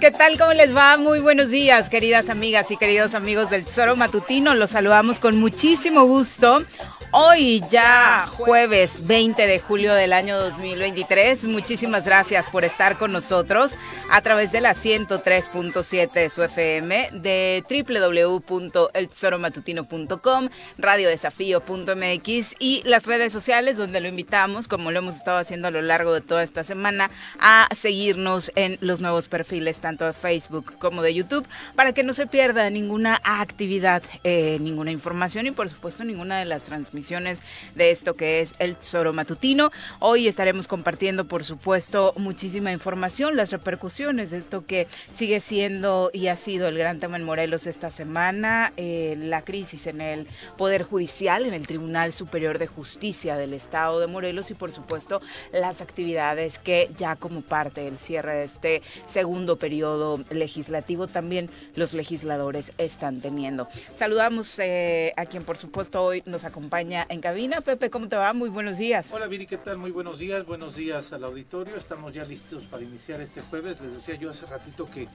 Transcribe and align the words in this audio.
¿Qué 0.00 0.10
tal? 0.10 0.38
¿Cómo 0.38 0.54
les 0.54 0.74
va? 0.74 0.96
Muy 0.96 1.20
buenos 1.20 1.50
días, 1.50 1.90
queridas 1.90 2.30
amigas 2.30 2.70
y 2.70 2.78
queridos 2.78 3.12
amigos 3.12 3.50
del 3.50 3.66
Tesoro 3.66 3.96
Matutino. 3.96 4.54
Los 4.54 4.70
saludamos 4.70 5.20
con 5.20 5.38
muchísimo 5.38 6.04
gusto. 6.04 6.64
Hoy 7.12 7.60
ya 7.72 8.28
jueves 8.28 9.08
20 9.08 9.44
de 9.44 9.58
julio 9.58 9.94
del 9.94 10.12
año 10.12 10.38
2023. 10.38 11.42
Muchísimas 11.46 12.04
gracias 12.04 12.46
por 12.46 12.64
estar 12.64 12.98
con 12.98 13.10
nosotros 13.10 13.72
a 14.12 14.22
través 14.22 14.52
de 14.52 14.60
la 14.60 14.76
103.7 14.76 16.12
de 16.12 16.30
su 16.30 16.44
FM, 16.44 17.08
de 17.14 17.64
www.eltesoromatutino.com, 17.68 20.50
radiodesafío.mx 20.78 22.54
y 22.60 22.82
las 22.84 23.06
redes 23.06 23.32
sociales 23.32 23.76
donde 23.76 24.00
lo 24.00 24.06
invitamos, 24.06 24.68
como 24.68 24.92
lo 24.92 25.00
hemos 25.00 25.16
estado 25.16 25.38
haciendo 25.38 25.66
a 25.66 25.72
lo 25.72 25.82
largo 25.82 26.12
de 26.12 26.20
toda 26.20 26.44
esta 26.44 26.62
semana, 26.62 27.10
a 27.40 27.68
seguirnos 27.76 28.52
en 28.54 28.78
los 28.82 29.00
nuevos 29.00 29.26
perfiles 29.26 29.80
tanto 29.80 30.04
de 30.04 30.12
Facebook 30.12 30.78
como 30.78 31.02
de 31.02 31.12
YouTube 31.12 31.44
para 31.74 31.92
que 31.92 32.04
no 32.04 32.14
se 32.14 32.28
pierda 32.28 32.70
ninguna 32.70 33.20
actividad, 33.24 34.04
eh, 34.22 34.58
ninguna 34.60 34.92
información 34.92 35.48
y 35.48 35.50
por 35.50 35.68
supuesto 35.68 36.04
ninguna 36.04 36.38
de 36.38 36.44
las 36.44 36.62
transmisiones 36.62 36.99
de 37.00 37.90
esto 37.90 38.14
que 38.14 38.40
es 38.40 38.54
el 38.58 38.76
Tesoro 38.76 39.14
Matutino. 39.14 39.70
Hoy 40.00 40.28
estaremos 40.28 40.68
compartiendo, 40.68 41.24
por 41.24 41.44
supuesto, 41.44 42.12
muchísima 42.16 42.72
información, 42.72 43.36
las 43.36 43.50
repercusiones 43.50 44.30
de 44.30 44.38
esto 44.38 44.66
que 44.66 44.86
sigue 45.16 45.40
siendo 45.40 46.10
y 46.12 46.26
ha 46.26 46.36
sido 46.36 46.68
el 46.68 46.76
gran 46.76 47.00
tema 47.00 47.16
en 47.16 47.24
Morelos 47.24 47.66
esta 47.66 47.90
semana, 47.90 48.74
eh, 48.76 49.16
la 49.18 49.42
crisis 49.42 49.86
en 49.86 50.02
el 50.02 50.26
Poder 50.58 50.82
Judicial, 50.82 51.46
en 51.46 51.54
el 51.54 51.66
Tribunal 51.66 52.12
Superior 52.12 52.58
de 52.58 52.66
Justicia 52.66 53.36
del 53.36 53.54
Estado 53.54 53.98
de 53.98 54.06
Morelos 54.06 54.50
y, 54.50 54.54
por 54.54 54.70
supuesto, 54.70 55.22
las 55.52 55.80
actividades 55.80 56.58
que 56.58 56.90
ya 56.98 57.16
como 57.16 57.40
parte 57.40 57.80
del 57.82 57.98
cierre 57.98 58.34
de 58.34 58.44
este 58.44 58.82
segundo 59.06 59.56
periodo 59.56 60.22
legislativo 60.30 61.06
también 61.06 61.48
los 61.76 61.94
legisladores 61.94 62.72
están 62.76 63.20
teniendo. 63.20 63.68
Saludamos 63.96 64.58
eh, 64.58 65.12
a 65.16 65.26
quien, 65.26 65.44
por 65.44 65.56
supuesto, 65.56 66.02
hoy 66.02 66.22
nos 66.26 66.44
acompaña 66.44 66.89
en 66.90 67.20
cabina. 67.20 67.60
Pepe, 67.60 67.88
¿cómo 67.88 68.08
te 68.08 68.16
va? 68.16 68.32
Muy 68.32 68.48
buenos 68.48 68.78
días. 68.78 69.08
Hola 69.12 69.28
Viri, 69.28 69.46
¿qué 69.46 69.56
tal? 69.56 69.78
Muy 69.78 69.92
buenos 69.92 70.18
días, 70.18 70.44
buenos 70.44 70.74
días 70.74 71.12
al 71.12 71.22
auditorio. 71.22 71.76
Estamos 71.76 72.12
ya 72.12 72.24
listos 72.24 72.64
para 72.64 72.82
iniciar 72.82 73.20
este 73.20 73.40
jueves. 73.42 73.80
Les 73.80 73.94
decía 73.94 74.16
yo 74.16 74.30
hace 74.30 74.44
ratito 74.46 74.86
que 74.86 75.06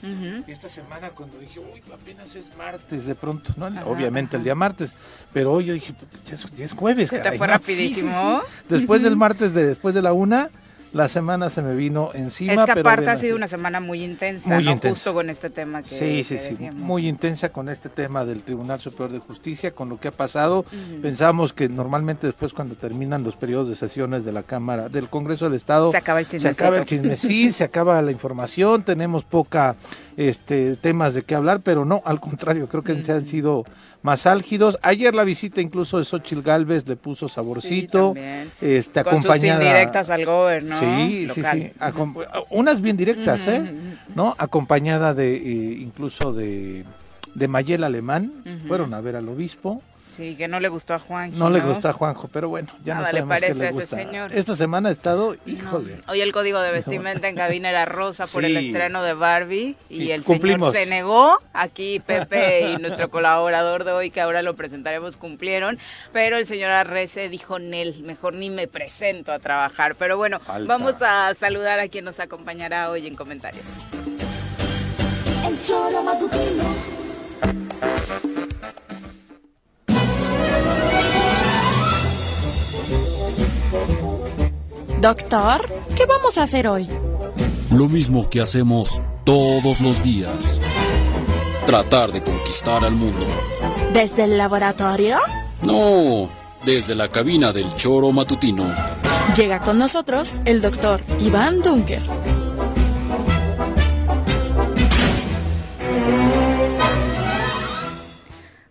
esta 0.48 0.70
semana 0.70 1.10
cuando 1.10 1.38
dije, 1.38 1.60
uy, 1.60 1.82
apenas 1.94 2.34
es 2.36 2.56
martes 2.58 3.06
de 3.06 3.16
pronto, 3.16 3.54
¿no? 3.58 3.68
Obviamente 3.88 4.38
el 4.38 4.44
día 4.44 4.56
martes, 4.56 4.94
pero 5.34 5.52
hoy 5.52 5.66
yo 5.66 5.74
dije, 5.74 5.94
ya 6.26 6.36
es, 6.36 6.46
ya 6.56 6.66
es 6.66 6.72
jueves. 6.72 7.10
Se 7.10 7.18
te 7.18 7.24
caray, 7.24 7.38
fue 7.38 7.48
¿no? 7.48 7.54
rapidísimo. 7.54 8.42
Sí, 8.42 8.48
sí, 8.48 8.58
sí. 8.62 8.66
Después 8.70 9.04
del 9.04 9.18
martes, 9.18 9.54
de 9.54 9.68
después 9.68 9.94
de 9.94 10.02
la 10.02 10.14
una, 10.14 10.50
la 10.96 11.10
semana 11.10 11.50
se 11.50 11.62
me 11.62 11.76
vino 11.76 12.12
encima. 12.14 12.54
Es 12.54 12.60
que 12.62 12.66
pero 12.74 12.80
aparte 12.90 13.10
ha 13.10 13.18
sido 13.18 13.36
una 13.36 13.50
semana 13.50 13.82
muy 13.82 14.02
intensa, 14.02 14.48
Muy 14.48 14.64
¿no? 14.64 14.72
intensa. 14.72 14.96
Justo 14.96 15.14
con 15.14 15.30
este 15.30 15.50
tema 15.50 15.82
que, 15.82 15.90
Sí, 15.90 16.24
sí, 16.24 16.36
que 16.36 16.40
sí, 16.40 16.50
decíamos. 16.52 16.82
muy 16.82 17.06
intensa 17.06 17.50
con 17.50 17.68
este 17.68 17.90
tema 17.90 18.24
del 18.24 18.44
Tribunal 18.44 18.80
Superior 18.80 19.12
de 19.12 19.20
Justicia, 19.20 19.72
con 19.72 19.90
lo 19.90 20.00
que 20.00 20.08
ha 20.08 20.14
pasado. 20.14 20.64
Pensamos 21.02 21.52
que 21.52 21.68
normalmente 21.68 22.28
después 22.28 22.54
cuando 22.54 22.76
terminan 22.76 23.24
los 23.24 23.36
periodos 23.36 23.68
de 23.68 23.76
sesiones 23.76 24.24
de 24.24 24.32
la 24.32 24.44
Cámara, 24.44 24.88
del 24.88 25.10
Congreso 25.10 25.44
del 25.44 25.56
Estado, 25.56 25.92
Se 25.92 25.98
acaba 25.98 26.22
el 26.22 26.28
se 26.28 26.48
acaba 26.48 26.78
el 26.78 26.86
chismecín, 26.86 27.52
se 27.54 27.66
acaba 27.66 28.02
la 28.02 28.12
información, 28.12 28.84
tenemos 28.84 29.26
poca 29.26 29.76
este 30.16 30.78
temas 30.78 31.14
de 31.14 31.24
qué 31.24 31.36
hablar, 31.36 31.60
pero 31.62 31.84
no, 31.84 32.02
al 32.06 32.22
contrario, 32.22 32.68
creo 32.70 32.84
que 32.84 33.04
se 33.04 33.12
han 33.12 33.28
sido 33.28 33.66
más 34.06 34.28
álgidos. 34.28 34.78
Ayer 34.84 35.16
la 35.16 35.24
visita 35.24 35.60
incluso 35.62 35.98
de 35.98 36.06
Xochil 36.06 36.44
Gálvez 36.44 36.88
le 36.88 36.96
puso 36.96 37.28
saborcito, 37.28 38.14
también. 38.14 38.52
este 38.62 39.04
Con 39.04 39.16
sus 39.22 39.26
acompañada 39.26 39.64
indirectas 39.64 40.10
al 40.12 40.26
gobierno 40.26 40.80
Sí, 40.80 41.28
sí, 41.34 41.40
local. 41.42 41.60
sí. 41.60 41.72
Acom- 41.80 42.46
unas 42.52 42.82
bien 42.82 42.96
directas, 42.98 43.42
¿eh? 43.48 43.74
¿No? 44.14 44.36
Acompañada 44.38 45.14
de 45.16 45.36
eh, 45.36 45.78
incluso 45.82 46.32
de, 46.34 46.86
de 47.34 47.48
Mayel 47.48 47.84
Alemán. 47.84 48.32
Fueron 48.68 48.94
a 48.94 49.02
ver 49.02 49.16
al 49.16 49.28
obispo. 49.28 49.82
Sí, 50.16 50.36
que 50.36 50.48
no 50.48 50.60
le 50.60 50.70
gustó 50.70 50.94
a 50.94 51.00
Juan. 51.00 51.32
No 51.38 51.50
le 51.50 51.60
gustó 51.60 51.90
a 51.90 51.94
Juanjo, 51.94 52.30
pero 52.32 52.48
bueno, 52.48 52.70
ya 52.84 52.96
Nada 52.96 53.08
no 53.08 53.14
le 53.14 53.20
sabemos 53.20 53.36
qué 53.36 53.42
parece 53.42 53.60
le 53.60 53.66
a 53.66 53.70
ese 53.70 53.88
señor. 53.88 54.34
Esta 54.34 54.56
semana 54.56 54.90
ha 54.90 54.92
estado, 54.92 55.36
No. 55.46 55.52
híjole. 55.52 56.00
Hoy 56.08 56.22
el 56.22 56.32
código 56.32 56.60
de 56.62 56.72
vestimenta 56.72 57.28
en 57.28 57.36
cabina 57.36 57.70
era 57.70 57.86
rosa 57.86 58.26
por 58.28 58.46
el 58.46 58.56
estreno 58.56 59.04
de 59.04 59.14
Barbie 59.14 59.76
y, 59.90 60.04
Y 60.04 60.12
el 60.12 60.24
cumplimos. 60.24 60.72
señor 60.72 60.86
se 60.86 60.90
negó. 60.90 61.38
Aquí 61.54 62.00
Pepe 62.00 62.72
y 62.72 62.78
nuestro 62.78 63.10
colaborador 63.10 63.84
de 63.84 63.92
hoy, 63.92 64.10
que 64.12 64.22
ahora 64.22 64.42
lo 64.42 64.56
presentaremos, 64.56 65.18
cumplieron. 65.18 65.78
Pero 66.14 66.38
el 66.38 66.48
señor 66.48 66.72
Arrece 66.72 67.28
dijo, 67.30 67.60
Nel, 67.60 68.02
mejor 68.04 68.36
ni 68.36 68.50
me 68.50 68.68
presento 68.68 69.32
a 69.34 69.40
trabajar. 69.40 69.96
Pero 69.96 70.16
bueno, 70.18 70.40
Falta. 70.40 70.68
vamos 70.68 70.96
a 71.02 71.34
saludar 71.36 71.80
a 71.80 71.88
quien 71.90 72.06
nos 72.06 72.20
acompañará 72.20 72.90
hoy 72.90 73.06
en 73.08 73.16
comentarios. 73.16 73.66
El 75.48 75.62
choro 75.64 76.04
matutino. 76.04 77.05
Doctor, 85.06 85.72
¿qué 85.96 86.08
vamos 86.08 86.40
a 86.40 86.42
hacer 86.42 86.68
hoy? 86.68 86.90
Lo 87.70 87.88
mismo 87.88 88.28
que 88.28 88.42
hacemos 88.42 89.00
todos 89.24 89.80
los 89.80 90.02
días. 90.02 90.60
Tratar 91.68 92.12
de 92.12 92.24
conquistar 92.24 92.84
al 92.84 92.94
mundo. 92.94 93.28
¿Desde 93.94 94.24
el 94.24 94.36
laboratorio? 94.36 95.20
No, 95.62 96.28
desde 96.66 96.96
la 96.96 97.08
cabina 97.08 97.54
del 97.54 97.76
choro 97.76 98.12
matutino. 98.12 98.66
Llega 99.38 99.60
con 99.60 99.78
nosotros 99.78 100.38
el 100.44 100.60
doctor 100.60 101.04
Iván 101.20 101.62
Dunker. 101.62 102.02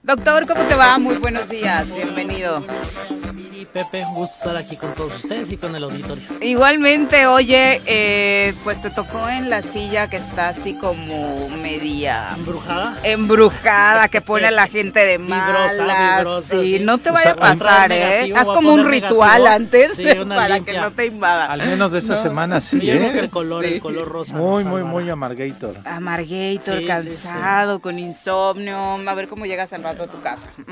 Doctor, 0.03 0.49
¿cómo 0.49 0.65
te 0.65 0.75
va? 0.75 0.99
Muy 0.99 1.15
buenos 1.19 1.49
días, 1.49 1.87
bienvenido. 1.95 2.67
Pepe, 3.75 4.05
un 4.07 4.15
gusto 4.15 4.37
estar 4.37 4.57
aquí 4.57 4.77
con 4.77 4.95
todos 4.95 5.17
ustedes 5.17 5.51
y 5.51 5.57
con 5.57 5.75
el 5.75 5.83
auditorio. 5.83 6.23
Igualmente, 6.41 7.27
oye, 7.27 7.81
eh, 7.87 8.55
pues 8.63 8.81
te 8.81 8.89
tocó 8.89 9.29
en 9.29 9.51
la 9.51 9.63
silla 9.63 10.09
que 10.09 10.19
está 10.19 10.51
así 10.51 10.75
como 10.75 11.49
media 11.49 12.29
¿Embrujada? 12.37 12.95
embrujada, 13.03 14.07
que 14.07 14.21
pone 14.21 14.47
a 14.47 14.53
la 14.53 14.69
gente 14.69 15.01
de 15.05 15.19
malas. 15.35 15.73
Vibrosa, 15.77 16.17
vibrosa, 16.19 16.55
sí, 16.61 16.79
sí. 16.79 16.85
no 16.85 16.99
te 16.99 17.11
O 17.11 17.15
vaya 17.15 17.33
a 17.33 17.35
pasar, 17.35 17.91
¿eh? 17.91 17.99
negativo, 18.29 18.39
Haz 18.39 18.47
como 18.47 18.75
un 18.75 18.89
ritual 18.89 19.43
negativo. 19.43 19.57
antes 19.57 19.97
Sí, 19.97 20.07
una 20.21 20.37
para 20.43 20.55
limpia. 20.55 20.75
que 20.75 20.81
no 20.81 20.91
te 20.93 21.07
invada. 21.07 21.47
Al 21.47 21.67
menos 21.67 21.91
de 21.91 21.99
esta 21.99 22.15
No. 22.15 22.23
semana 22.23 22.61
sí, 22.61 22.79
Yo 22.79 22.93
creo 22.97 23.11
que 23.13 23.19
¿eh? 23.19 23.23
el 23.23 23.31
color, 23.31 23.65
Sí. 23.65 23.73
el 23.75 23.81
color 23.81 24.09
rosa. 24.09 24.37
Muy, 24.37 24.63
muy, 24.63 24.85
muy 24.85 25.11
amargator. 25.11 25.79
Amargator, 25.85 26.75
Sí, 26.77 26.81
sí, 26.83 26.87
cansado, 26.87 27.81
con 27.81 27.99
insomnio. 27.99 29.01
A 29.05 29.15
ver 29.15 29.27
cómo 29.27 29.47
llegas 29.47 29.73
al 29.73 29.83
rato 29.83 30.05
a 30.05 30.07
tu 30.07 30.21
casa. 30.21 30.49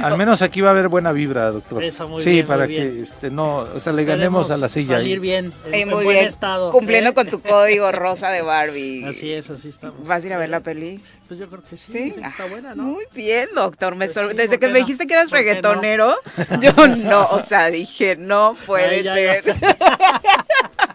Al 0.00 0.16
menos 0.16 0.40
aquí 0.42 0.60
va 0.60 0.68
a 0.68 0.70
haber 0.72 0.88
buena 0.88 1.12
vibra, 1.12 1.50
doctor. 1.50 1.82
Eso, 1.82 2.08
muy 2.08 2.22
sí, 2.22 2.30
bien, 2.30 2.46
para 2.46 2.64
muy 2.66 2.74
que 2.74 2.80
bien. 2.88 3.02
este 3.04 3.30
no, 3.30 3.56
o 3.58 3.80
sea, 3.80 3.92
le 3.92 4.04
ganemos 4.04 4.50
a 4.50 4.56
la 4.56 4.68
silla. 4.68 4.96
Salir 4.96 5.14
ahí. 5.14 5.18
bien, 5.18 5.52
en, 5.66 5.74
en 5.74 5.88
muy 5.88 6.04
buen 6.04 6.16
bien. 6.16 6.26
estado. 6.26 6.70
Cumpliendo 6.70 7.10
¿eh? 7.10 7.14
con 7.14 7.26
tu 7.28 7.40
código 7.42 7.90
rosa 7.92 8.30
de 8.30 8.42
Barbie. 8.42 9.04
Así 9.04 9.32
es, 9.32 9.50
así 9.50 9.68
estamos. 9.68 10.06
¿Vas 10.06 10.22
a 10.22 10.26
ir 10.26 10.32
a 10.32 10.38
ver 10.38 10.48
la 10.50 10.60
peli? 10.60 11.00
Pues 11.28 11.40
yo 11.40 11.48
creo 11.48 11.62
que 11.62 11.76
sí, 11.76 11.92
Sí. 11.92 11.98
dicen 12.04 12.22
que 12.22 12.28
está 12.28 12.46
buena, 12.46 12.74
¿no? 12.74 12.82
Muy 12.84 13.04
bien, 13.14 13.48
doctor. 13.54 13.94
Me 13.94 14.06
Pues 14.06 14.14
sor- 14.14 14.30
sí, 14.32 14.36
Desde 14.36 14.50
¿por 14.50 14.58
que 14.60 14.68
me 14.68 14.78
dijiste 14.80 15.06
que 15.06 15.14
eras 15.14 15.30
reggaetonero, 15.30 16.14
yo 16.60 16.72
no, 16.86 17.20
o 17.22 17.42
sea, 17.42 17.68
dije, 17.70 18.16
no 18.16 18.54
puede 18.66 18.96
Ay, 18.96 19.02
ya, 19.02 19.16
ya. 19.16 19.42
ser. 19.42 19.56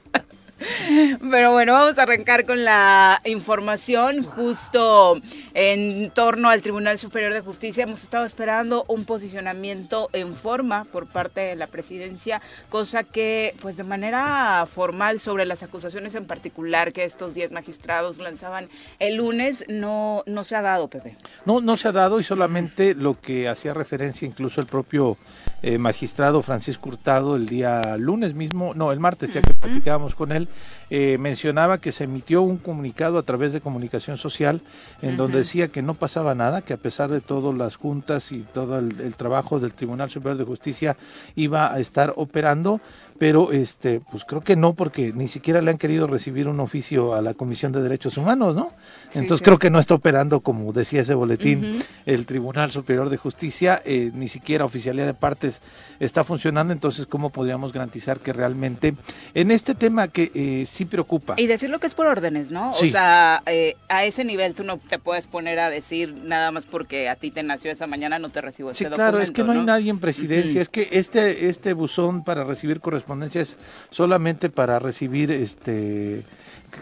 Pero 1.31 1.51
bueno, 1.51 1.73
vamos 1.73 1.97
a 1.97 2.03
arrancar 2.03 2.45
con 2.45 2.63
la 2.63 3.21
información 3.25 4.23
justo 4.23 5.19
en 5.53 6.09
torno 6.11 6.49
al 6.49 6.61
Tribunal 6.61 6.97
Superior 6.99 7.33
de 7.33 7.41
Justicia. 7.41 7.83
Hemos 7.83 8.03
estado 8.03 8.25
esperando 8.25 8.85
un 8.87 9.05
posicionamiento 9.05 10.09
en 10.13 10.35
forma 10.35 10.85
por 10.85 11.07
parte 11.07 11.41
de 11.41 11.55
la 11.55 11.67
presidencia, 11.67 12.41
cosa 12.69 13.03
que 13.03 13.55
pues 13.61 13.77
de 13.77 13.83
manera 13.83 14.65
formal 14.67 15.19
sobre 15.19 15.45
las 15.45 15.63
acusaciones 15.63 16.15
en 16.15 16.25
particular 16.25 16.93
que 16.93 17.03
estos 17.03 17.33
10 17.33 17.51
magistrados 17.51 18.17
lanzaban 18.17 18.69
el 18.99 19.15
lunes 19.15 19.65
no, 19.67 20.23
no 20.25 20.43
se 20.43 20.55
ha 20.55 20.61
dado, 20.61 20.87
Pepe. 20.87 21.15
No, 21.45 21.61
no 21.61 21.77
se 21.77 21.87
ha 21.87 21.91
dado 21.91 22.19
y 22.19 22.23
solamente 22.23 22.95
lo 22.95 23.19
que 23.19 23.47
hacía 23.47 23.73
referencia 23.73 24.27
incluso 24.27 24.61
el 24.61 24.67
propio 24.67 25.17
eh, 25.61 25.77
magistrado 25.77 26.41
Francisco 26.41 26.89
Hurtado 26.89 27.35
el 27.35 27.47
día 27.47 27.97
lunes 27.97 28.33
mismo, 28.33 28.73
no, 28.75 28.91
el 28.91 28.99
martes 28.99 29.33
ya 29.33 29.41
que 29.41 29.53
platicábamos 29.53 30.15
con 30.15 30.31
él, 30.31 30.47
eh, 30.89 31.17
mencionaba 31.19 31.79
que 31.79 31.91
se 31.91 32.03
emitió 32.03 32.41
un 32.41 32.57
comunicado 32.57 33.17
a 33.17 33.23
través 33.23 33.53
de 33.53 33.61
comunicación 33.61 34.17
social 34.17 34.61
en 35.01 35.17
donde 35.17 35.39
decía 35.39 35.69
que 35.69 35.81
no 35.81 35.93
pasaba 35.93 36.35
nada, 36.35 36.61
que 36.61 36.73
a 36.73 36.77
pesar 36.77 37.09
de 37.09 37.21
todas 37.21 37.55
las 37.55 37.75
juntas 37.75 38.31
y 38.31 38.39
todo 38.39 38.79
el, 38.79 38.99
el 39.01 39.15
trabajo 39.15 39.59
del 39.59 39.73
Tribunal 39.73 40.09
Superior 40.09 40.37
de 40.37 40.45
Justicia 40.45 40.97
iba 41.35 41.73
a 41.73 41.79
estar 41.79 42.13
operando, 42.15 42.79
pero 43.17 43.51
este 43.51 44.01
pues 44.11 44.23
creo 44.25 44.41
que 44.41 44.55
no 44.55 44.73
porque 44.73 45.11
ni 45.13 45.27
siquiera 45.27 45.61
le 45.61 45.71
han 45.71 45.77
querido 45.77 46.07
recibir 46.07 46.47
un 46.47 46.59
oficio 46.59 47.13
a 47.13 47.21
la 47.21 47.33
Comisión 47.33 47.71
de 47.71 47.81
Derechos 47.81 48.17
Humanos, 48.17 48.55
¿no? 48.55 48.71
Sí, 49.09 49.19
Entonces 49.19 49.39
sí. 49.39 49.45
creo 49.45 49.57
que 49.57 49.69
no 49.69 49.79
está 49.79 49.95
operando 49.95 50.41
como 50.41 50.71
decía 50.73 51.01
ese 51.01 51.13
boletín 51.13 51.79
el 52.05 52.25
Tribunal 52.25 52.71
Superior 52.71 53.09
de 53.09 53.17
Justicia, 53.17 53.81
eh, 53.85 54.11
ni 54.13 54.27
siquiera 54.27 54.65
oficialidad 54.65 55.05
de 55.05 55.13
partes 55.13 55.61
está 55.99 56.23
funcionando, 56.23 56.73
entonces 56.73 57.05
cómo 57.05 57.31
podríamos 57.31 57.73
garantizar 57.73 58.19
que 58.19 58.33
realmente 58.33 58.93
en 59.33 59.51
este 59.51 59.75
tema 59.75 60.07
que 60.09 60.31
eh, 60.33 60.65
sí 60.69 60.85
preocupa. 60.85 61.35
Y 61.37 61.47
decirlo 61.47 61.79
que 61.79 61.87
es 61.87 61.95
por 61.95 62.07
órdenes, 62.07 62.51
¿no? 62.51 62.73
Sí. 62.75 62.89
O 62.89 62.91
sea, 62.91 63.41
eh, 63.45 63.75
a 63.89 64.05
ese 64.05 64.23
nivel 64.23 64.53
tú 64.53 64.63
no 64.63 64.77
te 64.77 64.99
puedes 64.99 65.27
poner 65.27 65.59
a 65.59 65.69
decir 65.69 66.13
nada 66.23 66.51
más 66.51 66.65
porque 66.65 67.09
a 67.09 67.15
ti 67.15 67.31
te 67.31 67.43
nació 67.43 67.71
esa 67.71 67.87
mañana 67.87 68.19
no 68.19 68.29
te 68.29 68.41
recibo 68.41 68.73
Sí, 68.73 68.83
este 68.83 68.95
claro, 68.95 69.19
es 69.19 69.31
que 69.31 69.41
no, 69.41 69.47
documento, 69.47 69.71
hay 69.71 69.79
nadie 69.79 69.91
en 69.91 69.99
presidencia, 69.99 70.61
es 70.61 70.69
que 70.69 70.89
este 70.91 71.47
este 71.47 71.73
buzón 71.73 72.23
para 72.23 72.43
recibir 72.43 72.79
correspondencia 72.79 73.06
es 73.35 73.57
solamente 73.89 74.49
para 74.49 74.79
recibir 74.79 75.31
este 75.31 76.23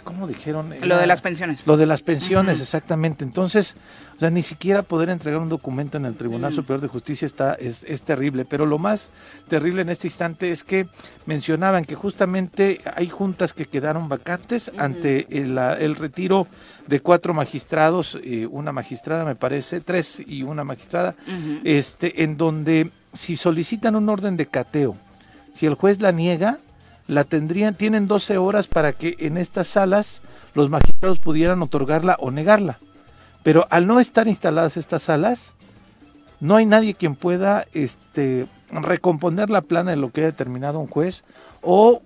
¿cómo 0.04 0.28
dijeron? 0.28 0.74
Lo 0.82 0.98
de 0.98 1.08
las 1.08 1.22
pensiones. 1.22 1.62
Lo 1.66 1.78
de 1.78 1.86
las 1.86 2.02
pensiones, 2.02 2.60
exactamente. 2.60 3.24
Entonces, 3.24 3.78
o 4.18 4.20
sea, 4.20 4.30
ni 4.30 4.42
siquiera 4.42 4.82
poder 4.82 5.10
entregar 5.10 5.40
un 5.40 5.48
documento 5.48 5.98
en 5.98 6.06
el 6.06 6.16
Tribunal 6.16 6.52
Mm. 6.52 6.56
Superior 6.56 6.82
de 6.82 6.88
Justicia 6.90 7.26
está 7.26 7.54
es, 7.54 7.84
es 7.86 8.02
terrible. 8.02 8.44
Pero 8.46 8.66
lo 8.66 8.78
más 8.78 9.12
terrible 9.48 9.84
en 9.84 9.90
este 9.90 10.08
instante 10.08 10.52
es 10.52 10.64
que 10.66 10.88
mencionaban 11.28 11.86
que 11.86 11.96
justamente 11.96 12.82
hay 12.96 13.08
juntas 13.10 13.54
que 13.54 13.68
quedaron 13.68 14.10
vacantes 14.10 14.70
ante 14.78 15.28
el, 15.30 15.56
la- 15.56 15.76
el 15.76 15.96
retiro 15.96 16.48
de 16.88 17.00
cuatro 17.00 17.34
magistrados, 17.34 18.20
eh, 18.24 18.48
una 18.50 18.72
magistrada 18.74 19.24
me 19.24 19.36
parece, 19.36 19.80
tres 19.82 20.22
y 20.26 20.44
una 20.44 20.64
magistrada, 20.66 21.16
este, 21.64 22.24
en 22.24 22.36
donde 22.38 22.92
si 23.14 23.38
solicitan 23.38 23.96
un 23.96 24.10
orden 24.10 24.36
de 24.36 24.48
cateo, 24.48 24.98
si 25.56 25.66
el 25.66 25.74
juez 25.76 26.02
la 26.02 26.12
niega, 26.12 26.60
la 27.08 27.24
tendrían, 27.24 27.76
tienen 27.76 28.08
12 28.08 28.38
horas 28.38 28.68
para 28.68 28.92
que 28.92 29.16
en 29.20 29.38
estas 29.38 29.68
salas 29.68 30.22
los 30.54 30.70
magistrados 30.70 31.20
pudieran 31.20 31.62
otorgarla 31.62 32.18
o 32.20 32.30
negarla. 32.30 32.78
Pero 33.42 33.66
al 33.70 33.88
no 33.88 34.00
estar 34.00 34.28
instaladas 34.28 34.76
estas 34.76 35.04
salas, 35.04 35.54
no 36.40 36.58
hay 36.58 36.66
nadie 36.66 36.94
quien 36.94 37.16
pueda 37.16 37.66
este, 37.74 38.48
recomponer 38.70 39.50
la 39.50 39.62
plana 39.62 39.92
de 39.92 39.98
lo 39.98 40.12
que 40.12 40.22
haya 40.22 40.32
determinado 40.32 40.80
un 40.80 40.88
juez 40.88 41.24
o 41.62 42.02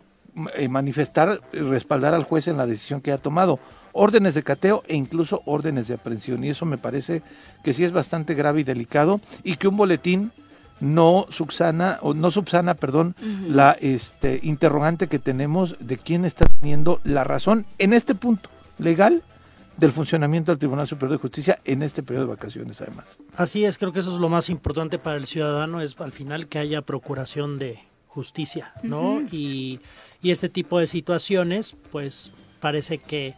eh, 0.56 0.68
manifestar, 0.68 1.42
y 1.51 1.60
respaldar 1.60 2.13
al 2.13 2.24
juez 2.24 2.48
en 2.48 2.57
la 2.57 2.68
decisión 2.68 3.01
que 3.01 3.12
ha 3.12 3.18
tomado. 3.18 3.60
Órdenes 3.94 4.36
de 4.36 4.44
cateo 4.44 4.84
e 4.88 4.96
incluso 4.96 5.42
órdenes 5.46 5.88
de 5.88 5.96
aprehensión. 5.96 6.44
Y 6.44 6.50
eso 6.50 6.66
me 6.66 6.78
parece 6.78 7.24
que 7.63 7.74
sí 7.74 7.84
es 7.84 7.92
bastante 7.92 8.36
grave 8.36 8.62
y 8.62 8.63
delicado 8.63 9.19
y 9.44 9.56
que 9.56 9.68
un 9.68 9.78
boletín 9.78 10.31
no 10.80 11.26
subsana 11.30 11.98
o 12.02 12.14
no 12.14 12.31
subsana, 12.31 12.76
perdón, 12.76 13.16
la 13.48 13.72
este 13.80 14.40
interrogante 14.44 15.08
que 15.08 15.20
tenemos 15.20 15.76
de 15.80 15.98
quién 15.98 16.26
está 16.26 16.46
teniendo 16.46 17.00
la 17.04 17.24
razón 17.24 17.66
en 17.78 17.94
este 17.94 18.16
punto 18.16 18.50
legal 18.78 19.24
del 19.78 19.92
funcionamiento 19.92 20.52
del 20.52 20.60
Tribunal 20.60 20.88
Superior 20.88 21.18
de 21.18 21.22
Justicia 21.22 21.60
en 21.64 21.84
este 21.84 22.04
periodo 22.04 22.26
de 22.26 22.31
vacaciones 22.31 22.81
además. 22.81 23.18
Así 23.36 23.64
es, 23.64 23.78
creo 23.78 23.94
que 23.94 24.00
eso 24.00 24.14
es 24.14 24.20
lo 24.20 24.30
más 24.30 24.50
importante 24.50 25.00
para 25.00 25.18
el 25.18 25.26
ciudadano, 25.26 25.81
es 25.81 26.00
al 26.00 26.12
final 26.12 26.48
que 26.48 26.60
haya 26.60 26.82
procuración 26.82 27.60
de 27.60 27.80
justicia, 28.08 28.74
¿no? 28.84 29.22
y, 29.32 29.80
y 30.22 30.32
este 30.32 30.50
tipo 30.50 30.80
de 30.80 30.88
situaciones, 30.88 31.75
pues 31.92 32.34
parece 32.60 32.98
que, 32.98 33.36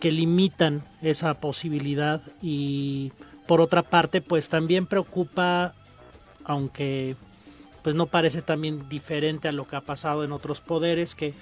que 0.00 0.10
limitan 0.10 0.82
esa 1.02 1.34
posibilidad 1.34 2.22
y 2.42 3.12
por 3.46 3.60
otra 3.60 3.82
parte, 3.82 4.20
pues 4.20 4.48
también 4.48 4.86
preocupa, 4.86 5.74
aunque 6.44 7.16
pues 7.82 7.94
no 7.94 8.06
parece 8.06 8.40
también 8.42 8.88
diferente 8.88 9.48
a 9.48 9.52
lo 9.52 9.66
que 9.66 9.76
ha 9.76 9.80
pasado 9.82 10.24
en 10.24 10.32
otros 10.32 10.60
poderes, 10.60 11.14
que 11.14 11.34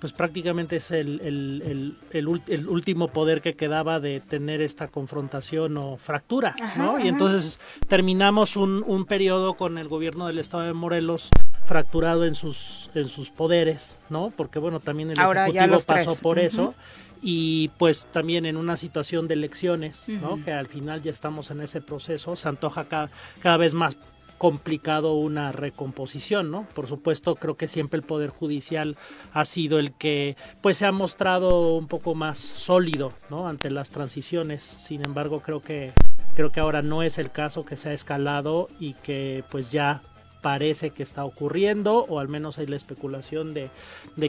pues 0.00 0.14
prácticamente 0.14 0.76
es 0.76 0.90
el, 0.92 1.20
el- 1.20 1.94
el- 2.14 2.42
el 2.48 2.68
último 2.68 3.08
poder 3.08 3.42
que 3.42 3.52
quedaba 3.52 4.00
de 4.00 4.20
tener 4.20 4.62
esta 4.62 4.88
confrontación 4.88 5.76
o 5.76 5.98
fractura, 5.98 6.56
¿no? 6.78 6.98
Y 6.98 7.08
entonces 7.08 7.60
terminamos 7.86 8.56
un, 8.56 8.82
un 8.86 9.04
periodo 9.04 9.54
con 9.54 9.76
el 9.76 9.88
gobierno 9.88 10.26
del 10.26 10.38
estado 10.38 10.62
de 10.62 10.72
Morelos 10.72 11.28
fracturado 11.66 12.24
en 12.24 12.34
sus, 12.34 12.88
en 12.94 13.06
sus 13.08 13.28
poderes, 13.28 13.98
¿no? 14.08 14.32
Porque 14.34 14.58
bueno, 14.58 14.80
también 14.80 15.10
el 15.10 15.20
Ahora 15.20 15.46
Ejecutivo 15.48 15.74
tres. 15.86 16.06
pasó 16.06 16.16
por 16.22 16.38
eso 16.38 16.74
y 17.20 17.68
pues 17.76 18.06
también 18.10 18.46
en 18.46 18.56
una 18.56 18.78
situación 18.78 19.28
de 19.28 19.34
elecciones, 19.34 20.04
¿no? 20.08 20.42
Que 20.42 20.52
al 20.54 20.66
final 20.66 21.02
ya 21.02 21.10
estamos 21.10 21.50
en 21.50 21.60
ese 21.60 21.82
proceso, 21.82 22.34
se 22.36 22.48
antoja 22.48 22.86
cada, 22.86 23.10
cada 23.40 23.58
vez 23.58 23.74
más 23.74 23.98
complicado 24.40 25.16
una 25.16 25.52
recomposición, 25.52 26.50
¿no? 26.50 26.66
Por 26.74 26.86
supuesto, 26.86 27.34
creo 27.34 27.58
que 27.58 27.68
siempre 27.68 27.98
el 27.98 28.06
poder 28.06 28.30
judicial 28.30 28.96
ha 29.34 29.44
sido 29.44 29.78
el 29.78 29.92
que 29.92 30.34
pues 30.62 30.78
se 30.78 30.86
ha 30.86 30.92
mostrado 30.92 31.74
un 31.74 31.86
poco 31.86 32.14
más 32.14 32.38
sólido, 32.38 33.12
¿no? 33.28 33.48
ante 33.48 33.68
las 33.68 33.90
transiciones. 33.90 34.62
Sin 34.62 35.04
embargo, 35.04 35.40
creo 35.40 35.60
que 35.60 35.92
creo 36.36 36.52
que 36.52 36.60
ahora 36.60 36.80
no 36.80 37.02
es 37.02 37.18
el 37.18 37.30
caso 37.30 37.66
que 37.66 37.76
se 37.76 37.90
ha 37.90 37.92
escalado 37.92 38.68
y 38.78 38.94
que 38.94 39.44
pues 39.50 39.70
ya 39.72 40.00
parece 40.40 40.90
que 40.90 41.02
está 41.02 41.24
ocurriendo 41.24 42.04
o 42.08 42.18
al 42.18 42.28
menos 42.28 42.58
hay 42.58 42.66
la 42.66 42.76
especulación 42.76 43.54
de, 43.54 43.70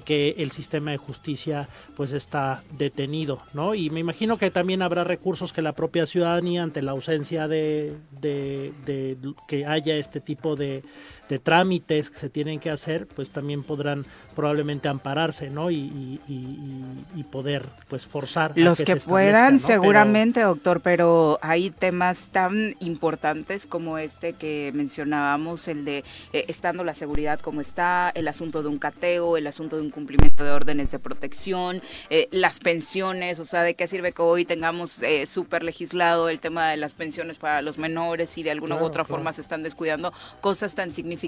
que 0.02 0.36
el 0.38 0.52
sistema 0.52 0.92
de 0.92 0.98
justicia 0.98 1.70
pues 1.96 2.12
está 2.14 2.64
detenido, 2.78 3.40
¿no? 3.54 3.76
Y 3.76 3.90
me 3.90 4.00
imagino 4.00 4.38
que 4.38 4.52
también 4.52 4.82
habrá 4.82 5.04
recursos 5.04 5.54
que 5.54 5.62
la 5.62 5.74
propia 5.74 6.06
ciudadanía 6.06 6.64
ante 6.64 6.82
la 6.82 6.92
ausencia 6.92 7.48
de- 7.48 7.96
de 8.22 9.18
que 9.48 9.66
haya 9.66 9.96
este 9.96 10.20
tipo 10.22 10.56
de, 10.56 10.84
de 11.32 11.40
trámites 11.40 12.10
que 12.12 12.18
se 12.20 12.30
tienen 12.30 12.60
que 12.60 12.70
hacer, 12.70 13.08
pues 13.08 13.32
también 13.32 13.64
podrán 13.64 14.06
probablemente 14.36 14.90
ampararse, 14.90 15.50
¿no? 15.50 15.72
Y, 15.72 15.76
y- 15.78 16.20
y- 16.28 17.06
y 17.16 17.24
poder 17.24 17.66
pues 17.88 18.06
forzar 18.06 18.52
a 18.52 18.60
Los 18.60 18.78
que 18.78 18.84
que, 18.84 18.92
se 18.92 18.98
establezca, 18.98 19.10
puedan, 19.10 19.54
¿no? 19.56 19.60
Pero- 19.62 19.68
seguramente, 19.82 20.42
doctor, 20.42 20.82
pero 20.82 21.40
hay 21.42 21.70
temas 21.72 22.30
tan 22.34 22.76
importantes 22.82 23.66
como 23.66 23.98
este 23.98 24.34
que 24.34 24.72
mencionábamos, 24.76 25.70
el 25.70 25.86
de 25.86 26.04
eh, 26.34 26.46
estando 26.50 26.84
la 26.84 26.96
seguridad 26.96 27.40
como 27.40 27.62
está, 27.62 28.12
el 28.14 28.28
asunto 28.28 28.62
de 28.62 28.68
un 28.68 28.78
cateo, 28.78 29.38
el 29.38 29.48
asunto 29.48 29.78
de 29.78 29.84
un 29.84 29.90
cumplimiento 29.90 30.44
de 30.44 30.52
órdenes 30.52 30.92
de 30.92 31.00
protección, 31.00 31.82
eh, 32.10 32.28
las 32.32 32.60
pensiones, 32.60 33.40
o 33.40 33.46
sea, 33.46 33.64
de 33.64 33.76
qué 33.76 33.88
sirve 33.88 34.12
que 34.12 34.22
hoy 34.22 34.44
tengamos 34.44 35.02
eh, 35.02 35.26
súper 35.26 35.64
legislado 35.64 36.28
el 36.28 36.42
tema 36.42 36.70
de 36.72 36.76
las 36.78 36.94
pensiones 36.94 37.38
para 37.38 37.62
los 37.62 37.78
menores 37.78 38.38
y 38.38 38.44
de 38.44 38.52
alguna 38.52 38.76
u 38.76 38.80
otra 38.80 39.06
claro. 39.06 39.06
forma 39.06 39.32
se 39.32 39.40
están 39.40 39.64
descuidando 39.64 40.12
cosas 40.42 40.76
tan 40.76 40.94
significativas 40.94 41.21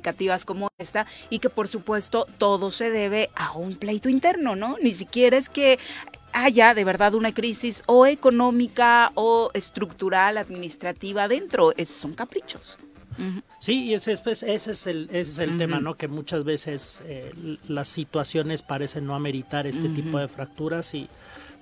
como 0.45 0.69
esta 0.77 1.05
y 1.29 1.39
que 1.39 1.49
por 1.49 1.67
supuesto 1.67 2.25
todo 2.37 2.71
se 2.71 2.89
debe 2.89 3.29
a 3.35 3.51
un 3.53 3.75
pleito 3.75 4.09
interno, 4.09 4.55
¿no? 4.55 4.77
Ni 4.81 4.91
siquiera 4.93 5.37
es 5.37 5.49
que 5.49 5.79
haya 6.33 6.73
de 6.73 6.83
verdad 6.83 7.13
una 7.13 7.33
crisis 7.33 7.83
o 7.85 8.05
económica 8.07 9.11
o 9.15 9.51
estructural, 9.53 10.37
administrativa 10.37 11.27
dentro, 11.27 11.73
es, 11.77 11.89
son 11.89 12.13
caprichos. 12.13 12.77
Sí, 13.59 13.83
y 13.85 13.93
ese, 13.93 14.11
es- 14.13 14.21
pues, 14.21 14.41
ese 14.41 14.71
es 14.71 14.87
el, 14.87 15.03
ese 15.11 15.19
es 15.19 15.39
el 15.39 15.57
tema, 15.57 15.79
¿no? 15.79 15.93
Que 15.95 16.07
muchas 16.07 16.43
veces 16.43 17.03
eh, 17.05 17.31
las 17.67 17.87
situaciones 17.87 18.63
parecen 18.63 19.05
no 19.05 19.13
ameritar 19.13 19.67
este 19.67 19.87
tipo 19.89 20.17
de 20.17 20.27
fracturas 20.27 20.95
y 20.95 21.07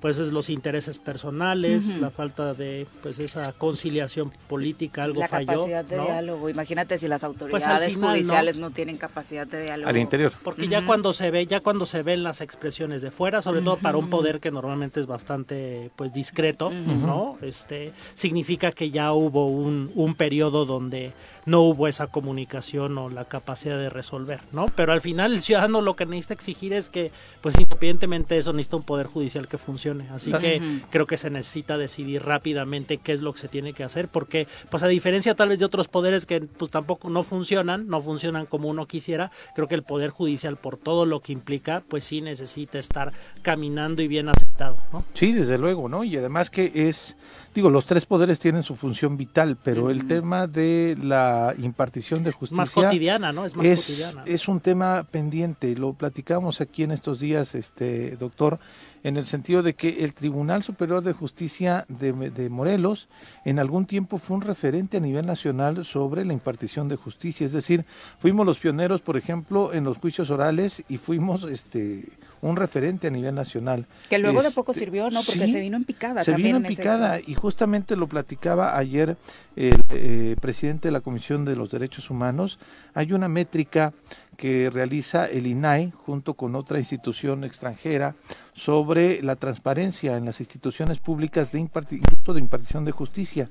pues 0.01 0.17
es 0.17 0.31
los 0.31 0.49
intereses 0.49 0.97
personales, 0.99 1.95
la 1.99 2.09
falta 2.09 2.53
de 2.53 2.87
pues 3.03 3.19
esa 3.19 3.53
conciliación 3.53 4.31
política, 4.47 5.03
algo 5.03 5.19
la 5.21 5.27
falló, 5.27 5.45
capacidad 5.47 5.85
de 5.85 5.97
¿no? 5.97 6.03
diálogo. 6.05 6.49
Imagínate 6.49 6.97
si 6.97 7.07
las 7.07 7.21
Pues, 7.21 7.33
autoridades 7.33 7.97
judiciales 7.97 8.57
¿no? 8.57 8.71
tienen 8.71 8.97
capacidad 8.97 9.45
de 9.45 9.63
diálogo. 9.63 9.89
Al 9.89 9.97
interior. 9.97 10.33
Porque 10.43 10.67
ya 10.67 10.85
cuando 10.85 11.13
se 11.13 11.29
ve, 11.29 11.45
ya 11.45 11.59
cuando 11.59 11.85
se 11.85 12.01
ven 12.01 12.23
las 12.23 12.41
expresiones 12.41 13.01
de 13.03 13.11
fuera, 13.11 13.41
sobre 13.41 13.61
todo 13.61 13.77
para 13.77 13.97
un 13.97 14.09
poder 14.09 14.39
que 14.39 14.49
normalmente 14.49 14.99
es 14.99 15.05
bastante 15.05 15.91
pues 15.95 16.11
discreto. 16.13 16.71
¿no? 16.71 17.37
Este 17.41 17.93
significa 18.15 18.71
que 18.71 18.89
ya 18.89 19.13
hubo 19.13 19.47
un, 19.47 19.91
un 19.95 20.15
periodo 20.15 20.65
donde 20.65 21.13
no 21.45 21.61
hubo 21.61 21.87
esa 21.87 22.07
comunicación 22.07 22.97
o 22.97 23.09
la 23.09 23.25
capacidad 23.25 23.77
de 23.77 23.89
resolver, 23.89 24.41
¿no? 24.51 24.67
Pero 24.75 24.93
al 24.93 25.01
final 25.01 25.33
el 25.33 25.41
ciudadano 25.41 25.81
lo 25.81 25.95
que 25.95 26.05
necesita 26.05 26.33
exigir 26.33 26.73
es 26.73 26.89
que, 26.89 27.11
pues 27.41 27.55
independientemente 27.55 28.35
de 28.35 28.39
eso, 28.41 28.53
necesita 28.53 28.77
un 28.77 28.83
poder 28.83 29.07
judicial 29.07 29.47
que 29.47 29.57
funcione. 29.57 29.90
Así 30.11 30.31
que 30.31 30.61
creo 30.89 31.05
que 31.05 31.17
se 31.17 31.29
necesita 31.29 31.77
decidir 31.77 32.23
rápidamente 32.23 32.97
qué 32.97 33.13
es 33.13 33.21
lo 33.21 33.33
que 33.33 33.39
se 33.39 33.47
tiene 33.47 33.73
que 33.73 33.83
hacer, 33.83 34.07
porque, 34.07 34.47
pues 34.69 34.83
a 34.83 34.87
diferencia 34.87 35.35
tal 35.35 35.49
vez 35.49 35.59
de 35.59 35.65
otros 35.65 35.87
poderes 35.87 36.25
que 36.25 36.41
pues 36.41 36.71
tampoco 36.71 37.09
no 37.09 37.23
funcionan, 37.23 37.87
no 37.87 38.01
funcionan 38.01 38.45
como 38.45 38.69
uno 38.69 38.87
quisiera, 38.87 39.31
creo 39.55 39.67
que 39.67 39.75
el 39.75 39.83
poder 39.83 40.09
judicial, 40.09 40.57
por 40.57 40.77
todo 40.77 41.05
lo 41.05 41.19
que 41.19 41.33
implica, 41.33 41.83
pues 41.87 42.05
sí 42.05 42.21
necesita 42.21 42.79
estar 42.79 43.11
caminando 43.41 44.01
y 44.01 44.07
bien 44.07 44.29
aceptado, 44.29 44.77
¿no? 44.93 45.03
Sí, 45.13 45.31
desde 45.31 45.57
luego, 45.57 45.89
¿no? 45.89 46.03
Y 46.03 46.15
además 46.17 46.49
que 46.49 46.71
es, 46.73 47.17
digo, 47.53 47.69
los 47.69 47.85
tres 47.85 48.05
poderes 48.05 48.39
tienen 48.39 48.63
su 48.63 48.75
función 48.75 49.17
vital, 49.17 49.57
pero 49.61 49.89
el 49.89 50.07
tema 50.07 50.47
de 50.47 50.97
la 51.01 51.53
impartición 51.57 52.23
de 52.23 52.31
justicia 52.31 52.57
Más 52.57 52.71
cotidiana, 52.71 53.31
¿no? 53.31 53.45
Es 53.45 53.55
más 53.55 53.65
es, 53.65 53.85
cotidiana. 53.85 54.23
es 54.25 54.47
un 54.47 54.59
tema 54.59 55.05
pendiente, 55.09 55.75
lo 55.75 55.93
platicamos 55.93 56.61
aquí 56.61 56.83
en 56.83 56.91
estos 56.91 57.19
días, 57.19 57.55
este 57.55 58.15
doctor, 58.17 58.59
en 59.03 59.17
el 59.17 59.25
sentido 59.25 59.63
de 59.63 59.73
que 59.73 60.03
el 60.03 60.13
Tribunal 60.13 60.63
Superior 60.63 61.03
de 61.03 61.13
Justicia 61.13 61.85
de, 61.89 62.11
de 62.11 62.49
Morelos 62.49 63.07
en 63.45 63.59
algún 63.59 63.85
tiempo 63.85 64.17
fue 64.17 64.35
un 64.37 64.41
referente 64.43 64.97
a 64.97 64.99
nivel 64.99 65.25
nacional 65.25 65.83
sobre 65.85 66.23
la 66.25 66.33
impartición 66.33 66.87
de 66.87 66.95
justicia, 66.95 67.45
es 67.45 67.51
decir, 67.51 67.85
fuimos 68.19 68.45
los 68.45 68.59
pioneros, 68.59 69.01
por 69.01 69.17
ejemplo, 69.17 69.73
en 69.73 69.83
los 69.83 69.97
juicios 69.97 70.29
orales 70.29 70.83
y 70.89 70.97
fuimos 70.97 71.43
este 71.43 72.05
un 72.43 72.55
referente 72.55 73.05
a 73.05 73.11
nivel 73.11 73.35
nacional. 73.35 73.85
Que 74.09 74.17
luego 74.17 74.41
de 74.41 74.49
poco 74.49 74.71
Este, 74.71 74.85
sirvió, 74.85 75.11
¿no? 75.11 75.21
Porque 75.23 75.45
sí, 75.45 75.51
se 75.51 75.59
vino 75.59 75.77
en 75.77 75.83
picada 75.83 76.23
se 76.23 76.31
también. 76.31 76.55
vino 76.55 76.57
en 76.57 76.65
ese- 76.65 76.75
picada 76.75 77.19
y 77.19 77.35
justamente 77.35 77.95
lo 77.95 78.07
platicaba 78.07 78.79
ayer 78.79 79.15
el 79.55 79.79
eh, 79.89 80.35
presidente 80.41 80.87
de 80.87 80.91
la 80.91 81.01
Comisión 81.01 81.45
de 81.45 81.55
los 81.55 81.69
Derechos 81.69 82.09
Humanos. 82.09 82.57
Hay 82.95 83.13
una 83.13 83.27
métrica 83.27 83.93
que 84.41 84.71
realiza 84.71 85.27
el 85.27 85.45
INAI 85.45 85.91
junto 85.91 86.33
con 86.33 86.55
otra 86.55 86.79
institución 86.79 87.43
extranjera 87.43 88.15
sobre 88.53 89.21
la 89.21 89.35
transparencia 89.35 90.17
en 90.17 90.25
las 90.25 90.39
instituciones 90.39 90.97
públicas 90.97 91.51
de, 91.51 91.59
de 91.59 92.39
impartición 92.39 92.83
de 92.83 92.91
justicia 92.91 93.49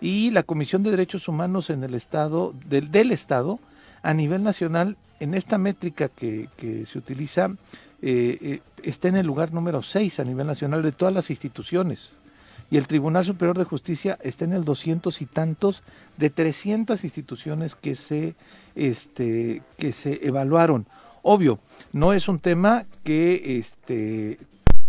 y 0.00 0.30
la 0.30 0.42
Comisión 0.42 0.82
de 0.82 0.92
Derechos 0.92 1.28
Humanos 1.28 1.68
en 1.68 1.84
el 1.84 1.92
estado 1.92 2.54
del, 2.64 3.12
estado 3.12 3.60
a 4.02 4.14
nivel 4.14 4.42
nacional 4.42 4.96
en 5.20 5.34
esta 5.34 5.58
métrica 5.58 6.08
que, 6.08 6.48
que 6.56 6.86
se 6.86 6.96
utiliza 6.96 7.50
eh, 8.00 8.38
eh, 8.40 8.60
está 8.82 9.08
en 9.08 9.16
el 9.16 9.26
lugar 9.26 9.52
número 9.52 9.82
6 9.82 10.20
a 10.20 10.24
nivel 10.24 10.46
nacional 10.46 10.82
de 10.82 10.92
todas 10.92 11.14
las 11.14 11.28
instituciones. 11.28 12.12
Y 12.70 12.76
el 12.76 12.86
Tribunal 12.86 13.24
Superior 13.24 13.58
de 13.58 13.64
Justicia 13.64 14.16
está 14.22 14.44
en 14.44 14.52
el 14.52 14.64
200 14.64 15.20
y 15.20 15.26
tantos 15.26 15.82
de 16.16 16.30
300 16.30 17.02
instituciones 17.02 17.74
que 17.74 17.96
se, 17.96 18.36
este, 18.74 19.62
que 19.76 19.92
se 19.92 20.26
evaluaron. 20.26 20.86
Obvio, 21.22 21.58
no 21.92 22.12
es 22.12 22.28
un 22.28 22.38
tema 22.38 22.86
que 23.04 23.58
este, 23.58 24.38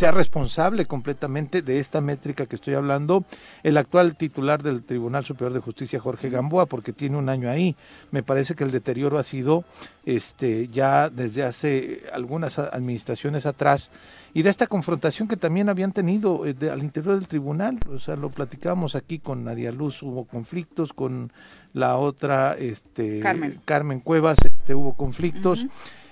sea 0.01 0.10
responsable 0.12 0.88
completamente 0.88 1.62
de 1.62 1.77
esta 1.79 2.01
métrica 2.01 2.48
que 2.48 2.55
estoy 2.55 2.74
hablando. 2.74 3.24
El 3.62 3.77
actual 3.77 4.15
titular 4.15 4.63
del 4.63 4.81
Tribunal 4.81 5.24
Superior 5.24 5.53
de 5.53 5.60
Justicia, 5.60 6.00
Jorge 6.00 6.31
Gamboa, 6.31 6.65
porque 6.65 6.91
tiene 6.91 7.17
un 7.17 7.29
año 7.29 7.51
ahí. 7.51 7.75
Me 8.10 8.24
parece 8.24 8.55
que 8.55 8.63
el 8.63 8.72
deterioro 8.72 9.20
ha 9.20 9.24
sido 9.24 9.63
este, 10.03 10.70
ya 10.70 11.12
desde 11.12 11.43
hace 11.43 12.01
algunas 12.13 12.58
administraciones 12.58 13.46
atrás 13.46 13.91
y 14.34 14.41
de 14.41 14.50
esta 14.50 14.65
confrontación 14.65 15.27
que 15.27 15.38
también 15.38 15.70
habían 15.70 15.91
tenido 15.91 16.48
eh, 16.48 16.55
de- 16.55 16.72
al 16.72 16.81
interior 16.81 17.13
del 17.20 17.27
tribunal, 17.27 17.77
o 17.93 18.00
sea, 18.00 18.15
lo 18.15 18.31
platicábamos 18.31 18.96
aquí 18.96 19.20
con 19.20 19.43
Nadia 19.43 19.72
Luz, 19.72 20.01
hubo 20.01 20.25
conflictos, 20.25 20.93
con 20.93 21.31
la 21.74 21.98
otra, 21.98 22.55
este, 22.58 23.20
Carmen. 23.65 24.00
Cuevas, 24.00 24.39
este, 24.43 24.74
hubo 24.74 24.93
conflictos, 24.93 25.67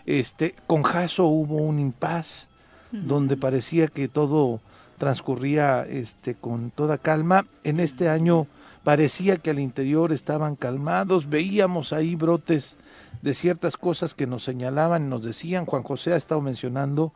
este, 0.05 0.53
con 0.67 0.84
Jaso 0.84 1.25
hubo 1.25 1.55
un 1.58 1.79
impas, 1.79 2.49
donde 2.91 3.38
parecía 3.38 3.88
que 3.88 4.08
todo 4.08 4.62
transcurría 4.98 5.84
este, 5.84 6.36
con 6.36 6.72
toda 6.72 6.98
calma. 6.98 7.46
En 7.63 7.79
este 7.79 8.10
año 8.10 8.48
parecía 8.84 9.38
que 9.38 9.50
al 9.50 9.60
interior 9.60 10.12
estaban 10.12 10.55
calmados, 10.55 11.29
veíamos 11.29 11.93
ahí 11.93 12.15
brotes 12.15 12.77
de 13.22 13.34
ciertas 13.34 13.77
cosas 13.77 14.13
que 14.13 14.27
nos 14.27 14.43
señalaban, 14.43 15.10
nos 15.10 15.24
decían, 15.24 15.65
Juan 15.65 15.84
José 15.84 16.13
ha 16.13 16.17
estado 16.17 16.41
mencionando 16.41 17.13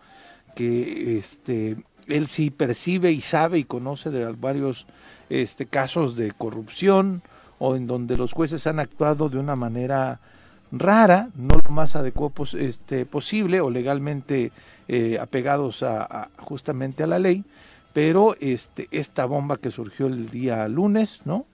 que 0.56 1.18
este 1.18 1.78
él 2.08 2.28
sí 2.28 2.50
percibe 2.52 3.12
y 3.12 3.22
sabe 3.22 3.60
y 3.60 3.64
conoce 3.64 4.10
de 4.10 4.30
varios 4.34 4.86
este 5.30 5.66
casos 5.66 6.16
de 6.16 6.32
corrupción 6.32 7.22
o 7.60 7.76
en 7.76 7.88
donde 7.88 8.18
los 8.18 8.34
jueces 8.34 8.68
han 8.68 8.80
actuado 8.80 9.30
de 9.30 9.38
una 9.38 9.56
manera 9.56 10.20
rara, 10.72 11.30
no 11.36 11.56
lo 11.64 11.70
más 11.70 11.96
adecuado 11.96 12.34
este, 12.58 13.06
posible 13.06 13.62
o 13.62 13.70
legalmente 13.70 14.52
eh, 14.88 15.18
apegados 15.22 15.84
a, 15.84 16.04
a- 16.04 16.30
justamente 16.40 17.04
a 17.04 17.08
la 17.08 17.20
ley, 17.20 17.44
pero 17.94 18.36
este 18.40 18.88
esta 18.92 19.26
bomba 19.26 19.58
que 19.58 19.72
surgió 19.72 20.08
el 20.08 20.30
día 20.30 20.68
lunes, 20.68 21.22
¿no? 21.26 21.46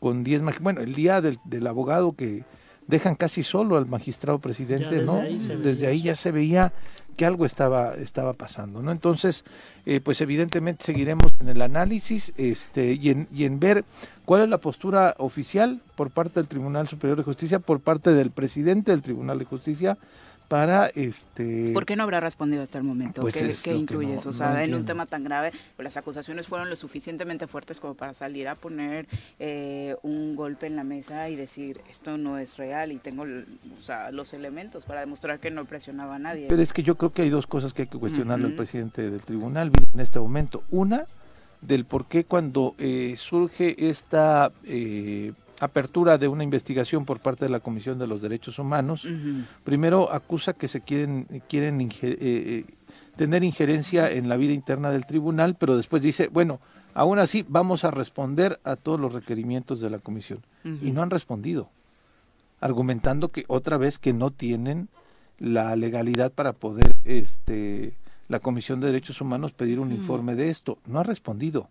Con 0.00 0.24
10 0.24 0.42
magi- 0.42 0.60
bueno, 0.60 0.80
el 0.82 0.94
día 0.94 1.20
del, 1.20 1.38
del 1.44 1.66
abogado 1.66 2.12
que 2.12 2.44
dejan 2.86 3.14
casi 3.16 3.42
solo 3.42 3.76
al 3.76 3.86
magistrado 3.86 4.38
presidente, 4.38 4.86
desde 4.90 5.06
¿no? 5.06 5.20
ahí 5.20 5.38
desde 5.62 5.86
ahí 5.88 6.02
ya 6.02 6.14
se 6.16 6.30
veía 6.30 6.72
que 7.16 7.24
algo 7.24 7.46
estaba 7.46 7.94
estaba 7.94 8.34
pasando, 8.34 8.82
¿no? 8.82 8.92
Entonces, 8.92 9.44
eh, 9.86 10.00
pues 10.00 10.20
evidentemente 10.20 10.84
seguiremos 10.84 11.32
en 11.40 11.48
el 11.48 11.62
análisis 11.62 12.32
este 12.36 12.92
y 12.92 13.08
en, 13.08 13.26
y 13.34 13.44
en 13.44 13.58
ver 13.58 13.84
cuál 14.26 14.42
es 14.42 14.48
la 14.50 14.58
postura 14.58 15.14
oficial 15.18 15.80
por 15.96 16.10
parte 16.10 16.34
del 16.40 16.46
Tribunal 16.46 16.86
Superior 16.88 17.16
de 17.16 17.24
Justicia, 17.24 17.58
por 17.58 17.80
parte 17.80 18.12
del 18.12 18.30
presidente 18.30 18.92
del 18.92 19.00
Tribunal 19.00 19.38
de 19.38 19.46
Justicia 19.46 19.96
para 20.48 20.86
este 20.94 21.72
¿Por 21.72 21.86
qué 21.86 21.96
no 21.96 22.02
habrá 22.04 22.20
respondido 22.20 22.62
hasta 22.62 22.78
el 22.78 22.84
momento? 22.84 23.20
Pues 23.20 23.34
¿Qué, 23.34 23.54
qué 23.70 23.76
intuyes? 23.76 24.24
no- 24.24 24.30
o 24.30 24.32
sea, 24.32 24.52
no 24.54 24.58
en 24.60 24.74
un 24.74 24.84
tema 24.84 25.06
tan 25.06 25.24
grave, 25.24 25.52
pues 25.76 25.84
las 25.84 25.96
acusaciones 25.96 26.46
fueron 26.46 26.70
lo 26.70 26.76
suficientemente 26.76 27.46
fuertes 27.46 27.80
como 27.80 27.94
para 27.94 28.14
salir 28.14 28.48
a 28.48 28.54
poner 28.54 29.06
eh, 29.38 29.96
un 30.02 30.36
golpe 30.36 30.66
en 30.66 30.76
la 30.76 30.84
mesa 30.84 31.28
y 31.28 31.36
decir 31.36 31.80
esto 31.90 32.16
no 32.16 32.38
es 32.38 32.56
real 32.56 32.92
y 32.92 32.96
tengo 32.98 33.24
o 33.24 33.82
sea, 33.82 34.10
los 34.12 34.32
elementos 34.34 34.84
para 34.84 35.00
demostrar 35.00 35.40
que 35.40 35.50
no 35.50 35.64
presionaba 35.64 36.16
a 36.16 36.18
nadie. 36.18 36.46
Pero 36.48 36.62
es 36.62 36.72
que 36.72 36.82
yo 36.82 36.96
creo 36.96 37.12
que 37.12 37.22
hay 37.22 37.30
dos 37.30 37.46
cosas 37.46 37.72
que 37.74 37.82
hay 37.82 37.88
que 37.88 37.98
cuestionarle 37.98 38.46
al 38.46 38.52
presidente 38.54 39.10
del 39.10 39.24
tribunal 39.24 39.72
en 39.92 40.00
este 40.00 40.18
momento. 40.18 40.62
Una, 40.70 41.06
del 41.60 41.84
por 41.84 42.06
qué 42.06 42.24
cuando 42.24 42.74
eh, 42.78 43.14
surge 43.16 43.88
esta 43.88 44.52
eh, 44.64 45.32
apertura 45.60 46.18
de 46.18 46.28
una 46.28 46.44
investigación 46.44 47.04
por 47.04 47.20
parte 47.20 47.44
de 47.44 47.50
la 47.50 47.60
Comisión 47.60 47.98
de 47.98 48.06
los 48.06 48.22
Derechos 48.22 48.58
Humanos, 48.58 49.06
primero 49.64 50.12
acusa 50.12 50.52
que 50.52 50.68
se 50.68 50.80
quieren, 50.80 51.42
quieren 51.48 51.80
eh, 51.80 51.96
eh, 52.02 52.64
tener 53.16 53.44
injerencia 53.44 54.10
en 54.10 54.28
la 54.28 54.36
vida 54.36 54.52
interna 54.52 54.90
del 54.90 55.06
tribunal, 55.06 55.56
pero 55.58 55.76
después 55.76 56.02
dice, 56.02 56.28
bueno, 56.28 56.60
aún 56.94 57.18
así 57.18 57.44
vamos 57.48 57.84
a 57.84 57.90
responder 57.90 58.60
a 58.64 58.76
todos 58.76 59.00
los 59.00 59.12
requerimientos 59.12 59.80
de 59.80 59.90
la 59.90 59.98
comisión. 59.98 60.40
Y 60.64 60.90
no 60.90 61.02
han 61.02 61.10
respondido, 61.10 61.68
argumentando 62.60 63.28
que 63.28 63.44
otra 63.46 63.76
vez 63.76 63.98
que 64.00 64.12
no 64.12 64.32
tienen 64.32 64.88
la 65.38 65.76
legalidad 65.76 66.32
para 66.32 66.54
poder 66.54 66.96
este 67.04 67.94
la 68.28 68.40
Comisión 68.40 68.80
de 68.80 68.88
Derechos 68.88 69.20
Humanos 69.20 69.52
pedir 69.52 69.78
un 69.78 69.92
informe 69.92 70.34
de 70.34 70.50
esto. 70.50 70.78
No 70.86 70.98
ha 70.98 71.04
respondido, 71.04 71.68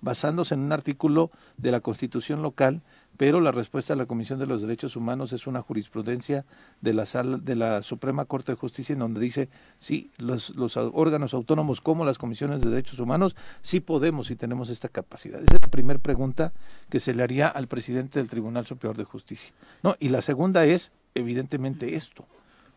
basándose 0.00 0.54
en 0.54 0.60
un 0.60 0.72
artículo 0.72 1.30
de 1.56 1.72
la 1.72 1.80
Constitución 1.80 2.42
local 2.42 2.82
pero 3.16 3.40
la 3.40 3.52
respuesta 3.52 3.94
de 3.94 3.98
la 3.98 4.06
Comisión 4.06 4.38
de 4.38 4.46
los 4.46 4.62
Derechos 4.62 4.96
Humanos 4.96 5.32
es 5.32 5.46
una 5.46 5.62
jurisprudencia 5.62 6.44
de 6.80 6.92
la 6.92 7.06
sala, 7.06 7.36
de 7.36 7.54
la 7.54 7.82
Suprema 7.82 8.24
Corte 8.24 8.52
de 8.52 8.56
Justicia 8.56 8.92
en 8.92 8.98
donde 8.98 9.20
dice 9.20 9.48
sí 9.78 10.10
los, 10.18 10.50
los 10.50 10.76
órganos 10.76 11.34
autónomos 11.34 11.80
como 11.80 12.04
las 12.04 12.18
comisiones 12.18 12.60
de 12.60 12.70
derechos 12.70 12.98
humanos 12.98 13.36
sí 13.62 13.80
podemos 13.80 14.30
y 14.30 14.36
tenemos 14.36 14.68
esta 14.68 14.88
capacidad. 14.88 15.40
Esa 15.42 15.56
es 15.56 15.62
la 15.62 15.68
primera 15.68 15.98
pregunta 15.98 16.52
que 16.88 17.00
se 17.00 17.14
le 17.14 17.22
haría 17.22 17.48
al 17.48 17.68
presidente 17.68 18.18
del 18.18 18.28
Tribunal 18.28 18.66
Superior 18.66 18.96
de 18.96 19.04
Justicia. 19.04 19.52
No, 19.82 19.96
y 20.00 20.08
la 20.08 20.22
segunda 20.22 20.64
es 20.64 20.92
evidentemente 21.14 21.94
esto, 21.94 22.26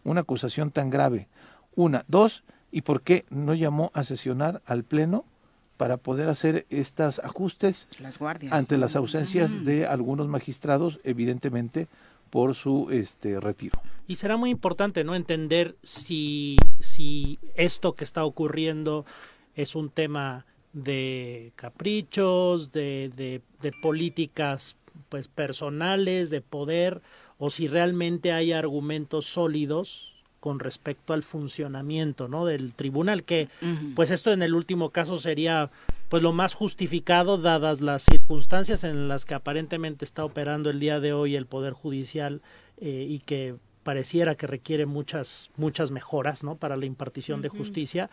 una 0.04 0.22
acusación 0.22 0.72
tan 0.72 0.90
grave. 0.90 1.28
Una, 1.76 2.06
dos, 2.08 2.44
¿y 2.72 2.82
por 2.82 3.02
qué 3.02 3.26
no 3.30 3.54
llamó 3.54 3.92
a 3.94 4.04
sesionar 4.04 4.62
al 4.66 4.84
pleno 4.84 5.26
para 5.78 5.98
poder 5.98 6.28
hacer 6.28 6.66
estos 6.70 7.20
ajustes 7.20 7.88
Las 8.00 8.18
guardias. 8.18 8.52
ante 8.52 8.78
las 8.78 8.96
ausencias 8.96 9.64
de 9.64 9.86
algunos 9.86 10.28
magistrados, 10.28 11.00
evidentemente 11.04 11.88
por 12.30 12.56
su 12.56 12.90
este 12.92 13.40
retiro. 13.40 13.80
Y 14.08 14.16
será 14.16 14.36
muy 14.36 14.50
importante 14.50 15.04
no 15.04 15.16
entender 15.16 15.76
si, 15.84 16.58
si 16.80 17.40
esto 17.56 17.94
que 17.94 18.04
está 18.04 18.26
ocurriendo 18.26 19.06
es 19.56 19.76
un 19.76 19.90
tema 19.90 20.46
de 20.74 21.54
caprichos, 21.56 22.72
de, 22.72 23.12
de, 23.16 23.42
de 23.62 23.72
políticas 23.82 24.76
pues 25.10 25.28
personales, 25.28 26.30
de 26.30 26.42
poder, 26.42 27.02
o 27.38 27.50
si 27.50 27.68
realmente 27.68 28.32
hay 28.32 28.52
argumentos 28.52 29.26
sólidos 29.26 30.17
con 30.40 30.60
respecto 30.60 31.14
al 31.14 31.24
funcionamiento 31.24 32.28
¿no? 32.28 32.46
del 32.46 32.74
tribunal, 32.74 33.24
que 33.24 33.50
pues 33.96 34.12
esto 34.12 34.32
en 34.32 34.42
el 34.42 34.54
último 34.54 34.92
caso 34.92 35.18
sería 35.18 35.70
pues 36.10 36.24
lo 36.24 36.32
más 36.32 36.54
justificado 36.54 37.38
dadas 37.38 37.82
las 37.82 38.04
circunstancias 38.04 38.84
en 38.84 39.08
las 39.08 39.26
que 39.26 39.34
aparentemente 39.34 40.06
está 40.06 40.24
operando 40.24 40.70
el 40.70 40.80
día 40.80 41.00
de 41.00 41.14
hoy 41.14 41.36
el 41.36 41.46
poder 41.46 41.74
judicial 41.74 42.42
eh, 42.80 43.06
y 43.08 43.20
que 43.20 43.56
pareciera 43.84 44.36
que 44.36 44.48
requiere 44.48 44.86
muchas 44.86 45.50
muchas 45.58 45.92
mejoras 45.92 46.44
no 46.44 46.56
para 46.56 46.76
la 46.76 46.86
impartición 46.86 47.42
de 47.42 47.50
justicia 47.50 48.10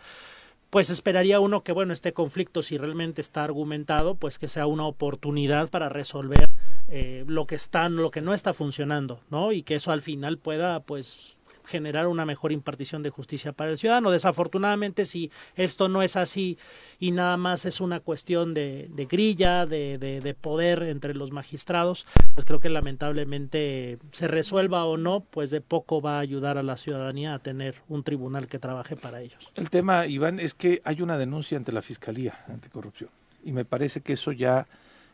pues 0.69 0.89
esperaría 0.89 1.39
uno 1.39 1.63
que 1.63 1.71
bueno 1.71 1.93
este 1.93 2.13
conflicto 2.13 2.63
si 2.63 2.77
realmente 2.77 3.21
está 3.21 3.43
argumentado 3.43 4.15
pues 4.15 4.39
que 4.39 4.47
sea 4.47 4.67
una 4.67 4.85
oportunidad 4.85 5.69
para 5.69 5.89
resolver 5.89 6.49
eh, 6.87 7.23
lo 7.27 7.45
que 7.45 7.55
está 7.55 7.87
lo 7.89 8.11
que 8.11 8.21
no 8.21 8.33
está 8.33 8.53
funcionando 8.53 9.19
no 9.29 9.51
y 9.51 9.63
que 9.63 9.75
eso 9.75 9.91
al 9.91 10.01
final 10.01 10.37
pueda 10.37 10.79
pues 10.81 11.37
generar 11.65 12.07
una 12.07 12.25
mejor 12.25 12.51
impartición 12.51 13.03
de 13.03 13.09
justicia 13.09 13.51
para 13.51 13.71
el 13.71 13.77
ciudadano. 13.77 14.11
Desafortunadamente, 14.11 15.05
si 15.05 15.31
esto 15.55 15.89
no 15.89 16.01
es 16.01 16.15
así 16.15 16.57
y 16.99 17.11
nada 17.11 17.37
más 17.37 17.65
es 17.65 17.81
una 17.81 17.99
cuestión 17.99 18.53
de, 18.53 18.87
de 18.91 19.05
grilla, 19.05 19.65
de, 19.65 19.97
de, 19.97 20.21
de 20.21 20.33
poder 20.33 20.83
entre 20.83 21.13
los 21.13 21.31
magistrados, 21.31 22.05
pues 22.33 22.45
creo 22.45 22.59
que 22.59 22.69
lamentablemente 22.69 23.97
se 24.11 24.27
resuelva 24.27 24.85
o 24.85 24.97
no, 24.97 25.21
pues 25.21 25.49
de 25.51 25.61
poco 25.61 26.01
va 26.01 26.17
a 26.17 26.19
ayudar 26.19 26.57
a 26.57 26.63
la 26.63 26.77
ciudadanía 26.77 27.33
a 27.33 27.39
tener 27.39 27.75
un 27.87 28.03
tribunal 28.03 28.47
que 28.47 28.59
trabaje 28.59 28.95
para 28.95 29.21
ellos. 29.21 29.45
El 29.55 29.69
tema, 29.69 30.05
Iván, 30.07 30.39
es 30.39 30.53
que 30.53 30.81
hay 30.83 31.01
una 31.01 31.17
denuncia 31.17 31.57
ante 31.57 31.71
la 31.71 31.81
Fiscalía 31.81 32.43
Anticorrupción 32.47 33.09
y 33.43 33.51
me 33.51 33.63
parece 33.63 34.01
que 34.01 34.13
eso 34.13 34.31
ya, 34.31 34.67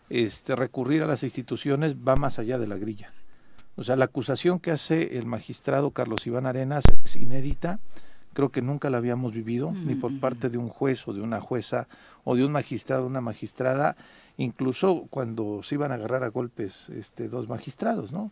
este, 0.10 0.56
recurrir 0.56 1.04
a 1.04 1.08
las 1.08 1.24
instituciones 1.24 1.96
va 1.96 2.16
más 2.16 2.40
allá 2.40 2.58
de 2.58 2.68
la 2.68 2.78
grilla. 2.78 3.12
O 3.82 3.84
sea, 3.84 3.96
la 3.96 4.06
acusación 4.06 4.60
que 4.60 4.70
hace 4.70 5.18
el 5.18 5.26
magistrado 5.26 5.90
Carlos 5.90 6.28
Iván 6.28 6.46
Arenas 6.46 6.84
es 7.04 7.16
inédita, 7.16 7.80
creo 8.32 8.50
que 8.50 8.62
nunca 8.62 8.92
la 8.92 8.98
habíamos 8.98 9.34
vivido, 9.34 9.72
ni 9.72 9.96
por 9.96 10.20
parte 10.20 10.52
de 10.52 10.60
un 10.60 10.70
juez 10.70 11.08
o 11.08 11.14
de 11.14 11.22
una 11.22 11.42
jueza 11.42 11.88
o 12.24 12.36
de 12.36 12.46
un 12.46 12.52
magistrado 12.52 13.06
o 13.06 13.08
una 13.08 13.22
magistrada, 13.22 13.96
incluso 14.38 15.08
cuando 15.10 15.64
se 15.64 15.74
iban 15.74 15.92
a 15.92 15.96
agarrar 15.96 16.24
a 16.24 16.28
golpes 16.28 16.90
este, 16.90 17.28
dos 17.28 17.50
magistrados, 17.50 18.12
¿no? 18.12 18.32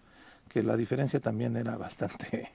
Que 0.50 0.62
la 0.62 0.78
diferencia 0.78 1.20
también 1.20 1.58
era 1.58 1.78
bastante 1.78 2.52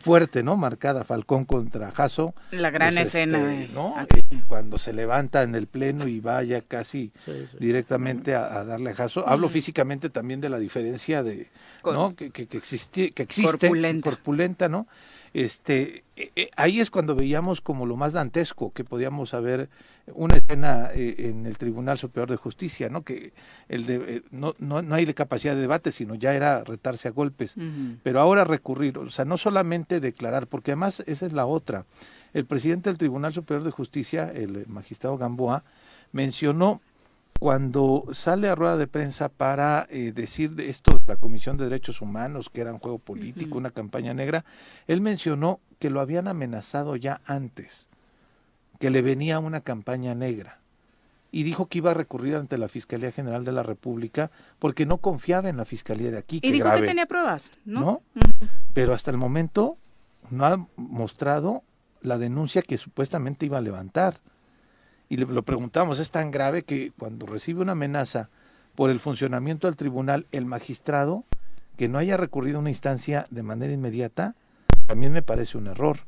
fuerte, 0.00 0.42
¿no? 0.42 0.56
Marcada 0.56 1.04
Falcón 1.04 1.44
contra 1.44 1.90
Jasso. 1.90 2.34
La 2.50 2.70
gran 2.70 2.94
Pues, 2.94 3.06
escena. 3.06 3.38
este, 3.62 3.78
aquí. 3.96 4.20
Eh, 4.30 4.40
Cuando 4.46 4.78
se 4.78 4.92
levanta 4.92 5.42
en 5.42 5.54
el 5.54 5.66
pleno 5.66 6.06
y 6.06 6.20
vaya 6.20 6.60
casi 6.62 7.12
Sí, 7.18 7.32
sí, 7.32 7.46
sí. 7.52 7.56
directamente 7.60 8.34
a, 8.34 8.58
a 8.60 8.64
darle 8.64 8.90
a 8.90 8.94
Jasso. 8.94 9.26
Hablo 9.28 9.48
Mm. 9.48 9.50
físicamente 9.50 10.10
también 10.10 10.40
de 10.40 10.48
la 10.48 10.58
diferencia 10.58 11.22
de, 11.22 11.48
¿no? 11.84 12.14
Que, 12.14 12.30
que, 12.30 12.46
que, 12.46 12.58
existi- 12.60 13.12
que 13.12 13.22
existe, 13.22 13.50
Corpulenta. 13.68 14.10
corpulenta, 14.10 14.68
¿no? 14.68 14.86
Este, 15.38 16.02
eh, 16.16 16.32
eh, 16.34 16.50
ahí 16.56 16.80
es 16.80 16.90
cuando 16.90 17.14
veíamos 17.14 17.60
como 17.60 17.86
lo 17.86 17.94
más 17.94 18.12
dantesco 18.12 18.72
que 18.72 18.82
podíamos 18.82 19.34
haber 19.34 19.68
una 20.08 20.34
escena 20.34 20.90
eh, 20.92 21.14
en 21.28 21.46
el 21.46 21.56
Tribunal 21.58 21.96
Superior 21.96 22.28
de 22.28 22.36
Justicia, 22.36 22.88
¿no? 22.88 23.02
Que 23.02 23.32
el 23.68 23.86
de, 23.86 24.24
no, 24.32 24.54
no, 24.58 24.82
no 24.82 24.96
hay 24.96 25.06
capacidad 25.14 25.54
de 25.54 25.60
debate, 25.60 25.92
sino 25.92 26.16
ya 26.16 26.34
era 26.34 26.64
retarse 26.64 27.06
a 27.06 27.12
golpes. 27.12 27.54
Pero 28.02 28.20
ahora 28.20 28.42
recurrir, 28.42 28.98
o 28.98 29.10
sea, 29.10 29.24
no 29.24 29.36
solamente 29.36 30.00
declarar, 30.00 30.48
porque 30.48 30.72
además 30.72 31.04
esa 31.06 31.24
es 31.24 31.32
la 31.32 31.46
otra. 31.46 31.84
El 32.34 32.44
presidente 32.44 32.90
del 32.90 32.98
Tribunal 32.98 33.32
Superior 33.32 33.62
de 33.62 33.70
Justicia, 33.70 34.32
el 34.34 34.66
magistrado 34.66 35.18
Gamboa, 35.18 35.62
mencionó 36.10 36.80
cuando 37.38 38.04
sale 38.12 38.48
a 38.48 38.54
rueda 38.54 38.76
de 38.76 38.86
prensa 38.86 39.28
para 39.28 39.86
eh, 39.90 40.12
decir 40.12 40.52
de 40.52 40.70
esto 40.70 40.98
de 40.98 41.04
la 41.06 41.16
Comisión 41.16 41.56
de 41.56 41.64
Derechos 41.64 42.00
Humanos, 42.00 42.50
que 42.50 42.60
era 42.60 42.72
un 42.72 42.80
juego 42.80 42.98
político, 42.98 43.58
una 43.58 43.70
campaña 43.70 44.14
negra, 44.14 44.44
él 44.86 45.00
mencionó 45.00 45.60
que 45.78 45.90
lo 45.90 46.00
habían 46.00 46.28
amenazado 46.28 46.96
ya 46.96 47.20
antes, 47.26 47.88
que 48.80 48.90
le 48.90 49.02
venía 49.02 49.38
una 49.38 49.60
campaña 49.60 50.14
negra. 50.14 50.60
Y 51.30 51.42
dijo 51.42 51.66
que 51.66 51.78
iba 51.78 51.90
a 51.90 51.94
recurrir 51.94 52.36
ante 52.36 52.56
la 52.56 52.68
Fiscalía 52.68 53.12
General 53.12 53.44
de 53.44 53.52
la 53.52 53.62
República 53.62 54.30
porque 54.58 54.86
no 54.86 54.96
confiaba 54.98 55.48
en 55.48 55.58
la 55.58 55.66
Fiscalía 55.66 56.10
de 56.10 56.18
aquí. 56.18 56.40
Y 56.42 56.52
dijo 56.52 56.64
grave, 56.64 56.80
que 56.80 56.86
tenía 56.86 57.06
pruebas, 57.06 57.50
¿no? 57.64 58.02
pero 58.72 58.94
hasta 58.94 59.10
el 59.10 59.18
momento 59.18 59.76
no 60.30 60.46
ha 60.46 60.66
mostrado 60.76 61.62
la 62.00 62.18
denuncia 62.18 62.62
que 62.62 62.78
supuestamente 62.78 63.46
iba 63.46 63.58
a 63.58 63.60
levantar. 63.60 64.20
Y 65.08 65.16
le 65.16 65.26
lo 65.26 65.42
preguntamos, 65.42 65.98
es 66.00 66.10
tan 66.10 66.30
grave 66.30 66.62
que 66.64 66.92
cuando 66.98 67.26
recibe 67.26 67.62
una 67.62 67.72
amenaza 67.72 68.28
por 68.74 68.90
el 68.90 69.00
funcionamiento 69.00 69.66
del 69.66 69.76
tribunal, 69.76 70.26
el 70.32 70.44
magistrado, 70.46 71.24
que 71.76 71.88
no 71.88 71.98
haya 71.98 72.16
recurrido 72.16 72.58
a 72.58 72.60
una 72.60 72.70
instancia 72.70 73.26
de 73.30 73.42
manera 73.42 73.72
inmediata, 73.72 74.34
también 74.86 75.12
me 75.12 75.22
parece 75.22 75.56
un 75.58 75.66
error. 75.68 76.00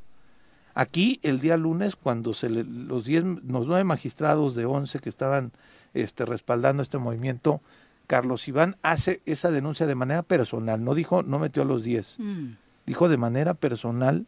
Aquí, 0.75 1.19
el 1.23 1.41
día 1.41 1.57
lunes, 1.57 1.97
cuando 1.97 2.33
se 2.35 2.49
le- 2.49 2.65
los, 2.65 3.05
diez, 3.05 3.25
los 3.25 3.67
nueve 3.67 3.85
magistrados 3.85 4.55
de 4.55 4.67
once 4.67 4.99
que 5.01 5.09
estaban 5.09 5.53
este, 5.95 6.25
respaldando 6.25 6.83
este 6.83 6.99
movimiento, 6.99 7.61
Carlos 8.07 8.47
Iván 8.49 8.77
hace 8.83 9.21
esa 9.27 9.51
denuncia 9.51 9.87
de 9.87 9.95
manera 9.95 10.23
personal, 10.23 10.83
no 10.85 10.95
dijo, 10.95 11.23
no 11.23 11.39
metió 11.39 11.63
a 11.63 11.67
los 11.67 11.83
diez 11.85 12.17
Mm. 12.19 12.53
dijo 12.87 13.09
de 13.09 13.17
manera 13.17 13.55
personal, 13.55 14.27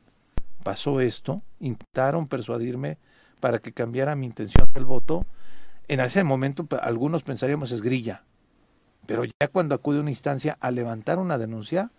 pasó 0.63 1.01
esto, 1.01 1.43
intentaron 1.61 2.27
persuadirme 2.29 2.97
para 3.43 3.59
que 3.59 3.73
cambiara 3.73 4.15
mi 4.15 4.27
intención 4.27 4.69
del 4.73 4.85
voto. 4.85 5.27
En 5.89 5.99
ese 5.99 6.23
momento 6.23 6.65
pa- 6.65 6.77
algunos 6.77 7.25
pensaríamos 7.25 7.73
es 7.73 7.83
grilla, 7.83 8.23
pero 9.05 9.25
ya 9.25 9.49
cuando 9.49 9.75
acude 9.75 9.99
a 9.99 10.01
una 10.03 10.11
instancia 10.11 10.57
a 10.61 10.71
levantar 10.71 11.19
una 11.19 11.39
denuncia, 11.39 11.91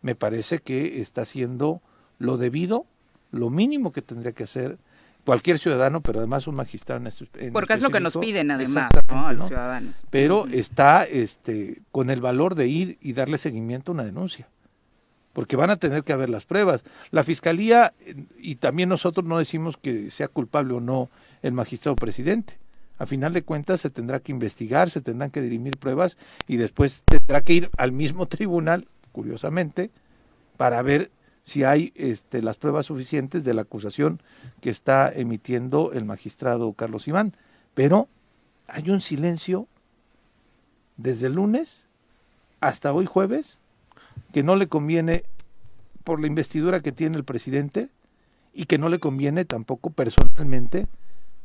me 0.00 0.14
parece 0.14 0.60
que 0.60 1.02
está 1.02 1.20
haciendo 1.22 1.82
lo 2.18 2.38
debido, 2.38 2.86
lo 3.30 3.50
mínimo 3.50 3.92
que 3.92 4.00
tendría 4.00 4.32
que 4.32 4.44
hacer 4.44 4.78
cualquier 5.26 5.58
ciudadano, 5.58 6.00
pero 6.00 6.20
además 6.20 6.46
un 6.46 6.54
magistrado 6.54 6.98
en, 7.02 7.08
este- 7.08 7.46
en 7.48 7.52
Porque 7.52 7.74
es 7.74 7.82
lo 7.82 7.90
que 7.90 8.00
nos 8.00 8.16
piden 8.16 8.50
además, 8.50 8.88
¿no? 9.10 9.26
A 9.26 9.32
los 9.34 9.42
¿no? 9.42 9.48
ciudadanos. 9.48 9.96
pero 10.08 10.46
está 10.50 11.04
este 11.04 11.82
con 11.92 12.08
el 12.08 12.22
valor 12.22 12.54
de 12.54 12.68
ir 12.68 12.96
y 13.02 13.12
darle 13.12 13.36
seguimiento 13.36 13.92
a 13.92 13.94
una 13.96 14.04
denuncia 14.04 14.48
porque 15.32 15.56
van 15.56 15.70
a 15.70 15.76
tener 15.76 16.04
que 16.04 16.12
haber 16.12 16.28
las 16.28 16.44
pruebas. 16.44 16.82
La 17.10 17.24
fiscalía 17.24 17.94
y 18.38 18.56
también 18.56 18.88
nosotros 18.88 19.24
no 19.26 19.38
decimos 19.38 19.76
que 19.76 20.10
sea 20.10 20.28
culpable 20.28 20.74
o 20.74 20.80
no 20.80 21.10
el 21.42 21.52
magistrado 21.52 21.96
presidente. 21.96 22.58
A 22.98 23.06
final 23.06 23.32
de 23.32 23.42
cuentas 23.42 23.80
se 23.80 23.90
tendrá 23.90 24.20
que 24.20 24.32
investigar 24.32 24.90
se 24.90 25.00
tendrán 25.00 25.30
que 25.30 25.40
dirimir 25.40 25.78
pruebas 25.78 26.18
y 26.46 26.56
después 26.56 27.02
tendrá 27.04 27.40
que 27.42 27.54
ir 27.54 27.70
al 27.78 27.92
mismo 27.92 28.26
tribunal 28.28 28.88
curiosamente 29.12 29.90
para 30.56 30.82
ver 30.82 31.10
si 31.44 31.64
hay 31.64 31.92
este, 31.94 32.42
las 32.42 32.56
pruebas 32.56 32.86
suficientes 32.86 33.44
de 33.44 33.54
la 33.54 33.62
acusación 33.62 34.20
que 34.60 34.70
está 34.70 35.10
emitiendo 35.10 35.92
el 35.92 36.04
magistrado 36.04 36.72
Carlos 36.74 37.08
Iván. 37.08 37.34
Pero 37.74 38.08
hay 38.66 38.90
un 38.90 39.00
silencio 39.00 39.66
desde 40.96 41.28
el 41.28 41.34
lunes 41.34 41.86
hasta 42.60 42.92
hoy 42.92 43.06
jueves 43.06 43.59
que 44.32 44.42
no 44.42 44.56
le 44.56 44.68
conviene 44.68 45.24
por 46.04 46.20
la 46.20 46.26
investidura 46.26 46.80
que 46.80 46.92
tiene 46.92 47.16
el 47.16 47.24
presidente 47.24 47.88
y 48.52 48.66
que 48.66 48.78
no 48.78 48.88
le 48.88 48.98
conviene 48.98 49.44
tampoco 49.44 49.90
personalmente 49.90 50.86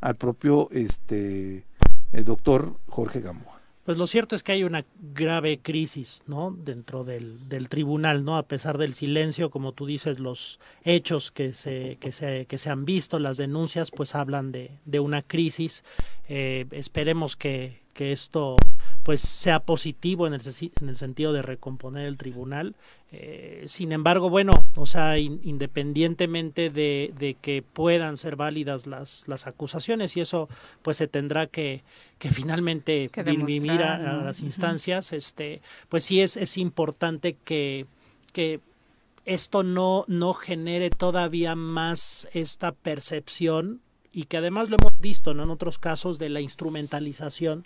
al 0.01 0.15
propio 0.15 0.69
este 0.71 1.65
el 2.11 2.25
doctor 2.25 2.79
Jorge 2.87 3.21
Gamboa. 3.21 3.55
Pues 3.85 3.97
lo 3.97 4.07
cierto 4.07 4.35
es 4.35 4.41
que 4.41 4.51
hay 4.51 4.63
una 4.63 4.83
grave 5.13 5.59
crisis, 5.59 6.23
¿no? 6.25 6.49
Dentro 6.49 7.03
del, 7.03 7.47
del 7.47 7.69
tribunal, 7.69 8.25
¿no? 8.25 8.35
A 8.35 8.47
pesar 8.47 8.79
del 8.79 8.95
silencio, 8.95 9.51
como 9.51 9.73
tú 9.73 9.85
dices, 9.85 10.19
los 10.19 10.59
hechos 10.83 11.31
que 11.31 11.53
se, 11.53 11.97
que 11.99 12.11
se, 12.11 12.47
que 12.47 12.57
se 12.57 12.71
han 12.71 12.85
visto, 12.85 13.19
las 13.19 13.37
denuncias, 13.37 13.91
pues 13.91 14.15
hablan 14.15 14.51
de, 14.51 14.71
de 14.85 14.99
una 14.99 15.21
crisis. 15.21 15.83
Eh, 16.27 16.65
esperemos 16.71 17.35
que, 17.35 17.84
que 17.95 18.11
esto 18.11 18.57
pues 19.03 19.21
sea 19.21 19.61
positivo 19.61 20.27
en 20.27 20.33
el, 20.33 20.41
sesi- 20.41 20.71
en 20.81 20.89
el 20.89 20.97
sentido 20.97 21.31
de 21.31 21.41
recomponer 21.41 22.05
el 22.07 22.17
tribunal. 22.17 22.75
Eh, 23.11 23.63
sin 23.67 23.91
embargo, 23.91 24.29
bueno, 24.29 24.51
o 24.75 24.85
sea, 24.85 25.17
in- 25.17 25.39
independientemente 25.43 26.69
de, 26.69 27.13
de 27.17 27.35
que 27.35 27.61
puedan 27.63 28.17
ser 28.17 28.35
válidas 28.35 28.85
las, 28.87 29.27
las 29.27 29.47
acusaciones 29.47 30.17
y 30.17 30.21
eso 30.21 30.49
pues 30.81 30.97
se 30.97 31.07
tendrá 31.07 31.47
que, 31.47 31.83
que 32.19 32.29
finalmente 32.29 33.09
Que 33.11 33.23
dirimir 33.23 33.81
a, 33.83 33.97
las 34.23 34.41
instancias, 34.41 35.13
este, 35.13 35.61
pues 35.87 36.03
sí 36.03 36.21
es, 36.21 36.35
es 36.35 36.57
importante 36.57 37.37
que, 37.45 37.85
que 38.33 38.59
esto 39.23 39.63
no, 39.63 40.03
no 40.07 40.33
genere 40.33 40.89
todavía 40.89 41.55
más 41.55 42.27
esta 42.33 42.71
percepción 42.73 43.81
y 44.15 44.23
que 44.23 44.37
además 44.37 44.69
lo 44.69 44.77
hemos 44.79 44.97
visto 44.97 45.33
¿no? 45.33 45.43
en 45.43 45.49
otros 45.49 45.77
casos 45.77 46.17
de 46.17 46.29
la 46.29 46.39
instrumentalización 46.39 47.65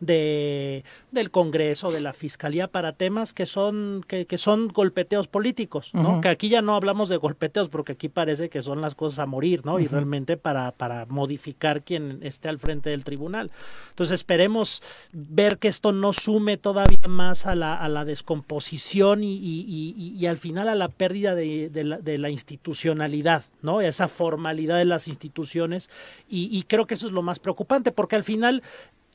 de 0.00 0.84
del 1.10 1.30
Congreso, 1.30 1.90
de 1.90 2.00
la 2.00 2.12
Fiscalía 2.12 2.68
para 2.68 2.92
temas 2.92 3.32
que 3.32 3.46
son 3.46 4.04
que, 4.06 4.26
que 4.26 4.38
son 4.38 4.68
golpeteos 4.68 5.28
políticos. 5.28 5.90
Que 6.20 6.28
aquí 6.28 6.48
ya 6.48 6.60
no 6.62 6.74
hablamos 6.74 7.08
de 7.08 7.16
golpeteos 7.16 7.68
porque 7.68 7.92
aquí 7.92 8.08
parece 8.08 8.48
que 8.48 8.60
son 8.62 8.80
las 8.80 8.94
cosas 8.94 9.20
a 9.20 9.26
morir, 9.26 9.64
¿no? 9.64 9.78
Y 9.78 9.86
realmente 9.86 10.36
para 10.36 10.72
para 10.72 11.06
modificar 11.06 11.82
quien 11.82 12.18
esté 12.22 12.48
al 12.48 12.58
frente 12.58 12.90
del 12.90 13.04
tribunal. 13.04 13.50
Entonces 13.90 14.14
esperemos 14.14 14.82
ver 15.12 15.58
que 15.58 15.68
esto 15.68 15.92
no 15.92 16.12
sume 16.12 16.56
todavía 16.58 16.98
más 17.08 17.46
a 17.46 17.54
la, 17.54 17.76
a 17.76 17.88
la 17.88 18.04
descomposición 18.04 19.24
y, 19.24 19.34
y- 19.36 19.94
y- 19.96 20.14
y 20.18 20.26
al 20.26 20.36
final 20.38 20.68
a 20.68 20.74
la 20.74 20.88
pérdida 20.88 21.34
de, 21.34 21.70
de 21.70 21.84
la, 21.84 21.98
de 21.98 22.18
la 22.18 22.30
institucionalidad, 22.30 23.44
¿no? 23.62 23.80
Esa 23.80 24.08
formalidad 24.08 24.76
de 24.78 24.84
las 24.84 25.08
instituciones 25.08 25.88
y, 26.28 26.48
y 26.56 26.62
creo 26.64 26.86
que 26.86 26.94
eso 26.94 27.06
es 27.06 27.12
lo 27.12 27.22
más 27.22 27.38
preocupante 27.38 27.92
porque 27.92 28.16
al 28.16 28.24
final 28.24 28.62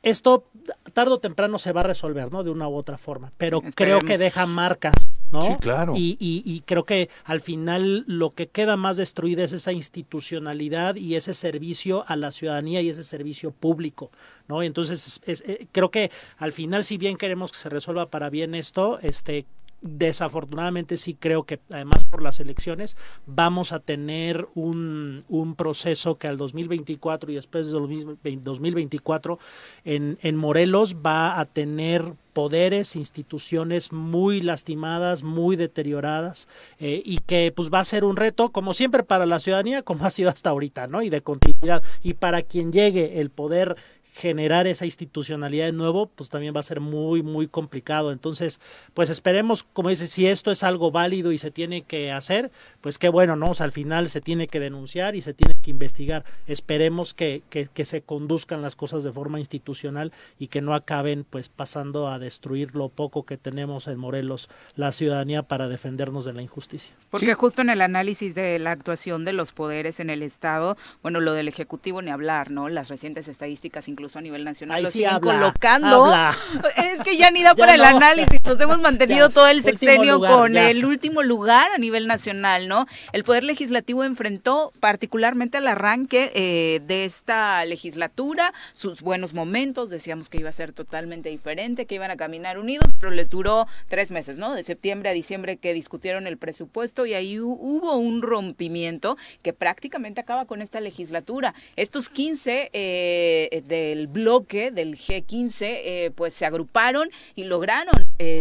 esto 0.04 0.46
tarde 0.94 1.14
o 1.14 1.20
temprano 1.20 1.60
se 1.60 1.72
va 1.72 1.82
a 1.82 1.84
resolver, 1.86 2.32
¿no? 2.32 2.44
De 2.44 2.50
una 2.50 2.68
u 2.68 2.76
otra 2.76 2.98
forma, 2.98 3.32
pero 3.38 3.62
creo 3.76 4.00
que 4.00 4.18
deja 4.18 4.46
marcas, 4.46 4.94
¿no? 5.32 5.42
Sí, 5.44 5.56
claro. 5.60 5.94
Y, 5.96 6.18
y- 6.20 6.44
y 6.46 6.62
creo 6.62 6.86
que 6.86 7.10
al 7.26 7.40
final 7.42 8.04
lo 8.08 8.32
que 8.34 8.48
queda 8.48 8.78
más 8.78 8.98
destruida 8.98 9.44
es 9.44 9.54
esa 9.54 9.72
institucionalidad 9.72 10.96
y 10.96 11.16
ese 11.16 11.34
servicio 11.34 12.04
a 12.08 12.16
la 12.16 12.32
ciudadanía 12.32 12.82
y 12.82 12.90
ese 12.90 13.04
servicio 13.04 13.52
público, 13.52 14.12
¿no? 14.48 14.64
Entonces, 14.64 15.22
es- 15.26 15.44
eh, 15.48 15.68
creo 15.72 15.92
que 15.92 16.12
al 16.38 16.52
final, 16.52 16.84
si 16.84 16.98
bien 16.98 17.18
queremos 17.18 17.52
que 17.52 17.58
se 17.58 17.70
resuelva 17.70 18.08
para 18.10 18.30
bien 18.30 18.56
esto, 18.56 19.00
este 19.02 19.46
desafortunadamente 19.82 20.98
sí 20.98 21.16
creo 21.16 21.44
que 21.44 21.60
además 21.72 22.06
por 22.06 22.22
las 22.22 22.40
elecciones 22.40 22.98
vamos 23.26 23.72
a 23.72 23.80
tener 23.80 24.48
un, 24.54 25.24
un 25.28 25.56
proceso 25.56 26.18
que 26.18 26.28
al 26.28 26.38
2024 26.38 27.32
y 27.32 27.36
después 27.36 27.72
del 27.72 27.82
2020 27.82 28.44
2024 28.44 29.40
en, 29.84 30.18
en 30.22 30.36
Morelos 30.36 30.98
va 30.98 31.40
a 31.40 31.46
tener 31.46 32.14
poderes, 32.34 32.96
instituciones 32.96 33.92
muy 33.92 34.42
lastimadas, 34.42 35.24
muy 35.24 35.56
deterioradas 35.56 36.48
eh, 36.80 37.02
y 37.04 37.18
que 37.20 37.52
pues 37.54 37.70
va 37.70 37.80
a 37.80 37.84
ser 37.84 38.04
un 38.04 38.16
reto 38.16 38.52
como 38.52 38.74
siempre 38.74 39.04
para 39.04 39.26
la 39.26 39.40
ciudadanía 39.40 39.82
como 39.82 40.06
ha 40.06 40.10
sido 40.10 40.30
hasta 40.30 40.50
ahorita, 40.50 40.88
¿no? 40.88 41.02
Y 41.02 41.10
de 41.10 41.22
continuidad 41.22 41.84
y 42.02 42.14
para 42.14 42.42
quien 42.42 42.72
llegue 42.72 43.20
el 43.20 43.30
poder 43.30 43.76
generar 44.14 44.68
esa 44.68 44.86
institucionalidad 44.86 45.66
de 45.66 45.72
nuevo, 45.72 46.08
pues 46.08 46.30
también 46.30 46.54
va 46.56 46.60
a 46.60 46.64
ser 46.64 46.80
muy, 46.80 47.24
muy 47.24 47.48
complicado. 47.48 48.12
Entonces, 48.12 48.60
pues 48.94 49.10
esperemos, 49.10 49.64
como 49.64 49.90
dice, 49.90 50.08
si 50.08 50.28
esto 50.28 50.52
es 50.52 50.64
algo 50.64 50.92
válido 50.92 51.32
y 51.32 51.38
se 51.38 51.52
tiene 51.52 51.84
que 51.84 52.12
hacer, 52.12 52.52
pues 52.82 52.98
qué 52.98 53.10
bueno, 53.10 53.36
¿no? 53.36 53.52
O 53.52 53.54
sea, 53.54 53.66
al 53.66 53.72
final 53.72 54.10
se 54.10 54.22
tiene 54.22 54.48
que 54.48 54.60
denunciar 54.60 55.16
y 55.16 55.22
se 55.22 55.34
tiene 55.34 55.51
que 55.62 55.72
investigar. 55.72 56.26
Esperemos 56.48 57.14
que, 57.14 57.42
que, 57.50 57.68
que 57.74 57.86
se 57.86 58.02
conduzcan 58.02 58.62
las 58.62 58.76
cosas 58.76 59.04
de 59.04 59.12
forma 59.12 59.40
institucional 59.40 60.12
y 60.40 60.48
que 60.48 60.62
no 60.62 60.74
acaben, 60.74 61.26
pues, 61.30 61.50
pasando 61.50 62.08
a 62.10 62.20
destruir 62.20 62.76
lo 62.76 62.90
poco 62.90 63.26
que 63.26 63.38
tenemos 63.38 63.88
en 63.88 63.98
Morelos, 63.98 64.50
la 64.76 64.92
ciudadanía, 64.92 65.44
para 65.44 65.68
defendernos 65.68 66.26
de 66.26 66.34
la 66.34 66.42
injusticia. 66.42 66.94
Porque 67.10 67.34
justo 67.34 67.62
en 67.62 67.70
el 67.70 67.82
análisis 67.82 68.36
de 68.36 68.60
la 68.60 68.72
actuación 68.72 69.26
de 69.26 69.34
los 69.34 69.52
poderes 69.52 70.00
en 70.00 70.10
el 70.10 70.24
Estado, 70.24 70.78
bueno, 71.02 71.20
lo 71.20 71.34
del 71.34 71.48
Ejecutivo 71.48 72.02
ni 72.02 72.12
hablar, 72.12 72.52
¿no? 72.52 72.70
Las 72.70 72.90
recientes 72.90 73.28
estadísticas, 73.28 73.88
incluso 73.88 74.20
a 74.20 74.22
nivel 74.22 74.44
nacional, 74.44 74.78
Ahí 74.78 74.84
lo 74.84 74.90
sí 74.90 75.00
siguen 75.00 75.16
habla, 75.16 75.34
colocando. 75.34 76.06
habla. 76.06 76.36
Es 76.78 77.02
que 77.04 77.18
ya 77.18 77.32
ni 77.32 77.44
da 77.44 77.50
Ya 77.52 77.56
para 77.56 77.76
el 77.76 77.82
no. 77.82 77.88
análisis, 77.98 78.40
nos 78.44 78.60
hemos 78.60 78.80
mantenido 78.82 79.28
Ya, 79.28 79.34
todo 79.34 79.48
el 79.48 79.62
sexenio 79.64 80.16
lugar, 80.16 80.32
con 80.34 80.54
ya. 80.54 80.70
el 80.70 80.86
último 80.86 81.22
lugar 81.24 81.70
a 81.72 81.78
nivel 81.78 82.08
nacional, 82.08 82.68
¿no? 82.68 82.86
El 83.14 83.24
Poder 83.24 83.44
Legislativo 83.44 84.04
enfrentó 84.04 84.72
particularmente 84.80 85.51
al 85.58 85.68
arranque 85.68 86.32
eh, 86.34 86.82
de 86.86 87.06
esta 87.06 87.64
legislatura, 87.66 88.54
sus 88.74 89.02
buenos 89.02 89.34
momentos, 89.34 89.90
decíamos 89.90 90.30
que 90.30 90.38
iba 90.40 90.50
a 90.50 90.54
ser 90.54 90.74
totalmente 90.74 91.30
diferente, 91.30 91.86
que 91.86 91.96
iban 91.96 92.12
a 92.12 92.18
caminar 92.18 92.58
unidos, 92.60 92.94
pero 93.00 93.12
les 93.12 93.30
duró 93.30 93.68
tres 93.90 94.12
meses, 94.12 94.38
¿no? 94.38 94.54
De 94.54 94.64
septiembre 94.64 95.10
a 95.10 95.14
diciembre 95.14 95.58
que 95.58 95.74
discutieron 95.74 96.28
el 96.28 96.38
presupuesto 96.38 97.06
y 97.06 97.14
ahí 97.14 97.36
hu- 97.38 97.58
hubo 97.60 97.96
un 97.98 98.22
rompimiento 98.22 99.18
que 99.42 99.54
prácticamente 99.54 100.22
acaba 100.22 100.46
con 100.46 100.62
esta 100.62 100.80
legislatura. 100.82 101.54
Estos 101.76 102.10
15 102.10 102.70
eh, 102.74 103.64
del 103.68 104.08
bloque 104.08 104.72
del 104.72 104.96
G15 104.98 105.58
eh, 105.62 106.12
pues 106.16 106.34
se 106.34 106.46
agruparon 106.46 107.10
y 107.36 107.46
lograron 107.46 107.94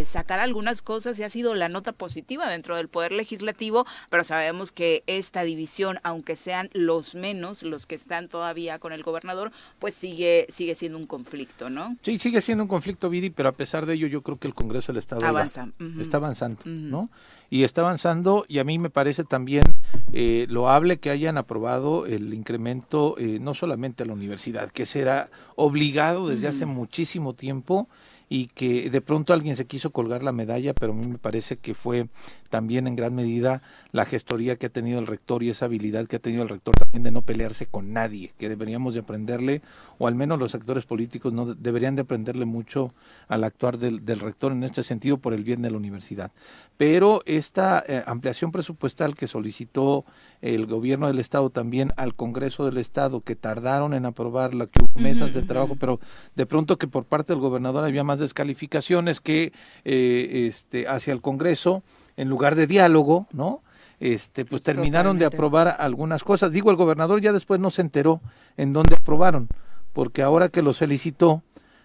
sacar 0.05 0.41
algunas 0.41 0.83
cosas 0.83 1.19
y 1.19 1.23
ha 1.23 1.31
sido 1.31 1.55
la 1.55 1.71
nota 1.71 1.93
positiva 1.93 2.51
dentro 2.51 2.77
del 2.77 2.89
Poder 2.89 3.13
Legislativo, 3.13 3.87
pero 4.11 4.25
sabemos 4.25 4.73
que 4.73 5.03
esta 5.07 5.43
división, 5.43 6.01
aunque 6.03 6.37
sean 6.37 6.69
los 6.75 7.00
menos, 7.15 7.63
los 7.63 7.87
que 7.87 7.95
están 7.95 8.29
todavía 8.29 8.79
con 8.79 8.93
el 8.93 9.03
gobernador, 9.03 9.53
pues 9.79 9.95
sigue, 9.95 10.47
sigue 10.51 10.75
siendo 10.75 10.99
un 10.99 11.07
conflicto, 11.07 11.71
¿no? 11.71 11.97
Sí, 12.03 12.19
sigue 12.19 12.41
siendo 12.41 12.65
un 12.65 12.69
conflicto, 12.69 13.11
Viri, 13.11 13.31
pero 13.31 13.49
a 13.49 13.53
pesar 13.53 13.87
de 13.87 13.95
ello 13.95 14.07
yo 14.07 14.23
creo 14.23 14.39
que 14.39 14.49
el 14.49 14.55
Congreso 14.55 14.93
del 14.93 14.99
Estado 14.99 15.21
está 15.21 16.19
avanzando. 16.19 16.63
¿no? 16.65 17.11
Y 17.51 17.65
está 17.65 17.81
avanzando 17.81 18.45
y 18.49 18.59
a 18.59 18.65
mí 18.65 18.79
me 18.79 18.91
parece 18.91 19.25
también 19.25 19.65
eh, 20.13 20.47
loable 20.49 20.99
que 20.99 21.11
hayan 21.11 21.37
aprobado 21.37 22.07
el 22.07 22.33
incremento 22.33 23.17
eh, 23.19 23.39
no 23.41 23.55
solamente 23.55 24.03
a 24.03 24.07
la 24.07 24.13
universidad, 24.13 24.71
que 24.71 24.87
será 24.87 25.31
obligado 25.57 26.29
desde 26.29 26.49
hace 26.49 26.67
muchísimo 26.67 27.35
tiempo 27.35 27.89
y 28.33 28.47
que 28.47 28.89
de 28.91 29.01
pronto 29.01 29.33
alguien 29.33 29.57
se 29.57 29.67
quiso 29.67 29.91
colgar 29.91 30.23
la 30.23 30.31
medalla, 30.31 30.73
pero 30.73 30.93
a 30.93 30.95
mí 30.95 31.05
me 31.05 31.19
parece 31.19 31.57
que 31.57 31.75
fue 31.75 32.07
también 32.49 32.87
en 32.87 32.95
gran 32.95 33.13
medida 33.13 33.61
la 33.91 34.05
gestoría 34.05 34.55
que 34.55 34.67
ha 34.67 34.71
tenido 34.71 35.01
el 35.01 35.09
rector 35.09 35.43
y 35.43 35.51
esa 35.51 35.65
habilidad 35.65 36.07
que 36.07 36.15
ha 36.17 36.21
tenido 36.21 36.45
el 36.45 36.49
rector 36.49 36.77
también 36.77 37.03
de 37.03 37.11
no 37.11 37.23
pelearse 37.23 37.67
con 37.67 37.93
nadie, 37.93 38.33
que 38.39 38.49
deberíamos 38.49 38.95
de 38.95 39.01
aprenderle, 39.01 39.63
o 39.99 40.07
al 40.07 40.15
menos 40.15 40.39
los 40.39 40.55
actores 40.55 40.87
políticos 40.87 41.33
no 41.33 41.45
de- 41.45 41.55
deberían 41.59 41.97
de 41.97 42.03
aprenderle 42.03 42.45
mucho 42.45 42.95
al 43.27 43.43
actuar 43.43 43.79
del, 43.79 44.05
del 44.05 44.21
rector 44.21 44.53
en 44.53 44.63
este 44.63 44.85
sentido 44.85 45.19
por 45.19 45.35
el 45.35 45.43
bien 45.43 45.61
de 45.61 45.73
la 45.73 45.77
universidad. 45.77 46.31
Pero 46.77 47.23
esta 47.27 47.85
eh, 47.87 48.05
ampliación 48.07 48.53
presupuestal 48.53 49.17
que 49.17 49.27
solicitó 49.27 50.05
el 50.43 50.67
gobierno 50.67 51.07
del 51.07 51.19
estado 51.19 51.51
también 51.51 51.93
al 51.97 52.15
Congreso 52.15 52.65
del 52.65 52.79
estado, 52.79 53.21
que 53.21 53.37
tardaron 53.37 53.93
en 53.95 54.07
aprobarla, 54.07 54.67
que 54.67 54.83
hubo 54.83 55.01
mesas 55.01 55.35
de 55.35 55.43
trabajo, 55.43 55.77
pero 55.79 56.01
de 56.35 56.47
pronto 56.47 56.79
que 56.79 56.87
por 56.89 57.05
parte 57.05 57.33
del 57.33 57.41
gobernador 57.41 57.85
había 57.85 58.05
más 58.05 58.19
descalificaciones 58.19 59.21
que 59.21 59.53
eh, 59.85 60.47
este 60.49 60.89
hacia 60.89 61.13
el 61.13 61.21
Congreso 61.21 61.83
en 62.17 62.29
lugar 62.29 62.55
de 62.55 62.67
diálogo, 62.67 63.27
¿no? 63.33 63.63
Este, 64.01 64.47
pues 64.47 64.63
terminaron 64.63 65.19
de 65.19 65.27
aprobar 65.27 65.77
algunas 65.79 66.25
cosas. 66.25 66.53
Digo, 66.53 66.71
el 66.71 66.77
gobernador 66.77 67.21
ya 67.21 67.33
después 67.33 67.61
no 67.61 67.71
se 67.71 67.83
enteró 67.83 68.23
en 68.57 68.73
dónde 68.73 68.95
aprobaron, 68.97 69.49
porque 69.93 70.23
ahora 70.23 70.49
que 70.49 70.63
los 70.63 70.79
felicitó, 70.79 71.43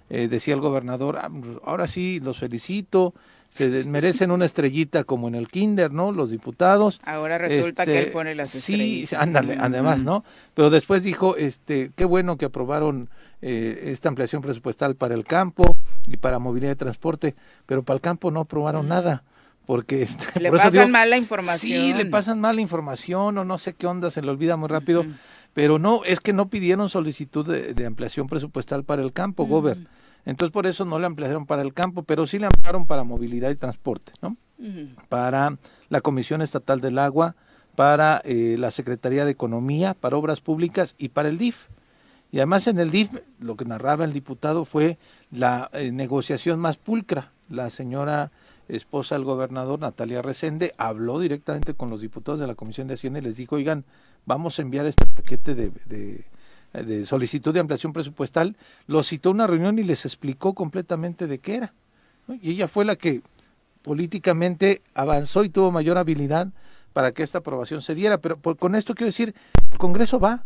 eh, 0.10 0.30
decía 0.30 0.54
el 0.54 0.62
gobernador, 0.62 1.18
"Ah, 1.18 1.30
pues, 1.30 1.58
ahora 1.65 1.89
sí 1.89 2.22
los 2.22 2.38
felicito, 2.39 3.13
se 3.56 3.86
merecen 3.86 4.32
una 4.32 4.46
estrellita 4.46 5.04
como 5.06 5.28
en 5.28 5.36
el 5.36 5.48
kinder, 5.48 5.91
¿no? 5.91 6.12
Los 6.12 6.30
diputados. 6.30 7.00
Ahora 7.04 7.38
resulta 7.38 7.86
que 7.86 8.00
él 8.00 8.12
pone 8.12 8.36
las 8.36 8.50
Sí, 8.50 8.74
estrellitas. 8.74 9.20
ándale, 9.22 9.58
además, 9.60 10.04
¿no? 10.04 10.24
Pero 10.54 10.70
después 10.70 11.04
dijo, 11.04 11.38
este, 11.38 11.91
qué 11.96 12.06
bueno 12.06 12.38
que 12.38 12.46
aprobaron 12.46 13.10
eh, 13.41 13.91
esta 13.91 14.10
ampliación 14.10 14.41
presupuestal 14.41 14.96
para 14.96 15.15
el 15.15 15.24
campo 15.24 15.78
y 16.08 16.18
para 16.18 16.39
movilidad 16.39 16.72
de 16.72 16.76
transporte, 16.76 17.36
pero 17.65 17.84
para 17.84 17.96
el 17.96 18.02
campo 18.02 18.30
no 18.32 18.41
aprobaron 18.41 18.88
nada. 18.88 19.24
Porque 19.65 20.02
este, 20.04 20.39
Le 20.39 20.50
por 20.50 20.58
pasan 20.60 20.74
digo, 20.74 20.88
mal 20.89 21.10
la 21.10 21.18
información. 21.18 21.82
Sí, 21.82 21.94
le 21.94 22.06
pasan 22.06 22.39
mal 22.39 22.56
la 22.58 22.62
información 22.62 23.38
o 23.38 23.46
no 23.46 23.58
sé 23.58 23.74
qué 23.74 23.88
onda, 23.88 24.12
se 24.12 24.22
le 24.22 24.30
olvida 24.30 24.58
muy 24.58 24.68
rápido. 24.68 25.06
Pero 25.54 25.80
no, 25.80 26.04
es 26.04 26.20
que 26.20 26.34
no 26.34 26.50
pidieron 26.50 26.89
solicitud 26.89 27.48
de, 27.48 27.74
de 27.74 27.86
ampliación 27.86 28.28
presupuestal 28.28 28.84
para 28.84 29.02
el 29.02 29.13
campo, 29.13 29.46
Gober. 29.46 29.78
Entonces 30.26 30.52
por 30.52 30.66
eso 30.66 30.86
no 30.86 31.00
le 31.00 31.06
ampliaron 31.06 31.46
para 31.46 31.62
el 31.62 31.74
campo, 31.74 32.04
pero 32.04 32.26
sí 32.26 32.40
le 32.40 32.48
ampliaron 32.48 32.88
para 32.88 33.04
movilidad 33.04 33.52
y 33.52 33.56
transporte, 33.56 34.12
¿no? 34.22 34.38
Para 35.10 35.58
la 35.90 36.02
Comisión 36.02 36.42
Estatal 36.42 36.82
del 36.82 36.98
Agua, 36.98 37.36
para 37.76 38.22
eh, 38.24 38.56
la 38.58 38.72
Secretaría 38.72 39.26
de 39.26 39.32
Economía, 39.32 39.94
para 39.94 40.18
Obras 40.18 40.42
Públicas 40.42 40.96
y 40.98 41.10
para 41.10 41.30
el 41.30 41.38
DIF. 41.38 41.68
Y 42.32 42.38
además 42.38 42.68
en 42.68 42.80
el 42.80 42.90
DIF, 42.90 43.12
lo 43.40 43.56
que 43.56 43.66
narraba 43.66 44.06
el 44.06 44.14
diputado 44.14 44.66
fue 44.66 44.98
la 45.32 45.70
eh, 45.74 45.92
negociación 45.92 46.60
más 46.60 46.78
pulcra. 46.78 47.32
La 47.50 47.70
señora 47.70 48.32
esposa 48.68 49.16
del 49.16 49.26
gobernador, 49.26 49.80
Natalia 49.80 50.24
Resende, 50.24 50.74
habló 50.78 51.20
directamente 51.20 51.76
con 51.76 51.90
los 51.90 52.02
diputados 52.02 52.40
de 52.40 52.48
la 52.48 52.56
Comisión 52.56 52.88
de 52.88 52.96
Hacienda 52.96 53.20
y 53.20 53.24
les 53.24 53.36
dijo, 53.36 53.58
oigan, 53.58 53.86
vamos 54.26 54.58
a 54.58 54.64
enviar 54.64 54.88
este 54.88 55.06
paquete 55.06 55.54
de, 55.54 55.72
de 55.86 56.26
de 56.84 57.06
solicitud 57.06 57.54
de 57.54 57.60
ampliación 57.60 57.94
presupuestal, 57.94 58.56
lo 58.88 59.04
citó 59.04 59.30
a 59.30 59.34
una 59.34 59.48
reunión 59.48 59.80
y 59.80 59.84
les 59.84 60.06
explicó 60.06 60.54
completamente 60.54 61.28
de 61.28 61.40
qué 61.40 61.56
era. 61.56 61.74
Y 62.42 62.52
ella 62.52 62.68
fue 62.68 62.86
la 62.86 62.96
que 62.96 63.22
políticamente 63.82 64.82
avanzó 64.94 65.44
y 65.44 65.50
tuvo 65.50 65.72
mayor 65.72 65.98
habilidad 65.98 66.48
para 66.94 67.12
que 67.12 67.24
esta 67.24 67.38
aprobación 67.40 67.82
se 67.82 67.94
diera. 67.96 68.18
Pero 68.18 68.38
por- 68.38 68.58
con 68.58 68.76
esto 68.76 68.96
quiero 68.96 69.08
decir, 69.08 69.36
el 69.72 69.78
Congreso 69.78 70.20
va. 70.20 70.44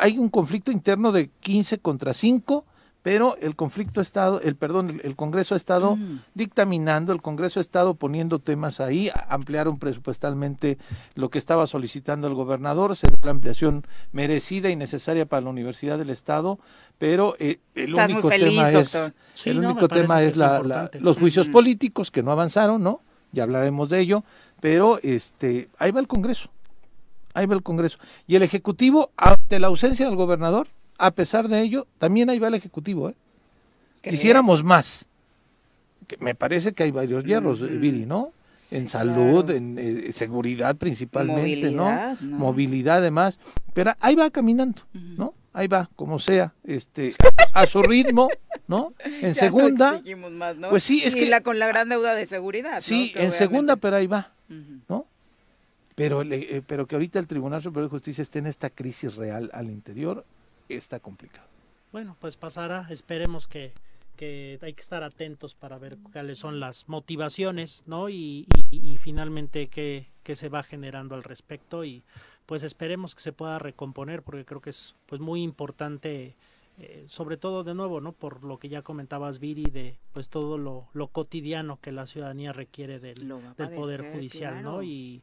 Hay 0.00 0.18
un 0.18 0.28
conflicto 0.28 0.72
interno 0.72 1.12
de 1.12 1.28
15 1.40 1.78
contra 1.78 2.12
5, 2.14 2.64
pero 3.04 3.36
el 3.42 3.54
conflicto 3.54 4.00
ha 4.00 4.02
estado, 4.02 4.40
el 4.40 4.56
perdón, 4.56 4.98
el, 5.04 5.14
Congreso 5.14 5.52
ha 5.52 5.58
estado 5.58 5.98
dictaminando, 6.32 7.12
el 7.12 7.20
Congreso 7.20 7.60
ha 7.60 7.62
estado 7.62 7.94
poniendo 7.96 8.38
temas 8.38 8.80
ahí, 8.80 9.10
ampliaron 9.28 9.78
presupuestalmente 9.78 10.78
lo 11.14 11.28
que 11.28 11.36
estaba 11.38 11.66
solicitando 11.66 12.26
el 12.28 12.34
gobernador, 12.34 12.96
se 12.96 13.06
da 13.06 13.18
la 13.22 13.30
ampliación 13.32 13.86
merecida 14.12 14.70
y 14.70 14.76
necesaria 14.76 15.26
para 15.26 15.42
la 15.42 15.50
Universidad 15.50 15.98
del 15.98 16.08
Estado, 16.08 16.58
pero 16.96 17.36
eh, 17.38 17.60
el 17.74 17.90
Estás 17.90 18.10
único 18.10 18.28
feliz, 18.30 18.48
tema 18.48 18.70
doctor. 18.70 19.06
es 19.34 19.40
Sí, 19.40 19.50
el 19.50 19.60
no, 19.60 19.70
único 19.72 19.86
tema 19.88 20.22
es, 20.22 20.32
es 20.32 20.36
la- 20.38 20.48
la- 20.52 20.56
importante. 20.60 21.00
los 21.00 21.18
juicios 21.18 21.48
políticos 21.48 22.10
que 22.10 22.22
no 22.22 22.32
avanzaron, 22.32 22.82
¿no? 22.82 23.02
Ya 23.32 23.42
hablaremos 23.42 23.90
de 23.90 24.00
ello, 24.00 24.24
pero 24.60 24.98
este 25.02 25.68
ahí 25.78 25.90
va 25.90 26.00
el 26.00 26.06
Congreso. 26.08 26.48
Ahí 27.34 27.44
va 27.44 27.54
el 27.54 27.62
Congreso. 27.62 27.98
Y 28.26 28.36
el 28.36 28.42
Ejecutivo, 28.42 29.10
ante 29.18 29.58
la 29.58 29.66
ausencia 29.66 30.06
del 30.06 30.16
gobernador, 30.16 30.68
a 31.06 31.10
pesar 31.10 31.48
de 31.48 31.60
ello, 31.60 31.86
también 31.98 32.30
ahí 32.30 32.38
va 32.38 32.48
el 32.48 32.54
Ejecutivo, 32.54 33.10
¿eh? 33.10 33.14
Quisiéramos 34.02 34.62
más. 34.62 35.06
Que 36.06 36.16
me 36.18 36.34
parece 36.34 36.72
que 36.72 36.82
hay 36.82 36.90
varios 36.90 37.24
hierros, 37.24 37.60
eh, 37.62 37.66
Viri, 37.66 38.04
¿no? 38.06 38.32
En 38.70 38.88
salud, 38.88 39.44
claro. 39.44 39.56
en 39.58 39.78
eh, 39.78 40.12
seguridad 40.12 40.76
principalmente, 40.76 41.40
Movilidad, 41.42 42.18
¿no? 42.20 42.28
¿no? 42.30 42.38
Movilidad 42.38 42.98
además. 42.98 43.38
Pero 43.72 43.92
ahí 44.00 44.14
va 44.14 44.30
caminando, 44.30 44.82
¿no? 44.92 45.34
Ahí 45.52 45.68
va, 45.68 45.88
como 45.96 46.18
sea, 46.18 46.52
este, 46.64 47.14
a 47.54 47.66
su 47.66 47.82
ritmo, 47.82 48.28
¿no? 48.66 48.92
En 49.04 49.32
Ya 49.34 49.40
segunda, 49.40 49.96
exigimos 49.96 50.32
más, 50.32 50.56
¿no? 50.56 50.70
pues 50.70 50.82
sí, 50.82 51.02
es 51.04 51.14
Y 51.14 51.20
que- 51.20 51.26
la 51.28 51.40
con 51.42 51.58
la 51.58 51.66
gran 51.68 51.88
deuda 51.88 52.14
de 52.14 52.26
seguridad. 52.26 52.80
sí, 52.80 53.12
en 53.14 53.30
segunda, 53.30 53.76
pero 53.76 53.96
ahí 53.96 54.06
va. 54.06 54.32
¿no? 54.88 55.06
Pero, 55.94 56.22
eh, 56.22 56.60
pero 56.66 56.86
que 56.86 56.96
ahorita 56.96 57.18
el 57.20 57.26
Tribunal 57.28 57.62
Superior 57.62 57.88
de 57.88 57.90
Justicia 57.96 58.22
esté 58.22 58.40
en 58.40 58.46
esta 58.48 58.68
crisis 58.68 59.14
real 59.14 59.48
al 59.54 59.70
interior, 59.70 60.24
está 60.68 61.00
complicado. 61.00 61.46
Bueno, 61.92 62.16
pues 62.20 62.36
pasará, 62.36 62.86
esperemos 62.90 63.46
que, 63.46 63.72
que 64.16 64.58
hay 64.62 64.72
que 64.74 64.80
estar 64.82 65.02
atentos 65.04 65.54
para 65.54 65.78
ver 65.78 65.96
cuáles 66.12 66.38
son 66.38 66.58
las 66.60 66.88
motivaciones, 66.88 67.84
¿no? 67.86 68.08
Y, 68.08 68.46
y- 68.70 68.92
y 68.92 68.96
finalmente 68.96 69.68
qué, 69.68 70.06
qué 70.22 70.34
se 70.36 70.48
va 70.48 70.62
generando 70.62 71.14
al 71.14 71.22
respecto 71.22 71.84
y 71.84 72.02
pues 72.46 72.62
esperemos 72.62 73.14
que 73.14 73.22
se 73.22 73.32
pueda 73.32 73.58
recomponer 73.58 74.22
porque 74.22 74.44
creo 74.44 74.60
que 74.60 74.70
es 74.70 74.94
pues 75.06 75.20
muy 75.20 75.42
importante 75.42 76.34
eh, 76.78 77.04
sobre 77.06 77.36
todo 77.36 77.62
de 77.62 77.72
nuevo, 77.74 78.00
¿no? 78.00 78.10
Por 78.12 78.42
lo 78.42 78.58
que 78.58 78.68
ya 78.68 78.82
comentabas 78.82 79.38
Viri 79.38 79.62
de 79.70 79.96
pues 80.12 80.28
todo 80.28 80.58
lo, 80.58 80.88
lo 80.92 81.06
cotidiano 81.06 81.78
que 81.80 81.92
la 81.92 82.04
ciudadanía 82.04 82.52
requiere 82.52 82.98
del, 82.98 83.14
del 83.56 83.70
poder 83.70 84.12
judicial, 84.12 84.54
claro. 84.54 84.72
¿no? 84.72 84.82
Y, 84.82 85.22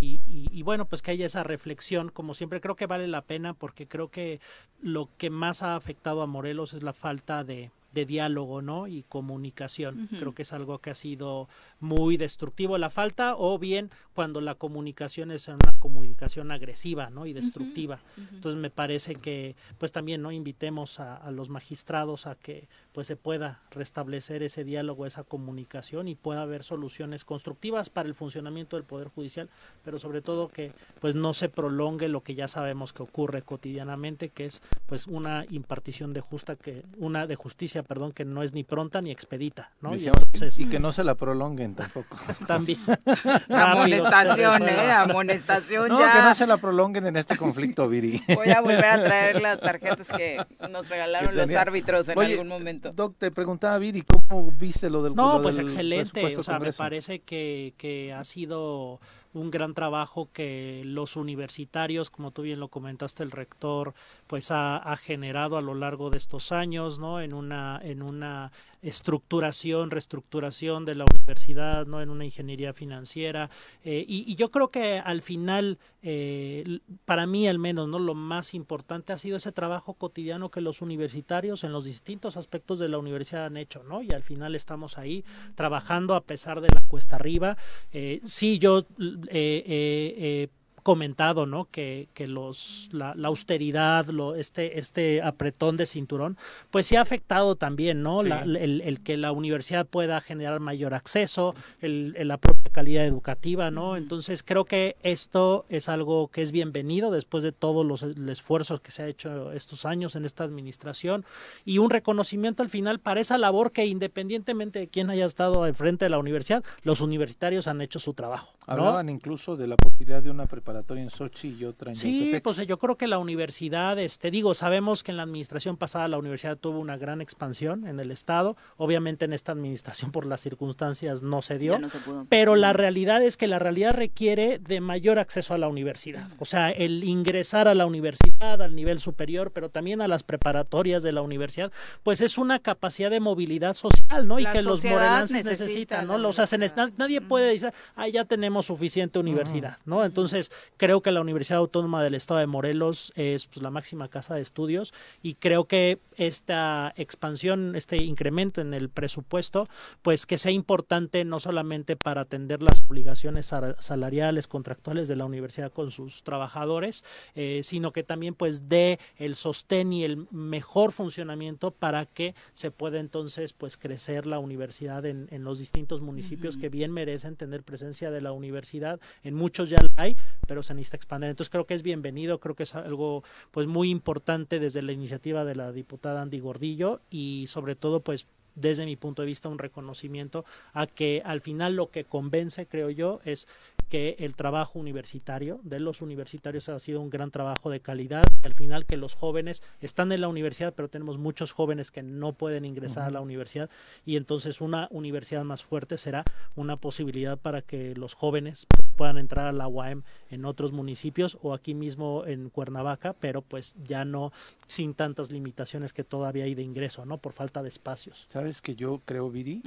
y, 0.00 0.20
y- 0.26 0.48
y 0.52 0.62
bueno, 0.62 0.86
pues 0.86 1.02
que 1.02 1.10
haya 1.10 1.26
esa 1.26 1.42
reflexión, 1.42 2.08
como 2.10 2.34
siempre 2.34 2.60
creo 2.60 2.76
que 2.76 2.86
vale 2.86 3.06
la 3.08 3.22
pena 3.22 3.54
porque 3.54 3.86
creo 3.86 4.08
que 4.08 4.40
lo 4.82 5.08
que 5.18 5.30
más 5.30 5.62
ha 5.62 5.76
afectado 5.76 6.22
a 6.22 6.26
Morelos 6.26 6.74
es 6.74 6.82
la 6.82 6.92
falta 6.92 7.42
de, 7.44 7.70
de 7.92 8.06
diálogo, 8.06 8.60
¿no? 8.62 8.86
Y 8.86 9.02
comunicación. 9.04 10.08
Creo 10.18 10.34
que 10.34 10.42
es 10.42 10.52
algo 10.52 10.78
que 10.78 10.90
ha 10.90 10.94
sido 10.94 11.48
muy 11.80 12.16
destructivo 12.16 12.76
la 12.78 12.90
falta 12.90 13.34
o 13.36 13.58
bien 13.58 13.90
cuando 14.14 14.40
la 14.40 14.54
comunicación 14.54 15.30
es 15.30 15.48
una 15.48 15.58
comunicación 15.78 16.50
agresiva, 16.50 17.10
¿no? 17.10 17.26
Y 17.26 17.32
destructiva. 17.32 18.00
Entonces 18.34 18.60
me 18.60 18.70
parece 18.70 19.14
que 19.14 19.54
pues 19.78 19.92
también 19.92 20.22
no 20.22 20.32
invitemos 20.32 20.98
a, 21.00 21.16
a 21.16 21.30
los 21.30 21.48
magistrados 21.50 22.26
a 22.26 22.34
que 22.34 22.68
pues 22.94 23.08
se 23.08 23.16
pueda 23.16 23.60
restablecer 23.72 24.44
ese 24.44 24.62
diálogo, 24.62 25.04
esa 25.04 25.24
comunicación 25.24 26.06
y 26.06 26.14
pueda 26.14 26.42
haber 26.42 26.62
soluciones 26.62 27.24
constructivas 27.24 27.90
para 27.90 28.08
el 28.08 28.14
funcionamiento 28.14 28.76
del 28.76 28.84
poder 28.84 29.08
judicial, 29.08 29.50
pero 29.84 29.98
sobre 29.98 30.22
todo 30.22 30.46
que 30.48 30.72
pues 31.00 31.16
no 31.16 31.34
se 31.34 31.48
prolongue 31.48 32.08
lo 32.08 32.22
que 32.22 32.36
ya 32.36 32.46
sabemos 32.46 32.92
que 32.92 33.02
ocurre 33.02 33.42
cotidianamente, 33.42 34.28
que 34.28 34.44
es 34.46 34.62
pues 34.86 35.08
una 35.08 35.44
impartición 35.50 36.12
de 36.12 36.20
justa 36.20 36.54
que 36.54 36.84
una 36.96 37.26
de 37.26 37.34
justicia, 37.34 37.82
perdón, 37.82 38.12
que 38.12 38.24
no 38.24 38.44
es 38.44 38.52
ni 38.52 38.62
pronta 38.62 39.00
ni 39.00 39.10
expedita, 39.10 39.72
¿no? 39.80 39.90
Y 39.90 39.96
Decíamos, 39.96 40.22
entonces 40.22 40.58
y 40.60 40.66
que 40.66 40.78
no 40.78 40.92
se 40.92 41.02
la 41.02 41.16
prolonguen 41.16 41.74
tampoco. 41.74 42.16
también 42.46 42.78
rápido 43.48 44.06
Amonestación, 44.06 44.68
¿eh? 44.68 44.92
Amonestación 44.92 45.88
No, 45.88 45.98
ya. 45.98 46.12
que 46.12 46.18
no 46.28 46.34
se 46.36 46.46
la 46.46 46.58
prolonguen 46.58 47.06
en 47.08 47.16
este 47.16 47.36
conflicto, 47.36 47.88
Viri. 47.88 48.22
Voy 48.34 48.50
a 48.50 48.60
volver 48.60 48.84
a 48.84 49.02
traer 49.04 49.42
las 49.42 49.60
tarjetas 49.60 50.08
que 50.16 50.44
nos 50.70 50.88
regalaron 50.88 51.30
Que 51.30 51.36
los 51.36 51.50
árbitros 51.54 52.08
en 52.08 52.18
Oye, 52.18 52.32
algún 52.32 52.48
momento. 52.48 52.83
Doc, 52.92 53.16
te 53.18 53.30
preguntaba, 53.30 53.78
Viri, 53.78 54.02
¿cómo 54.02 54.50
viste 54.52 54.90
lo 54.90 55.02
del 55.02 55.14
No, 55.14 55.36
lo 55.36 55.42
pues 55.42 55.56
del 55.56 55.66
excelente. 55.66 56.36
O 56.36 56.42
sea, 56.42 56.58
me 56.58 56.72
parece 56.72 57.20
que, 57.20 57.74
que 57.76 58.12
ha 58.12 58.24
sido 58.24 59.00
un 59.34 59.50
gran 59.50 59.74
trabajo 59.74 60.28
que 60.32 60.82
los 60.84 61.16
universitarios, 61.16 62.08
como 62.10 62.30
tú 62.30 62.42
bien 62.42 62.60
lo 62.60 62.68
comentaste, 62.68 63.22
el 63.22 63.30
rector, 63.30 63.94
pues 64.26 64.50
ha, 64.50 64.76
ha 64.76 64.96
generado 64.96 65.56
a 65.56 65.62
lo 65.62 65.74
largo 65.74 66.10
de 66.10 66.18
estos 66.18 66.52
años, 66.52 66.98
¿no? 66.98 67.20
En 67.20 67.34
una, 67.34 67.80
en 67.82 68.02
una 68.02 68.52
estructuración, 68.84 69.90
reestructuración 69.90 70.84
de 70.84 70.94
la 70.94 71.06
universidad, 71.10 71.86
¿no? 71.86 72.02
En 72.02 72.10
una 72.10 72.24
ingeniería 72.24 72.72
financiera. 72.72 73.50
eh, 73.82 74.04
y, 74.06 74.34
yo 74.36 74.50
creo 74.50 74.68
que 74.68 74.98
al 74.98 75.22
final, 75.22 75.78
eh, 76.02 76.80
para 77.04 77.26
mí 77.26 77.48
al 77.48 77.58
menos, 77.58 77.88
¿no? 77.88 77.98
Lo 77.98 78.14
más 78.14 78.52
importante 78.54 79.12
ha 79.12 79.18
sido 79.18 79.36
ese 79.36 79.52
trabajo 79.52 79.94
cotidiano 79.94 80.50
que 80.50 80.60
los 80.60 80.82
universitarios 80.82 81.64
en 81.64 81.72
los 81.72 81.84
distintos 81.84 82.36
aspectos 82.36 82.78
de 82.78 82.88
la 82.88 82.98
universidad 82.98 83.46
han 83.46 83.56
hecho, 83.56 83.82
¿no? 83.84 84.02
Y 84.02 84.12
al 84.12 84.22
final 84.22 84.54
estamos 84.54 84.98
ahí 84.98 85.24
trabajando 85.54 86.14
a 86.14 86.24
pesar 86.24 86.60
de 86.60 86.68
la 86.68 86.82
cuesta 86.82 87.16
arriba. 87.16 87.56
Eh, 87.92 88.20
sí, 88.22 88.58
yo 88.58 88.84
eh, 89.28 90.48
comentado, 90.84 91.46
¿no? 91.46 91.64
Que, 91.72 92.08
que 92.14 92.28
los 92.28 92.88
la, 92.92 93.14
la 93.16 93.26
austeridad, 93.28 94.06
lo, 94.06 94.36
este 94.36 94.78
este 94.78 95.22
apretón 95.22 95.76
de 95.76 95.86
cinturón, 95.86 96.36
pues 96.70 96.86
sí 96.86 96.94
ha 96.94 97.00
afectado 97.00 97.56
también, 97.56 98.02
¿no? 98.02 98.20
Sí. 98.22 98.28
La- 98.28 98.42
el, 98.42 98.80
el 98.82 99.00
que 99.00 99.16
la 99.16 99.32
universidad 99.32 99.86
pueda 99.86 100.20
generar 100.20 100.60
mayor 100.60 100.94
acceso, 100.94 101.54
el, 101.80 102.14
el 102.16 102.28
la 102.28 102.36
propia 102.36 102.70
calidad 102.70 103.04
educativa, 103.04 103.70
¿no? 103.72 103.96
Entonces 103.96 104.42
creo 104.42 104.64
que 104.66 104.96
esto 105.02 105.64
es 105.68 105.88
algo 105.88 106.28
que 106.28 106.42
es 106.42 106.52
bienvenido 106.52 107.10
después 107.10 107.42
de 107.42 107.52
todos 107.52 107.84
los 107.84 108.02
esfuerzos 108.02 108.80
que 108.80 108.90
se 108.90 109.02
ha 109.02 109.08
hecho 109.08 109.52
estos 109.52 109.86
años 109.86 110.14
en 110.16 110.24
esta 110.26 110.44
administración 110.44 111.24
y 111.64 111.78
un 111.78 111.88
reconocimiento 111.90 112.62
al 112.62 112.68
final 112.68 112.98
para 113.00 113.20
esa 113.20 113.38
labor 113.38 113.72
que 113.72 113.86
independientemente 113.86 114.78
de 114.80 114.88
quién 114.88 115.08
haya 115.08 115.24
estado 115.24 115.62
al 115.64 115.74
frente 115.74 116.04
de 116.04 116.10
la 116.10 116.18
universidad, 116.18 116.62
los 116.82 117.00
universitarios 117.00 117.66
han 117.68 117.80
hecho 117.80 117.98
su 117.98 118.12
trabajo. 118.12 118.52
¿no? 118.66 118.72
Hablaban 118.74 119.08
incluso 119.08 119.56
de 119.56 119.66
la 119.66 119.76
posibilidad 119.76 120.22
de 120.22 120.30
una 120.30 120.46
preparatoria 120.74 121.02
en 121.04 121.10
Sochi 121.10 121.56
y 121.60 121.64
otra 121.64 121.90
en 121.92 121.94
Sí, 121.94 122.18
Yautepec. 122.18 122.42
pues 122.42 122.56
yo 122.66 122.78
creo 122.78 122.96
que 122.96 123.06
la 123.06 123.18
universidad, 123.18 123.98
este, 123.98 124.30
digo, 124.30 124.54
sabemos 124.54 125.02
que 125.04 125.12
en 125.12 125.16
la 125.18 125.22
administración 125.22 125.76
pasada 125.76 126.08
la 126.08 126.18
universidad 126.18 126.56
tuvo 126.58 126.80
una 126.80 126.96
gran 126.96 127.20
expansión 127.20 127.86
en 127.86 128.00
el 128.00 128.10
estado, 128.10 128.56
obviamente 128.76 129.24
en 129.24 129.32
esta 129.32 129.52
administración 129.52 130.10
por 130.10 130.26
las 130.26 130.40
circunstancias 130.40 131.22
no 131.22 131.42
se 131.42 131.58
dio, 131.58 131.74
Ya 131.74 131.78
no 131.78 131.88
se 131.88 131.98
pudo. 131.98 132.26
pero 132.28 132.56
la 132.56 132.72
realidad 132.72 133.22
es 133.22 133.36
que 133.36 133.46
la 133.46 133.58
realidad 133.60 133.94
requiere 133.94 134.58
de 134.58 134.80
mayor 134.80 135.18
acceso 135.20 135.54
a 135.54 135.58
la 135.58 135.68
universidad, 135.68 136.28
o 136.38 136.44
sea, 136.44 136.70
el 136.70 137.04
ingresar 137.04 137.68
a 137.68 137.74
la 137.74 137.86
universidad 137.86 138.60
al 138.60 138.74
nivel 138.74 138.98
superior, 138.98 139.52
pero 139.52 139.68
también 139.68 140.00
a 140.00 140.08
las 140.08 140.22
preparatorias 140.24 141.02
de 141.02 141.12
la 141.12 141.22
universidad, 141.22 141.70
pues 142.02 142.20
es 142.20 142.36
una 142.36 142.58
capacidad 142.58 143.10
de 143.10 143.20
movilidad 143.20 143.74
social, 143.74 144.26
¿no? 144.26 144.40
Y 144.40 144.42
La 144.42 144.52
que 144.52 144.62
los 144.62 144.82
necesita 144.82 145.34
necesitan, 145.34 146.06
¿no? 146.08 146.14
O 146.28 146.32
sea, 146.32 146.46
se 146.46 146.56
universidad. 146.56 146.86
necesita- 146.88 146.98
nadie 146.98 147.20
puede 147.20 147.48
decir, 147.50 147.70
ah, 147.94 148.08
ya 148.08 148.24
tenemos 148.24 148.66
suficiente 148.66 149.18
universidad, 149.18 149.78
¿no? 149.84 150.04
Entonces, 150.04 150.50
creo 150.76 151.00
que 151.02 151.12
la 151.12 151.20
Universidad 151.20 151.58
Autónoma 151.58 152.02
del 152.02 152.14
Estado 152.14 152.40
de 152.40 152.46
Morelos 152.46 153.12
es 153.16 153.46
pues, 153.46 153.62
la 153.62 153.70
máxima 153.70 154.08
casa 154.08 154.34
de 154.34 154.40
estudios 154.40 154.92
y 155.22 155.34
creo 155.34 155.66
que 155.66 155.98
esta 156.16 156.92
expansión, 156.96 157.74
este 157.76 157.96
incremento 157.96 158.60
en 158.60 158.74
el 158.74 158.88
presupuesto, 158.88 159.66
pues 160.02 160.26
que 160.26 160.38
sea 160.38 160.52
importante 160.52 161.24
no 161.24 161.40
solamente 161.40 161.96
para 161.96 162.22
atender 162.22 162.62
las 162.62 162.82
obligaciones 162.88 163.46
sal- 163.46 163.76
salariales, 163.78 164.46
contractuales 164.46 165.08
de 165.08 165.16
la 165.16 165.24
universidad 165.24 165.72
con 165.72 165.90
sus 165.90 166.22
trabajadores, 166.22 167.04
eh, 167.34 167.60
sino 167.62 167.92
que 167.92 168.02
también 168.02 168.34
pues 168.34 168.68
dé 168.68 168.98
el 169.16 169.34
sostén 169.36 169.92
y 169.92 170.04
el 170.04 170.26
mejor 170.30 170.92
funcionamiento 170.92 171.70
para 171.70 172.06
que 172.06 172.34
se 172.52 172.70
pueda 172.70 173.00
entonces 173.00 173.52
pues 173.52 173.76
crecer 173.76 174.26
la 174.26 174.38
universidad 174.38 175.04
en, 175.06 175.28
en 175.30 175.44
los 175.44 175.58
distintos 175.58 176.00
municipios 176.00 176.56
que 176.56 176.68
bien 176.68 176.92
merecen 176.92 177.36
tener 177.36 177.62
presencia 177.62 178.10
de 178.10 178.20
la 178.20 178.32
universidad. 178.32 179.00
En 179.22 179.34
muchos 179.34 179.70
ya 179.70 179.78
la 179.80 179.90
hay, 179.96 180.16
pero 180.46 180.53
se 180.62 180.74
necesita. 180.74 181.16
Entonces 181.16 181.50
creo 181.50 181.66
que 181.66 181.74
es 181.74 181.82
bienvenido, 181.82 182.40
creo 182.40 182.54
que 182.54 182.64
es 182.64 182.74
algo 182.74 183.24
pues 183.50 183.66
muy 183.66 183.90
importante 183.90 184.58
desde 184.58 184.82
la 184.82 184.92
iniciativa 184.92 185.44
de 185.44 185.54
la 185.54 185.72
diputada 185.72 186.22
Andy 186.22 186.40
Gordillo 186.40 187.00
y 187.10 187.46
sobre 187.48 187.74
todo 187.74 188.00
pues 188.00 188.26
desde 188.54 188.84
mi 188.84 188.96
punto 188.96 189.22
de 189.22 189.26
vista 189.26 189.48
un 189.48 189.58
reconocimiento 189.58 190.44
a 190.72 190.86
que 190.86 191.22
al 191.24 191.40
final 191.40 191.74
lo 191.74 191.90
que 191.90 192.04
convence 192.04 192.66
creo 192.66 192.90
yo 192.90 193.20
es 193.24 193.48
que 193.94 194.16
el 194.18 194.34
trabajo 194.34 194.80
universitario 194.80 195.60
de 195.62 195.78
los 195.78 196.02
universitarios 196.02 196.68
ha 196.68 196.80
sido 196.80 197.00
un 197.00 197.10
gran 197.10 197.30
trabajo 197.30 197.70
de 197.70 197.78
calidad. 197.78 198.24
Al 198.42 198.52
final 198.52 198.86
que 198.86 198.96
los 198.96 199.14
jóvenes 199.14 199.62
están 199.80 200.10
en 200.10 200.20
la 200.20 200.26
universidad, 200.26 200.74
pero 200.74 200.88
tenemos 200.88 201.16
muchos 201.16 201.52
jóvenes 201.52 201.92
que 201.92 202.02
no 202.02 202.32
pueden 202.32 202.64
ingresar 202.64 203.04
a 203.04 203.10
la 203.10 203.20
universidad 203.20 203.70
y 204.04 204.16
entonces 204.16 204.60
una 204.60 204.88
universidad 204.90 205.44
más 205.44 205.62
fuerte 205.62 205.96
será 205.96 206.24
una 206.56 206.76
posibilidad 206.76 207.38
para 207.38 207.62
que 207.62 207.94
los 207.94 208.14
jóvenes 208.14 208.66
puedan 208.96 209.16
entrar 209.16 209.46
a 209.46 209.52
la 209.52 209.68
UAM 209.68 210.02
en 210.28 210.44
otros 210.44 210.72
municipios 210.72 211.38
o 211.42 211.54
aquí 211.54 211.72
mismo 211.74 212.24
en 212.26 212.50
Cuernavaca, 212.50 213.12
pero 213.12 213.42
pues 213.42 213.76
ya 213.84 214.04
no 214.04 214.32
sin 214.66 214.94
tantas 214.94 215.30
limitaciones 215.30 215.92
que 215.92 216.02
todavía 216.02 216.46
hay 216.46 216.56
de 216.56 216.62
ingreso, 216.62 217.06
¿no? 217.06 217.18
Por 217.18 217.32
falta 217.32 217.62
de 217.62 217.68
espacios. 217.68 218.26
¿Sabes 218.28 218.60
que 218.60 218.74
yo 218.74 219.02
creo, 219.04 219.30
Viri, 219.30 219.62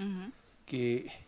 que 0.66 1.27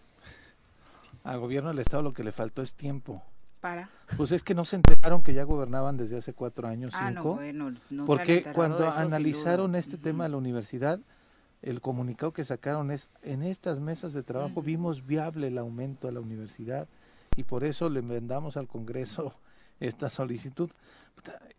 al 1.24 1.40
gobierno 1.40 1.70
del 1.70 1.80
Estado 1.80 2.04
lo 2.04 2.14
que 2.14 2.24
le 2.24 2.32
faltó 2.32 2.62
es 2.62 2.74
tiempo? 2.74 3.22
Para. 3.60 3.90
Pues 4.16 4.32
es 4.32 4.42
que 4.42 4.56
no 4.56 4.64
se 4.64 4.78
enteraron 4.78 5.22
que 5.22 5.34
ya 5.34 5.44
gobernaban 5.44 5.98
desde 5.98 6.18
hace 6.18 6.34
cuatro 6.34 6.68
años, 6.68 6.92
Ah, 6.96 7.12
no, 7.12 7.22
cinco. 7.22 7.36
bueno, 7.36 7.74
no 7.90 8.06
porque 8.06 8.44
cuando 8.54 8.88
eso, 8.88 8.98
analizaron 8.98 9.76
este 9.76 9.98
tema 9.98 10.24
de 10.24 10.30
la 10.30 10.38
universidad, 10.38 11.00
el 11.62 11.82
comunicado 11.82 12.32
que 12.32 12.46
sacaron 12.46 12.90
es, 12.90 13.10
en 13.22 13.44
estas 13.44 13.80
mesas 13.82 14.14
de 14.14 14.24
trabajo 14.24 14.62
vimos 14.62 15.06
viable 15.06 15.48
el 15.48 15.58
aumento 15.58 16.08
a 16.08 16.12
la 16.14 16.22
universidad 16.22 16.88
y 17.36 17.44
por 17.44 17.66
eso 17.66 17.90
le 17.90 18.02
mandamos 18.02 18.56
al 18.56 18.68
Congreso 18.68 19.34
esta 19.82 20.10
solicitud. 20.10 20.70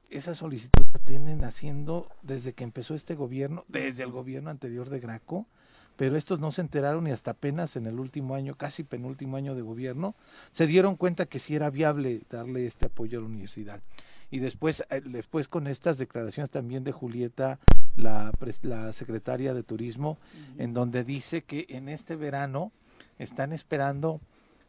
Esa 0.08 0.34
solicitud 0.34 0.86
la 0.92 0.98
tienen 1.00 1.44
haciendo 1.44 2.08
desde 2.22 2.54
que 2.54 2.64
empezó 2.64 2.94
este 2.94 3.14
gobierno, 3.14 3.64
desde 3.68 4.02
el 4.04 4.10
gobierno 4.10 4.48
anterior 4.50 4.88
de 4.88 5.00
Graco, 5.00 5.46
pero 6.00 6.16
estos 6.16 6.40
no 6.40 6.50
se 6.50 6.62
enteraron 6.62 7.06
y 7.06 7.10
hasta 7.10 7.32
apenas 7.32 7.76
en 7.76 7.86
el 7.86 8.00
último 8.00 8.34
año, 8.34 8.54
casi 8.54 8.84
penúltimo 8.84 9.36
año 9.36 9.54
de 9.54 9.60
gobierno, 9.60 10.14
se 10.50 10.66
dieron 10.66 10.96
cuenta 10.96 11.26
que 11.26 11.38
sí 11.38 11.54
era 11.54 11.68
viable 11.68 12.22
darle 12.30 12.64
este 12.64 12.86
apoyo 12.86 13.18
a 13.18 13.20
la 13.20 13.28
universidad. 13.28 13.82
Y 14.30 14.38
después, 14.38 14.82
eh, 14.88 15.02
después 15.04 15.46
con 15.46 15.66
estas 15.66 15.98
declaraciones 15.98 16.48
también 16.48 16.84
de 16.84 16.92
Julieta, 16.92 17.58
la, 17.96 18.32
secretaria 18.94 19.52
de 19.52 19.62
Turismo, 19.62 20.16
en 20.56 20.72
donde 20.72 21.04
dice 21.04 21.42
que 21.42 21.66
en 21.68 21.90
este 21.90 22.16
verano 22.16 22.72
están 23.18 23.52
esperando 23.52 24.22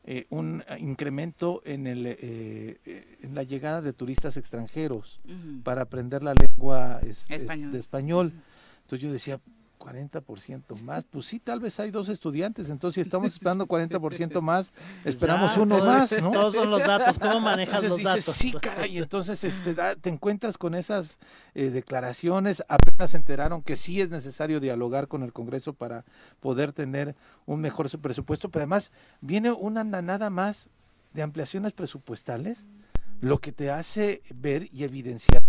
eh, 0.04 0.26
un 0.32 0.66
eh, 0.68 0.80
incremento 0.80 1.62
en, 1.64 1.88
el, 1.88 2.08
eh, 2.08 2.18
eh, 2.20 3.18
en 3.22 3.36
la 3.36 3.44
llegada 3.44 3.82
de 3.82 3.94
turistas 3.94 4.36
extranjeros 4.36 5.22
para 5.64 5.84
aprender 5.84 6.24
la 6.24 6.34
lengua 6.34 7.00
es- 7.04 7.24
es- 7.30 7.44
Español. 7.44 7.72
de 7.72 7.80
español. 7.80 8.34
Entonces 8.82 9.02
yo 9.02 9.14
decía, 9.14 9.40
40% 9.82 10.80
más, 10.82 11.04
pues 11.10 11.26
sí, 11.26 11.40
tal 11.40 11.60
vez 11.60 11.80
hay 11.80 11.92
dos 11.92 12.08
estudiantes, 12.10 12.70
entonces 12.70 12.96
si 12.96 13.02
estamos 13.02 13.34
esperando 13.34 13.66
40% 13.66 14.42
más, 14.42 14.72
esperamos 15.04 15.56
Ya, 15.56 15.62
uno 15.62 15.78
todos- 15.78 15.88
más, 16.12 16.22
¿no? 16.22 16.32
Todos 16.32 16.54
son 16.54 16.70
los 16.70 16.84
datos, 16.86 17.18
¿cómo 17.20 17.40
manejas 17.40 17.84
Entonces 17.84 17.90
los 17.90 17.98
dices, 18.16 18.26
datos? 18.26 18.36
sí, 18.36 18.52
caray, 18.54 18.98
entonces 18.98 19.44
este, 19.44 19.74
da- 19.74 19.96
te 19.96 20.10
encuentras 20.10 20.58
con 20.58 20.76
esas 20.76 21.18
eh, 21.56 21.70
declaraciones, 21.70 22.64
apenas 22.68 23.12
se 23.12 23.18
enteraron 23.18 23.62
que 23.64 23.76
sí 23.76 24.02
es 24.02 24.10
necesario 24.10 24.60
dialogar 24.60 25.08
con 25.08 25.24
el 25.24 25.34
Congreso 25.34 25.74
para 25.74 26.06
poder 26.40 26.72
tener 26.74 27.16
un 27.46 27.60
mejor 27.62 27.90
su- 27.90 28.00
presupuesto, 28.00 28.50
pero 28.50 28.62
además 28.64 28.92
viene 29.22 29.52
una 29.52 29.82
andanada 29.82 30.30
más 30.30 30.70
de 31.14 31.22
ampliaciones 31.24 31.74
presupuestales, 31.74 32.66
lo 33.20 33.40
que 33.40 33.52
te 33.52 33.70
hace 33.70 34.22
ver 34.34 34.70
y 34.72 34.84
evidenciar 34.84 35.44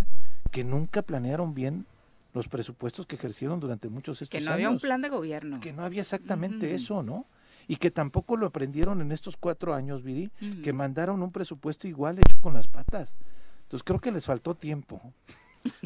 que 0.50 0.64
nunca 0.64 1.02
planearon 1.02 1.54
bien 1.54 1.86
los 2.34 2.48
presupuestos 2.48 3.06
que 3.06 3.16
ejercieron 3.16 3.60
durante 3.60 3.88
muchos 3.88 4.22
estos 4.22 4.30
Que 4.30 4.38
años 4.38 4.48
no 4.48 4.54
había 4.54 4.70
un 4.70 4.78
plan 4.80 5.02
de 5.02 5.08
gobierno. 5.10 5.60
que 5.60 5.72
no 5.72 5.84
había 5.84 6.00
exactamente 6.02 6.74
eso, 6.74 7.02
¿no? 7.02 7.26
Y 7.68 7.76
que 7.76 7.90
tampoco 7.90 8.36
lo 8.36 8.46
aprendieron 8.46 9.00
en 9.00 9.12
estos 9.12 9.36
cuatro 9.36 9.74
años, 9.74 10.02
Viri, 10.02 10.30
que 10.64 10.72
mandaron 10.72 11.22
un 11.22 11.30
presupuesto 11.30 11.86
igual 11.86 12.18
hecho 12.18 12.36
con 12.40 12.54
las 12.54 12.66
patas. 12.68 13.12
Entonces 13.64 13.84
creo 13.84 14.00
que 14.00 14.10
les 14.12 14.24
faltó 14.26 14.54
tiempo. 14.54 15.00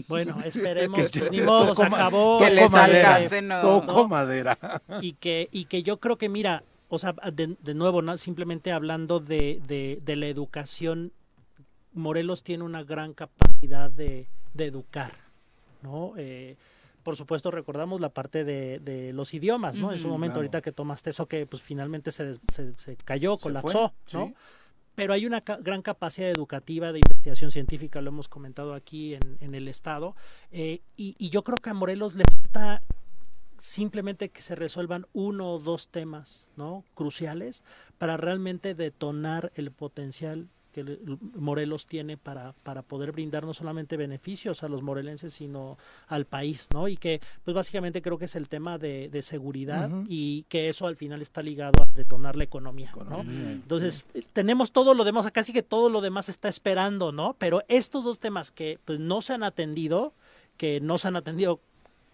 Bueno, 0.09 0.39
esperemos, 0.45 1.11
Que- 1.11 1.19
pues, 1.19 1.31
que- 1.31 1.37
ni 1.37 1.41
modo, 1.45 1.75
se 1.75 1.85
acabó. 1.85 2.39
Que 2.39 2.51
les 2.51 2.73
alcance, 2.73 3.43
no. 3.43 3.83
No. 3.83 4.09
madera. 4.09 4.59
y 5.03 5.13
que 5.15 5.49
y 5.53 5.67
que 5.67 5.83
yo 5.83 5.99
creo 6.01 6.17
que 6.17 6.29
mira 6.29 6.63
o 6.89 6.99
sea 6.99 7.15
de, 7.33 7.57
de 7.61 7.75
nuevo 7.75 8.01
¿no? 8.01 8.17
simplemente 8.17 8.71
hablando 8.73 9.19
de, 9.21 9.61
de, 9.67 10.01
de 10.05 10.17
la 10.17 10.27
educación 10.29 11.13
Morelos 11.93 12.43
tiene 12.45 12.63
una 12.63 12.85
gran 12.85 13.13
capacidad 13.13 13.91
de, 13.91 14.29
de 14.55 14.65
educar 14.67 15.13
no 15.87 16.13
Eh, 16.17 16.57
por 17.03 17.17
supuesto 17.17 17.51
recordamos 17.53 18.01
la 18.01 18.09
parte 18.11 18.43
de, 18.45 18.81
de 18.81 19.13
los 19.13 19.33
idiomas 19.33 19.79
no 19.79 19.93
en 19.93 19.99
su 20.01 20.09
momento 20.09 20.35
Claro. 20.35 20.41
ahorita 20.41 20.61
que 20.61 20.73
tomaste 20.73 21.11
eso 21.11 21.27
que 21.27 21.47
pues 21.47 21.63
finalmente 21.63 22.11
se, 22.11 22.25
des- 22.27 22.41
se, 22.53 22.75
se 22.79 22.97
cayó 22.97 23.39
colapsó 23.39 23.93
no 24.13 24.27
sí. 24.27 24.35
pero 24.97 25.13
hay 25.13 25.25
una 25.27 25.41
ca- 25.43 25.59
gran 25.69 25.83
capacidad 25.83 26.29
educativa 26.31 26.91
de 26.93 26.99
investigación 26.99 27.51
científica, 27.51 28.01
lo 28.01 28.09
hemos 28.11 28.29
comentado 28.29 28.75
aquí 28.75 29.15
en, 29.15 29.37
en 29.41 29.55
el 29.55 29.69
Estado, 29.69 30.17
eh, 30.51 30.81
y, 30.97 31.15
y 31.19 31.29
yo 31.31 31.45
creo 31.45 31.59
que 31.59 31.71
a 31.71 31.75
Morelos 31.75 32.15
le 32.15 32.25
falta 32.25 32.83
simplemente 33.59 34.29
que 34.31 34.43
se 34.43 34.55
resuelvan 34.55 35.07
uno 35.13 35.53
o 35.53 35.59
dos 35.59 35.89
temas 35.89 36.49
¿no? 36.57 36.83
cruciales 36.95 37.63
para 37.99 38.17
realmente 38.17 38.75
detonar 38.75 39.53
el 39.55 39.71
potencial 39.71 40.49
que 40.77 40.99
Morelos 41.35 41.87
tiene 41.87 42.19
para, 42.19 42.53
para 42.63 42.83
poder 42.83 43.13
brindar 43.13 43.47
no 43.47 43.55
solamente 43.55 43.97
beneficios 43.97 44.63
a 44.63 44.69
los 44.69 44.83
morelenses, 44.83 45.33
sino 45.33 45.79
al 46.07 46.27
país, 46.27 46.69
¿no? 46.75 46.87
Y 46.87 46.99
que, 46.99 47.21
pues 47.45 47.55
básicamente 47.55 48.03
creo 48.03 48.19
que 48.19 48.27
es 48.27 48.37
el 48.37 48.51
tema 48.51 48.77
de, 48.77 49.09
de 49.09 49.23
seguridad 49.23 49.91
y 50.07 50.43
que 50.51 50.69
eso 50.69 50.87
al 50.87 50.97
final 50.97 51.23
está 51.23 51.43
ligado 51.43 51.83
a 51.83 51.87
detonar 51.95 52.37
la 52.37 52.45
economía, 52.45 52.93
¿no? 53.09 53.21
Entonces, 53.21 54.05
eh, 54.13 54.23
tenemos 54.35 54.73
todo 54.73 54.93
lo 54.93 55.05
demás, 55.05 55.31
casi 55.33 55.55
que 55.55 55.63
todo 55.63 55.89
lo 55.89 56.03
demás 56.03 56.29
está 56.29 56.49
esperando, 56.49 57.11
¿no? 57.11 57.35
Pero 57.39 57.63
estos 57.69 58.05
dos 58.05 58.21
temas 58.21 58.53
que 58.53 58.79
pues 58.85 59.01
no 59.01 59.23
se 59.23 59.33
han 59.33 59.45
atendido, 59.45 60.13
que 60.59 60.81
no 60.83 60.99
se 60.99 61.09
han 61.09 61.17
atendido 61.17 61.61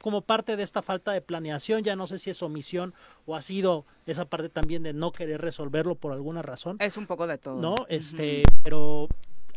como 0.03 0.21
parte 0.21 0.57
de 0.57 0.63
esta 0.63 0.83
falta 0.83 1.13
de 1.13 1.23
planeación, 1.23 1.83
ya 1.83 1.97
no 1.97 2.07
sé 2.07 2.19
si 2.19 2.29
es 2.29 2.43
omisión 2.43 2.93
o 3.25 3.37
ha 3.37 3.41
sido 3.41 3.87
esa 4.05 4.27
parte 4.27 4.49
también 4.51 4.83
de 4.83 4.93
no 4.93 5.13
querer 5.13 5.41
resolverlo 5.41 5.95
por 5.95 6.13
alguna 6.13 6.43
razón, 6.43 6.77
Es 6.81 6.97
un 6.99 7.07
poco 7.07 7.27
de 7.27 7.39
todo. 7.39 7.61
¿no? 7.61 7.75
Este, 7.89 8.43
pero 8.65 9.09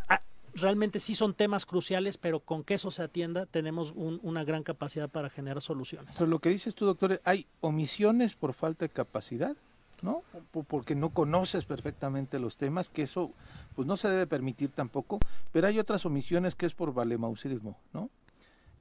ah, 0.08 0.22
realmente 0.54 1.00
sí 1.00 1.14
son 1.14 1.34
temas 1.34 1.66
cruciales, 1.66 2.16
pero 2.16 2.40
con 2.40 2.62
que 2.64 2.74
eso 2.74 2.90
se 2.90 3.02
atienda 3.02 3.44
tenemos 3.46 3.92
un- 3.94 4.20
una 4.22 4.44
gran 4.44 4.62
capacidad 4.62 5.08
para 5.10 5.28
generar 5.28 5.60
soluciones. 5.60 6.14
Pero 6.16 6.26
lo 6.30 6.38
que 6.38 6.48
dices 6.48 6.74
tú, 6.74 6.86
doctor, 6.86 7.20
hay 7.24 7.46
omisiones 7.60 8.34
por 8.34 8.54
falta 8.54 8.84
de 8.84 8.88
capacidad, 8.88 9.56
¿no? 10.02 10.22
Po- 10.52 10.62
Porque 10.62 10.94
no 10.94 11.10
conoces 11.10 11.64
perfectamente 11.64 12.38
los 12.38 12.56
temas, 12.56 12.88
que 12.88 13.02
eso 13.02 13.32
pues 13.74 13.86
no 13.86 13.96
se 13.96 14.08
debe 14.08 14.26
permitir 14.26 14.70
tampoco, 14.70 15.18
pero 15.52 15.66
hay 15.66 15.78
otras 15.78 16.06
omisiones 16.06 16.54
que 16.54 16.66
es 16.66 16.72
por 16.74 16.94
valemausirismo, 16.94 17.76
¿no? 17.92 18.08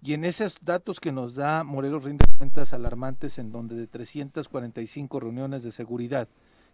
Y 0.05 0.13
en 0.13 0.23
esos 0.23 0.57
datos 0.61 0.99
que 0.99 1.11
nos 1.11 1.33
da 1.33 1.63
Morelos 1.63 2.03
rinde 2.03 2.25
cuentas 2.37 2.73
alarmantes 2.73 3.39
en 3.39 3.51
donde 3.51 3.75
de 3.75 3.87
345 3.87 5.19
reuniones 5.19 5.63
de 5.63 5.71
seguridad, 5.71 6.27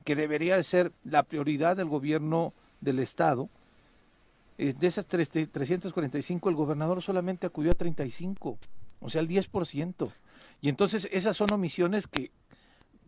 que 0.04 0.18
debería 0.18 0.58
de 0.58 0.66
ser 0.66 0.92
la 1.06 1.24
prioridad 1.24 1.78
del 1.78 1.88
gobierno 1.88 2.54
del 2.82 3.00
Estado, 3.00 3.48
eh, 4.58 4.74
de 4.78 4.86
esas 4.86 5.06
tres- 5.06 5.30
345 5.30 6.50
el 6.50 6.56
gobernador 6.56 7.02
solamente 7.02 7.48
acudió 7.48 7.72
a 7.72 7.76
35, 7.76 8.58
o 9.00 9.10
sea, 9.10 9.22
el 9.22 9.30
10%. 9.30 10.12
Y 10.60 10.68
entonces 10.68 11.08
esas 11.14 11.38
son 11.38 11.54
omisiones 11.54 12.08
que, 12.08 12.32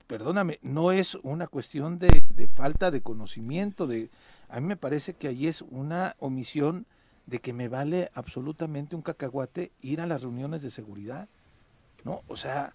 perdóname, 0.08 0.58
no 0.62 0.94
es 0.94 1.16
una 1.24 1.48
cuestión 1.48 2.00
de, 2.00 2.24
de 2.34 2.48
falta 2.48 2.92
de 2.92 3.02
conocimiento, 3.02 3.88
de 3.88 4.10
a 4.48 4.62
mí 4.62 4.68
me 4.68 4.78
parece 4.78 5.16
que 5.16 5.28
ahí 5.28 5.48
es 5.48 5.62
una 5.64 6.16
omisión 6.18 6.86
de 7.26 7.40
que 7.40 7.54
me 7.54 7.68
vale 7.68 8.12
absolutamente 8.14 8.96
un 8.96 9.02
cacahuate 9.02 9.72
ir 9.82 10.02
a 10.02 10.08
las 10.08 10.22
reuniones 10.22 10.62
de 10.62 10.72
seguridad. 10.72 11.28
¿No? 12.04 12.22
O 12.28 12.36
sea, 12.36 12.74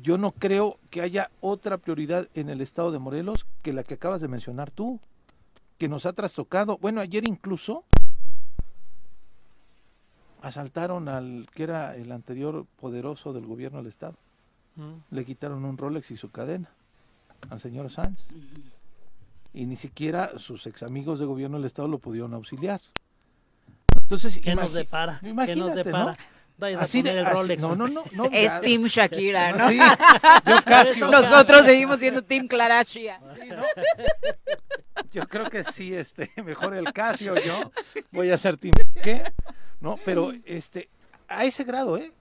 yo 0.00 0.18
no 0.18 0.32
creo 0.32 0.78
que 0.90 1.00
haya 1.00 1.30
otra 1.40 1.78
prioridad 1.78 2.28
en 2.34 2.50
el 2.50 2.60
estado 2.60 2.92
de 2.92 2.98
Morelos 2.98 3.46
que 3.62 3.72
la 3.72 3.82
que 3.82 3.94
acabas 3.94 4.20
de 4.20 4.28
mencionar 4.28 4.70
tú, 4.70 5.00
que 5.78 5.88
nos 5.88 6.04
ha 6.04 6.12
trastocado. 6.12 6.76
Bueno, 6.78 7.00
ayer 7.00 7.26
incluso 7.26 7.84
asaltaron 10.42 11.08
al 11.08 11.48
que 11.54 11.62
era 11.62 11.96
el 11.96 12.12
anterior 12.12 12.66
poderoso 12.80 13.32
del 13.32 13.46
gobierno 13.46 13.78
del 13.78 13.88
estado. 13.88 14.16
Mm. 14.76 15.14
Le 15.14 15.24
quitaron 15.24 15.64
un 15.64 15.78
Rolex 15.78 16.10
y 16.10 16.16
su 16.16 16.30
cadena 16.30 16.70
al 17.48 17.60
señor 17.60 17.90
Sanz. 17.90 18.28
Y 19.52 19.66
ni 19.66 19.76
siquiera 19.76 20.38
sus 20.38 20.66
ex 20.66 20.82
amigos 20.82 21.18
de 21.18 21.26
gobierno 21.26 21.56
del 21.56 21.66
estado 21.66 21.88
lo 21.88 21.98
pudieron 21.98 22.34
auxiliar. 22.34 22.80
Entonces, 24.10 24.40
¿Qué 24.42 24.56
nos 24.56 24.72
depara? 24.72 25.20
¿Qué 25.20 25.54
nos 25.54 25.72
depara? 25.72 26.04
¿no? 26.06 26.16
Vayas 26.58 26.80
a 26.80 26.84
Así 26.84 27.00
de- 27.00 27.10
el 27.12 27.24
así- 27.24 27.32
Rolex. 27.36 27.62
no, 27.62 27.76
no, 27.76 27.86
no, 27.86 28.02
no, 28.12 28.24
Es 28.26 28.50
ya- 28.52 28.60
Team 28.60 28.82
Shakira, 28.86 29.52
¿no? 29.52 29.68
Sí, 29.68 29.78
yo 30.46 30.56
casi, 30.66 31.00
Nosotros 31.00 31.64
seguimos 31.64 32.00
siendo 32.00 32.22
Team 32.22 32.48
Kardashian. 32.48 33.22
yo 35.12 35.26
creo 35.28 35.48
que 35.48 35.64
sí, 35.64 35.94
este, 35.94 36.30
mejor 36.44 36.74
el 36.74 36.92
Casio, 36.92 37.34
yo 37.40 37.70
voy 38.10 38.30
a 38.30 38.36
ser 38.36 38.56
team, 38.56 38.74
¿qué? 39.02 39.32
No, 39.80 39.98
pero 40.04 40.32
este, 40.44 40.88
a 41.28 41.44
ese 41.44 41.64
grado, 41.64 41.96
¿eh? 41.96 42.12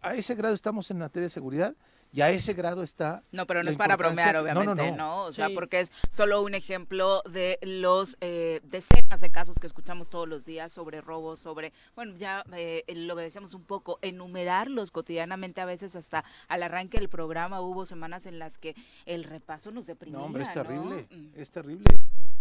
A 0.00 0.14
ese 0.14 0.34
grado 0.34 0.54
estamos 0.54 0.90
en 0.90 0.98
materia 0.98 1.24
de 1.28 1.30
seguridad 1.30 1.74
Y 2.14 2.20
a 2.20 2.28
ese 2.30 2.52
grado 2.52 2.82
está. 2.82 3.22
No, 3.32 3.46
pero 3.46 3.62
no 3.62 3.70
es 3.70 3.76
para 3.78 3.96
bromear, 3.96 4.34
que- 4.36 4.52
no, 4.52 4.54
no, 4.54 4.60
obviamente, 4.72 4.90
no. 4.90 4.96
no, 4.96 5.22
O 5.24 5.32
sea, 5.32 5.48
Sí. 5.48 5.54
porque 5.54 5.80
es 5.80 5.90
solo 6.10 6.42
un 6.42 6.54
ejemplo 6.54 7.22
de 7.22 7.58
los 7.62 8.18
eh, 8.20 8.60
decenas 8.64 9.20
de 9.22 9.30
casos 9.30 9.58
que 9.58 9.66
escuchamos 9.66 10.10
todos 10.10 10.28
los 10.28 10.44
días 10.44 10.72
sobre 10.72 11.00
robos, 11.00 11.40
sobre, 11.40 11.72
bueno, 11.96 12.14
ya 12.18 12.44
eh, 12.54 12.84
lo 12.94 13.16
que 13.16 13.22
decíamos 13.22 13.54
un 13.54 13.64
poco, 13.64 13.98
enumerarlos 14.02 14.90
cotidianamente, 14.90 15.62
a 15.62 15.64
veces 15.64 15.96
hasta 15.96 16.22
al 16.48 16.62
arranque 16.62 16.98
del 16.98 17.08
programa 17.08 17.62
hubo 17.62 17.86
semanas 17.86 18.26
en 18.26 18.38
las 18.38 18.58
que 18.58 18.74
el 19.06 19.24
repaso 19.24 19.70
nos 19.70 19.86
deprimía. 19.86 20.18
No, 20.18 20.26
hombre, 20.26 20.42
es 20.42 20.52
terrible, 20.52 21.06
Mm. 21.10 21.28
es 21.34 21.50
terrible, 21.50 21.84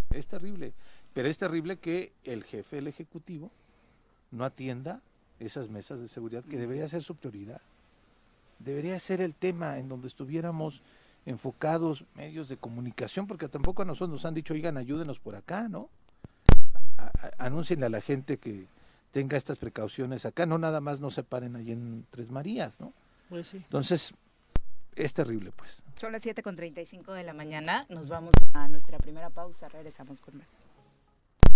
es 0.09 0.27
terrible. 0.27 0.73
Pero 1.13 1.29
es 1.29 1.37
terrible 1.37 1.77
que 1.77 2.11
el 2.25 2.43
jefe 2.43 2.75
del 2.75 2.87
Ejecutivo 2.87 3.51
no 4.31 4.43
atienda 4.43 4.99
esas 5.39 5.69
mesas 5.69 5.99
de 6.01 6.09
seguridad 6.09 6.43
que 6.43 6.57
debería 6.57 6.89
ser 6.89 7.03
su 7.03 7.15
prioridad. 7.15 7.61
Debería 8.63 8.99
ser 8.99 9.21
el 9.21 9.35
tema 9.35 9.77
en 9.79 9.89
donde 9.89 10.07
estuviéramos 10.07 10.81
enfocados 11.25 12.03
medios 12.15 12.49
de 12.49 12.57
comunicación, 12.57 13.27
porque 13.27 13.47
tampoco 13.47 13.81
a 13.81 13.85
nosotros 13.85 14.09
nos 14.09 14.25
han 14.25 14.33
dicho, 14.33 14.53
oigan, 14.53 14.77
ayúdenos 14.77 15.19
por 15.19 15.35
acá, 15.35 15.67
¿no? 15.67 15.89
A- 16.97 17.05
a- 17.05 17.45
Anúncienle 17.45 17.85
a 17.85 17.89
la 17.89 18.01
gente 18.01 18.37
que 18.37 18.67
tenga 19.11 19.37
estas 19.37 19.57
precauciones 19.57 20.25
acá, 20.25 20.45
no 20.45 20.57
nada 20.57 20.79
más 20.81 20.99
no 20.99 21.09
se 21.11 21.23
paren 21.23 21.55
ahí 21.55 21.71
en 21.71 22.05
Tres 22.11 22.31
Marías, 22.31 22.79
¿no? 22.79 22.93
Pues 23.29 23.47
sí. 23.47 23.57
Entonces, 23.57 24.13
es 24.95 25.13
terrible, 25.13 25.51
pues. 25.55 25.81
Son 25.99 26.11
las 26.11 26.21
7 26.23 26.41
con 26.43 26.55
35 26.55 27.13
de 27.13 27.23
la 27.23 27.33
mañana, 27.33 27.85
nos 27.89 28.09
vamos 28.09 28.33
a 28.53 28.67
nuestra 28.67 28.97
primera 28.97 29.29
pausa, 29.29 29.69
regresamos 29.69 30.19
con 30.21 30.37
más. 30.37 30.47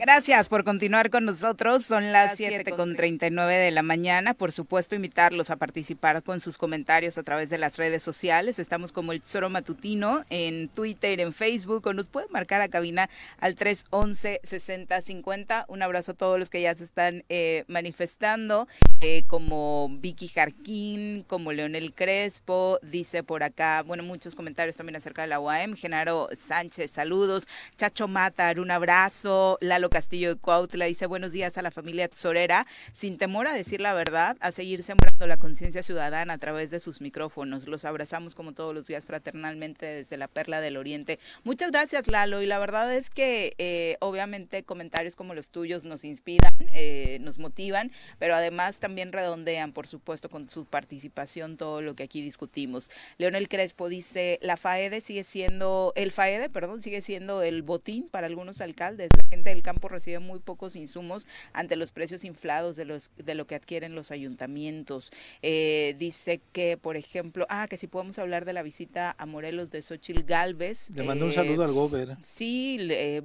Gracias 0.00 0.48
por 0.48 0.64
continuar 0.64 1.10
con 1.10 1.26
nosotros. 1.26 1.84
Son 1.84 2.10
las 2.10 2.38
7 2.38 2.72
con 2.72 2.96
39 2.96 3.54
de 3.54 3.70
la 3.70 3.82
mañana. 3.82 4.32
Por 4.32 4.50
supuesto, 4.50 4.94
invitarlos 4.94 5.50
a 5.50 5.56
participar 5.56 6.22
con 6.22 6.40
sus 6.40 6.56
comentarios 6.56 7.18
a 7.18 7.22
través 7.22 7.50
de 7.50 7.58
las 7.58 7.76
redes 7.76 8.02
sociales. 8.02 8.58
Estamos 8.58 8.92
como 8.92 9.12
el 9.12 9.20
Tesoro 9.20 9.50
Matutino 9.50 10.24
en 10.30 10.70
Twitter, 10.70 11.20
en 11.20 11.34
Facebook, 11.34 11.86
o 11.86 11.92
nos 11.92 12.08
pueden 12.08 12.32
marcar 12.32 12.62
a 12.62 12.68
cabina 12.68 13.10
al 13.40 13.56
311-6050. 13.56 15.66
Un 15.68 15.82
abrazo 15.82 16.12
a 16.12 16.14
todos 16.14 16.38
los 16.38 16.48
que 16.48 16.62
ya 16.62 16.74
se 16.74 16.84
están 16.84 17.24
eh, 17.28 17.64
manifestando, 17.68 18.68
eh, 19.02 19.24
como 19.26 19.90
Vicky 20.00 20.28
Jarquín, 20.28 21.26
como 21.28 21.52
Leonel 21.52 21.92
Crespo, 21.92 22.78
dice 22.80 23.22
por 23.22 23.42
acá, 23.42 23.82
bueno, 23.82 24.02
muchos 24.02 24.34
comentarios 24.34 24.76
también 24.76 24.96
acerca 24.96 25.20
de 25.20 25.28
la 25.28 25.40
UAM. 25.40 25.76
Genaro 25.76 26.30
Sánchez, 26.38 26.90
saludos. 26.90 27.46
Chacho 27.76 28.08
Matar, 28.08 28.60
un 28.60 28.70
abrazo. 28.70 29.58
Lalo 29.60 29.89
Castillo 29.90 30.34
de 30.34 30.40
Cuautla 30.40 30.86
dice 30.86 31.06
buenos 31.06 31.32
días 31.32 31.58
a 31.58 31.62
la 31.62 31.70
familia 31.70 32.08
tesorera, 32.08 32.66
sin 32.94 33.18
temor 33.18 33.46
a 33.46 33.52
decir 33.52 33.80
la 33.80 33.92
verdad, 33.92 34.36
a 34.40 34.52
seguir 34.52 34.82
sembrando 34.82 35.26
la 35.26 35.36
conciencia 35.36 35.82
ciudadana 35.82 36.34
a 36.34 36.38
través 36.38 36.70
de 36.70 36.80
sus 36.80 37.00
micrófonos. 37.00 37.66
Los 37.66 37.84
abrazamos 37.84 38.34
como 38.34 38.52
todos 38.52 38.74
los 38.74 38.86
días 38.86 39.04
fraternalmente 39.04 39.86
desde 39.86 40.16
la 40.16 40.28
Perla 40.28 40.60
del 40.60 40.76
Oriente. 40.76 41.18
Muchas 41.44 41.70
gracias 41.70 42.08
Lalo 42.08 42.40
y 42.40 42.46
la 42.46 42.58
verdad 42.58 42.94
es 42.94 43.10
que 43.10 43.54
eh, 43.58 43.96
obviamente 44.00 44.62
comentarios 44.62 45.16
como 45.16 45.34
los 45.34 45.50
tuyos 45.50 45.84
nos 45.84 46.04
inspiran, 46.04 46.54
eh, 46.72 47.18
nos 47.20 47.38
motivan, 47.38 47.90
pero 48.18 48.34
además 48.34 48.78
también 48.78 49.12
redondean, 49.12 49.72
por 49.72 49.86
supuesto, 49.86 50.28
con 50.28 50.48
su 50.48 50.64
participación 50.64 51.56
todo 51.56 51.82
lo 51.82 51.94
que 51.94 52.04
aquí 52.04 52.22
discutimos. 52.22 52.90
Leonel 53.18 53.48
Crespo 53.48 53.88
dice, 53.88 54.38
la 54.42 54.56
FAEDE 54.56 55.00
sigue 55.00 55.24
siendo, 55.24 55.92
el 55.96 56.10
FAEDE, 56.10 56.48
perdón, 56.48 56.82
sigue 56.82 57.00
siendo 57.00 57.42
el 57.42 57.62
botín 57.62 58.08
para 58.08 58.26
algunos 58.26 58.60
alcaldes. 58.60 59.10
La 59.16 59.24
gente 59.28 59.50
del 59.50 59.62
campo 59.62 59.79
recibe 59.88 60.18
muy 60.18 60.38
pocos 60.38 60.76
insumos 60.76 61.26
ante 61.52 61.76
los 61.76 61.92
precios 61.92 62.24
inflados 62.24 62.76
de, 62.76 62.84
los, 62.84 63.10
de 63.16 63.34
lo 63.34 63.46
que 63.46 63.54
adquieren 63.54 63.94
los 63.94 64.10
ayuntamientos. 64.10 65.12
Eh, 65.42 65.94
dice 65.98 66.40
que, 66.52 66.76
por 66.76 66.96
ejemplo, 66.96 67.46
ah, 67.48 67.66
que 67.68 67.76
si 67.76 67.86
podemos 67.86 68.18
hablar 68.18 68.44
de 68.44 68.52
la 68.52 68.62
visita 68.62 69.14
a 69.18 69.26
Morelos 69.26 69.70
de 69.70 69.82
Xochil 69.82 70.24
Galvez. 70.24 70.90
Le 70.90 71.02
mandó 71.02 71.24
un 71.24 71.30
eh, 71.32 71.34
saludo 71.34 71.64
al 71.64 71.72
Gober. 71.72 72.16
Sí, 72.22 72.78
le- 72.78 73.22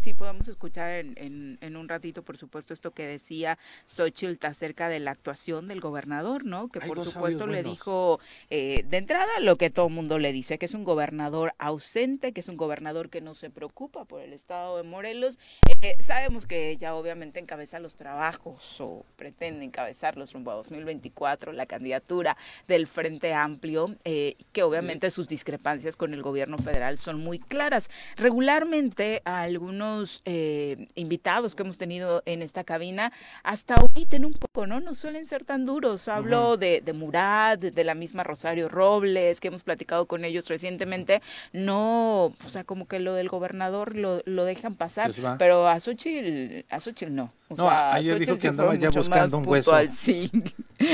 sí 0.00 0.14
podemos 0.14 0.48
escuchar 0.48 0.90
en, 0.90 1.14
en- 1.16 1.58
en 1.60 1.76
un 1.76 1.88
ratito, 1.88 2.22
por 2.22 2.36
supuesto, 2.36 2.72
esto 2.74 2.90
que 2.92 3.06
decía 3.06 3.58
Xochitl 3.86 4.44
acerca 4.46 4.88
de 4.88 4.98
la 5.00 5.10
actuación 5.12 5.68
del 5.68 5.80
gobernador, 5.80 6.44
¿no? 6.44 6.68
Que 6.68 6.80
Hay 6.82 6.88
por 6.88 7.02
supuesto 7.04 7.46
le 7.46 7.54
buenos. 7.62 7.72
dijo 7.72 8.20
eh, 8.50 8.84
de 8.88 8.96
entrada 8.96 9.28
lo 9.40 9.56
que 9.56 9.70
todo 9.70 9.86
el 9.88 9.94
mundo 9.94 10.18
le 10.18 10.32
dice, 10.32 10.58
que 10.58 10.66
es 10.66 10.74
un 10.74 10.84
gobernador 10.84 11.54
ausente, 11.58 12.32
que 12.32 12.40
es 12.40 12.48
un 12.48 12.56
gobernador 12.56 13.10
que 13.10 13.20
no 13.20 13.34
se 13.34 13.50
preocupa 13.50 14.04
por 14.04 14.20
el 14.22 14.32
estado 14.32 14.76
de 14.76 14.82
Morelos. 14.82 15.38
Eh, 15.82 15.96
sabemos 15.98 16.46
que 16.46 16.70
ella 16.70 16.94
obviamente 16.94 17.40
encabeza 17.40 17.78
los 17.78 17.94
trabajos 17.96 18.80
o 18.80 19.04
pretende 19.16 19.64
encabezarlos 19.64 20.32
rumbo 20.32 20.50
a 20.50 20.54
2024, 20.54 21.52
la 21.52 21.66
candidatura 21.66 22.36
del 22.66 22.86
Frente 22.86 23.32
Amplio, 23.34 23.96
eh, 24.04 24.36
que 24.52 24.62
obviamente 24.62 25.10
sus 25.10 25.28
discrepancias 25.28 25.96
con 25.96 26.14
el 26.14 26.22
gobierno 26.22 26.58
federal 26.58 26.98
son 26.98 27.20
muy 27.20 27.38
claras. 27.38 27.88
Regularmente 28.16 29.22
a 29.24 29.40
algunos 29.42 29.87
eh, 30.24 30.88
invitados 30.94 31.54
que 31.54 31.62
hemos 31.62 31.78
tenido 31.78 32.22
en 32.26 32.42
esta 32.42 32.64
cabina 32.64 33.12
hasta 33.42 33.76
omiten 33.76 34.24
un 34.24 34.32
poco, 34.32 34.66
¿no? 34.66 34.80
No 34.80 34.94
suelen 34.94 35.26
ser 35.26 35.44
tan 35.44 35.66
duros. 35.66 36.08
Hablo 36.08 36.56
de, 36.56 36.80
de 36.84 36.92
Murat, 36.92 37.60
de, 37.60 37.84
la 37.84 37.94
misma 37.94 38.24
Rosario 38.24 38.68
Robles, 38.68 39.40
que 39.40 39.48
hemos 39.48 39.62
platicado 39.62 40.06
con 40.06 40.24
ellos 40.24 40.48
recientemente. 40.48 41.22
No, 41.52 42.34
o 42.44 42.48
sea, 42.48 42.64
como 42.64 42.86
que 42.86 43.00
lo 43.00 43.14
del 43.14 43.28
gobernador 43.28 43.96
lo, 43.96 44.22
lo 44.24 44.44
dejan 44.44 44.74
pasar, 44.74 45.12
pero 45.38 45.68
a 45.68 45.80
Xochitl, 45.80 46.64
a 46.70 46.80
Xochitl 46.80 47.14
no. 47.14 47.32
O 47.50 47.54
No, 47.56 47.64
sea, 47.64 47.94
ayer 47.94 48.18
dijo 48.18 48.36
que 48.36 48.48
andaba 48.48 48.74
ya 48.74 48.90
buscando 48.90 49.38
un 49.38 49.46
hueso. 49.48 49.70
puntual, 49.70 49.92
sí. 49.92 50.30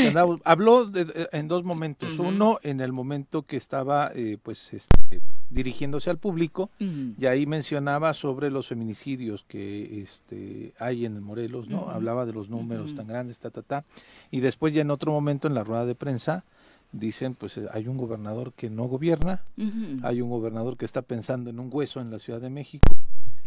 Andaba- 0.09 0.37
habló 0.45 0.87
de- 0.87 1.05
de- 1.05 1.29
en 1.33 1.49
dos 1.49 1.65
momentos. 1.65 2.19
Uno, 2.19 2.59
en 2.63 2.81
el 2.81 2.93
momento 2.93 3.43
que 3.43 3.57
estaba 3.57 4.13
eh, 4.15 4.39
pues 4.43 4.73
este, 4.73 5.21
dirigiéndose 5.51 6.11
al 6.11 6.19
público, 6.19 6.71
y 6.79 7.27
ahí 7.27 7.45
mencionaba 7.47 8.15
sobre 8.15 8.51
los 8.51 8.69
feminicidios 8.69 9.45
que 9.49 10.01
este, 10.03 10.75
hay 10.79 11.05
en 11.05 11.21
Morelos, 11.23 11.69
¿no? 11.69 11.91
Hablaba 11.91 12.25
de 12.25 12.33
los 12.33 12.49
números 12.49 12.95
tan 12.95 13.07
grandes, 13.09 13.39
ta, 13.41 13.51
ta, 13.51 13.63
ta. 13.63 13.85
Y 14.31 14.41
después 14.41 14.73
ya 14.73 14.83
en 14.83 14.91
otro 14.91 15.11
momento 15.13 15.49
en 15.49 15.55
la 15.55 15.65
rueda 15.65 15.85
de 15.87 15.95
prensa 15.95 16.45
dicen, 16.93 17.35
pues 17.35 17.59
eh, 17.59 17.67
hay 17.73 17.89
un 17.89 17.97
gobernador 17.97 18.53
que 18.53 18.71
no 18.71 18.85
gobierna, 18.85 19.43
hay 20.05 20.21
un 20.23 20.31
gobernador 20.31 20.77
que 20.77 20.85
está 20.85 21.03
pensando 21.03 21.51
en 21.51 21.59
un 21.59 21.69
hueso 21.73 22.01
en 22.01 22.11
la 22.13 22.21
Ciudad 22.21 22.41
de 22.41 22.51
México 22.51 22.97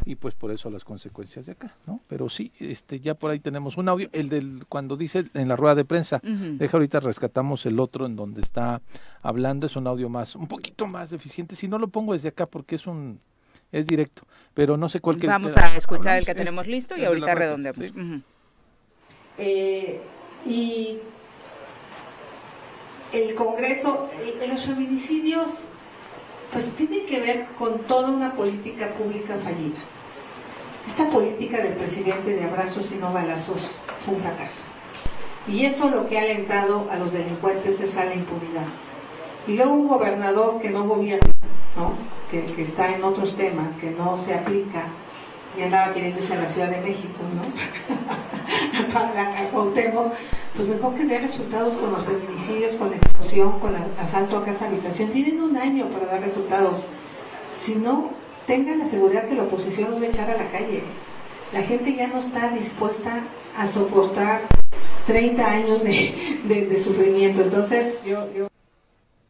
y 0.06 0.16
pues 0.16 0.36
por 0.36 0.52
eso 0.52 0.70
las 0.70 0.84
consecuencias 0.84 1.46
de 1.46 1.54
acá, 1.54 1.76
¿no? 1.86 2.00
Pero 2.08 2.30
sí, 2.30 2.52
este 2.60 3.00
ya 3.00 3.14
por 3.16 3.32
ahí 3.32 3.40
tenemos 3.40 3.78
un 3.78 3.90
audio, 3.90 4.10
el 4.14 4.30
del 4.30 4.66
cuando 4.70 4.96
dice 4.96 5.26
en 5.34 5.48
la 5.48 5.56
rueda 5.56 5.76
de 5.76 5.86
prensa, 5.86 6.20
deja 6.24 6.78
ahorita 6.78 7.00
rescatamos 7.00 7.66
el 7.66 7.80
otro 7.80 8.06
en 8.06 8.16
donde 8.16 8.42
está 8.42 8.82
hablando, 9.22 9.68
es 9.68 9.76
un 9.76 9.88
audio 9.88 10.08
más, 10.10 10.36
un 10.36 10.48
poquito 10.48 10.88
más 10.88 11.10
deficiente, 11.10 11.56
si 11.56 11.68
no 11.68 11.78
lo 11.80 11.88
pongo 11.90 12.14
desde 12.14 12.30
acá 12.30 12.46
porque 12.46 12.76
es 12.76 12.88
un 12.88 13.20
es 13.72 13.86
directo, 13.88 14.22
pero 14.54 14.78
no 14.78 14.88
sé 14.88 15.02
cuál 15.02 15.18
que 15.18 15.28
Vamos 15.28 15.56
a 15.58 15.76
escuchar 15.76 16.18
el 16.18 16.26
que 16.26 16.32
este, 16.32 16.42
tenemos 16.46 16.68
listo 16.68 16.96
y 16.96 17.04
ahorita 17.04 17.36
redondeamos. 17.36 17.88
sí. 17.88 18.24
Eh, 19.40 20.02
y 20.46 21.00
el 23.14 23.36
Congreso, 23.36 24.10
el- 24.42 24.50
los 24.50 24.62
feminicidios, 24.66 25.64
pues 26.52 26.66
tienen 26.76 27.06
que 27.06 27.20
ver 27.20 27.46
con 27.58 27.80
toda 27.80 28.10
una 28.10 28.34
política 28.34 28.88
pública 28.94 29.36
fallida. 29.44 29.80
Esta 30.88 31.10
política 31.10 31.58
del 31.58 31.74
presidente 31.74 32.32
de 32.32 32.46
abrazos 32.46 32.92
y 32.92 32.96
no 32.96 33.12
balazos 33.12 33.76
fue 34.00 34.16
un 34.16 34.22
fracaso. 34.22 34.62
Y 35.48 35.66
eso 35.66 35.90
lo 35.90 36.08
que 36.08 36.18
ha 36.18 36.22
alentado 36.22 36.88
a 36.92 36.98
los 36.98 37.12
delincuentes 37.12 37.80
es 37.80 37.98
a 37.98 38.06
la 38.06 38.16
impunidad. 38.16 38.66
Y 39.48 39.54
luego 39.54 39.74
un 39.74 39.88
gobernador 39.88 40.60
que 40.62 40.70
no 40.70 40.86
gobierna, 40.86 41.32
¿no? 41.76 41.94
Que, 42.30 42.62
está 42.62 42.94
en 42.94 43.04
otros 43.04 43.36
temas, 43.36 43.76
que 43.80 43.92
no 43.92 44.18
se 44.18 44.34
aplica, 44.34 44.84
y 45.58 45.62
andaba 45.64 45.94
queriendo 45.94 46.20
irse 46.20 46.34
a 46.34 46.42
la 46.42 46.50
Ciudad 46.50 46.70
de 46.70 46.82
México, 46.82 47.20
¿no? 47.34 48.94
Para 48.94 49.14
la 49.14 49.32
pues 50.58 50.68
mejor 50.68 50.96
que 50.96 51.06
dé 51.06 51.20
resultados 51.20 51.76
con 51.76 51.92
los 51.94 52.04
feminicidios, 52.04 52.76
con 52.76 52.90
la 52.90 52.98
explosión, 52.98 53.60
con 53.60 53.76
el 53.76 53.84
asalto 54.00 54.38
a 54.38 54.44
casa 54.46 54.68
habitación. 54.68 55.12
Tienen 55.12 55.42
un 55.42 55.56
año 55.56 55.88
para 55.90 56.08
dar 56.08 56.22
resultados. 56.22 56.84
Si 57.60 57.76
no, 57.76 58.10
tengan 58.48 58.80
la 58.80 58.86
seguridad 58.88 59.28
que 59.30 59.36
la 59.36 59.44
oposición 59.44 59.92
los 59.92 60.02
va 60.02 60.06
a 60.06 60.10
echar 60.10 60.30
a 60.32 60.38
la 60.38 60.50
calle. 60.52 60.82
La 61.54 61.62
gente 61.62 61.96
ya 61.96 62.08
no 62.08 62.20
está 62.20 62.50
dispuesta 62.50 63.22
a 63.58 63.68
soportar 63.68 64.42
30 65.06 65.46
años 65.50 65.84
de, 65.84 66.40
de- 66.44 66.66
de 66.66 66.80
sufrimiento. 66.80 67.42
Entonces, 67.44 67.94
yo, 68.06 68.28
yo 68.36 68.48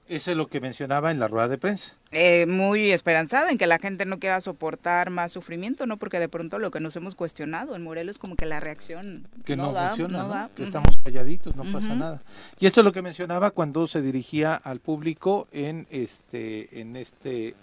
Eso 0.09 0.31
es 0.31 0.37
lo 0.37 0.47
que 0.47 0.61
mencionaba 0.61 1.11
en 1.11 1.19
la 1.19 1.27
rueda 1.27 1.49
de 1.49 1.57
prensa. 1.57 1.93
Eh, 2.11 2.45
muy 2.45 2.91
esperanzada 2.91 3.51
en 3.51 3.57
que 3.57 3.67
la 3.67 3.77
gente 3.77 4.05
no 4.05 4.19
quiera 4.19 4.39
soportar 4.39 5.09
más 5.09 5.33
sufrimiento, 5.33 5.85
¿no? 5.85 5.97
Porque 5.97 6.19
de 6.19 6.29
pronto 6.29 6.59
lo 6.59 6.71
que 6.71 6.79
nos 6.79 6.95
hemos 6.95 7.13
cuestionado 7.13 7.75
en 7.75 7.83
Morelos 7.83 8.17
como 8.17 8.37
que 8.37 8.45
la 8.45 8.61
reacción 8.61 9.27
que 9.43 9.57
no, 9.57 9.73
da, 9.73 9.89
funciona, 9.89 10.19
no 10.19 10.23
¿no? 10.23 10.29
da. 10.29 10.49
que 10.55 10.63
estamos 10.63 10.97
calladitos, 11.03 11.55
no 11.57 11.69
pasa 11.71 11.93
nada. 11.93 12.21
Y 12.59 12.67
esto 12.67 12.81
es 12.81 12.85
lo 12.85 12.93
que 12.93 13.01
mencionaba 13.01 13.51
cuando 13.51 13.85
se 13.87 14.01
dirigía 14.01 14.55
al 14.55 14.79
público 14.79 15.47
en 15.51 15.87
este 15.89 16.79
en 16.79 16.95
este 16.95 17.55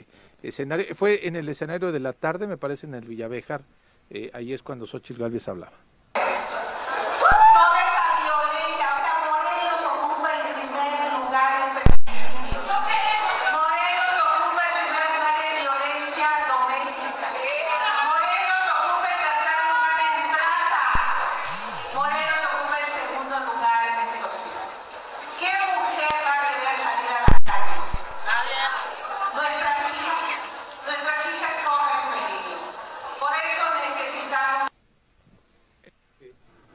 escenario. 0.43 0.95
Fue 0.95 1.27
en 1.27 1.37
el 1.37 1.49
escenario 1.49 1.93
de 1.93 2.01
la 2.01 2.13
tarde, 2.13 2.47
me 2.47 2.59
parece, 2.59 2.87
en 2.87 2.95
el 2.95 3.07
Villavejar. 3.07 3.63
Eh, 4.11 4.31
ahí 4.35 4.53
es 4.53 4.63
cuando 4.63 4.87
Xochitl 4.87 5.23
Gálvez 5.23 5.49
hablaba. 5.49 5.73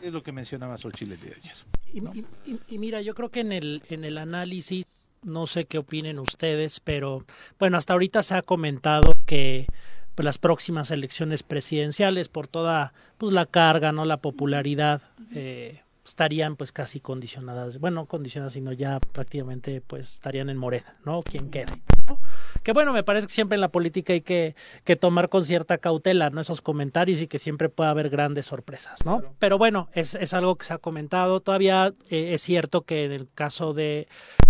Es 0.10 0.14
lo 0.14 0.24
que 0.24 0.32
mencionaba 0.32 0.76
Xochitl 0.78 1.14
el 1.14 1.20
día 1.22 1.30
de 1.30 1.36
ayer. 1.36 1.56
Y, 1.94 2.00
y- 2.20 2.26
y- 2.52 2.60
y 2.76 2.78
mira, 2.80 3.00
yo 3.02 3.14
creo 3.14 3.30
que 3.30 3.42
en 3.42 3.52
el, 3.52 3.84
en 3.90 4.04
el 4.04 4.18
análisis, 4.18 5.08
no 5.22 5.46
sé 5.46 5.66
qué 5.66 5.78
opinen 5.78 6.18
ustedes, 6.18 6.80
pero 6.80 7.26
bueno, 7.60 7.78
hasta 7.78 7.94
ahorita 7.94 8.24
se 8.24 8.34
ha 8.36 8.42
comentado 8.42 9.14
que 9.28 9.68
pues, 10.16 10.24
las 10.26 10.40
próximas 10.40 10.90
elecciones 10.90 11.44
presidenciales, 11.44 12.28
por 12.28 12.48
toda 12.48 12.94
pues, 13.20 13.32
la 13.34 13.46
carga, 13.46 13.92
no 13.92 14.04
la 14.06 14.18
popularidad, 14.18 15.02
eh, 15.36 15.82
estarían 16.10 16.56
pues 16.56 16.72
casi 16.72 17.00
condicionadas, 17.00 17.80
bueno, 17.80 18.02
no 18.02 18.06
condicionadas, 18.06 18.54
sino 18.54 18.74
ya 18.74 19.00
prácticamente 19.00 19.82
pues 19.82 20.14
estarían 20.14 20.50
en 20.50 20.58
Morena, 20.58 20.96
¿no? 21.06 21.22
Quien 21.22 21.50
quede. 21.50 21.72
¿no? 22.08 22.20
Que 22.64 22.74
bueno, 22.74 22.94
me 22.94 23.04
parece 23.04 23.28
que 23.28 23.34
siempre 23.34 23.56
en 23.56 23.62
la 23.62 23.70
política 23.70 24.14
hay 24.14 24.22
que, 24.22 24.56
que 24.84 24.96
tomar 24.96 25.30
con 25.30 25.46
cierta 25.46 25.78
cautela, 25.78 26.30
¿no? 26.30 26.42
Esos 26.42 26.62
comentarios 26.62 27.22
y 27.22 27.28
que 27.28 27.40
siempre 27.40 27.70
puede 27.70 27.90
haber 27.90 28.10
grandes 28.10 28.48
sorpresas, 28.48 29.06
¿no? 29.06 29.22
Pero 29.40 29.58
bueno, 29.58 29.90
es, 29.94 30.16
es 30.16 30.34
algo 30.34 30.56
que 30.56 30.66
se 30.66 30.74
ha 30.74 30.78
comentado. 30.80 31.42
Todavía 31.42 31.94
eh, 32.10 32.34
es 32.34 32.42
cierto 32.42 32.82
que 32.82 33.06
en 33.06 33.12
el 33.12 33.28
caso 33.34 33.74
de 33.74 34.08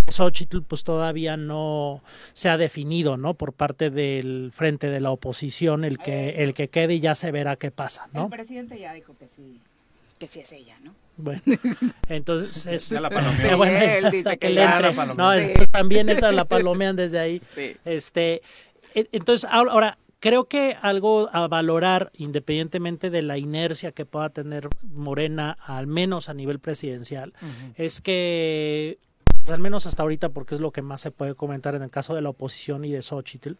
Xochitl, 0.07 0.62
pues 0.62 0.84
todavía 0.84 1.38
no 1.38 2.01
se 2.34 2.49
ha 2.49 2.57
definido, 2.57 3.18
¿no? 3.18 3.34
Por 3.34 3.53
parte 3.53 3.89
del 3.89 4.51
frente 4.53 4.89
de 4.89 4.99
la 4.99 5.12
oposición, 5.12 5.84
el 5.84 5.97
que, 5.97 6.43
el 6.43 6.53
que 6.53 6.70
quede 6.70 6.95
y 6.95 6.99
ya 6.99 7.16
se 7.16 7.32
verá 7.32 7.57
qué 7.57 7.72
pasa, 7.72 8.07
¿no? 8.14 8.24
El 8.24 8.30
presidente 8.30 8.80
ya 8.80 8.93
dijo 8.93 9.16
que 9.18 9.28
sí, 9.28 9.62
que 10.20 10.28
sí 10.28 10.41
es 10.41 10.51
ella, 10.51 10.78
¿no? 10.84 10.93
Bueno, 11.17 11.41
entonces 12.09 12.65
es, 12.67 12.91
la 12.91 13.09
bueno, 13.57 13.80
Sí, 14.11 14.17
hasta 14.17 14.34
que, 14.38 14.47
que 14.47 14.49
le 14.53 14.63
entre. 14.63 14.93
la. 14.93 15.05
No, 15.15 15.34
Sí. 15.34 15.51
es- 15.55 15.70
también 15.72 16.09
esa 16.09 16.32
la 16.32 16.45
palomean 16.45 16.95
desde 16.95 17.20
ahí. 17.20 17.41
Sí. 17.55 17.76
Este, 17.86 18.41
e- 18.93 19.07
entonces 19.11 19.49
ahora, 19.51 19.72
ahora, 19.72 19.97
creo 20.20 20.45
que 20.45 20.76
algo 20.82 21.30
a 21.34 21.47
valorar, 21.47 22.11
independientemente 22.15 23.09
de 23.09 23.22
la 23.22 23.38
inercia 23.38 23.91
que 23.93 24.05
pueda 24.05 24.30
tener 24.30 24.67
Morena, 24.84 25.57
al 25.65 25.88
menos 25.88 26.30
a 26.30 26.34
nivel 26.34 26.59
presidencial, 26.59 27.34
es 27.76 28.01
que 28.01 28.99
pues, 29.41 29.53
al 29.53 29.59
menos 29.61 29.86
hasta 29.86 30.03
ahorita, 30.03 30.30
porque 30.30 30.55
es 30.55 30.61
lo 30.61 30.72
que 30.72 30.82
más 30.82 30.99
se 31.01 31.11
puede 31.11 31.34
comentar 31.36 31.74
en 31.76 31.82
el 31.84 31.89
caso 31.89 32.13
de 32.15 32.22
la 32.22 32.30
oposición 32.30 32.84
y 32.84 32.91
de 32.91 33.01
Xochitl, 33.01 33.53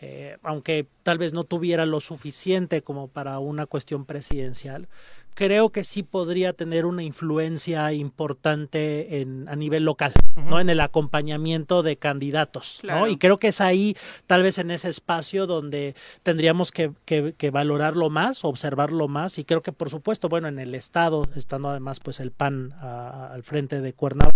eh, 0.00 0.38
aunque 0.42 0.86
tal 1.02 1.18
vez 1.18 1.34
no 1.34 1.44
tuviera 1.44 1.84
lo 1.84 2.00
suficiente 2.00 2.80
como 2.82 3.08
para 3.08 3.38
una 3.38 3.66
cuestión 3.66 4.06
presidencial, 4.06 4.88
creo 5.36 5.68
que 5.70 5.84
sí 5.84 6.02
podría 6.02 6.54
tener 6.54 6.86
una 6.86 7.02
influencia 7.02 7.92
importante 7.92 9.20
en, 9.20 9.48
a 9.48 9.54
nivel 9.54 9.84
local, 9.84 10.14
¿no? 10.34 10.58
En 10.60 10.70
el 10.70 10.80
acompañamiento 10.80 11.82
de 11.82 11.96
candidatos, 11.98 12.80
¿no? 12.82 13.06
Y 13.06 13.16
creo 13.18 13.36
que 13.36 13.48
es 13.48 13.60
ahí, 13.60 13.94
tal 14.26 14.42
vez 14.42 14.58
en 14.58 14.70
ese 14.70 14.88
espacio 14.88 15.46
donde 15.46 15.94
tendríamos 16.22 16.72
que, 16.72 16.90
que- 17.04 17.34
que 17.36 17.50
valorarlo 17.50 18.08
más, 18.10 18.44
observarlo 18.44 19.08
más, 19.08 19.38
y 19.38 19.44
creo 19.44 19.62
que 19.62 19.72
por 19.72 19.90
supuesto, 19.90 20.28
bueno, 20.30 20.48
en 20.48 20.58
el 20.58 20.74
Estado, 20.74 21.22
estando 21.36 21.68
además 21.68 22.00
pues 22.00 22.18
el 22.20 22.30
PAN 22.32 22.72
a- 22.80 23.30
al 23.32 23.42
frente 23.42 23.80
de 23.82 23.92
Cuernavaca, 23.92 24.35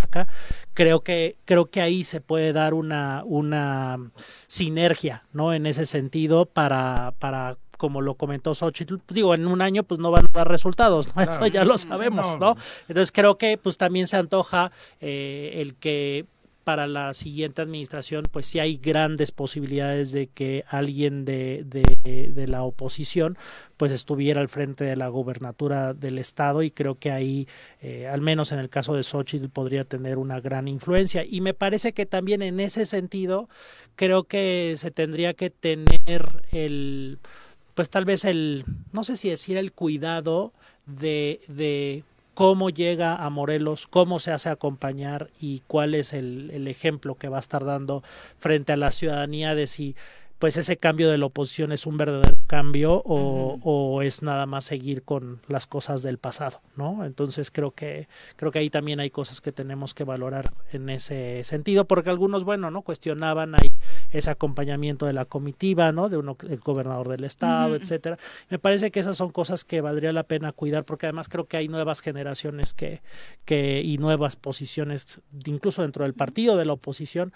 creo 0.75 1.03
que, 1.03 1.37
creo 1.45 1.71
que 1.71 1.81
ahí 1.81 2.05
se 2.05 2.21
puede 2.21 2.53
dar 2.53 2.75
una, 2.75 3.23
una 3.25 3.99
sinergia, 4.47 5.25
¿no? 5.33 5.53
En 5.53 5.67
ese 5.67 5.87
sentido, 5.87 6.47
para, 6.47 7.15
para 7.19 7.57
como 7.81 8.03
lo 8.03 8.15
comentó 8.15 8.55
Xochitl, 8.55 8.97
digo, 9.09 9.35
en 9.35 9.47
un 9.47 9.63
año 9.63 9.85
pues 9.85 9.99
no 10.01 10.11
van 10.11 10.27
a 10.27 10.31
dar 10.31 10.49
resultados, 10.49 11.09
¿no? 11.09 11.15
Claro. 11.15 11.47
Eso 11.47 11.47
ya 11.47 11.65
lo 11.65 11.79
sabemos. 11.79 12.39
¿no? 12.39 12.55
Entonces 12.89 13.11
creo 13.11 13.39
que 13.39 13.57
pues 13.57 13.79
también 13.79 14.07
se 14.07 14.19
antoja 14.19 14.71
eh, 15.01 15.53
el 15.55 15.75
que 15.77 16.27
para 16.71 16.87
la 16.87 17.15
siguiente 17.15 17.63
administración 17.63 18.29
pues 18.31 18.47
sí 18.47 18.61
hay 18.61 18.77
grandes 18.77 19.33
posibilidades 19.33 20.13
de 20.13 20.29
que 20.29 20.65
alguien 20.69 21.25
de, 21.25 21.65
de, 21.67 22.31
de 22.33 22.47
la 22.47 22.63
oposición 22.63 23.37
pues 23.77 23.91
estuviera 23.91 24.41
al 24.41 24.49
frente 24.49 24.85
de 24.85 24.95
la 24.95 25.09
gobernatura 25.09 25.95
del 25.95 26.19
estado 26.19 26.63
y 26.63 26.71
creo 26.71 26.97
que 26.97 27.11
ahí 27.11 27.49
eh, 27.81 28.07
al 28.07 28.21
menos 28.21 28.53
en 28.53 28.61
el 28.61 28.71
caso 28.71 28.95
de 28.95 29.03
Xochitl 29.03 29.49
podría 29.49 29.83
tener 29.83 30.17
una 30.17 30.39
gran 30.39 30.69
influencia. 30.69 31.25
Y 31.29 31.41
me 31.41 31.55
parece 31.55 31.93
que 31.93 32.07
también 32.07 32.41
en 32.41 32.61
ese 32.61 32.87
sentido 32.87 33.49
creo 33.97 34.23
que 34.23 34.75
se 34.77 34.93
tendría 34.93 35.35
que 35.35 35.51
tener 35.51 36.45
el 36.53 37.19
pues 37.75 37.91
tal 37.91 38.05
vez 38.05 38.25
el, 38.25 38.65
no 38.93 39.03
sé 39.03 39.17
si 39.17 39.29
decir 39.29 39.57
el 39.57 39.73
cuidado 39.73 40.53
de, 40.87 41.41
de 41.49 42.05
cómo 42.41 42.71
llega 42.71 43.17
a 43.17 43.29
Morelos, 43.29 43.87
cómo 43.87 44.19
se 44.19 44.33
hace 44.33 44.49
acompañar 44.49 45.29
y 45.39 45.61
cuál 45.67 45.95
es 45.95 46.15
el, 46.15 46.51
el 46.55 46.69
ejemplo 46.69 47.17
que 47.17 47.29
va 47.29 47.37
a 47.37 47.41
estar 47.41 47.67
dando 47.67 48.03
frente 48.39 48.73
a 48.73 48.79
la 48.79 48.93
ciudadanía 48.93 49.55
de 49.55 49.67
si 49.67 49.95
pues 50.39 50.57
ese 50.57 50.79
cambio 50.79 51.11
de 51.11 51.19
la 51.19 51.27
oposición 51.27 51.71
es 51.71 51.85
un 51.85 51.99
verdadero 51.99 52.39
cambio 52.47 53.03
o, 53.05 53.59
o 53.63 54.01
es 54.01 54.23
nada 54.23 54.47
más 54.47 54.65
seguir 54.65 55.03
con 55.03 55.43
las 55.49 55.67
cosas 55.67 56.03
del 56.03 56.17
pasado, 56.17 56.63
¿no? 56.77 57.05
Entonces 57.05 57.51
creo 57.51 57.73
que 57.73 58.09
creo 58.37 58.51
que 58.51 58.61
ahí 58.61 58.71
también 58.71 59.01
hay 59.01 59.11
cosas 59.11 59.43
que 59.43 59.53
tenemos 59.53 59.93
que 59.93 60.05
valorar 60.05 60.51
en 60.73 60.89
ese 60.89 61.45
sentido, 61.45 61.85
porque 61.85 62.09
algunos, 62.09 62.45
bueno, 62.45 62.71
¿no? 62.71 62.81
cuestionaban 62.81 63.55
ahí 63.55 63.71
ese 64.11 64.31
acompañamiento 64.31 65.07
de 65.07 65.13
la 65.13 65.25
comitiva, 65.25 65.93
¿no? 65.93 66.09
De 66.09 66.17
uno, 66.17 66.37
el 66.49 66.61
gobernador 66.61 67.09
del 67.09 67.25
estado, 67.25 67.75
Ujú. 67.75 67.83
etcétera. 67.83 68.19
Me 68.49 68.59
parece 68.59 68.91
que 68.91 69.01
esas 69.01 69.17
son 69.17 69.31
cosas 69.31 69.65
que 69.65 69.81
valdría 69.81 70.13
la 70.13 70.25
pena 70.25 70.53
cuidar, 70.53 70.85
porque 70.85 71.07
además 71.07 71.29
creo 71.29 71.47
que 71.47 71.57
hay 71.57 71.69
nuevas 71.69 72.01
generaciones 72.01 72.73
que, 72.73 73.03
que 73.45 73.83
y 73.83 73.99
nuevas 73.99 74.37
posiciones, 74.37 75.21
incluso 75.47 75.83
dentro 75.83 76.05
del 76.05 76.15
partido 76.15 76.57
de 76.57 76.65
la 76.65 76.73
oposición, 76.73 77.33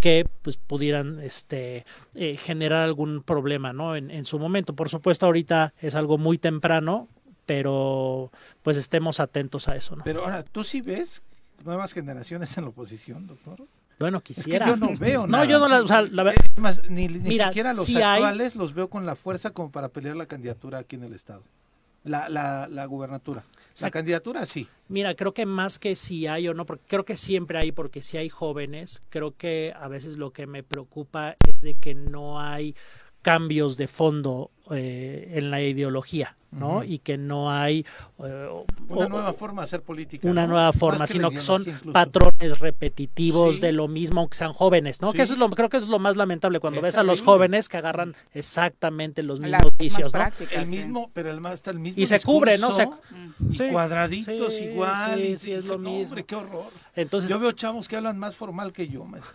que 0.00 0.26
pues 0.42 0.56
pudieran 0.56 1.20
este 1.20 1.84
eh, 2.14 2.36
generar 2.36 2.82
algún 2.82 3.22
problema 3.22 3.72
no 3.74 3.96
en, 3.96 4.10
en 4.10 4.24
su 4.24 4.38
momento 4.38 4.74
por 4.74 4.88
supuesto 4.88 5.26
ahorita 5.26 5.74
es 5.78 5.94
algo 5.94 6.16
muy 6.16 6.38
temprano 6.38 7.06
pero 7.44 8.32
pues 8.62 8.78
estemos 8.78 9.20
atentos 9.20 9.68
a 9.68 9.76
eso 9.76 9.96
no 9.96 10.04
Pero 10.04 10.24
ahora, 10.24 10.42
¿tú 10.42 10.64
sí 10.64 10.80
ves 10.80 11.22
nuevas 11.64 11.92
generaciones 11.92 12.56
en 12.56 12.64
la 12.64 12.70
oposición, 12.70 13.26
doctor? 13.26 13.66
Bueno 14.00 14.18
Es 14.18 14.24
que 14.24 14.34
quisiera 14.34 14.66
yo 14.66 14.76
no 14.76 14.96
veo 14.96 15.20
no 15.22 15.26
nada. 15.28 15.44
yo 15.44 15.58
no 15.60 15.68
la, 15.68 15.82
o 15.82 15.86
sea, 15.86 16.02
la 16.02 16.32
Es 16.32 16.58
más, 16.58 16.82
ni, 16.90 17.06
ni 17.06 17.18
Mira, 17.28 17.48
siquiera 17.48 17.72
los 17.72 17.88
hay- 17.88 17.96
actuales 18.02 18.56
los 18.56 18.74
veo 18.74 18.88
con 18.90 19.06
la 19.06 19.14
fuerza 19.14 19.50
como 19.50 19.70
para 19.70 19.88
pelear 19.88 20.16
la 20.16 20.26
candidatura 20.26 20.78
aquí 20.78 20.96
en 20.96 21.04
el 21.04 21.12
estado. 21.14 21.42
La, 22.02 22.30
la, 22.30 22.66
la 22.66 22.86
gubernatura. 22.86 23.42
La 23.44 23.74
sea, 23.74 23.90
candidatura 23.90 24.46
sí. 24.46 24.66
Mira, 24.88 25.14
creo 25.14 25.34
que 25.34 25.44
más 25.44 25.78
que 25.78 25.94
si 25.94 26.26
hay 26.26 26.48
o 26.48 26.54
no, 26.54 26.64
porque 26.64 26.84
creo 26.88 27.04
que 27.04 27.14
siempre 27.14 27.58
hay, 27.58 27.72
porque 27.72 28.00
si 28.00 28.16
hay 28.16 28.30
jóvenes, 28.30 29.02
creo 29.10 29.36
que 29.36 29.74
a 29.78 29.86
veces 29.86 30.16
lo 30.16 30.30
que 30.32 30.46
me 30.46 30.62
preocupa 30.62 31.36
es 31.46 31.60
de 31.60 31.74
que 31.74 31.94
no 31.94 32.40
hay 32.40 32.74
cambios 33.20 33.76
de 33.76 33.86
fondo 33.86 34.50
eh, 34.70 35.32
en 35.34 35.50
la 35.50 35.60
ideología, 35.60 36.38
¿no? 36.52 36.82
Y 36.84 36.98
que 36.98 37.16
no 37.16 37.50
hay 37.50 37.86
eh, 38.24 38.48
Una 38.88 39.06
o- 39.06 39.08
nueva 39.08 39.32
forma 39.32 39.62
de 39.62 39.64
hacer 39.66 39.82
política. 39.82 40.28
una 40.28 40.42
¿no? 40.46 40.54
nueva 40.54 40.72
forma, 40.72 41.06
que 41.06 41.12
sino 41.12 41.30
que 41.30 41.40
son 41.40 41.62
incluso. 41.62 41.92
patrones 41.92 42.58
repetitivos 42.58 43.56
Sí. 43.56 43.60
de 43.62 43.72
lo 43.72 43.86
mismo, 43.88 44.20
aunque 44.20 44.36
sean 44.36 44.52
jóvenes, 44.52 45.00
¿no? 45.00 45.12
Sí. 45.12 45.16
Que 45.18 45.22
eso 45.22 45.34
es 45.34 45.38
lo, 45.38 45.48
creo 45.50 45.68
que 45.68 45.76
eso 45.76 45.86
es 45.86 45.90
lo 45.90 45.98
más 45.98 46.16
lamentable 46.16 46.58
cuando 46.60 46.80
Es 46.80 46.84
ves 46.84 46.96
a 46.98 47.02
los 47.02 47.22
jóvenes 47.22 47.68
que 47.68 47.76
agarran 47.76 48.14
exactamente 48.34 49.22
los 49.22 49.40
mismos 49.40 49.76
vicios, 49.78 50.12
¿no? 50.12 50.20
El 50.50 50.66
mismo, 50.66 51.10
pero 51.14 51.30
el 51.30 51.40
más 51.40 51.54
está 51.54 51.70
el 51.70 51.78
mismo 51.78 52.00
Y 52.02 52.06
se 52.06 52.20
cubre, 52.20 52.58
¿no? 52.58 52.72
Se- 52.72 52.88
y 53.50 53.56
Sí. 53.56 53.68
cuadraditos 53.70 54.54
Sí, 54.54 54.64
igual. 54.64 55.18
sí, 55.18 55.22
y- 55.24 55.36
sí, 55.36 55.52
es 55.52 55.64
lo 55.64 55.78
no, 55.78 55.90
mismo. 55.90 56.08
Hombre, 56.10 56.24
qué 56.24 56.34
horror. 56.34 56.64
Entonces, 56.96 57.30
Yo 57.30 57.38
veo 57.38 57.52
chavos 57.52 57.86
que 57.88 57.96
hablan 57.96 58.18
más 58.18 58.34
formal 58.36 58.72
que 58.72 58.88
yo, 58.88 59.04
maestro. 59.04 59.32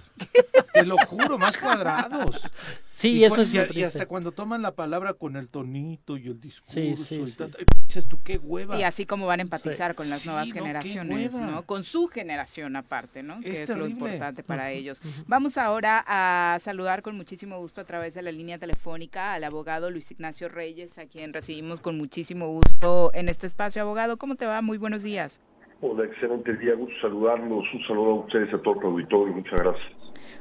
Te 0.74 0.86
lo 0.86 0.98
juro, 1.08 1.38
más 1.38 1.58
cuadrados. 1.58 2.44
Sí, 2.92 3.20
Y 3.20 3.24
eso 3.24 3.42
es 3.42 3.54
y, 3.54 3.58
lo 3.58 3.66
y 3.74 3.84
hasta 3.84 4.06
cuando 4.06 4.32
toman 4.32 4.62
la 4.62 4.72
palabra 4.72 5.14
con 5.14 5.36
el 5.38 5.48
tonito 5.48 6.18
y 6.18 6.28
el 6.28 6.40
discurso 6.40 6.74
Sí, 7.06 7.16
sí, 7.16 7.22
y 7.22 7.26
sí, 7.28 7.38
tal, 7.38 7.52
sí. 7.52 7.66
dices 7.88 8.08
tú 8.08 8.20
qué 8.24 8.38
hueva. 8.38 8.78
Y 8.78 8.84
así 8.84 9.06
como 9.06 9.26
van 9.28 9.40
a 9.40 9.44
empatizar 9.44 9.96
con 9.96 10.10
las 10.10 10.22
Sí, 10.22 10.30
nuevas 10.30 10.48
no, 10.48 10.54
generaciones. 10.54 11.34
¿no? 11.34 11.64
Con 11.64 11.84
su 11.84 12.08
generación 12.08 12.76
aparte, 12.76 13.24
¿no? 13.24 13.40
Que 13.40 13.52
Es 13.52 13.70
es, 13.70 13.78
lo 13.78 13.88
importante 13.88 14.44
para 14.44 14.72
ellos. 14.72 15.02
Vamos 15.28 15.58
ahora 15.58 16.04
a 16.08 16.58
saludar 16.60 17.02
con 17.02 17.16
muchísimo 17.16 17.58
gusto 17.60 17.82
a 17.82 17.86
través 17.86 18.14
de 18.14 18.22
la 18.22 18.32
línea 18.32 18.58
telefónica 18.58 19.34
al 19.34 19.44
abogado 19.44 19.90
Luis 19.92 20.12
Ignacio 20.12 20.50
Reyes, 20.50 20.98
a 20.98 21.06
quien 21.06 21.34
recibimos 21.34 21.80
con 21.80 21.98
muchísimo 21.98 22.48
gusto 22.48 23.12
en 23.14 23.30
este 23.30 23.48
espacio. 23.48 23.82
Abogado, 23.82 24.18
¿cómo 24.18 24.36
te 24.36 24.46
va? 24.46 24.62
Muy 24.62 24.78
buenos 24.78 25.04
días. 25.04 25.42
Hola, 25.82 26.06
excelente 26.06 26.56
día, 26.58 26.74
gusto 26.74 26.96
saludarlos, 27.02 27.66
un 27.74 27.86
saludo 27.86 28.12
a 28.12 28.14
ustedes, 28.26 28.54
a 28.54 28.62
todo 28.62 28.80
el 28.80 28.86
auditorio, 28.88 29.34
muchas 29.34 29.60
gracias. 29.60 29.92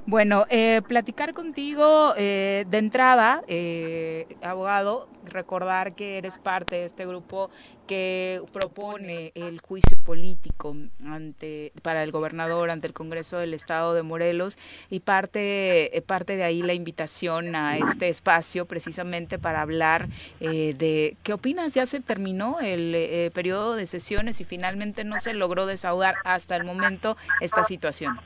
Bueno, 0.07 0.45
eh, 0.51 0.83
platicar 0.87 1.33
contigo 1.33 2.13
eh, 2.17 2.67
de 2.69 2.79
entrada, 2.79 3.43
eh, 3.49 4.27
abogado, 4.43 5.09
recordar 5.25 5.95
que 5.95 6.19
eres 6.19 6.39
parte 6.39 6.77
de 6.77 6.85
este 6.85 7.07
grupo 7.07 7.51
que 7.87 8.43
propone 8.53 9.33
el 9.35 9.61
juicio 9.61 9.97
político 10.05 10.77
ante 11.05 11.73
para 11.83 12.03
el 12.03 12.13
gobernador 12.13 12.71
ante 12.71 12.87
el 12.87 12.93
Congreso 12.93 13.39
del 13.39 13.55
Estado 13.55 13.95
de 13.95 14.03
Morelos 14.03 14.59
y 14.91 15.01
parte 15.01 15.97
eh, 15.97 16.03
parte 16.03 16.37
de 16.37 16.45
ahí 16.45 16.63
la 16.63 16.75
invitación 16.75 17.55
a 17.57 17.77
este 17.79 18.09
espacio 18.09 18.67
precisamente 18.67 19.39
para 19.39 19.63
hablar 19.63 20.09
eh, 20.41 20.75
de 20.77 21.17
qué 21.23 21.33
opinas 21.33 21.75
ya 21.75 21.87
se 21.87 22.01
terminó 22.01 22.61
el 22.61 22.95
eh, 22.95 23.31
periodo 23.35 23.75
de 23.75 23.87
sesiones 23.87 24.41
y 24.41 24.45
finalmente 24.45 25.05
no 25.05 25.21
se 25.21 25.35
logró 25.35 25.67
desahogar 25.67 26.17
hasta 26.25 26.57
el 26.57 26.65
momento 26.65 27.17
esta 27.41 27.65
situación. 27.65 28.19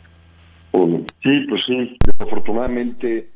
Sí, 1.23 1.47
pues 1.49 1.63
sí, 1.67 1.99
desafortunadamente 2.05 3.31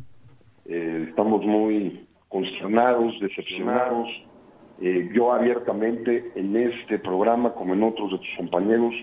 eh, 0.67 1.07
estamos 1.09 1.45
muy 1.45 2.07
consternados, 2.29 3.19
decepcionados. 3.21 4.09
Eh, 4.81 5.11
yo 5.15 5.33
abiertamente 5.33 6.33
en 6.35 6.57
este 6.57 6.99
programa, 6.99 7.53
como 7.53 7.75
en 7.75 7.83
otros 7.83 8.13
de 8.13 8.19
tus 8.19 8.37
compañeros, 8.37 8.95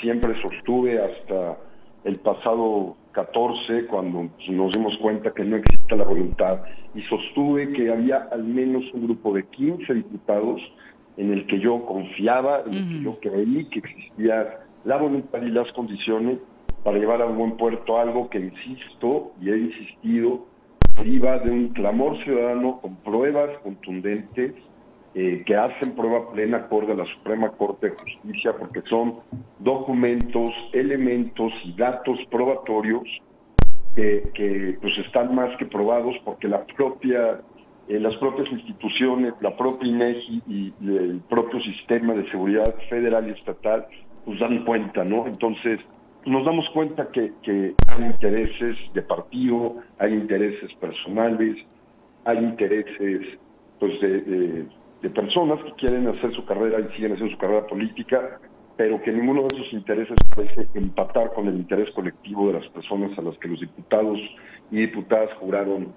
siempre 0.00 0.40
sostuve 0.42 1.00
hasta 1.02 1.58
el 2.04 2.18
pasado 2.18 2.96
14, 3.12 3.86
cuando 3.86 4.28
nos 4.48 4.72
dimos 4.74 4.96
cuenta 4.98 5.32
que 5.32 5.44
no 5.44 5.56
existe 5.56 5.96
la 5.96 6.04
voluntad, 6.04 6.62
y 6.94 7.02
sostuve 7.02 7.72
que 7.72 7.90
había 7.90 8.28
al 8.30 8.44
menos 8.44 8.84
un 8.92 9.06
grupo 9.06 9.32
de 9.32 9.44
15 9.46 9.94
diputados 9.94 10.60
en 11.16 11.32
el 11.32 11.46
que 11.46 11.58
yo 11.60 11.84
confiaba, 11.86 12.62
en 12.66 12.74
el 12.74 12.88
que 12.88 13.00
yo 13.02 13.18
creí 13.20 13.64
que 13.66 13.78
existía 13.78 14.60
la 14.84 14.96
voluntad 14.98 15.40
y 15.42 15.50
las 15.50 15.72
condiciones 15.72 16.38
para 16.84 16.98
llevar 16.98 17.22
a 17.22 17.24
buen 17.24 17.56
puerto 17.56 17.98
algo 17.98 18.28
que, 18.28 18.38
insisto, 18.38 19.32
y 19.40 19.50
he 19.50 19.56
insistido, 19.56 20.46
deriva 20.96 21.38
de 21.38 21.50
un 21.50 21.68
clamor 21.70 22.22
ciudadano 22.22 22.78
con 22.80 22.96
pruebas 22.96 23.58
contundentes 23.62 24.52
eh, 25.14 25.42
que 25.46 25.56
hacen 25.56 25.92
prueba 25.92 26.30
plena 26.30 26.58
acorde 26.58 26.92
a 26.92 26.96
la 26.96 27.06
Suprema 27.06 27.50
Corte 27.50 27.90
de 27.90 27.96
Justicia, 27.96 28.52
porque 28.58 28.82
son 28.82 29.20
documentos, 29.60 30.50
elementos 30.72 31.52
y 31.64 31.72
datos 31.72 32.18
probatorios 32.30 33.04
que, 33.96 34.76
pues 34.82 34.98
están 34.98 35.34
más 35.34 35.56
que 35.56 35.66
probados 35.66 36.16
porque 36.24 36.48
la 36.48 36.64
propia 36.64 37.40
eh, 37.86 38.00
las 38.00 38.16
propias 38.16 38.50
instituciones, 38.50 39.34
la 39.40 39.56
propia 39.56 39.88
INEGI 39.88 40.42
y, 40.48 40.74
y 40.80 40.96
el 40.96 41.20
propio 41.28 41.60
sistema 41.60 42.12
de 42.14 42.28
seguridad 42.30 42.74
federal 42.88 43.28
y 43.28 43.32
estatal, 43.32 43.86
pues 44.24 44.40
dan 44.40 44.64
cuenta, 44.64 45.04
¿no? 45.04 45.26
Entonces, 45.26 45.78
nos 46.26 46.44
damos 46.44 46.68
cuenta 46.70 47.08
que, 47.12 47.32
hay 47.86 48.04
intereses 48.04 48.76
de 48.92 49.02
partido, 49.02 49.76
hay 49.98 50.12
intereses 50.12 50.72
personales, 50.74 51.56
hay 52.24 52.38
intereses 52.38 53.38
pues 53.78 54.00
de 54.00 55.10
personas 55.10 55.62
que 55.62 55.72
quieren 55.72 56.08
hacer 56.08 56.32
su 56.34 56.44
carrera 56.46 56.80
y 56.80 56.94
siguen 56.94 57.12
haciendo 57.12 57.34
su 57.34 57.38
carrera 57.38 57.66
política, 57.66 58.40
pero 58.76 59.00
que 59.02 59.12
ninguno 59.12 59.42
de 59.42 59.56
esos 59.56 59.72
intereses 59.72 60.16
parece 60.34 60.66
empatar 60.74 61.32
con 61.32 61.46
el 61.46 61.56
interés 61.56 61.90
colectivo 61.90 62.48
de 62.48 62.54
las 62.54 62.68
personas 62.68 63.16
a 63.18 63.22
las 63.22 63.36
que 63.38 63.48
los 63.48 63.60
diputados 63.60 64.18
y 64.70 64.76
diputadas 64.76 65.30
juraron 65.34 65.92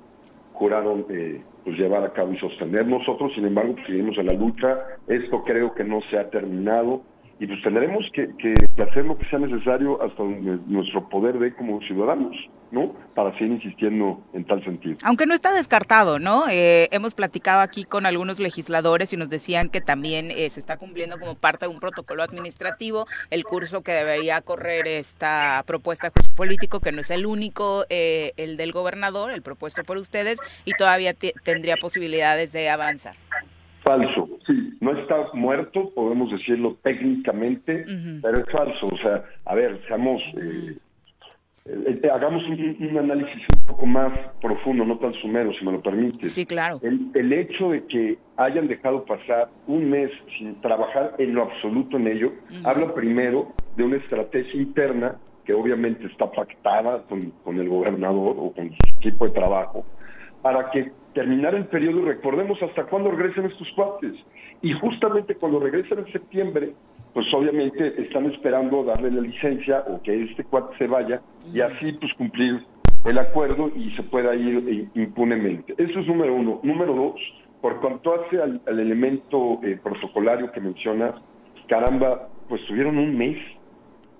juraron 0.54 1.06
eh, 1.10 1.42
pues 1.64 1.78
llevar 1.78 2.04
a 2.04 2.14
cabo 2.14 2.34
y 2.34 2.40
sostener. 2.40 2.88
Nosotros, 2.88 3.32
sin 3.36 3.46
embargo, 3.46 3.74
pues, 3.76 3.86
seguimos 3.86 4.18
en 4.18 4.26
la 4.26 4.34
lucha. 4.34 4.80
Esto 5.08 5.44
creo 5.44 5.76
que 5.76 5.84
no 5.84 6.02
se 6.10 6.18
ha 6.18 6.32
terminado 6.32 7.04
y 7.40 7.46
pues 7.48 7.62
tendremos 7.62 8.06
que, 8.14 8.30
que- 8.38 8.56
que 8.76 8.82
hacer 8.84 9.06
lo 9.06 9.18
que 9.18 9.26
sea 9.30 9.40
necesario 9.40 10.02
hasta 10.02 10.24
donde 10.24 10.58
nuestro 10.68 11.08
poder 11.10 11.38
dé 11.40 11.54
como 11.54 11.80
ciudadanos, 11.82 12.36
¿no? 12.72 12.94
Para 13.16 13.32
seguir 13.34 13.54
insistiendo 13.54 14.22
en 14.34 14.44
tal 14.46 14.64
sentido. 14.64 14.98
Aunque 15.04 15.26
no 15.26 15.34
está 15.36 15.54
descartado, 15.54 16.20
¿no? 16.20 16.48
Eh, 16.50 16.88
hemos 16.92 17.14
platicado 17.16 17.62
aquí 17.62 17.84
con 17.84 18.06
algunos 18.06 18.40
legisladores 18.40 19.14
y 19.14 19.18
nos 19.18 19.30
decían 19.30 19.70
que 19.70 19.82
también 19.82 20.32
eh, 20.32 20.50
se 20.50 20.60
está 20.60 20.78
cumpliendo 20.78 21.18
como 21.20 21.36
parte 21.36 21.66
de 21.68 21.72
un 21.72 21.80
protocolo 21.80 22.24
administrativo 22.24 23.06
el 23.30 23.44
curso 23.44 23.82
que 23.84 23.92
debería 23.94 24.42
correr 24.42 24.88
esta 24.88 25.64
propuesta 25.68 26.08
de 26.08 26.14
juicio 26.16 26.34
político, 26.36 26.80
que 26.80 26.92
no 26.92 27.02
es 27.02 27.10
el 27.12 27.26
único, 27.26 27.86
eh, 27.90 28.34
el 28.38 28.58
del 28.58 28.72
gobernador, 28.72 29.32
el 29.32 29.42
propuesto 29.42 29.84
por 29.84 29.98
ustedes, 29.98 30.40
y 30.66 30.74
todavía 30.74 31.14
te- 31.14 31.34
tendría 31.44 31.78
posibilidades 31.78 32.52
de 32.52 32.70
avanzar. 32.70 33.16
Falso, 33.88 34.28
sí, 34.46 34.78
no 34.82 34.92
está 34.92 35.16
muerto, 35.34 35.92
podemos 35.96 36.30
decirlo 36.30 36.76
técnicamente, 36.84 37.86
pero 38.22 38.40
es 38.40 38.52
falso. 38.52 38.86
O 38.88 38.98
sea, 38.98 39.24
a 39.46 39.56
ver, 39.56 39.80
seamos, 39.88 40.22
eh, 40.36 40.78
eh, 41.66 41.96
eh, 42.04 42.10
hagamos 42.10 42.44
un, 42.50 42.76
un 42.82 42.98
análisis 42.98 43.46
un 43.58 43.66
poco 43.66 43.86
más 43.86 44.12
profundo, 44.42 44.84
no 44.84 44.98
tan 45.00 45.14
sumero, 45.14 45.54
si 45.54 45.64
me 45.64 45.72
lo 45.72 45.82
permites. 45.82 46.34
Sí, 46.34 46.46
claro. 46.46 46.82
El, 46.84 47.12
el 47.14 47.32
hecho 47.32 47.72
de 47.72 47.86
que 47.86 48.18
hayan 48.36 48.68
dejado 48.68 49.06
pasar 49.06 49.48
un 49.68 49.90
mes 49.90 50.12
sin 50.38 50.60
trabajar 50.60 51.16
en 51.18 51.34
lo 51.34 51.44
absoluto 51.44 51.96
en 51.96 52.08
ello, 52.08 52.34
habla 52.66 52.94
primero 52.94 53.54
de 53.78 53.86
una 53.86 53.96
estrategia 53.96 54.62
interna 54.62 55.16
que 55.46 55.54
obviamente 55.54 56.08
está 56.08 56.30
pactada 56.30 57.04
con, 57.04 57.22
con 57.42 57.58
el 57.58 57.70
gobernador 57.70 58.36
o 58.38 58.52
con 58.52 58.70
su 58.70 58.96
equipo 58.98 59.28
de 59.28 59.32
trabajo, 59.32 59.86
para 60.42 60.70
que 60.72 60.92
terminar 61.18 61.56
el 61.56 61.66
periodo 61.66 62.06
recordemos 62.06 62.62
hasta 62.62 62.84
cuándo 62.84 63.10
regresen 63.10 63.46
estos 63.46 63.68
cuates. 63.72 64.14
Y 64.62 64.72
justamente 64.74 65.34
cuando 65.34 65.60
regresen 65.60 65.98
en 65.98 66.12
septiembre, 66.14 66.74
pues 67.12 67.26
obviamente 67.34 68.00
están 68.00 68.28
esperando 68.28 68.84
darle 68.84 69.10
la 69.10 69.22
licencia 69.22 69.84
o 69.88 70.00
que 70.04 70.26
este 70.26 70.44
cuate 70.44 70.78
se 70.78 70.86
vaya 70.86 71.20
y 71.52 71.62
así 71.62 71.94
pues 71.94 72.14
cumplir 72.14 72.64
el 73.04 73.18
acuerdo 73.18 73.72
y 73.76 73.90
se 73.96 74.04
pueda 74.04 74.36
ir 74.36 74.64
eh, 74.70 74.88
impunemente. 74.94 75.74
Eso 75.80 76.02
es 76.02 76.08
número 76.08 76.36
uno. 76.36 76.60
Número 76.62 76.94
dos, 76.94 77.20
por 77.62 77.82
cuanto 77.82 78.14
hace 78.14 78.40
al, 78.40 78.62
al 78.68 78.80
elemento 78.80 79.60
eh, 79.64 79.80
protocolario 79.82 80.52
que 80.52 80.62
mencionas, 80.62 81.16
caramba, 81.68 82.30
pues 82.48 82.64
tuvieron 82.68 83.00
un 83.00 83.18
mes 83.18 83.40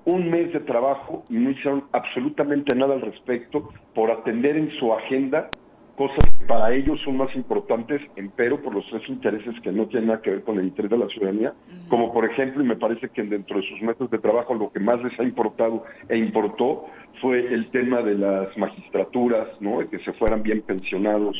un 0.06 0.30
mes 0.30 0.54
de 0.54 0.62
trabajo 0.62 1.26
y 1.30 1.34
no 1.34 1.52
hicieron 1.52 1.84
absolutamente 1.92 2.74
nada 2.74 2.94
al 2.94 3.02
respecto 3.02 3.70
por 3.94 4.10
atender 4.10 4.56
en 4.56 4.72
su 4.80 4.94
agenda 4.94 5.52
cosas 5.98 6.20
que 6.40 6.46
para 6.46 6.74
ellos 6.74 7.02
son 7.04 7.18
más 7.18 7.36
importantes, 7.36 8.00
empero 8.16 8.62
por 8.62 8.74
los 8.74 8.86
tres 8.90 9.02
intereses 9.10 9.60
que 9.62 9.72
no 9.72 9.88
tienen 9.88 10.10
nada 10.10 10.22
que 10.22 10.30
ver 10.30 10.44
con 10.44 10.60
el 10.60 10.66
interés 10.66 10.92
de 10.92 10.98
la 10.98 11.08
ciudadanía, 11.08 11.54
como 11.90 12.14
por 12.14 12.24
ejemplo, 12.24 12.64
y 12.64 12.68
me 12.68 12.76
parece 12.76 13.10
que 13.10 13.24
dentro 13.24 13.58
de 13.58 13.68
sus 13.68 13.82
metas 13.82 14.10
de 14.12 14.20
trabajo 14.20 14.54
lo 14.54 14.72
que 14.72 14.80
más 14.80 15.04
les 15.04 15.20
ha 15.20 15.24
importado 15.24 15.84
e 16.08 16.18
importó 16.18 16.86
fue 17.20 17.40
el 17.52 17.70
tema 17.72 18.04
de 18.04 18.14
las 18.14 18.56
magistraturas, 18.58 19.48
¿no? 19.60 19.80
De 19.80 19.88
que 19.88 19.98
se 20.00 20.14
fueran 20.14 20.44
bien 20.44 20.62
pensionados, 20.62 21.36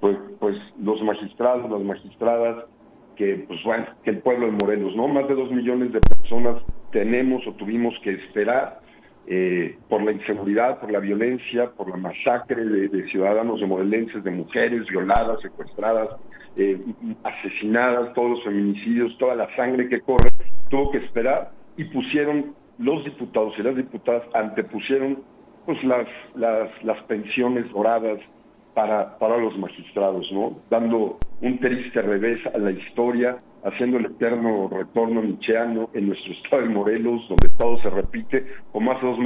pues, 0.00 0.16
pues 0.38 0.56
los 0.82 1.02
magistrados, 1.02 1.70
las 1.70 1.82
magistradas, 1.82 2.64
que 3.16 3.44
pues 3.46 3.62
bueno, 3.64 3.84
que 4.02 4.10
el 4.10 4.18
pueblo 4.20 4.46
de 4.46 4.52
Morelos, 4.52 4.96
¿no? 4.96 5.08
Más 5.08 5.28
de 5.28 5.34
dos 5.34 5.52
millones 5.52 5.92
de 5.92 6.00
personas 6.00 6.62
tenemos 6.90 7.46
o 7.46 7.52
tuvimos 7.52 7.94
que 8.02 8.12
esperar 8.12 8.79
eh, 9.32 9.78
por 9.88 10.02
la 10.02 10.10
inseguridad, 10.10 10.80
por 10.80 10.90
la 10.90 10.98
violencia, 10.98 11.70
por 11.70 11.88
la 11.88 11.96
masacre 11.96 12.64
de, 12.64 12.88
de 12.88 13.08
ciudadanos 13.10 13.60
de 13.60 13.66
morelenses, 13.66 14.24
de 14.24 14.30
mujeres 14.32 14.86
violadas, 14.88 15.40
secuestradas, 15.40 16.08
eh, 16.56 16.76
asesinadas, 17.22 18.12
todos 18.14 18.30
los 18.30 18.42
feminicidios, 18.42 19.16
toda 19.18 19.36
la 19.36 19.54
sangre 19.54 19.88
que 19.88 20.00
corre, 20.00 20.32
tuvo 20.68 20.90
que 20.90 20.98
esperar 20.98 21.52
y 21.76 21.84
pusieron 21.84 22.56
los 22.78 23.04
diputados 23.04 23.54
y 23.56 23.62
las 23.62 23.76
diputadas 23.76 24.24
antepusieron 24.34 25.22
pues 25.64 25.80
las, 25.84 26.08
las, 26.34 26.68
las 26.82 27.00
pensiones 27.04 27.70
doradas 27.70 28.18
para, 28.80 29.18
para 29.18 29.36
los 29.36 29.58
magistrados, 29.58 30.32
¿no? 30.32 30.56
Dando 30.70 31.18
un 31.42 31.58
triste 31.58 32.00
revés 32.00 32.40
a 32.46 32.56
la 32.56 32.70
historia, 32.70 33.36
haciendo 33.62 33.98
el 33.98 34.06
eterno 34.06 34.70
retorno 34.72 35.22
nicheano 35.22 35.90
en 35.92 36.08
nuestro 36.08 36.32
estado 36.32 36.62
de 36.62 36.70
Morelos, 36.70 37.28
donde 37.28 37.50
todo 37.58 37.76
se 37.82 37.90
repite, 37.90 38.46
como 38.72 38.90
hace 38.92 39.04
dos, 39.04 39.18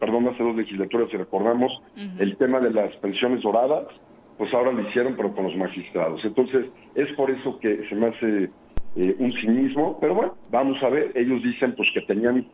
perdón, 0.00 0.26
hace 0.26 0.42
dos 0.42 0.56
legislaturas, 0.56 1.08
si 1.08 1.16
recordamos, 1.18 1.70
el 2.18 2.36
tema 2.36 2.58
de 2.58 2.72
las 2.72 2.96
pensiones 2.96 3.42
doradas, 3.42 3.86
pues 4.38 4.52
ahora 4.52 4.72
lo 4.72 4.82
hicieron, 4.82 5.14
pero 5.16 5.32
con 5.32 5.44
los 5.44 5.56
magistrados. 5.56 6.24
Entonces, 6.24 6.66
es 6.96 7.12
por 7.12 7.30
eso 7.30 7.60
que 7.60 7.86
se 7.88 7.94
me 7.94 8.08
hace 8.08 8.50
eh, 8.96 9.16
un 9.20 9.30
cinismo, 9.34 9.98
pero 10.00 10.16
bueno, 10.16 10.34
vamos 10.50 10.82
a 10.82 10.88
ver, 10.88 11.12
ellos 11.14 11.44
dicen 11.44 11.76
pues 11.76 11.88
que 11.94 12.00
tenían 12.02 12.44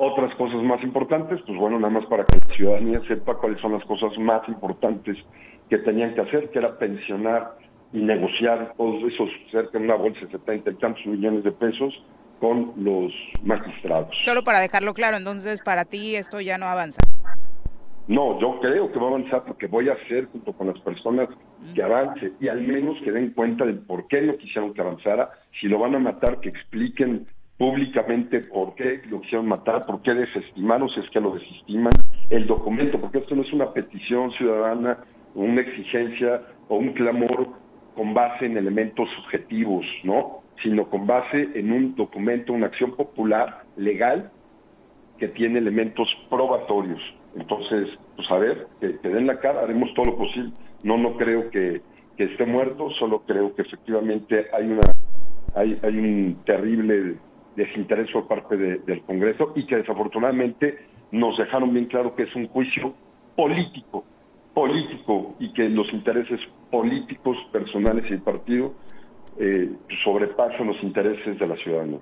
Otras 0.00 0.32
cosas 0.36 0.62
más 0.62 0.80
importantes, 0.84 1.40
pues 1.44 1.58
bueno, 1.58 1.80
nada 1.80 1.92
más 1.92 2.06
para 2.06 2.24
que 2.24 2.38
la 2.38 2.54
ciudadanía 2.54 3.00
sepa 3.08 3.34
cuáles 3.34 3.60
son 3.60 3.72
las 3.72 3.84
cosas 3.84 4.16
más 4.18 4.46
importantes 4.48 5.16
que 5.68 5.78
tenían 5.78 6.14
que 6.14 6.22
hacer, 6.22 6.50
que 6.50 6.58
era 6.58 6.78
pensionar 6.78 7.56
y 7.92 8.00
negociar 8.00 8.74
todos 8.76 9.02
esos 9.12 9.28
cerca 9.50 9.78
de 9.78 9.84
una 9.84 9.94
bolsa 9.94 10.20
de 10.26 10.32
70 10.32 10.70
y 10.70 10.74
tantos 10.74 11.06
millones 11.06 11.44
de 11.44 11.52
pesos 11.52 12.02
con 12.40 12.72
los 12.76 13.12
magistrados. 13.42 14.16
Solo 14.22 14.44
para 14.44 14.60
dejarlo 14.60 14.94
claro, 14.94 15.16
entonces 15.16 15.60
para 15.60 15.84
ti 15.84 16.16
esto 16.16 16.40
ya 16.40 16.58
no 16.58 16.66
avanza. 16.66 17.00
No, 18.06 18.40
yo 18.40 18.58
creo 18.60 18.90
que 18.90 18.98
va 18.98 19.06
a 19.06 19.08
avanzar 19.08 19.44
porque 19.44 19.66
voy 19.66 19.90
a 19.90 19.92
hacer 19.92 20.26
junto 20.32 20.54
con 20.54 20.68
las 20.68 20.78
personas 20.80 21.28
que 21.74 21.82
avance 21.82 22.32
y 22.40 22.48
al 22.48 22.62
menos 22.62 22.96
que 23.02 23.12
den 23.12 23.32
cuenta 23.32 23.66
del 23.66 23.80
por 23.80 24.08
qué 24.08 24.22
no 24.22 24.36
quisieron 24.38 24.72
que 24.72 24.80
avanzara. 24.80 25.30
Si 25.60 25.68
lo 25.68 25.78
van 25.78 25.94
a 25.94 25.98
matar, 25.98 26.40
que 26.40 26.48
expliquen 26.48 27.26
públicamente 27.58 28.40
por 28.40 28.74
qué 28.76 29.02
lo 29.10 29.20
quisieron 29.20 29.46
matar, 29.46 29.84
por 29.84 30.00
qué 30.00 30.14
desestimaron, 30.14 30.88
si 30.88 31.00
es 31.00 31.10
que 31.10 31.20
lo 31.20 31.34
desestiman, 31.34 31.92
el 32.30 32.46
documento, 32.46 32.98
porque 32.98 33.18
esto 33.18 33.34
no 33.34 33.42
es 33.42 33.52
una 33.52 33.72
petición 33.74 34.30
ciudadana, 34.32 34.98
una 35.34 35.60
exigencia 35.60 36.42
o 36.68 36.76
un 36.76 36.92
clamor 36.92 37.48
con 37.94 38.14
base 38.14 38.46
en 38.46 38.56
elementos 38.56 39.08
subjetivos, 39.10 39.84
¿no? 40.04 40.42
Sino 40.62 40.88
con 40.88 41.06
base 41.06 41.48
en 41.54 41.72
un 41.72 41.94
documento, 41.94 42.52
una 42.52 42.66
acción 42.66 42.94
popular, 42.96 43.64
legal, 43.76 44.30
que 45.18 45.28
tiene 45.28 45.58
elementos 45.58 46.08
probatorios. 46.30 47.00
Entonces, 47.34 47.88
pues 48.16 48.30
a 48.30 48.38
ver, 48.38 48.68
que, 48.80 48.88
den 49.08 49.26
la 49.26 49.38
cara, 49.40 49.62
haremos 49.62 49.92
todo 49.94 50.06
lo 50.06 50.16
posible. 50.16 50.52
No, 50.82 50.96
no 50.96 51.16
creo 51.16 51.50
que, 51.50 51.82
que 52.16 52.24
esté 52.24 52.46
muerto, 52.46 52.90
solo 52.90 53.24
creo 53.24 53.54
que 53.54 53.62
efectivamente 53.62 54.46
hay 54.52 54.66
una 54.66 54.82
hay, 55.54 55.78
hay 55.82 55.98
un 55.98 56.42
terrible 56.44 57.16
desinterés 57.56 58.10
por 58.12 58.28
parte 58.28 58.56
de- 58.56 58.78
del 58.78 59.02
Congreso 59.02 59.52
y 59.56 59.66
que 59.66 59.76
desafortunadamente 59.76 60.78
nos 61.10 61.36
dejaron 61.38 61.72
bien 61.72 61.86
claro 61.86 62.14
que 62.14 62.24
es 62.24 62.34
un 62.36 62.46
juicio 62.48 62.94
político, 63.34 64.04
político 64.58 65.36
y 65.38 65.52
que 65.52 65.68
los 65.68 65.86
intereses 65.92 66.40
políticos, 66.68 67.36
personales 67.52 68.04
y 68.10 68.14
el 68.14 68.22
partido 68.22 68.74
eh, 69.38 69.70
sobrepasan 70.02 70.66
los 70.66 70.82
intereses 70.82 71.38
de 71.38 71.46
la 71.46 71.54
ciudadanía. 71.56 72.00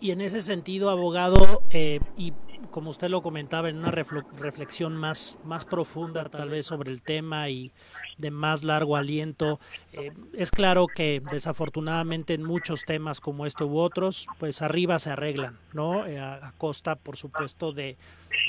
Y 0.00 0.12
en 0.12 0.20
ese 0.20 0.42
sentido, 0.42 0.90
abogado, 0.90 1.62
eh, 1.70 2.00
y 2.16 2.32
como 2.70 2.90
usted 2.90 3.08
lo 3.08 3.22
comentaba, 3.22 3.68
en 3.68 3.78
una 3.78 3.90
reflexión 3.90 4.96
más, 4.96 5.36
más 5.44 5.64
profunda 5.64 6.24
tal 6.26 6.50
vez 6.50 6.66
sobre 6.66 6.92
el 6.92 7.02
tema 7.02 7.48
y 7.48 7.72
de 8.18 8.30
más 8.30 8.62
largo 8.62 8.96
aliento, 8.96 9.58
eh, 9.92 10.12
es 10.34 10.50
claro 10.50 10.86
que 10.86 11.22
desafortunadamente 11.32 12.34
en 12.34 12.44
muchos 12.44 12.84
temas 12.84 13.20
como 13.20 13.46
este 13.46 13.64
u 13.64 13.78
otros, 13.78 14.26
pues 14.38 14.62
arriba 14.62 14.98
se 14.98 15.10
arreglan, 15.10 15.58
¿no? 15.72 16.06
Eh, 16.06 16.20
a, 16.20 16.34
a 16.34 16.52
costa, 16.52 16.94
por 16.94 17.16
supuesto, 17.16 17.72
de, 17.72 17.96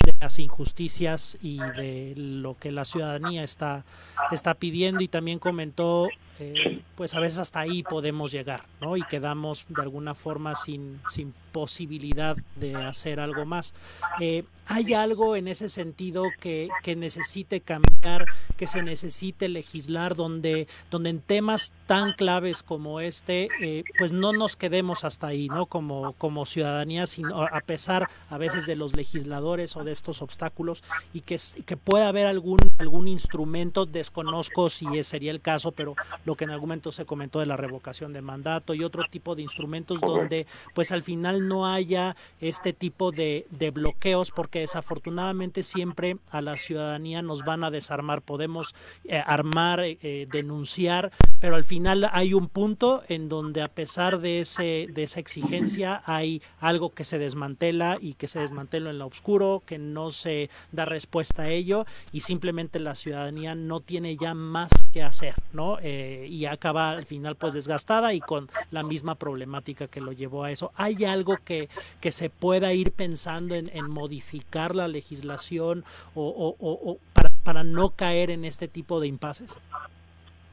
de 0.05 0.13
las 0.19 0.37
injusticias 0.37 1.37
y 1.41 1.57
de 1.57 2.13
lo 2.15 2.57
que 2.57 2.71
la 2.71 2.85
ciudadanía 2.85 3.43
está, 3.43 3.85
está 4.31 4.53
pidiendo 4.53 5.03
y 5.03 5.07
también 5.07 5.39
comentó 5.39 6.09
eh, 6.39 6.81
pues 6.95 7.13
a 7.13 7.19
veces 7.19 7.39
hasta 7.39 7.59
ahí 7.59 7.83
podemos 7.83 8.31
llegar, 8.31 8.63
¿no? 8.81 8.97
Y 8.97 9.03
quedamos 9.03 9.65
de 9.69 9.81
alguna 9.81 10.15
forma 10.15 10.55
sin, 10.55 11.01
sin 11.09 11.33
posibilidad 11.51 12.37
de 12.55 12.75
hacer 12.75 13.19
algo 13.19 13.45
más. 13.45 13.73
Eh, 14.19 14.43
¿Hay 14.71 14.93
algo 14.93 15.35
en 15.35 15.47
ese 15.47 15.67
sentido 15.67 16.25
que, 16.39 16.69
que 16.83 16.95
necesite 16.95 17.59
cambiar, 17.59 18.25
que 18.55 18.67
se 18.67 18.83
necesite 18.83 19.49
legislar, 19.49 20.15
donde, 20.15 20.67
donde 20.91 21.09
en 21.09 21.21
temas 21.21 21.73
tan 21.87 22.13
claves 22.13 22.61
como 22.61 22.99
este, 22.99 23.49
eh, 23.61 23.83
pues 23.97 24.11
no 24.11 24.31
nos 24.31 24.55
quedemos 24.55 25.05
hasta 25.05 25.27
ahí, 25.27 25.47
¿no? 25.47 25.65
Como, 25.65 26.13
como 26.13 26.45
ciudadanía, 26.45 27.07
sino 27.07 27.41
a 27.41 27.61
pesar 27.61 28.09
a 28.29 28.37
veces 28.37 28.67
de 28.67 28.75
los 28.75 28.95
legisladores 28.95 29.75
o 29.75 29.83
de 29.83 29.91
estos 29.91 30.21
obstáculos, 30.21 30.83
y 31.13 31.21
que, 31.21 31.37
que 31.65 31.75
pueda 31.75 32.07
haber 32.07 32.27
algún, 32.27 32.59
algún 32.79 33.07
instrumento, 33.07 33.85
desconozco 33.85 34.69
si 34.69 35.03
sería 35.03 35.31
el 35.31 35.41
caso, 35.41 35.71
pero 35.71 35.95
lo 36.25 36.35
que 36.35 36.45
en 36.45 36.51
algún 36.51 36.69
momento 36.69 36.91
se 36.91 37.05
comentó 37.05 37.39
de 37.39 37.45
la 37.45 37.57
revocación 37.57 38.13
de 38.13 38.21
mandato 38.21 38.73
y 38.73 38.83
otro 38.83 39.03
tipo 39.09 39.35
de 39.35 39.41
instrumentos 39.41 39.99
donde 39.99 40.45
pues 40.75 40.91
al 40.91 41.03
final 41.03 41.47
no 41.47 41.67
haya 41.67 42.15
este 42.39 42.73
tipo 42.73 43.11
de, 43.11 43.47
de 43.49 43.71
bloqueos 43.71 44.31
porque 44.31 44.59
desafortunadamente 44.59 45.63
siempre 45.63 46.17
a 46.29 46.41
la 46.41 46.57
ciudadanía 46.57 47.21
nos 47.21 47.43
van 47.43 47.63
a 47.63 47.71
desarmar, 47.71 48.21
podemos 48.21 48.75
eh, 49.03 49.21
armar, 49.25 49.79
eh, 49.79 49.97
eh, 50.01 50.27
denunciar, 50.31 51.11
pero 51.39 51.55
al 51.55 51.63
final 51.63 52.07
hay 52.11 52.33
un 52.33 52.47
punto 52.47 53.03
en 53.07 53.29
donde 53.29 53.61
a 53.61 53.67
pesar 53.67 54.19
de, 54.19 54.41
ese, 54.41 54.87
de 54.93 55.03
esa 55.03 55.19
exigencia 55.19 56.01
hay 56.05 56.41
algo 56.59 56.91
que 56.91 57.03
se 57.03 57.17
desmantela 57.17 57.97
y 57.99 58.13
que 58.13 58.27
se 58.27 58.39
desmantela 58.39 58.91
en 58.91 58.99
lo 58.99 59.07
oscuro, 59.07 59.63
que 59.65 59.79
no 59.79 60.11
se 60.11 60.49
da 60.71 60.85
respuesta 60.85 61.43
a 61.43 61.49
ello 61.49 61.85
y 62.11 62.21
simplemente 62.21 62.68
la 62.77 62.93
ciudadanía 62.93 63.55
no 63.55 63.79
tiene 63.79 64.15
ya 64.15 64.35
más 64.35 64.69
que 64.93 65.01
hacer, 65.01 65.33
¿no? 65.51 65.79
Eh, 65.81 66.27
y 66.29 66.45
acaba 66.45 66.91
al 66.91 67.07
final 67.07 67.35
pues 67.35 67.55
desgastada 67.55 68.13
y 68.13 68.19
con 68.19 68.47
la 68.69 68.83
misma 68.83 69.15
problemática 69.15 69.87
que 69.87 70.01
lo 70.01 70.11
llevó 70.11 70.43
a 70.43 70.51
eso. 70.51 70.71
¿Hay 70.75 71.03
algo 71.05 71.37
que, 71.43 71.69
que 71.99 72.11
se 72.11 72.29
pueda 72.29 72.71
ir 72.73 72.91
pensando 72.91 73.55
en, 73.55 73.69
modificar 73.89 74.75
la 74.75 74.87
legislación 74.87 75.83
o 76.13 76.99
para, 77.13 77.29
para 77.43 77.63
no 77.63 77.89
caer 77.89 78.29
en 78.29 78.45
este 78.45 78.67
tipo 78.67 78.99
de 78.99 79.07
impases? 79.07 79.57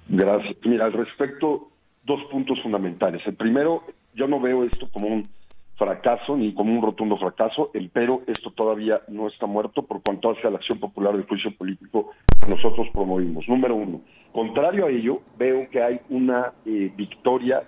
Gracias. 0.08 0.56
Mira, 0.64 0.86
al 0.86 0.92
respecto, 0.92 1.68
dos 2.04 2.20
puntos 2.30 2.60
fundamentales. 2.62 3.26
El 3.26 3.34
primero, 3.34 3.82
yo 4.14 4.26
no 4.28 4.40
veo 4.40 4.64
esto 4.64 4.88
como 4.90 5.08
un 5.08 5.28
fracaso 5.76 6.36
ni 6.36 6.54
como 6.54 6.72
un 6.72 6.82
rotundo 6.82 7.16
fracaso, 7.16 7.70
el 7.74 7.90
pero 7.90 8.22
esto 8.26 8.50
todavía 8.50 9.02
no 9.08 9.28
está 9.28 9.46
muerto 9.46 9.82
por 9.82 10.02
cuanto 10.02 10.30
hace 10.30 10.46
a 10.46 10.50
la 10.50 10.56
acción 10.56 10.78
popular 10.78 11.14
del 11.14 11.26
juicio 11.26 11.54
político 11.56 12.10
que 12.40 12.48
nosotros 12.48 12.88
promovimos. 12.92 13.48
Número 13.48 13.74
uno. 13.74 14.00
Contrario 14.32 14.86
a 14.86 14.90
ello, 14.90 15.20
veo 15.38 15.68
que 15.70 15.82
hay 15.82 16.00
una 16.10 16.52
eh, 16.64 16.92
victoria 16.96 17.62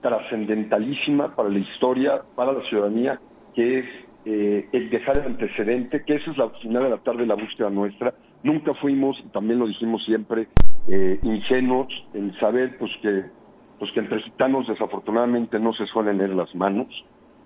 trascendentalísima 0.00 1.34
para 1.36 1.48
la 1.48 1.58
historia, 1.58 2.22
para 2.34 2.52
la 2.52 2.62
ciudadanía, 2.64 3.20
que 3.54 3.80
es 3.80 3.86
eh, 4.24 4.68
el 4.72 4.90
dejar 4.90 5.18
el 5.18 5.26
antecedente, 5.26 6.04
que 6.04 6.16
esa 6.16 6.30
es 6.30 6.38
la 6.38 6.50
final 6.50 6.84
de 6.84 6.90
la 6.90 6.98
tarde 6.98 7.26
la 7.26 7.34
búsqueda 7.34 7.70
nuestra. 7.70 8.14
Nunca 8.42 8.74
fuimos, 8.74 9.18
y 9.20 9.28
también 9.28 9.58
lo 9.58 9.66
dijimos 9.66 10.04
siempre, 10.04 10.48
eh, 10.88 11.18
ingenuos 11.22 11.88
en 12.14 12.32
saber 12.38 12.78
pues 12.78 12.90
que, 13.02 13.24
pues 13.78 13.92
que 13.92 14.00
entre 14.00 14.22
gitanos 14.22 14.66
desafortunadamente 14.66 15.58
no 15.58 15.72
se 15.74 15.86
suelen 15.86 16.18
leer 16.18 16.30
las 16.30 16.54
manos, 16.54 16.88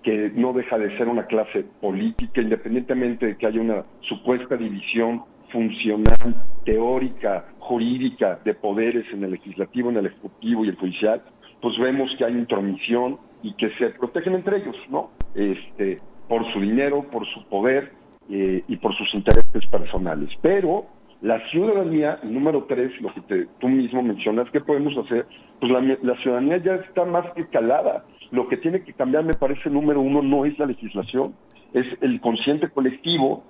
que 0.05 0.31
no 0.35 0.53
deja 0.53 0.79
de 0.79 0.97
ser 0.97 1.09
una 1.09 1.27
clase 1.27 1.65
política, 1.81 2.41
independientemente 2.41 3.27
de 3.27 3.37
que 3.37 3.47
haya 3.47 3.61
una 3.61 3.85
supuesta 4.03 4.57
división 4.57 5.25
funcional, 5.51 6.45
teórica, 6.65 7.47
jurídica 7.59 8.39
de 8.45 8.55
poderes 8.55 9.07
en 9.13 9.25
el 9.25 9.33
legislativo, 9.33 9.91
en 9.91 9.97
el 9.97 10.07
ejecutivo 10.07 10.65
y 10.65 10.69
el 10.69 10.77
judicial, 10.77 11.23
pues 11.61 11.79
vemos 11.79 12.15
que 12.17 12.25
hay 12.25 12.33
intromisión 12.35 13.19
y 13.43 13.55
que 13.55 13.71
se 13.79 13.91
protegen 13.91 14.35
entre 14.35 14.59
ellos, 14.59 14.77
¿no? 14.91 15.11
Este, 15.35 15.99
por 16.29 16.45
su 16.53 16.61
dinero, 16.61 17.05
por 17.11 17.27
su 17.27 17.45
poder 17.49 17.93
eh, 18.31 18.63
y 18.69 18.77
por 18.77 18.95
sus 18.97 19.13
intereses 19.15 19.67
personales. 19.71 20.31
Pero 20.43 20.87
la 21.23 21.39
ciudadanía, 21.51 22.19
número 22.23 22.65
tres, 22.65 22.91
lo 23.01 23.13
que 23.15 23.21
te- 23.23 23.47
tú 23.59 23.69
mismo 23.69 24.03
mencionas, 24.03 24.51
¿qué 24.51 24.61
podemos 24.61 24.97
hacer? 24.99 25.27
Pues 25.61 25.71
la, 25.73 25.81
la 26.03 26.17
ciudadanía 26.23 26.59
ya 26.59 26.75
está 26.77 27.05
más 27.05 27.31
que 27.35 27.47
calada. 27.49 28.05
Lo 28.31 28.49
que 28.49 28.57
tiene 28.57 28.83
que 28.83 28.93
cambiar, 28.93 29.25
me 29.25 29.35
parece, 29.35 29.71
número 29.71 30.01
uno, 30.01 30.23
no 30.23 30.45
es 30.45 30.59
la 30.59 30.67
legislación, 30.67 31.35
es 31.73 31.87
el 32.01 32.21
consciente 32.21 32.69
colectivo 32.69 33.45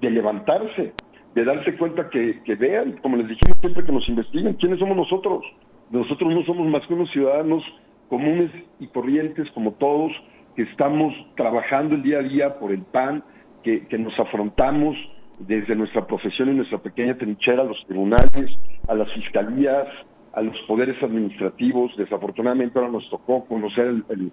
de 0.00 0.10
levantarse, 0.10 0.92
de 1.34 1.44
darse 1.44 1.76
cuenta 1.76 2.10
que, 2.10 2.42
que 2.42 2.54
vean, 2.54 2.98
como 3.02 3.16
les 3.16 3.28
dijimos 3.28 3.58
siempre, 3.60 3.84
que 3.84 3.92
nos 3.92 4.08
investiguen, 4.08 4.54
quiénes 4.54 4.78
somos 4.78 4.96
nosotros. 4.96 5.44
Nosotros 5.90 6.34
no 6.34 6.42
somos 6.44 6.66
más 6.68 6.86
que 6.86 6.94
unos 6.94 7.10
ciudadanos 7.10 7.62
comunes 8.08 8.50
y 8.78 8.88
corrientes 8.88 9.50
como 9.52 9.72
todos, 9.72 10.12
que 10.54 10.62
estamos 10.62 11.14
trabajando 11.34 11.94
el 11.94 12.02
día 12.02 12.18
a 12.18 12.22
día 12.22 12.58
por 12.58 12.72
el 12.72 12.82
PAN, 12.82 13.24
que, 13.62 13.86
que 13.86 13.96
nos 13.96 14.18
afrontamos 14.18 14.96
desde 15.38 15.74
nuestra 15.74 16.06
profesión 16.06 16.50
y 16.50 16.54
nuestra 16.54 16.78
pequeña 16.78 17.16
trinchera 17.16 17.62
a 17.62 17.64
los 17.64 17.84
tribunales, 17.86 18.50
a 18.86 18.94
las 18.94 19.10
fiscalías, 19.12 19.86
a 20.32 20.42
los 20.42 20.58
poderes 20.62 21.02
administrativos. 21.02 21.96
Desafortunadamente 21.96 22.78
ahora 22.78 22.90
nos 22.90 23.08
tocó 23.10 23.44
conocer 23.46 23.86
el, 23.86 24.04
el, 24.08 24.32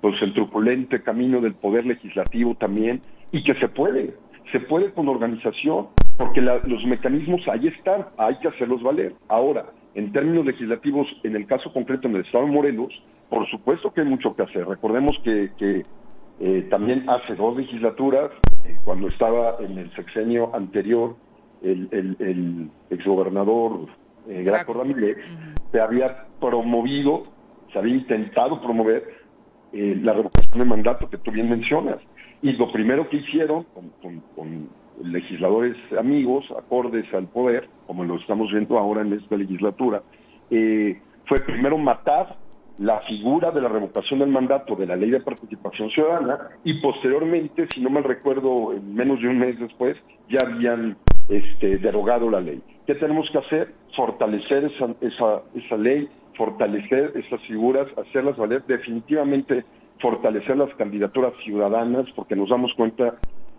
pues, 0.00 0.20
el 0.22 0.32
truculente 0.34 1.02
camino 1.02 1.40
del 1.40 1.54
poder 1.54 1.86
legislativo 1.86 2.54
también, 2.54 3.00
y 3.32 3.42
que 3.42 3.54
se 3.54 3.68
puede, 3.68 4.14
se 4.52 4.60
puede 4.60 4.92
con 4.92 5.08
organización, 5.08 5.88
porque 6.16 6.40
la- 6.40 6.60
los 6.64 6.84
mecanismos 6.84 7.46
ahí 7.48 7.66
están, 7.68 8.06
hay 8.16 8.36
que 8.38 8.48
hacerlos 8.48 8.82
valer. 8.82 9.14
Ahora, 9.28 9.66
en 9.94 10.12
términos 10.12 10.44
legislativos, 10.44 11.08
en 11.22 11.34
el 11.36 11.46
caso 11.46 11.72
concreto 11.72 12.06
en 12.08 12.16
el 12.16 12.22
Estado 12.22 12.44
de 12.46 12.52
Morelos, 12.52 12.92
por 13.28 13.48
supuesto 13.48 13.92
que 13.92 14.02
hay 14.02 14.06
mucho 14.06 14.36
que 14.36 14.42
hacer. 14.42 14.66
Recordemos 14.66 15.18
que, 15.24 15.50
que, 15.58 15.82
eh, 16.40 16.66
también 16.70 17.08
hace 17.08 17.34
dos 17.34 17.56
legislaturas, 17.56 18.30
eh, 18.64 18.76
cuando 18.84 19.08
estaba 19.08 19.56
en 19.60 19.78
el 19.78 19.90
sexenio 19.94 20.54
anterior, 20.54 21.16
el, 21.62 21.88
el, 21.92 22.16
el 22.20 22.70
exgobernador 22.90 23.86
eh, 24.28 24.42
Graco 24.44 24.72
Ramírez 24.74 25.16
se 25.72 25.80
había 25.80 26.26
promovido, 26.40 27.22
se 27.72 27.78
había 27.78 27.94
intentado 27.94 28.60
promover 28.60 29.04
eh, 29.72 29.98
la 30.02 30.12
revocación 30.12 30.58
de 30.58 30.64
mandato 30.64 31.08
que 31.10 31.18
tú 31.18 31.30
bien 31.30 31.48
mencionas. 31.50 31.98
Y 32.42 32.52
lo 32.52 32.70
primero 32.70 33.08
que 33.08 33.16
hicieron 33.18 33.64
con, 33.74 33.90
con- 34.02 34.20
con 34.36 34.68
legisladores 35.02 35.76
amigos, 35.98 36.44
acordes 36.56 37.12
al 37.12 37.26
poder, 37.26 37.68
como 37.86 38.04
lo 38.04 38.16
estamos 38.16 38.50
viendo 38.52 38.78
ahora 38.78 39.00
en 39.02 39.12
esta 39.14 39.36
legislatura, 39.36 40.02
eh, 40.50 41.00
fue 41.26 41.40
primero 41.40 41.76
matar 41.78 42.36
la 42.78 43.00
figura 43.00 43.50
de 43.50 43.60
la 43.60 43.68
revocación 43.68 44.20
del 44.20 44.28
mandato 44.30 44.74
de 44.76 44.86
la 44.86 44.96
ley 44.96 45.10
de 45.10 45.20
participación 45.20 45.90
ciudadana 45.90 46.50
y 46.64 46.74
posteriormente, 46.80 47.66
si 47.74 47.80
no 47.80 47.88
mal 47.90 48.04
recuerdo, 48.04 48.72
en 48.72 48.94
menos 48.94 49.20
de 49.20 49.28
un 49.28 49.38
mes 49.38 49.58
después, 49.58 49.96
ya 50.28 50.40
habían 50.46 50.96
este, 51.28 51.78
derogado 51.78 52.28
la 52.30 52.40
ley. 52.40 52.62
¿Qué 52.86 52.94
tenemos 52.94 53.30
que 53.30 53.38
hacer? 53.38 53.72
Fortalecer 53.96 54.64
esa, 54.64 54.94
esa, 55.00 55.42
esa 55.54 55.76
ley, 55.76 56.08
fortalecer 56.36 57.12
esas 57.14 57.40
figuras, 57.42 57.86
hacerlas 57.96 58.36
valer, 58.36 58.64
definitivamente 58.66 59.64
fortalecer 60.00 60.56
las 60.56 60.74
candidaturas 60.74 61.32
ciudadanas, 61.44 62.06
porque 62.14 62.36
nos 62.36 62.50
damos 62.50 62.74
cuenta, 62.74 63.16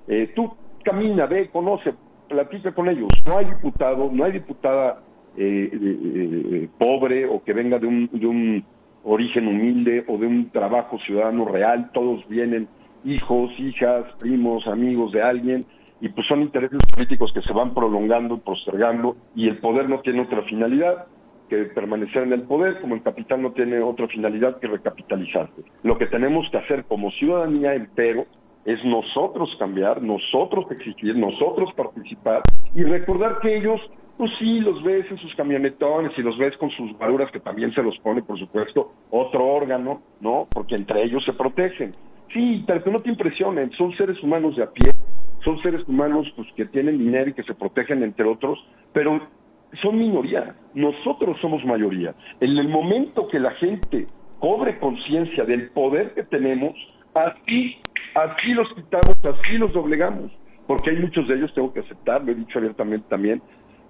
eh, 0.08 0.32
tú 0.36 0.54
camina, 0.84 1.26
ve, 1.26 1.50
conoce, 1.50 1.94
platica 2.28 2.74
con 2.74 2.88
ellos. 2.88 3.10
No 3.26 3.38
hay 3.38 3.46
diputado, 3.46 4.10
no 4.12 4.24
hay 4.24 4.34
diputada 4.34 5.02
eh, 5.38 5.70
eh, 5.74 6.00
eh, 6.14 6.70
pobre 6.78 7.26
o 7.26 7.44
que 7.44 7.54
venga 7.54 7.80
de 7.80 7.88
un, 7.88 8.10
de 8.12 8.28
un 8.28 8.64
origen 9.04 9.48
humilde 9.48 10.06
o 10.08 10.18
de 10.18 10.28
un 10.28 10.50
trabajo 10.50 10.98
ciudadano 11.00 11.46
real, 11.46 11.92
todos 11.94 12.28
vienen 12.28 12.68
hijos, 13.04 13.52
hijas, 13.60 14.06
primos, 14.20 14.68
amigos 14.68 15.12
de 15.12 15.22
alguien, 15.22 15.66
y 16.02 16.10
pues 16.10 16.28
son 16.28 16.42
intereses 16.42 16.80
políticos 16.94 17.32
que 17.34 17.42
se 17.42 17.54
van 17.54 17.74
prolongando, 17.74 18.38
postergando, 18.38 19.16
y 19.36 19.48
el 19.48 19.58
poder 19.60 19.90
no 19.90 20.00
tiene 20.02 20.22
otra 20.22 20.44
finalidad 20.44 21.06
que 21.50 21.66
permanecer 21.66 22.24
en 22.24 22.34
el 22.34 22.44
poder, 22.44 22.82
como 22.82 22.96
el 22.96 23.04
capital 23.04 23.42
no 23.42 23.52
tiene 23.52 23.80
otra 23.80 24.08
finalidad 24.08 24.60
que 24.60 24.68
recapitalizarse. 24.68 25.64
Lo 25.84 25.98
que 25.98 26.08
tenemos 26.08 26.50
que 26.50 26.58
hacer 26.58 26.86
como 26.86 27.12
ciudadanía, 27.12 27.76
empero, 27.76 28.26
es 28.66 28.84
nosotros 28.84 29.56
cambiar, 29.60 30.02
nosotros 30.02 30.66
exigir, 30.72 31.16
nosotros 31.16 31.72
participar 31.74 32.42
y 32.74 32.84
recordar 32.84 33.40
que 33.40 33.56
ellos, 33.56 33.80
pues 34.18 34.32
sí, 34.40 34.60
los 34.60 34.82
ves 34.84 35.06
en 35.12 35.20
sus 35.20 35.36
camionetones 35.36 36.18
y 36.18 36.24
los 36.24 36.36
ves 36.38 36.58
con 36.58 36.72
sus 36.72 36.98
varuras, 36.98 37.32
que 37.32 37.40
también 37.40 37.72
se 37.74 37.84
los 37.84 37.98
pone, 38.00 38.24
por 38.24 38.40
supuesto, 38.40 38.92
otro 39.12 39.46
órgano, 39.46 40.02
¿no? 40.20 40.48
Porque 40.52 40.76
entre 40.76 41.04
ellos 41.04 41.24
se 41.24 41.34
protegen. 41.34 41.92
Sí, 42.34 42.64
pero 42.66 42.84
que 42.84 42.92
no 42.92 43.00
te 43.00 43.10
impresionen, 43.10 43.72
son 43.74 43.94
seres 43.94 44.22
humanos 44.24 44.56
de 44.56 44.64
a 44.64 44.72
pie, 44.72 44.95
son 45.46 45.60
seres 45.62 45.84
humanos 45.88 46.28
pues, 46.36 46.48
que 46.58 46.66
tienen 46.66 46.98
dinero 46.98 47.30
y 47.30 47.34
que 47.34 47.44
se 47.44 47.54
protegen 47.54 48.04
entre 48.04 48.26
otros, 48.26 48.60
pero 48.92 49.22
son 49.82 49.98
minoría, 49.98 50.56
nosotros 50.74 51.38
somos 51.40 51.64
mayoría. 51.64 52.16
En 52.40 52.58
el 52.58 52.68
momento 52.68 53.28
que 53.28 53.40
la 53.40 53.52
gente 53.52 54.08
cobre 54.40 54.80
conciencia 54.80 55.46
del 55.46 55.70
poder 55.70 56.14
que 56.14 56.24
tenemos, 56.24 56.74
así, 57.14 57.78
así 58.16 58.54
los 58.54 58.74
quitamos, 58.74 59.18
así 59.24 59.58
los 59.58 59.72
doblegamos. 59.72 60.32
Porque 60.68 60.90
hay 60.90 60.98
muchos 60.98 61.28
de 61.28 61.36
ellos, 61.36 61.54
tengo 61.54 61.72
que 61.72 61.82
aceptar, 61.82 62.24
lo 62.24 62.32
he 62.32 62.36
dicho 62.36 62.58
abiertamente 62.58 63.06
también, 63.08 63.42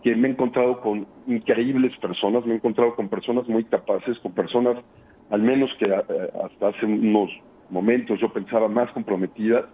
que 0.03 0.15
me 0.15 0.27
he 0.27 0.31
encontrado 0.31 0.81
con 0.81 1.07
increíbles 1.25 1.97
personas, 1.97 2.45
me 2.45 2.53
he 2.53 2.57
encontrado 2.57 2.95
con 2.95 3.07
personas 3.07 3.47
muy 3.47 3.63
capaces, 3.63 4.19
con 4.19 4.33
personas, 4.33 4.77
al 5.29 5.41
menos 5.41 5.73
que 5.79 5.85
eh, 5.85 6.29
hasta 6.43 6.67
hace 6.67 6.85
unos 6.85 7.31
momentos 7.69 8.19
yo 8.19 8.31
pensaba 8.31 8.67
más 8.67 8.91
comprometidas, 8.91 9.65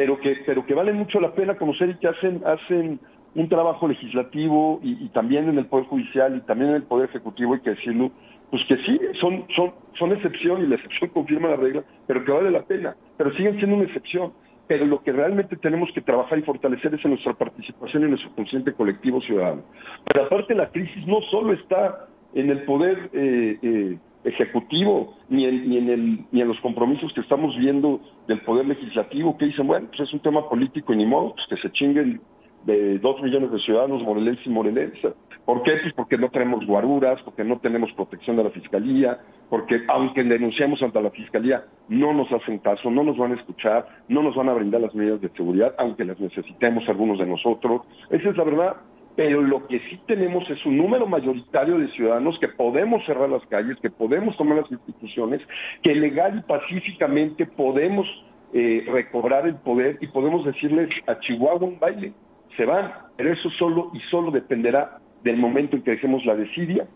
pero 0.00 0.18
que, 0.18 0.34
pero 0.46 0.64
que 0.64 0.72
vale 0.72 0.94
mucho 0.94 1.20
la 1.20 1.34
pena 1.34 1.58
conocer 1.58 1.90
y 1.90 1.94
que 1.96 2.08
hacen, 2.08 2.40
hacen 2.46 2.98
un 3.34 3.48
trabajo 3.50 3.86
legislativo 3.86 4.80
y, 4.82 5.10
también 5.10 5.46
en 5.50 5.58
el 5.58 5.66
Poder 5.66 5.84
Judicial 5.88 6.38
y 6.38 6.40
también 6.40 6.70
en 6.70 6.76
el 6.76 6.84
Poder 6.84 7.10
Ejecutivo, 7.10 7.52
hay 7.52 7.60
que 7.60 7.74
decirlo, 7.74 8.10
pues 8.50 8.64
que 8.64 8.78
sí, 8.78 8.98
son, 9.20 9.44
son, 9.54 9.74
son 9.98 10.12
excepción 10.12 10.62
y 10.62 10.66
la 10.68 10.76
excepción 10.76 11.10
confirma 11.10 11.50
la 11.50 11.56
regla, 11.56 11.84
pero 12.06 12.24
que 12.24 12.32
vale 12.32 12.50
la 12.50 12.62
pena, 12.62 12.96
pero 13.18 13.30
siguen 13.34 13.58
siendo 13.58 13.76
una 13.76 13.84
excepción. 13.84 14.32
Pero 14.66 14.86
lo 14.86 15.02
que 15.02 15.12
realmente 15.12 15.54
tenemos 15.56 15.90
que 15.92 16.00
trabajar 16.00 16.38
y 16.38 16.42
fortalecer 16.44 16.94
es 16.94 17.04
en 17.04 17.10
nuestra 17.10 17.34
participación 17.34 18.04
en 18.04 18.10
nuestro 18.10 18.34
consciente 18.34 18.72
colectivo 18.72 19.20
ciudadano. 19.20 19.64
Pero 20.10 20.24
aparte 20.24 20.54
la 20.54 20.70
crisis 20.70 21.06
no 21.06 21.20
solo 21.30 21.52
está 21.52 22.08
en 22.32 22.48
el 22.48 22.62
poder 22.62 23.10
eh, 23.12 23.58
eh, 23.60 23.98
ejecutivo 24.24 25.14
ni 25.28 25.44
en, 25.44 25.68
ni, 25.68 25.78
en 25.78 25.88
el, 25.88 26.24
ni 26.30 26.40
en 26.40 26.48
los 26.48 26.60
compromisos 26.60 27.12
que 27.12 27.20
estamos 27.20 27.56
viendo 27.56 28.00
del 28.28 28.40
poder 28.42 28.66
legislativo 28.66 29.36
que 29.38 29.46
dicen, 29.46 29.66
bueno, 29.66 29.88
pues 29.88 30.00
es 30.00 30.12
un 30.12 30.20
tema 30.20 30.48
político 30.48 30.92
y 30.92 30.96
ni 30.96 31.06
modo, 31.06 31.34
pues 31.34 31.46
que 31.48 31.56
se 31.56 31.72
chinguen 31.72 32.20
de 32.64 32.98
dos 32.98 33.22
millones 33.22 33.50
de 33.50 33.58
ciudadanos 33.60 34.02
morelenses 34.02 34.46
y 34.46 34.50
morelenses. 34.50 35.14
¿Por 35.44 35.62
qué? 35.62 35.78
Pues 35.82 35.94
porque 35.94 36.18
no 36.18 36.28
tenemos 36.28 36.66
guaruras, 36.66 37.20
porque 37.22 37.42
no 37.42 37.58
tenemos 37.58 37.92
protección 37.94 38.36
de 38.36 38.44
la 38.44 38.50
fiscalía, 38.50 39.18
porque 39.48 39.82
aunque 39.88 40.22
denunciamos 40.22 40.82
ante 40.82 41.00
la 41.00 41.10
fiscalía, 41.10 41.64
no 41.88 42.12
nos 42.12 42.30
hacen 42.30 42.58
caso, 42.58 42.90
no 42.90 43.02
nos 43.02 43.16
van 43.16 43.32
a 43.32 43.36
escuchar, 43.36 43.86
no 44.08 44.22
nos 44.22 44.36
van 44.36 44.48
a 44.48 44.54
brindar 44.54 44.82
las 44.82 44.94
medidas 44.94 45.20
de 45.20 45.30
seguridad, 45.30 45.74
aunque 45.78 46.04
las 46.04 46.20
necesitemos 46.20 46.88
algunos 46.88 47.18
de 47.18 47.26
nosotros. 47.26 47.82
Esa 48.10 48.28
es 48.28 48.36
la 48.36 48.44
verdad. 48.44 48.76
Pero 49.16 49.42
lo 49.42 49.66
que 49.66 49.80
sí 49.80 50.00
tenemos 50.06 50.48
es 50.50 50.64
un 50.64 50.76
número 50.78 51.06
mayoritario 51.06 51.78
de 51.78 51.88
ciudadanos 51.88 52.38
que 52.38 52.48
podemos 52.48 53.04
cerrar 53.04 53.28
las 53.28 53.44
calles, 53.46 53.76
que 53.82 53.90
podemos 53.90 54.36
tomar 54.36 54.58
las 54.58 54.70
instituciones, 54.70 55.40
que 55.82 55.94
legal 55.94 56.38
y 56.38 56.48
pacíficamente 56.48 57.46
podemos 57.46 58.06
eh, 58.54 58.84
recobrar 58.86 59.46
el 59.46 59.56
poder 59.56 59.98
y 60.00 60.06
podemos 60.06 60.44
decirles 60.44 60.90
a 61.06 61.18
Chihuahua 61.18 61.66
un 61.66 61.78
baile 61.78 62.12
se 62.56 62.64
van, 62.64 62.92
pero 63.16 63.32
eso 63.32 63.50
solo 63.50 63.90
y 63.94 64.00
solo 64.10 64.30
dependerá 64.30 64.98
del 65.22 65.36
momento 65.36 65.76
en 65.76 65.82
que 65.82 65.92
dejemos 65.92 66.24
la 66.24 66.34
desidia 66.34 66.86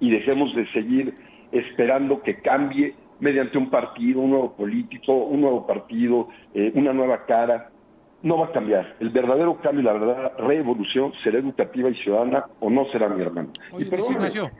y 0.00 0.10
dejemos 0.10 0.54
de 0.54 0.66
seguir 0.72 1.14
esperando 1.52 2.22
que 2.22 2.40
cambie 2.40 2.94
mediante 3.20 3.58
un 3.58 3.70
partido, 3.70 4.20
un 4.20 4.30
nuevo 4.30 4.54
político, 4.54 5.12
un 5.12 5.40
nuevo 5.40 5.66
partido, 5.66 6.28
eh, 6.54 6.72
una 6.74 6.92
nueva 6.92 7.24
cara. 7.26 7.70
No 8.22 8.38
va 8.38 8.46
a 8.46 8.52
cambiar. 8.52 8.96
El 8.98 9.10
verdadero 9.10 9.60
cambio 9.60 9.80
y 9.80 9.84
la 9.84 9.92
verdadera 9.92 10.28
revolución 10.38 11.12
será 11.22 11.38
educativa 11.38 11.88
y 11.88 11.94
ciudadana 11.94 12.46
o 12.60 12.68
no 12.68 12.84
será 12.86 13.08
mi 13.08 13.22
hermano. 13.22 13.50
Oye, 13.72 13.86
y 13.86 13.88
perdóname. 13.90 14.16
Ignacio. 14.16 14.50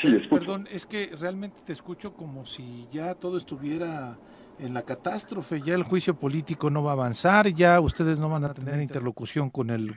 Sí, 0.00 0.08
escucho. 0.16 0.40
Perdón, 0.40 0.68
es 0.70 0.86
que 0.86 1.10
realmente 1.20 1.56
te 1.64 1.72
escucho 1.72 2.14
como 2.14 2.46
si 2.46 2.88
ya 2.90 3.14
todo 3.14 3.36
estuviera 3.36 4.16
en 4.62 4.74
la 4.74 4.82
catástrofe, 4.82 5.62
ya 5.62 5.74
el 5.74 5.82
juicio 5.82 6.14
político 6.14 6.70
no 6.70 6.82
va 6.82 6.90
a 6.90 6.94
avanzar, 6.94 7.48
ya 7.48 7.80
ustedes 7.80 8.18
no 8.18 8.28
van 8.28 8.44
a 8.44 8.54
tener 8.54 8.80
interlocución 8.80 9.50
con 9.50 9.70
el 9.70 9.94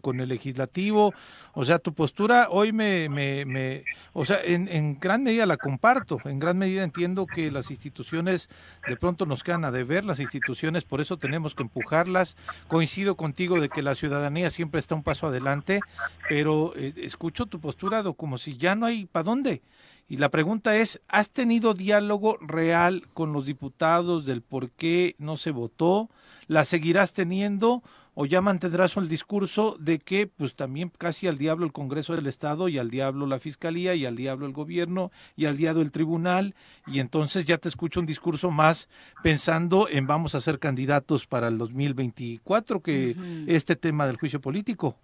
con 0.00 0.20
el 0.20 0.28
legislativo, 0.28 1.12
o 1.52 1.64
sea, 1.64 1.78
tu 1.78 1.92
postura 1.94 2.48
hoy 2.50 2.72
me, 2.72 3.08
me, 3.08 3.44
me 3.44 3.84
o 4.12 4.24
sea, 4.24 4.38
en, 4.42 4.68
en 4.68 4.98
gran 4.98 5.22
medida 5.22 5.46
la 5.46 5.56
comparto, 5.56 6.18
en 6.24 6.38
gran 6.38 6.58
medida 6.58 6.82
entiendo 6.82 7.26
que 7.26 7.50
las 7.50 7.70
instituciones 7.70 8.48
de 8.88 8.96
pronto 8.96 9.26
nos 9.26 9.42
quedan 9.42 9.64
a 9.64 9.70
deber, 9.70 10.04
las 10.04 10.20
instituciones, 10.20 10.84
por 10.84 11.00
eso 11.00 11.18
tenemos 11.18 11.54
que 11.54 11.62
empujarlas, 11.62 12.36
coincido 12.68 13.16
contigo 13.16 13.60
de 13.60 13.68
que 13.68 13.82
la 13.82 13.94
ciudadanía 13.94 14.50
siempre 14.50 14.80
está 14.80 14.94
un 14.94 15.02
paso 15.02 15.26
adelante, 15.26 15.80
pero 16.28 16.72
eh, 16.76 16.94
escucho 16.96 17.46
tu 17.46 17.60
postura 17.60 18.02
como 18.16 18.38
si 18.38 18.56
ya 18.56 18.74
no 18.74 18.86
hay 18.86 19.06
para 19.06 19.24
dónde. 19.24 19.62
Y 20.10 20.16
la 20.16 20.28
pregunta 20.28 20.76
es, 20.76 21.00
¿has 21.06 21.30
tenido 21.30 21.72
diálogo 21.72 22.36
real 22.40 23.04
con 23.14 23.32
los 23.32 23.46
diputados 23.46 24.26
del 24.26 24.42
por 24.42 24.70
qué 24.70 25.14
no 25.18 25.36
se 25.36 25.52
votó? 25.52 26.10
¿La 26.48 26.64
seguirás 26.64 27.12
teniendo 27.12 27.84
o 28.14 28.26
ya 28.26 28.40
mantendrás 28.42 28.96
el 28.96 29.08
discurso 29.08 29.76
de 29.78 30.00
que 30.00 30.26
pues 30.26 30.56
también 30.56 30.90
casi 30.98 31.28
al 31.28 31.38
diablo 31.38 31.64
el 31.64 31.72
Congreso 31.72 32.16
del 32.16 32.26
Estado 32.26 32.68
y 32.68 32.76
al 32.76 32.90
diablo 32.90 33.24
la 33.28 33.38
Fiscalía 33.38 33.94
y 33.94 34.04
al 34.04 34.16
diablo 34.16 34.46
el 34.46 34.52
gobierno 34.52 35.12
y 35.36 35.44
al 35.46 35.56
diablo 35.56 35.80
el 35.80 35.92
tribunal 35.92 36.56
y 36.88 36.98
entonces 36.98 37.44
ya 37.44 37.56
te 37.58 37.68
escucho 37.68 38.00
un 38.00 38.06
discurso 38.06 38.50
más 38.50 38.88
pensando 39.22 39.88
en 39.88 40.08
vamos 40.08 40.34
a 40.34 40.40
ser 40.40 40.58
candidatos 40.58 41.28
para 41.28 41.46
el 41.46 41.56
2024 41.56 42.80
que 42.82 43.12
Ujú. 43.16 43.22
este 43.46 43.76
tema 43.76 44.08
del 44.08 44.16
juicio 44.16 44.40
político? 44.40 44.96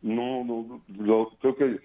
No, 0.00 0.42
no, 0.42 0.80
lo- 0.88 1.28
creo 1.38 1.54
que 1.54 1.80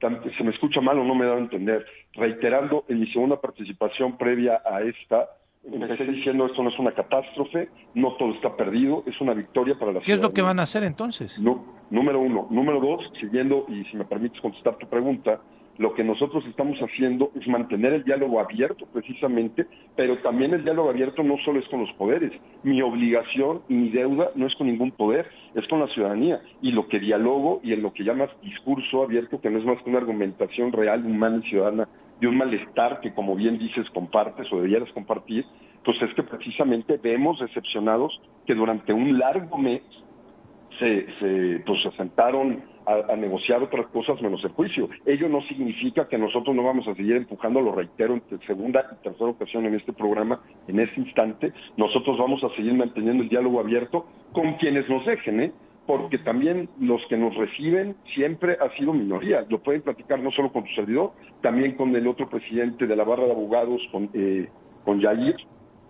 se 0.00 0.44
me 0.44 0.50
escucha 0.50 0.80
mal 0.80 0.98
o 0.98 1.04
no 1.04 1.14
me 1.14 1.24
dado 1.24 1.38
a 1.38 1.40
entender. 1.40 1.86
Reiterando, 2.14 2.84
en 2.88 3.00
mi 3.00 3.06
segunda 3.08 3.40
participación 3.40 4.16
previa 4.16 4.62
a 4.64 4.82
esta, 4.82 5.28
empecé 5.64 6.04
diciendo 6.04 6.46
esto 6.46 6.62
no 6.62 6.70
es 6.70 6.78
una 6.78 6.92
catástrofe, 6.92 7.68
no 7.94 8.14
todo 8.16 8.32
está 8.34 8.56
perdido, 8.56 9.02
es 9.06 9.20
una 9.20 9.34
victoria 9.34 9.78
para 9.78 9.92
la 9.92 10.00
¿Qué 10.00 10.12
es 10.12 10.20
lo 10.20 10.32
que 10.32 10.42
van 10.42 10.58
a 10.60 10.62
hacer 10.62 10.84
entonces? 10.84 11.40
No, 11.40 11.64
número 11.90 12.20
uno. 12.20 12.46
Número 12.50 12.80
dos, 12.80 13.10
siguiendo, 13.20 13.66
y 13.68 13.84
si 13.84 13.96
me 13.96 14.04
permites 14.04 14.40
contestar 14.40 14.76
tu 14.76 14.86
pregunta, 14.88 15.40
lo 15.78 15.94
que 15.94 16.04
nosotros 16.04 16.44
estamos 16.46 16.78
haciendo 16.80 17.30
es 17.38 17.46
mantener 17.46 17.92
el 17.92 18.04
diálogo 18.04 18.40
abierto 18.40 18.86
precisamente, 18.92 19.66
pero 19.94 20.18
también 20.18 20.54
el 20.54 20.64
diálogo 20.64 20.88
abierto 20.88 21.22
no 21.22 21.36
solo 21.44 21.60
es 21.60 21.68
con 21.68 21.80
los 21.80 21.92
poderes. 21.94 22.32
Mi 22.62 22.80
obligación 22.82 23.62
y 23.68 23.74
mi 23.74 23.90
deuda 23.90 24.30
no 24.34 24.46
es 24.46 24.54
con 24.56 24.66
ningún 24.66 24.92
poder, 24.92 25.28
es 25.54 25.66
con 25.68 25.80
la 25.80 25.88
ciudadanía. 25.88 26.40
Y 26.62 26.72
lo 26.72 26.88
que 26.88 26.98
dialogo 26.98 27.60
y 27.62 27.72
en 27.72 27.82
lo 27.82 27.92
que 27.92 28.04
llamas 28.04 28.30
discurso 28.42 29.02
abierto, 29.02 29.40
que 29.40 29.50
no 29.50 29.58
es 29.58 29.64
más 29.64 29.82
que 29.82 29.90
una 29.90 29.98
argumentación 29.98 30.72
real, 30.72 31.04
humana 31.04 31.40
y 31.44 31.48
ciudadana 31.50 31.88
de 32.20 32.28
un 32.28 32.36
malestar 32.36 33.00
que, 33.00 33.12
como 33.12 33.36
bien 33.36 33.58
dices, 33.58 33.88
compartes 33.90 34.50
o 34.52 34.60
debieras 34.60 34.90
compartir, 34.92 35.44
pues 35.84 36.00
es 36.00 36.12
que 36.14 36.22
precisamente 36.22 36.96
vemos 36.96 37.38
decepcionados 37.38 38.20
que 38.46 38.54
durante 38.54 38.92
un 38.92 39.18
largo 39.18 39.58
mes 39.58 39.82
se, 40.78 41.06
se, 41.18 41.62
pues, 41.66 41.82
se 41.82 41.90
sentaron 41.92 42.62
a, 42.86 43.16
negociar 43.16 43.62
otras 43.62 43.86
cosas 43.88 44.20
menos 44.22 44.42
el 44.44 44.52
juicio. 44.52 44.88
Ello 45.04 45.28
no 45.28 45.42
significa 45.42 46.08
que 46.08 46.18
nosotros 46.18 46.54
no 46.54 46.62
vamos 46.62 46.86
a 46.88 46.94
seguir 46.94 47.16
empujando, 47.16 47.60
lo 47.60 47.72
reitero 47.72 48.14
en 48.14 48.40
segunda 48.46 48.86
y 48.92 49.02
tercera 49.02 49.30
ocasión 49.30 49.66
en 49.66 49.74
este 49.74 49.92
programa, 49.92 50.40
en 50.68 50.80
este 50.80 51.00
instante, 51.00 51.52
nosotros 51.76 52.18
vamos 52.18 52.42
a 52.44 52.50
seguir 52.50 52.74
manteniendo 52.74 53.22
el 53.22 53.28
diálogo 53.28 53.60
abierto 53.60 54.06
con 54.32 54.54
quienes 54.54 54.88
nos 54.88 55.04
dejen, 55.04 55.40
¿eh? 55.40 55.52
porque 55.86 56.18
también 56.18 56.68
los 56.80 57.04
que 57.06 57.16
nos 57.16 57.34
reciben 57.36 57.96
siempre 58.14 58.56
ha 58.60 58.70
sido 58.76 58.92
minoría. 58.92 59.46
Lo 59.48 59.62
pueden 59.62 59.82
platicar 59.82 60.20
no 60.20 60.30
solo 60.32 60.52
con 60.52 60.64
tu 60.64 60.70
servidor, 60.74 61.12
también 61.42 61.76
con 61.76 61.94
el 61.94 62.06
otro 62.08 62.28
presidente 62.28 62.86
de 62.86 62.96
la 62.96 63.04
barra 63.04 63.24
de 63.24 63.32
abogados, 63.32 63.80
con, 63.92 64.10
eh, 64.12 64.48
con 64.84 65.00
Yair, 65.00 65.36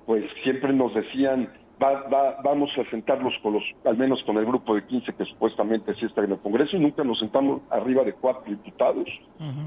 pues 0.05 0.25
siempre 0.43 0.73
nos 0.73 0.95
decían, 0.95 1.51
va, 1.83 2.03
va- 2.09 2.37
vamos 2.43 2.71
a 2.79 2.85
sentarlos 2.91 3.35
con 3.43 3.55
los, 3.55 3.65
al 3.85 3.97
menos 3.97 4.23
con 4.25 4.37
el 4.39 4.47
grupo 4.47 4.75
de 4.75 4.87
15 4.87 5.13
que 5.15 5.25
supuestamente 5.25 5.95
sí 5.95 6.07
está 6.07 6.23
en 6.25 6.33
el 6.33 6.41
Congreso, 6.41 6.77
y 6.77 6.81
nunca 6.81 7.05
nos 7.05 7.19
sentamos 7.19 7.63
arriba 7.71 8.03
de 8.05 8.15
cuatro 8.15 8.43
diputados, 8.51 9.07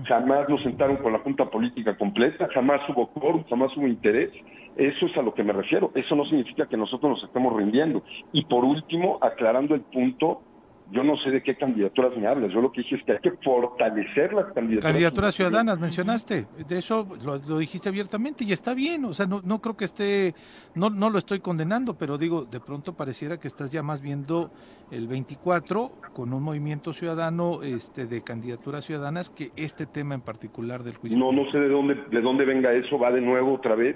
jamás 0.06 0.48
nos 0.50 0.62
sentaron 0.64 0.98
con 0.98 1.14
la 1.14 1.20
Junta 1.20 1.50
Política 1.50 1.98
completa, 1.98 2.48
jamás 2.54 2.82
hubo 2.90 3.08
quórum, 3.12 3.44
jamás 3.50 3.76
hubo 3.78 3.88
interés. 3.88 4.32
Eso 4.76 5.08
es 5.08 5.18
a 5.18 5.22
lo 5.22 5.34
que 5.34 5.44
me 5.44 5.52
refiero. 5.52 5.92
Eso 5.94 6.16
no 6.16 6.24
significa 6.26 6.66
que 6.68 6.78
nosotros 6.78 7.10
nos 7.12 7.24
estemos 7.24 7.54
rindiendo. 7.56 8.02
Y 8.32 8.46
por 8.46 8.64
último, 8.64 9.18
aclarando 9.22 9.76
el 9.76 9.82
punto, 9.82 10.44
yo 10.92 11.04
no 11.04 11.18
sé 11.18 11.30
de 11.30 11.44
qué 11.44 11.56
candidaturas 11.56 12.18
me 12.18 12.28
hablas. 12.28 12.52
Yo 12.52 12.62
lo 12.62 12.72
que 12.72 12.82
dije 12.82 12.96
es 12.96 13.04
que 13.04 13.12
hay 13.14 13.20
que 13.20 13.32
fortalecer 13.44 14.34
las 14.34 14.52
candidaturas. 14.54 14.92
Candidaturas 14.92 15.36
ciudadanas 15.36 15.80
mencionaste, 15.80 16.48
de 16.68 16.78
eso 16.78 17.08
lo, 17.24 17.38
lo 17.38 17.60
dijiste 17.60 17.90
abiertamente 17.90 18.44
y 18.44 18.52
está 18.52 18.74
bien, 18.74 19.06
o 19.06 19.14
sea, 19.14 19.26
no, 19.26 19.42
no 19.44 19.62
creo 19.62 19.78
que 19.78 19.86
esté, 19.86 20.34
no, 20.76 20.90
no 20.90 21.10
lo 21.10 21.20
estoy 21.20 21.40
condenando, 21.40 21.98
pero 21.98 22.18
digo, 22.18 22.46
de 22.46 22.60
pronto 22.60 22.94
pareciera 22.94 23.40
que 23.40 23.48
estás 23.48 23.70
ya 23.70 23.84
más 23.84 24.02
viendo 24.02 24.52
el 24.92 25.08
24 25.08 25.92
con 26.14 26.34
un 26.34 26.42
movimiento 26.42 26.94
ciudadano 26.94 27.62
este, 27.64 28.08
de 28.08 28.24
candidaturas 28.24 28.86
ciudadanas 28.86 29.30
que 29.30 29.52
este 29.56 29.86
tema 29.86 30.16
en 30.16 30.22
particular 30.22 30.84
del 30.84 30.96
juicio. 30.96 31.20
No, 31.20 31.32
no 31.32 31.50
sé 31.50 31.60
de 31.60 31.70
dónde, 31.70 31.96
de 32.10 32.22
dónde 32.22 32.46
venga 32.46 32.74
eso, 32.74 32.98
va 32.98 33.12
de 33.12 33.22
nuevo 33.22 33.54
otra 33.54 33.76
vez, 33.76 33.96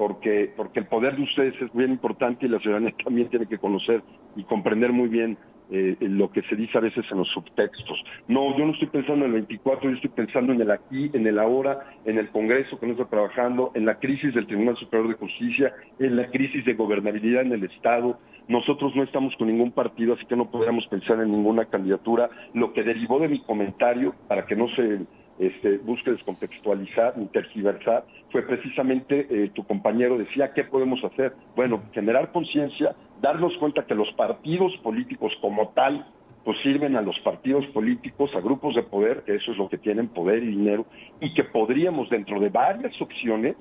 porque, 0.00 0.50
porque 0.56 0.80
el 0.80 0.86
poder 0.86 1.14
de 1.14 1.24
ustedes 1.24 1.54
es 1.60 1.70
bien 1.74 1.90
importante 1.90 2.46
y 2.46 2.48
la 2.48 2.58
ciudadanía 2.58 2.94
también 3.04 3.28
tiene 3.28 3.44
que 3.44 3.58
conocer 3.58 4.02
y 4.34 4.44
comprender 4.44 4.94
muy 4.94 5.10
bien 5.10 5.36
eh, 5.70 5.94
lo 6.00 6.32
que 6.32 6.40
se 6.44 6.56
dice 6.56 6.78
a 6.78 6.80
veces 6.80 7.04
en 7.10 7.18
los 7.18 7.28
subtextos. 7.28 8.02
No, 8.26 8.56
yo 8.56 8.64
no 8.64 8.72
estoy 8.72 8.88
pensando 8.88 9.26
en 9.26 9.34
el 9.34 9.42
24, 9.42 9.90
yo 9.90 9.96
estoy 9.96 10.08
pensando 10.08 10.54
en 10.54 10.62
el 10.62 10.70
aquí, 10.70 11.10
en 11.12 11.26
el 11.26 11.38
ahora, 11.38 11.80
en 12.06 12.16
el 12.16 12.30
Congreso 12.30 12.80
que 12.80 12.86
no 12.86 12.92
está 12.92 13.04
trabajando, 13.04 13.72
en 13.74 13.84
la 13.84 13.98
crisis 13.98 14.32
del 14.32 14.46
Tribunal 14.46 14.78
Superior 14.78 15.10
de 15.10 15.16
Justicia, 15.16 15.74
en 15.98 16.16
la 16.16 16.30
crisis 16.30 16.64
de 16.64 16.72
gobernabilidad 16.72 17.42
en 17.42 17.52
el 17.52 17.64
Estado. 17.64 18.18
Nosotros 18.50 18.96
no 18.96 19.04
estamos 19.04 19.36
con 19.36 19.46
ningún 19.46 19.70
partido, 19.70 20.14
así 20.14 20.26
que 20.26 20.34
no 20.34 20.50
podríamos 20.50 20.84
pensar 20.88 21.20
en 21.20 21.30
ninguna 21.30 21.66
candidatura. 21.66 22.28
Lo 22.52 22.72
que 22.72 22.82
derivó 22.82 23.20
de 23.20 23.28
mi 23.28 23.38
comentario, 23.38 24.12
para 24.26 24.44
que 24.44 24.56
no 24.56 24.66
se 24.70 25.06
este, 25.38 25.78
busque 25.78 26.10
descontextualizar 26.10 27.16
ni 27.16 27.26
tergiversar, 27.26 28.04
fue 28.32 28.42
precisamente 28.42 29.28
eh, 29.30 29.50
tu 29.54 29.62
compañero 29.62 30.18
decía, 30.18 30.52
¿qué 30.52 30.64
podemos 30.64 30.98
hacer? 31.04 31.32
Bueno, 31.54 31.80
generar 31.92 32.32
conciencia, 32.32 32.96
darnos 33.22 33.56
cuenta 33.58 33.86
que 33.86 33.94
los 33.94 34.12
partidos 34.14 34.76
políticos 34.78 35.32
como 35.40 35.68
tal, 35.68 36.04
pues 36.44 36.58
sirven 36.64 36.96
a 36.96 37.02
los 37.02 37.20
partidos 37.20 37.64
políticos, 37.68 38.34
a 38.34 38.40
grupos 38.40 38.74
de 38.74 38.82
poder, 38.82 39.22
que 39.22 39.36
eso 39.36 39.52
es 39.52 39.58
lo 39.58 39.68
que 39.68 39.78
tienen 39.78 40.08
poder 40.08 40.42
y 40.42 40.48
dinero, 40.48 40.86
y 41.20 41.32
que 41.34 41.44
podríamos 41.44 42.10
dentro 42.10 42.40
de 42.40 42.48
varias 42.48 43.00
opciones 43.00 43.54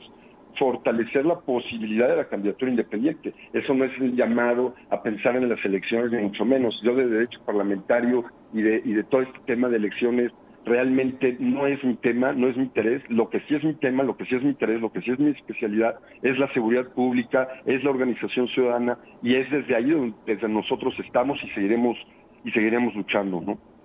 fortalecer 0.59 1.25
la 1.25 1.39
posibilidad 1.39 2.09
de 2.09 2.17
la 2.17 2.27
candidatura 2.27 2.69
independiente. 2.69 3.33
Eso 3.53 3.73
no 3.73 3.85
es 3.85 3.97
un 3.99 4.15
llamado 4.15 4.75
a 4.89 5.01
pensar 5.01 5.35
en 5.37 5.49
las 5.49 5.63
elecciones, 5.65 6.11
ni 6.11 6.21
mucho 6.21 6.45
menos. 6.45 6.79
Yo 6.83 6.93
de 6.95 7.07
derecho 7.07 7.39
parlamentario 7.45 8.25
y 8.53 8.61
de, 8.61 8.81
y 8.85 8.93
de 8.93 9.03
todo 9.05 9.21
este 9.21 9.39
tema 9.45 9.69
de 9.69 9.77
elecciones 9.77 10.31
realmente 10.65 11.37
no 11.39 11.65
es 11.65 11.83
mi 11.83 11.95
tema, 11.95 12.33
no 12.33 12.47
es 12.47 12.57
mi 12.57 12.63
interés. 12.63 13.01
Lo 13.09 13.29
que 13.29 13.39
sí 13.41 13.55
es 13.55 13.63
mi 13.63 13.73
tema, 13.73 14.03
lo 14.03 14.17
que 14.17 14.25
sí 14.25 14.35
es 14.35 14.43
mi 14.43 14.49
interés, 14.49 14.81
lo 14.81 14.91
que 14.91 15.01
sí 15.01 15.11
es 15.11 15.19
mi 15.19 15.31
especialidad 15.31 15.95
es 16.21 16.37
la 16.37 16.51
seguridad 16.53 16.87
pública, 16.93 17.47
es 17.65 17.83
la 17.83 17.89
organización 17.89 18.47
ciudadana 18.49 18.97
y 19.23 19.35
es 19.35 19.49
desde 19.49 19.75
ahí 19.75 19.89
donde 19.89 20.15
desde 20.25 20.47
nosotros 20.47 20.93
estamos 20.99 21.41
y 21.43 21.49
seguiremos 21.49 21.97
y 22.43 22.51
seguiremos 22.51 22.93
luchando, 22.95 23.41
¿no? 23.41 23.78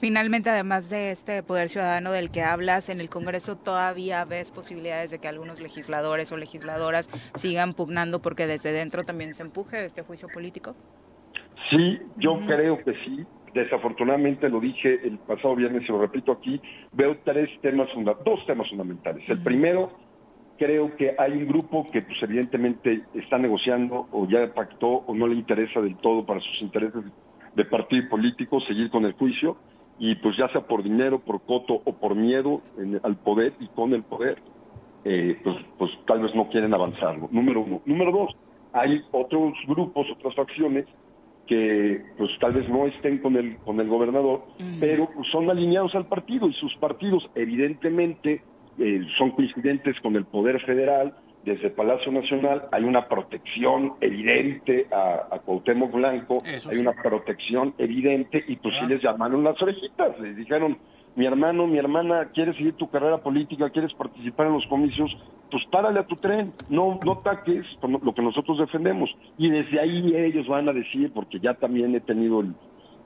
Finalmente, 0.00 0.50
además 0.50 0.90
de 0.90 1.10
este 1.10 1.42
poder 1.42 1.68
ciudadano 1.68 2.12
del 2.12 2.30
que 2.30 2.42
hablas, 2.42 2.88
en 2.88 3.00
el 3.00 3.10
Congreso 3.10 3.56
todavía 3.56 4.24
ves 4.24 4.50
posibilidades 4.50 5.10
de 5.10 5.18
que 5.18 5.28
algunos 5.28 5.60
legisladores 5.60 6.30
o 6.30 6.36
legisladoras 6.36 7.10
sigan 7.34 7.72
pugnando 7.72 8.22
porque 8.22 8.46
desde 8.46 8.72
dentro 8.72 9.04
también 9.04 9.34
se 9.34 9.42
empuje 9.42 9.84
este 9.84 10.02
juicio 10.02 10.28
político. 10.28 10.76
Sí, 11.70 11.98
yo 12.16 12.40
creo 12.46 12.78
que 12.84 12.94
sí. 13.04 13.26
Desafortunadamente 13.54 14.48
lo 14.48 14.60
dije 14.60 15.00
el 15.04 15.18
pasado 15.18 15.56
viernes 15.56 15.82
y 15.88 15.92
lo 15.92 16.00
repito 16.00 16.32
aquí, 16.32 16.60
veo 16.92 17.18
tres 17.24 17.48
temas, 17.60 17.88
dos 18.24 18.46
temas 18.46 18.68
fundamentales. 18.68 19.28
El 19.28 19.42
primero, 19.42 19.90
creo 20.58 20.94
que 20.96 21.14
hay 21.18 21.32
un 21.32 21.48
grupo 21.48 21.90
que 21.90 22.02
pues 22.02 22.22
evidentemente 22.22 23.02
está 23.14 23.38
negociando 23.38 24.06
o 24.12 24.28
ya 24.28 24.52
pactó 24.52 24.88
o 25.06 25.14
no 25.14 25.26
le 25.26 25.34
interesa 25.34 25.80
del 25.80 25.96
todo 25.96 26.26
para 26.26 26.40
sus 26.40 26.60
intereses 26.60 27.04
de 27.58 27.64
partido 27.64 28.08
político 28.08 28.60
seguir 28.60 28.88
con 28.88 29.04
el 29.04 29.14
juicio 29.14 29.58
y 29.98 30.14
pues 30.14 30.36
ya 30.36 30.48
sea 30.50 30.60
por 30.62 30.82
dinero, 30.84 31.18
por 31.18 31.42
coto 31.44 31.82
o 31.84 31.98
por 31.98 32.14
miedo 32.14 32.62
en- 32.76 33.00
al 33.02 33.16
poder 33.16 33.56
y 33.58 33.68
con 33.70 33.92
el 33.92 34.04
poder, 34.04 34.40
eh, 35.04 35.40
pues, 35.42 35.56
pues 35.76 35.90
tal 36.06 36.20
vez 36.20 36.32
no 36.36 36.48
quieren 36.48 36.72
avanzarlo. 36.72 37.28
Número 37.32 37.60
uno. 37.60 37.82
Número 37.84 38.12
dos, 38.12 38.30
hay 38.72 39.02
otros 39.10 39.54
grupos, 39.66 40.06
otras 40.10 40.34
facciones 40.36 40.86
que 41.46 42.04
pues 42.16 42.30
tal 42.38 42.52
vez 42.52 42.68
no 42.68 42.86
estén 42.86 43.18
con 43.18 43.34
el 43.36 43.58
con 43.64 43.80
el 43.80 43.88
gobernador, 43.88 44.44
pero 44.78 45.08
pues, 45.12 45.26
son 45.30 45.50
alineados 45.50 45.94
al 45.96 46.06
partido 46.06 46.46
y 46.48 46.52
sus 46.52 46.76
partidos 46.76 47.28
evidentemente 47.34 48.44
eh, 48.78 49.00
son 49.16 49.32
coincidentes 49.32 49.98
con 50.00 50.14
el 50.14 50.26
poder 50.26 50.60
federal. 50.60 51.16
Desde 51.48 51.70
Palacio 51.70 52.12
Nacional 52.12 52.68
hay 52.72 52.84
una 52.84 53.08
protección 53.08 53.94
evidente 54.02 54.86
a, 54.92 55.28
a 55.30 55.38
Cuauhtémoc 55.38 55.92
Blanco, 55.92 56.42
hay 56.70 56.76
una 56.78 56.92
protección 56.92 57.74
evidente 57.78 58.44
y 58.46 58.56
pues 58.56 58.74
sí 58.78 58.86
les 58.86 59.02
llamaron 59.02 59.42
las 59.44 59.60
orejitas, 59.62 60.18
les 60.20 60.36
dijeron 60.36 60.78
mi 61.14 61.24
hermano, 61.26 61.66
mi 61.66 61.78
hermana, 61.78 62.30
quieres 62.32 62.54
seguir 62.56 62.74
tu 62.74 62.88
carrera 62.90 63.18
política, 63.18 63.70
quieres 63.70 63.92
participar 63.94 64.46
en 64.48 64.52
los 64.52 64.66
comicios, 64.66 65.10
pues 65.50 65.64
párale 65.66 66.00
a 66.00 66.06
tu 66.06 66.16
tren, 66.16 66.52
no, 66.68 67.00
no 67.02 67.18
taques 67.18 67.64
con 67.80 67.92
lo 68.02 68.12
que 68.14 68.22
nosotros 68.22 68.58
defendemos. 68.58 69.10
Y 69.36 69.48
desde 69.50 69.80
ahí 69.80 70.14
ellos 70.14 70.46
van 70.46 70.68
a 70.68 70.72
decir, 70.72 71.10
porque 71.12 71.40
ya 71.40 71.54
también 71.54 71.94
he 71.94 72.00
tenido 72.00 72.40
el, 72.42 72.54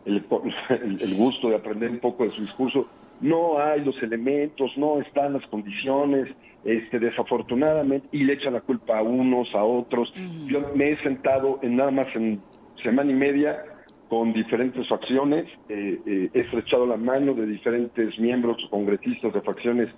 el, 0.04 0.26
el- 0.68 1.00
el 1.00 1.14
gusto 1.14 1.48
de 1.48 1.56
aprender 1.56 1.90
un 1.90 2.00
poco 2.00 2.24
de 2.24 2.32
su 2.32 2.42
discurso, 2.42 2.86
no 3.22 3.58
hay 3.58 3.84
los 3.84 4.00
elementos, 4.02 4.76
no 4.76 5.00
están 5.00 5.32
las 5.32 5.46
condiciones, 5.46 6.28
este, 6.64 6.98
desafortunadamente, 6.98 8.08
y 8.12 8.24
le 8.24 8.34
echan 8.34 8.52
la 8.52 8.60
culpa 8.60 8.98
a 8.98 9.02
unos, 9.02 9.54
a 9.54 9.64
otros. 9.64 10.12
Yo 10.46 10.60
me 10.74 10.90
he 10.90 10.96
sentado 10.98 11.58
en 11.62 11.76
nada 11.76 11.90
más 11.90 12.08
en 12.14 12.40
semana 12.82 13.10
y 13.10 13.14
media 13.14 13.64
con 14.08 14.32
diferentes 14.32 14.86
facciones, 14.88 15.46
eh, 15.70 15.98
eh, 16.04 16.30
he 16.34 16.40
estrechado 16.40 16.84
la 16.84 16.98
mano 16.98 17.32
de 17.32 17.46
diferentes 17.46 18.18
miembros 18.18 18.62
o 18.62 18.68
congresistas 18.68 19.32
de 19.32 19.40
facciones 19.40 19.88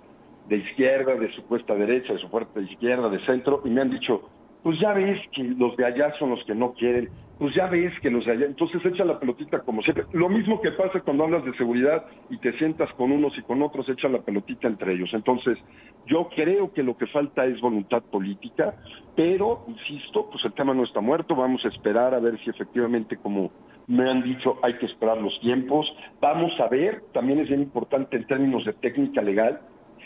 de 0.47 0.57
izquierda, 0.57 1.15
de 1.15 1.29
supuesta 1.33 1.75
derecha, 1.75 2.13
de 2.13 2.19
supuesta 2.19 2.61
izquierda, 2.61 3.09
de 3.09 3.19
centro, 3.25 3.61
y 3.65 3.69
me 3.69 3.81
han 3.81 3.89
dicho, 3.89 4.29
pues 4.65 4.79
ya 4.79 4.93
ves 4.93 5.21
que 5.31 5.43
los 5.43 5.77
de 5.77 5.85
allá 5.85 6.11
son 6.17 6.31
los 6.31 6.43
que 6.43 6.55
no 6.55 6.73
quieren, 6.73 7.07
pues 7.37 7.53
ya 7.53 7.67
ves 7.67 7.93
que 7.99 8.09
los 8.09 8.25
de 8.25 8.31
allá, 8.31 8.45
entonces 8.47 8.83
echa 8.83 9.05
la 9.05 9.19
pelotita 9.19 9.59
como 9.59 9.83
siempre. 9.83 10.05
Lo 10.11 10.27
mismo 10.27 10.59
que 10.59 10.71
pasa 10.71 11.01
cuando 11.01 11.23
hablas 11.23 11.45
de 11.45 11.53
seguridad 11.53 12.03
y 12.31 12.39
te 12.39 12.51
sientas 12.53 12.91
con 12.93 13.11
unos 13.11 13.37
y 13.37 13.43
con 13.43 13.61
otros, 13.61 13.87
echan 13.89 14.13
la 14.13 14.23
pelotita 14.23 14.67
entre 14.67 14.93
ellos. 14.93 15.13
Entonces, 15.13 15.59
yo 16.07 16.29
creo 16.35 16.73
que 16.73 16.81
lo 16.81 16.97
que 16.97 17.05
falta 17.05 17.45
es 17.45 17.61
voluntad 17.61 18.01
política, 18.01 18.73
pero, 19.15 19.65
insisto, 19.67 20.31
pues 20.31 20.43
el 20.45 20.53
tema 20.53 20.73
no 20.73 20.83
está 20.83 20.99
muerto, 20.99 21.35
vamos 21.35 21.63
a 21.63 21.67
esperar 21.67 22.15
a 22.15 22.19
ver 22.19 22.39
si 22.39 22.49
efectivamente, 22.49 23.17
como 23.17 23.51
me 23.85 24.09
han 24.09 24.23
dicho, 24.23 24.57
hay 24.63 24.79
que 24.79 24.87
esperar 24.87 25.21
los 25.21 25.39
tiempos. 25.41 25.95
Vamos 26.19 26.59
a 26.59 26.67
ver, 26.69 27.03
también 27.13 27.37
es 27.37 27.49
bien 27.49 27.61
importante 27.61 28.17
en 28.17 28.25
términos 28.25 28.65
de 28.65 28.73
técnica 28.73 29.21
legal, 29.21 29.61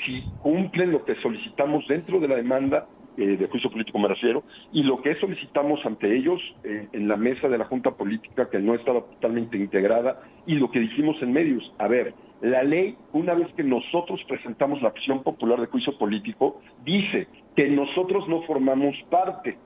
si 0.06 0.22
cumplen 0.42 0.92
lo 0.92 1.06
que 1.06 1.16
solicitamos 1.16 1.88
dentro 1.88 2.20
de 2.20 2.28
la 2.28 2.36
demanda 2.36 2.90
eh, 3.18 3.38
de 3.38 3.48
juicio 3.48 3.70
político 3.72 4.00
me 4.00 4.08
refiero, 4.08 4.44
y 4.72 4.84
lo 4.84 5.02
que 5.02 5.16
solicitamos 5.16 5.86
ante 5.86 6.16
ellos 6.16 6.42
eh, 6.64 6.88
en 6.92 7.08
la 7.08 7.18
mesa 7.18 7.48
de 7.50 7.58
la 7.58 7.66
Junta 7.66 7.92
Política 7.92 8.50
que 8.50 8.60
no 8.60 8.76
estaba 8.76 9.02
totalmente 9.02 9.58
integrada, 9.58 10.20
y 10.46 10.56
lo 10.56 10.70
que 10.72 10.80
dijimos 10.80 11.22
en 11.22 11.32
medios. 11.34 11.74
A 11.78 11.88
ver, 11.88 12.16
la 12.42 12.64
ley, 12.64 12.98
una 13.12 13.34
vez 13.34 13.54
que 13.56 13.64
nosotros 13.64 14.22
presentamos 14.28 14.82
la 14.82 14.90
acción 14.90 15.24
popular 15.24 15.60
de 15.60 15.68
juicio 15.68 15.98
político, 15.98 16.62
dice 16.78 17.28
que 17.56 17.68
nosotros 17.70 18.28
no 18.30 18.44
formamos 18.44 18.96
parte 19.10 19.60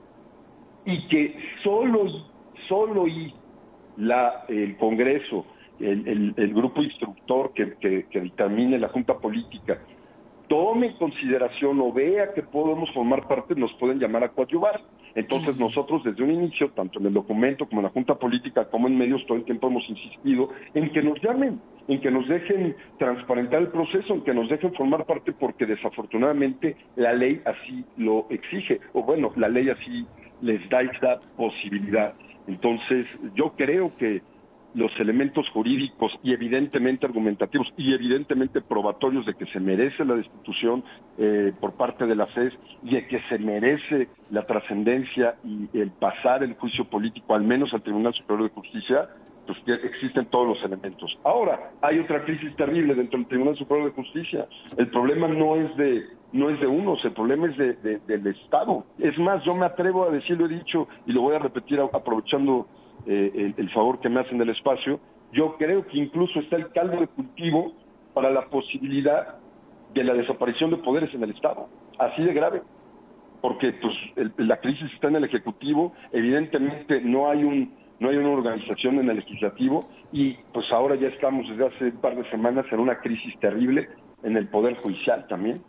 y 0.84 1.06
que 1.08 1.38
solo, 1.62 2.06
solo 2.68 3.06
y 3.06 3.34
la, 3.96 4.44
el 4.48 4.76
Congreso, 4.76 5.46
el, 5.78 6.06
el- 6.08 6.34
el 6.36 6.54
grupo 6.54 6.82
instructor 6.82 7.52
que, 7.54 7.76
que, 7.80 8.06
que 8.08 8.20
dictamine 8.20 8.78
la 8.78 8.88
Junta 8.88 9.18
Política, 9.18 9.80
tome 10.54 10.86
en 10.86 10.92
consideración 10.92 11.80
o 11.80 11.92
vea 11.92 12.32
que 12.32 12.42
podemos 12.42 12.88
formar 12.92 13.26
parte, 13.26 13.56
nos 13.56 13.72
pueden 13.72 13.98
llamar 13.98 14.22
a 14.22 14.28
coadyuvar. 14.28 14.80
Entonces 15.16 15.58
nosotros 15.58 16.04
desde 16.04 16.22
un 16.22 16.30
inicio, 16.30 16.70
tanto 16.70 17.00
en 17.00 17.06
el 17.06 17.12
documento 17.12 17.66
como 17.66 17.80
en 17.80 17.86
la 17.86 17.90
Junta 17.90 18.14
Política, 18.14 18.66
como 18.70 18.86
en 18.86 18.96
medios, 18.96 19.26
todo 19.26 19.36
el 19.36 19.44
tiempo 19.44 19.66
hemos 19.66 19.88
insistido 19.90 20.50
en 20.74 20.92
que 20.92 21.02
nos 21.02 21.20
llamen, 21.20 21.60
en 21.88 22.00
que 22.00 22.08
nos 22.08 22.28
dejen 22.28 22.76
transparentar 23.00 23.62
el 23.62 23.68
proceso, 23.68 24.14
en 24.14 24.22
que 24.22 24.32
nos 24.32 24.48
dejen 24.48 24.72
formar 24.74 25.04
parte, 25.06 25.32
porque 25.32 25.66
desafortunadamente 25.66 26.76
la 26.94 27.12
ley 27.12 27.42
así 27.44 27.84
lo 27.96 28.26
exige, 28.30 28.78
o 28.92 29.02
bueno, 29.02 29.32
la 29.34 29.48
ley 29.48 29.70
así 29.70 30.06
les 30.40 30.68
da 30.68 30.82
esa 30.82 31.18
posibilidad. 31.36 32.14
Entonces 32.46 33.06
yo 33.34 33.54
creo 33.56 33.90
que 33.98 34.22
los 34.74 34.90
elementos 34.98 35.48
jurídicos 35.50 36.18
y 36.22 36.32
evidentemente 36.32 37.06
argumentativos 37.06 37.72
y 37.76 37.94
evidentemente 37.94 38.60
probatorios 38.60 39.24
de 39.26 39.34
que 39.34 39.46
se 39.46 39.60
merece 39.60 40.04
la 40.04 40.14
destitución 40.14 40.82
eh, 41.16 41.52
por 41.60 41.74
parte 41.74 42.06
de 42.06 42.16
la 42.16 42.26
FES 42.26 42.52
y 42.82 42.94
de 42.94 43.06
que 43.06 43.20
se 43.28 43.38
merece 43.38 44.08
la 44.30 44.44
trascendencia 44.46 45.36
y 45.44 45.68
el 45.78 45.90
pasar 45.92 46.42
el 46.42 46.54
juicio 46.54 46.84
político 46.84 47.34
al 47.34 47.42
menos 47.44 47.72
al 47.72 47.82
Tribunal 47.82 48.14
Superior 48.14 48.48
de 48.48 48.54
Justicia, 48.54 49.08
pues 49.46 49.58
existen 49.84 50.24
todos 50.26 50.48
los 50.48 50.64
elementos. 50.64 51.18
Ahora, 51.22 51.70
hay 51.82 51.98
otra 51.98 52.24
crisis 52.24 52.56
terrible 52.56 52.94
dentro 52.94 53.18
del 53.18 53.28
Tribunal 53.28 53.56
Superior 53.56 53.88
de 53.90 53.94
Justicia. 53.94 54.46
El 54.76 54.88
problema 54.88 55.28
no 55.28 55.56
es 55.56 55.76
de 55.76 56.02
no 56.32 56.50
es 56.50 56.58
de 56.58 56.66
unos, 56.66 57.04
el 57.04 57.12
problema 57.12 57.46
es 57.46 57.56
de, 57.56 57.74
de- 57.74 57.98
del 58.08 58.26
Estado. 58.26 58.84
Es 58.98 59.16
más, 59.18 59.44
yo 59.44 59.54
me 59.54 59.66
atrevo 59.66 60.04
a 60.04 60.10
decir, 60.10 60.36
lo 60.36 60.46
he 60.46 60.48
dicho 60.48 60.88
y 61.06 61.12
lo 61.12 61.20
voy 61.20 61.36
a 61.36 61.38
repetir 61.38 61.78
aprovechando 61.78 62.66
eh, 63.06 63.54
el, 63.56 63.70
favor 63.70 64.00
que 64.00 64.08
me 64.08 64.20
hacen 64.20 64.38
del 64.38 64.50
espacio, 64.50 65.00
yo 65.30 65.56
creo 65.56 65.86
que 65.86 65.98
incluso 65.98 66.40
está 66.40 66.56
el 66.56 66.70
caldo 66.72 67.00
de 67.00 67.08
cultivo 67.08 67.74
para 68.12 68.30
la 68.30 68.48
posibilidad 68.48 69.40
de 69.88 70.04
la 70.04 70.14
desaparición 70.14 70.70
de 70.70 70.78
poderes 70.78 71.14
en 71.14 71.22
el 71.24 71.30
Estado, 71.30 71.70
así 71.98 72.22
de 72.24 72.32
grave, 72.34 72.62
porque 73.40 73.72
pues 73.74 73.94
el- 74.16 74.34
la 74.38 74.58
crisis 74.58 74.92
está 74.94 75.08
en 75.08 75.16
el 75.16 75.24
Ejecutivo, 75.24 75.94
evidentemente 76.12 77.00
no 77.02 77.30
hay 77.30 77.44
un 77.44 77.78
no 78.00 78.10
hay 78.10 78.16
una 78.16 78.30
organización 78.30 78.98
en 78.98 79.08
el 79.10 79.16
legislativo 79.16 79.88
y 80.10 80.34
pues 80.52 80.70
ahora 80.72 80.96
ya 80.96 81.08
estamos 81.08 81.48
desde 81.48 81.66
hace 81.66 81.84
un 81.86 82.00
par 82.00 82.16
de 82.16 82.28
semanas 82.30 82.66
en 82.72 82.80
una 82.80 83.00
crisis 83.00 83.38
terrible 83.38 83.88
en 84.22 84.36
el 84.36 84.48
Poder 84.50 84.76
Judicial 84.82 85.26
también. 85.28 85.64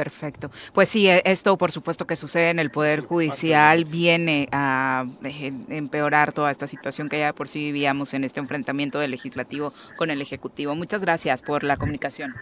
Perfecto. 0.00 0.50
Pues 0.72 0.88
sí, 0.88 1.10
eh, 1.10 1.20
esto 1.26 1.58
por 1.58 1.72
supuesto 1.72 2.06
que 2.06 2.16
sucede 2.16 2.48
en 2.48 2.58
el 2.58 2.70
Poder 2.70 3.02
Judicial 3.02 3.84
viene 3.84 4.48
a 4.50 5.04
eh, 5.22 5.52
empeorar 5.68 6.32
toda 6.32 6.50
esta 6.50 6.66
situación 6.66 7.10
que 7.10 7.18
ya 7.18 7.26
de 7.26 7.32
por 7.34 7.48
sí 7.48 7.58
vivíamos 7.58 8.14
en 8.14 8.24
este 8.24 8.40
enfrentamiento 8.40 8.98
del 8.98 9.10
legislativo 9.10 9.74
con 9.98 10.08
el 10.08 10.22
ejecutivo. 10.22 10.74
Muchas 10.74 11.02
gracias 11.02 11.42
por 11.42 11.64
la 11.64 11.76
comunicación. 11.76 12.34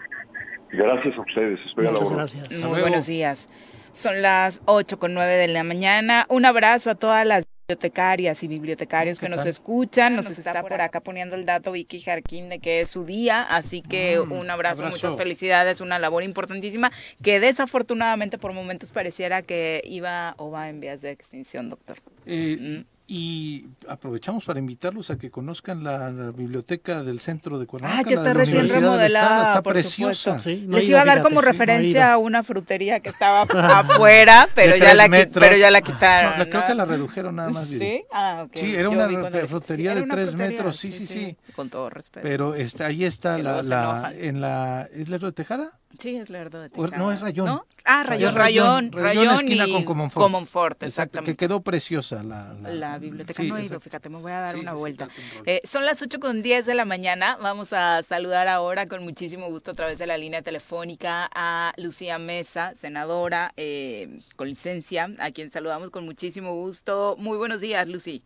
Gracias 0.71 1.17
a 1.17 1.19
ustedes, 1.19 1.59
estoy 1.65 1.87
a 1.87 1.91
la 1.91 1.99
orden. 1.99 2.69
Muy 2.69 2.79
buenos 2.79 3.07
días. 3.07 3.49
Son 3.91 4.21
las 4.21 4.61
8 4.63 4.97
con 4.97 5.13
9 5.13 5.33
de 5.33 5.49
la 5.49 5.65
mañana. 5.65 6.27
Un 6.29 6.45
abrazo 6.45 6.91
a 6.91 6.95
todas 6.95 7.27
las 7.27 7.45
bibliotecarias 7.73 8.41
y 8.43 8.47
bibliotecarios 8.47 9.19
que 9.19 9.29
nos 9.29 9.39
tal? 9.41 9.47
escuchan. 9.49 10.15
Nos 10.15 10.29
está 10.29 10.61
por 10.61 10.81
acá 10.81 11.01
poniendo 11.01 11.35
el 11.35 11.45
dato 11.45 11.71
Vicky 11.71 11.99
Jarquín 11.99 12.49
de 12.49 12.57
que 12.59 12.81
es 12.81 12.89
su 12.89 13.05
día, 13.05 13.43
así 13.43 13.81
que 13.83 14.19
Mm, 14.19 14.31
un 14.31 14.49
abrazo, 14.49 14.83
abrazo. 14.83 15.07
muchas 15.07 15.17
felicidades, 15.17 15.79
una 15.81 15.99
labor 15.99 16.23
importantísima 16.23 16.91
que 17.21 17.39
desafortunadamente 17.39 18.37
por 18.39 18.53
momentos 18.53 18.89
pareciera 18.91 19.43
que 19.43 19.81
iba 19.85 20.33
o 20.37 20.49
va 20.49 20.69
en 20.69 20.79
vías 20.79 21.01
de 21.01 21.11
extinción, 21.11 21.69
doctor. 21.69 21.97
Eh, 22.25 22.83
Y 23.11 23.65
aprovechamos 23.87 24.45
para 24.45 24.59
invitarlos 24.59 25.09
a 25.09 25.17
que 25.17 25.31
conozcan 25.31 25.83
la, 25.83 26.11
la 26.11 26.29
biblioteca 26.29 27.01
del 27.01 27.19
centro 27.19 27.57
de 27.57 27.65
Cuernavaca. 27.65 28.01
Ah, 28.01 28.03
que 28.03 28.11
la 28.11 28.21
está 28.21 28.33
la 28.35 28.39
recién 28.39 28.69
remodelada, 28.69 29.47
Está 29.47 29.63
por 29.63 29.73
preciosa. 29.73 30.37
Les 30.45 30.87
iba 30.87 31.01
a 31.01 31.05
dar 31.05 31.23
como 31.23 31.41
referencia 31.41 32.13
a 32.13 32.17
una 32.19 32.43
frutería 32.43 32.99
que 32.99 33.09
estaba 33.15 33.47
afuera, 33.79 34.47
pero 34.53 34.75
ya 34.75 34.93
la 34.93 35.09
pero 35.33 35.55
ya 35.57 35.71
la 35.71 35.81
quitaron. 35.81 36.33
No, 36.33 36.37
la- 36.37 36.49
creo 36.51 36.67
que 36.67 36.75
la 36.75 36.85
redujeron 36.85 37.35
nada 37.37 37.49
más. 37.49 37.67
¿Sí? 37.67 38.03
Ah, 38.11 38.43
ok. 38.45 38.51
Sí, 38.53 38.75
era 38.75 38.83
Yo 38.83 38.91
una 38.91 39.47
frutería 39.47 39.91
era 39.93 40.01
de 40.01 40.05
una 40.05 40.13
tres 40.13 40.29
frutería, 40.29 40.51
metros, 40.51 40.77
sí, 40.77 40.91
sí, 40.91 41.07
sí. 41.07 41.35
Con 41.55 41.71
todo 41.71 41.89
respeto. 41.89 42.21
Pero 42.21 42.53
está, 42.53 42.85
ahí 42.85 43.05
está 43.05 43.37
Que 43.37 43.41
la, 43.43 43.63
la 43.63 44.13
en 44.15 44.39
la 44.39 44.87
¿es 44.93 45.09
Lerdo 45.09 45.25
de 45.25 45.33
Tejada? 45.33 45.71
Sí, 45.97 46.15
es 46.15 46.29
Lerdo 46.29 46.59
de 46.61 46.67
O- 46.67 46.69
Tejada. 46.85 46.97
no 46.97 47.11
es 47.11 47.19
Rayón. 47.19 47.45
¿No? 47.47 47.65
Ah, 47.83 48.03
Rayón, 48.03 48.35
Rayón, 48.35 48.91
Rayón, 48.91 49.35
esquina 49.35 49.65
y 49.67 49.71
con 49.73 49.83
Comonfort. 49.85 50.23
Comonfort, 50.23 50.73
Exacto, 50.83 50.85
exactamente. 50.85 51.31
que 51.31 51.37
quedó 51.47 51.61
preciosa 51.61 52.21
la, 52.21 52.53
la, 52.61 52.69
La 52.69 52.97
biblioteca 52.99 53.41
sí, 53.41 53.49
no 53.49 53.55
he 53.57 53.61
ido, 53.61 53.77
exacto. 53.77 53.83
fíjate, 53.85 54.09
me 54.09 54.17
voy 54.19 54.31
a 54.31 54.39
dar 54.41 54.53
Sí, 54.55 54.61
una 54.61 54.71
sí, 54.73 54.77
vuelta. 54.77 55.07
Eh, 55.47 55.61
son 55.63 55.85
las 55.85 55.99
8 56.01 56.19
con 56.19 56.43
10 56.43 56.67
de 56.67 56.75
la 56.75 56.85
mañana. 56.85 57.37
Vamos 57.41 57.73
a 57.73 58.03
saludar 58.03 58.47
ahora 58.47 58.87
con 58.87 59.03
muchísimo 59.03 59.47
gusto 59.47 59.71
a 59.71 59.73
través 59.73 59.97
de 59.97 60.05
la 60.05 60.17
línea 60.17 60.43
telefónica 60.43 61.27
a 61.33 61.73
Lucía 61.77 62.19
Mesa, 62.19 62.75
senadora 62.75 63.51
eh, 63.57 64.19
con 64.35 64.47
licencia, 64.49 65.09
a 65.17 65.31
quien 65.31 65.49
saludamos 65.49 65.89
con 65.89 66.05
muchísimo 66.05 66.53
gusto. 66.53 67.15
Muy 67.17 67.37
buenos 67.37 67.59
días, 67.61 67.87
Lucy. 67.87 68.21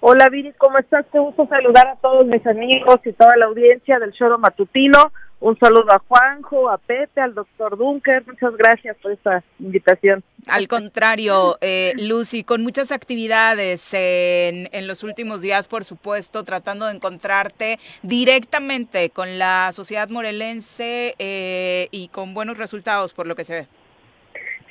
Hola 0.00 0.28
Viri, 0.30 0.52
¿cómo 0.56 0.78
estás? 0.78 1.04
Te 1.10 1.18
gusto 1.18 1.46
saludar 1.48 1.88
a 1.88 1.96
todos 1.96 2.24
mis 2.26 2.46
amigos 2.46 3.00
y 3.04 3.12
toda 3.12 3.36
la 3.36 3.46
audiencia 3.46 3.98
del 3.98 4.12
Choro 4.12 4.38
Matutino. 4.38 5.12
Un 5.40 5.56
saludo 5.58 5.92
a 5.92 6.00
Juanjo, 6.00 6.68
a 6.68 6.78
Pepe, 6.78 7.20
al 7.20 7.32
doctor 7.32 7.78
Dunker. 7.78 8.24
Muchas 8.26 8.56
gracias 8.56 8.96
por 8.96 9.12
esta 9.12 9.44
invitación. 9.60 10.24
Al 10.48 10.66
contrario, 10.66 11.58
eh, 11.60 11.92
Lucy, 11.96 12.42
con 12.42 12.62
muchas 12.64 12.90
actividades 12.90 13.94
en, 13.94 14.68
en 14.72 14.88
los 14.88 15.04
últimos 15.04 15.40
días, 15.40 15.68
por 15.68 15.84
supuesto, 15.84 16.42
tratando 16.42 16.86
de 16.86 16.94
encontrarte 16.94 17.78
directamente 18.02 19.10
con 19.10 19.38
la 19.38 19.70
sociedad 19.72 20.08
morelense 20.08 21.14
eh, 21.20 21.86
y 21.92 22.08
con 22.08 22.34
buenos 22.34 22.58
resultados, 22.58 23.12
por 23.12 23.28
lo 23.28 23.36
que 23.36 23.44
se 23.44 23.54
ve. 23.60 23.66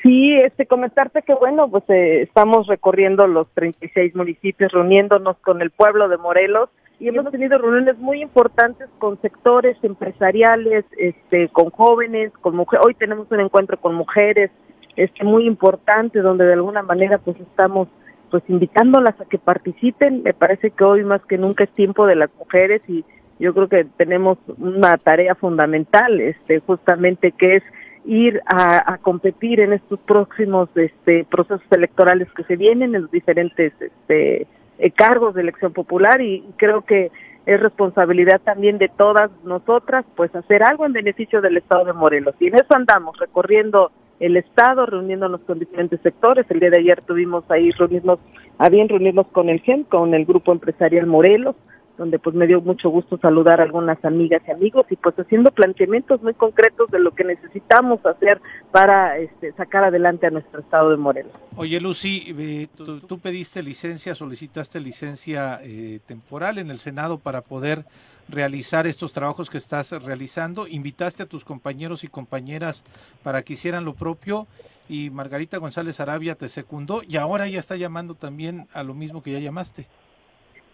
Sí, 0.04 0.36
este, 0.36 0.66
comentarte 0.66 1.22
que 1.22 1.34
bueno, 1.34 1.70
pues 1.70 1.84
eh, 1.90 2.24
estamos 2.24 2.68
recorriendo 2.68 3.26
los 3.26 3.48
36 3.54 4.16
municipios, 4.16 4.72
reuniéndonos 4.72 5.38
con 5.38 5.62
el 5.62 5.72
pueblo 5.72 6.10
de 6.10 6.18
Morelos 6.18 6.70
y 7.00 7.08
hemos 7.08 7.32
tenido 7.32 7.58
reuniones 7.58 7.98
muy 8.00 8.22
importantes 8.22 8.90
con 8.98 9.22
sectores 9.22 9.78
empresariales, 9.84 10.84
este, 10.98 11.50
con 11.50 11.70
jóvenes, 11.70 12.32
con 12.42 12.56
mujeres. 12.56 12.86
Hoy 12.86 12.96
tenemos 12.96 13.28
un 13.30 13.40
encuentro 13.40 13.80
con 13.80 13.94
mujeres, 13.94 14.50
este, 14.96 15.24
muy 15.24 15.46
importante, 15.46 16.22
donde 16.22 16.46
de 16.46 16.54
alguna 16.54 16.82
manera 16.82 17.20
pues 17.20 17.40
estamos 17.40 17.88
pues 18.32 18.44
invitándolas 18.48 19.20
a 19.22 19.26
que 19.26 19.38
participen. 19.38 20.24
Me 20.24 20.34
parece 20.34 20.72
que 20.72 20.84
hoy 20.84 21.04
más 21.04 21.24
que 21.26 21.38
nunca 21.38 21.66
es 21.66 21.70
tiempo 21.72 22.08
de 22.08 22.16
las 22.16 22.32
mujeres 22.36 22.82
y 22.88 23.06
yo 23.40 23.54
creo 23.54 23.70
que 23.70 23.86
tenemos 23.98 24.40
una 24.58 24.98
tarea 24.98 25.36
fundamental, 25.36 26.20
este, 26.20 26.60
justamente 26.62 27.32
que 27.32 27.58
es 27.58 27.64
ir 28.06 28.42
a, 28.48 28.98
competir 29.02 29.60
en 29.60 29.74
estos 29.74 30.00
próximos 30.00 30.70
este, 30.76 31.26
procesos 31.26 31.62
electorales 31.70 32.28
que 32.36 32.44
se 32.46 32.56
vienen 32.56 32.96
en 32.96 33.04
los 33.04 33.12
diferentes 33.12 33.74
este, 33.80 34.48
eh, 34.80 34.92
cargos 34.92 35.36
de 35.36 35.42
elección 35.42 35.74
popular 35.74 36.22
y 36.22 36.44
creo 36.58 36.82
que 36.84 37.12
es 37.46 37.60
responsabilidad 37.60 38.42
también 38.42 38.78
de 38.78 38.90
todas 38.90 39.32
nosotras 39.44 40.06
pues 40.16 40.36
hacer 40.36 40.64
algo 40.64 40.86
en 40.86 40.94
beneficio 40.94 41.42
del 41.42 41.58
Estado 41.58 41.86
de 41.86 41.94
Morelos. 41.94 42.36
Y 42.40 42.48
en 42.48 42.56
eso 42.56 42.76
andamos, 42.76 43.18
recorriendo 43.18 43.92
el 44.20 44.36
Estado, 44.36 44.86
reuniéndonos 44.86 45.42
con 45.42 45.60
diferentes 45.60 46.02
sectores. 46.02 46.46
El 46.50 46.60
día 46.60 46.72
de 46.72 46.80
ayer 46.80 47.02
tuvimos 47.02 47.44
ahí 47.50 47.72
reunirnos, 47.72 48.20
a 48.58 48.70
bien 48.70 48.90
reunirnos 48.90 49.28
con 49.28 49.50
el 49.50 49.62
GEM, 49.62 49.84
con 49.86 50.14
el 50.14 50.26
Grupo 50.26 50.52
Empresarial 50.52 51.06
Morelos, 51.06 51.56
donde 51.98 52.20
pues 52.20 52.36
me 52.36 52.48
dio 52.48 52.62
mucho 52.62 52.90
gusto 52.90 53.18
saludar 53.18 53.60
a 53.60 53.64
algunas 53.64 54.04
amigas 54.06 54.42
y 54.48 54.52
amigos 54.52 54.86
y 54.90 54.96
pues 54.96 55.16
haciendo 55.16 55.52
planteamientos 55.52 56.22
muy 56.22 56.34
concretos 56.34 56.90
de 56.92 57.00
lo 57.00 57.12
que 57.12 57.24
necesitamos 57.24 58.06
hacer 58.06 58.40
para 58.72 59.18
este, 59.18 59.52
sacar 59.54 59.84
adelante 59.84 60.28
a 60.28 60.30
nuestro 60.30 60.60
estado 60.60 60.92
de 60.92 60.98
Morelos. 60.98 61.34
Oye, 61.56 61.82
Lucy, 61.82 62.36
eh, 62.38 62.68
tú, 62.76 63.20
pediste 63.20 63.64
licencia, 63.64 64.14
solicitaste 64.14 64.80
licencia 64.80 65.60
eh, 65.64 66.00
temporal 66.06 66.60
en 66.60 66.70
el 66.70 66.80
Senado 66.80 67.18
para 67.18 67.42
poder 67.42 67.86
realizar 68.30 68.88
estos 68.88 69.14
trabajos 69.14 69.50
que 69.50 69.58
estás 69.58 69.92
realizando. 70.04 70.68
Invitaste 70.68 71.24
a 71.24 71.26
tus 71.26 71.44
compañeros 71.44 72.04
y 72.04 72.08
compañeras 72.08 72.84
para 73.24 73.42
que 73.42 73.54
hicieran 73.54 73.86
lo 73.86 73.94
propio 73.94 74.48
y 74.90 75.10
Margarita 75.10 75.58
González 75.58 76.00
Arabia 76.00 76.36
te 76.36 76.48
secundó 76.48 77.02
y 77.08 77.18
ahora 77.18 77.48
ya 77.48 77.60
está 77.60 77.76
llamando 77.76 78.16
también 78.16 78.68
a 78.74 78.84
lo 78.84 78.94
mismo 78.94 79.22
que 79.24 79.32
ya 79.32 79.40
llamaste. 79.40 79.88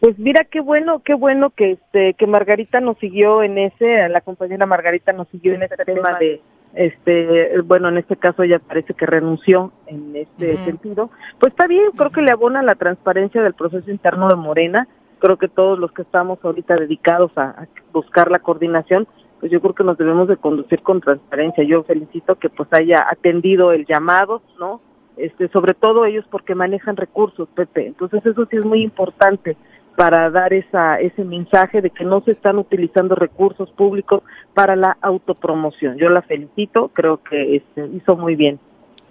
Pues 0.04 0.20
mira 0.20 0.43
qué 0.43 0.60
bueno, 0.60 0.99
qué 0.99 1.14
bueno 1.14 1.51
que 1.51 1.72
este 1.72 2.14
que 2.16 2.28
Margarita 2.28 2.82
nos 2.82 2.97
siguió 2.97 3.41
en 3.41 3.58
ese, 3.58 4.10
la 4.10 4.20
compañera 4.20 4.66
Margarita 4.66 5.14
nos 5.14 5.30
siguió 5.30 5.54
en 5.54 5.64
ese 5.64 5.78
tema 5.78 6.18
de 6.20 6.41
este 6.74 7.62
bueno, 7.62 7.88
en 7.88 7.99
este 7.99 8.18
caso 8.18 8.43
ella 8.43 8.60
parece 8.60 8.93
que 8.95 9.06
renunció 9.06 9.72
en 9.88 10.14
este 10.14 10.58
sentido. 10.66 11.10
Pues 11.39 11.54
está 11.54 11.68
bien, 11.68 11.91
creo 11.95 12.12
que 12.12 12.22
le 12.22 12.32
abona 12.32 12.62
la 12.64 12.76
transparencia 12.76 13.41
del 13.41 13.54
proceso 13.54 13.89
interno 13.89 14.28
de 14.28 14.36
Morena. 14.36 14.89
Creo 15.20 15.38
que 15.38 15.47
todos 15.47 15.80
los 15.80 15.93
que 15.93 16.01
estamos 16.01 16.38
ahorita 16.43 16.76
dedicados 16.76 17.32
a, 17.38 17.51
a 17.51 17.68
buscar 17.93 18.30
la 18.30 18.39
coordinación, 18.39 19.08
pues 19.39 19.54
yo 19.54 19.62
creo 19.62 19.74
que 19.74 19.86
nos 19.86 19.97
debemos 19.97 20.28
de 20.28 20.36
conducir 20.36 20.82
con 20.82 21.00
transparencia. 21.00 21.63
Yo 21.63 21.84
felicito 21.84 22.36
que 22.36 22.50
pues 22.50 22.67
haya 22.74 23.08
atendido 23.09 23.71
el 23.71 23.86
llamado, 23.86 24.42
¿no? 24.59 24.82
Este, 25.16 25.47
sobre 25.47 25.75
todo 25.75 26.04
ellos 26.04 26.25
porque 26.30 26.55
manejan 26.55 26.97
recursos, 26.97 27.47
Pepe. 27.55 27.88
Entonces 27.88 28.25
eso 28.25 28.46
sí 28.51 28.58
es 28.58 28.66
muy 28.66 28.82
importante 28.82 29.55
para 29.95 30.29
dar 30.29 30.53
esa, 30.53 30.99
ese 30.99 31.24
mensaje 31.24 31.82
de 31.82 31.89
que 31.89 32.03
no 32.03 32.21
se 32.21 32.32
están 32.32 32.57
utilizando 32.57 33.15
recursos 33.15 33.70
públicos 33.71 34.21
para 34.53 34.75
la 34.75 34.97
autopromoción. 35.01 35.97
Yo 35.97 36.09
la 36.09 36.21
felicito, 36.21 36.89
creo 36.89 37.21
que 37.24 37.57
este, 37.57 37.87
hizo 37.87 38.15
muy 38.15 38.36
bien. 38.36 38.59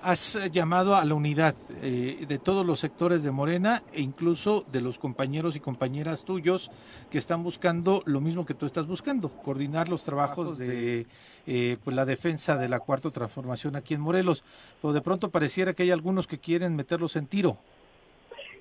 Has 0.04 0.50
llamado 0.50 0.96
a 0.96 1.04
la 1.04 1.14
unidad 1.14 1.54
eh, 1.80 2.24
de 2.26 2.38
todos 2.40 2.66
los 2.66 2.80
sectores 2.80 3.22
de 3.22 3.30
Morena 3.30 3.84
e 3.92 4.00
incluso 4.00 4.64
de 4.72 4.80
los 4.80 4.98
compañeros 4.98 5.54
y 5.54 5.60
compañeras 5.60 6.24
tuyos 6.24 6.72
que 7.08 7.18
están 7.18 7.44
buscando 7.44 8.02
lo 8.04 8.20
mismo 8.20 8.44
que 8.44 8.54
tú 8.54 8.66
estás 8.66 8.88
buscando, 8.88 9.28
coordinar 9.28 9.88
los 9.88 10.02
trabajos 10.02 10.58
de 10.58 11.06
eh, 11.46 11.76
pues 11.84 11.94
la 11.94 12.04
defensa 12.04 12.56
de 12.56 12.68
la 12.68 12.80
cuarta 12.80 13.10
transformación 13.10 13.76
aquí 13.76 13.94
en 13.94 14.00
Morelos. 14.00 14.42
Pero 14.80 14.92
de 14.92 15.02
pronto 15.02 15.30
pareciera 15.30 15.72
que 15.72 15.84
hay 15.84 15.92
algunos 15.92 16.26
que 16.26 16.38
quieren 16.38 16.74
meterlos 16.74 17.14
en 17.14 17.28
tiro. 17.28 17.58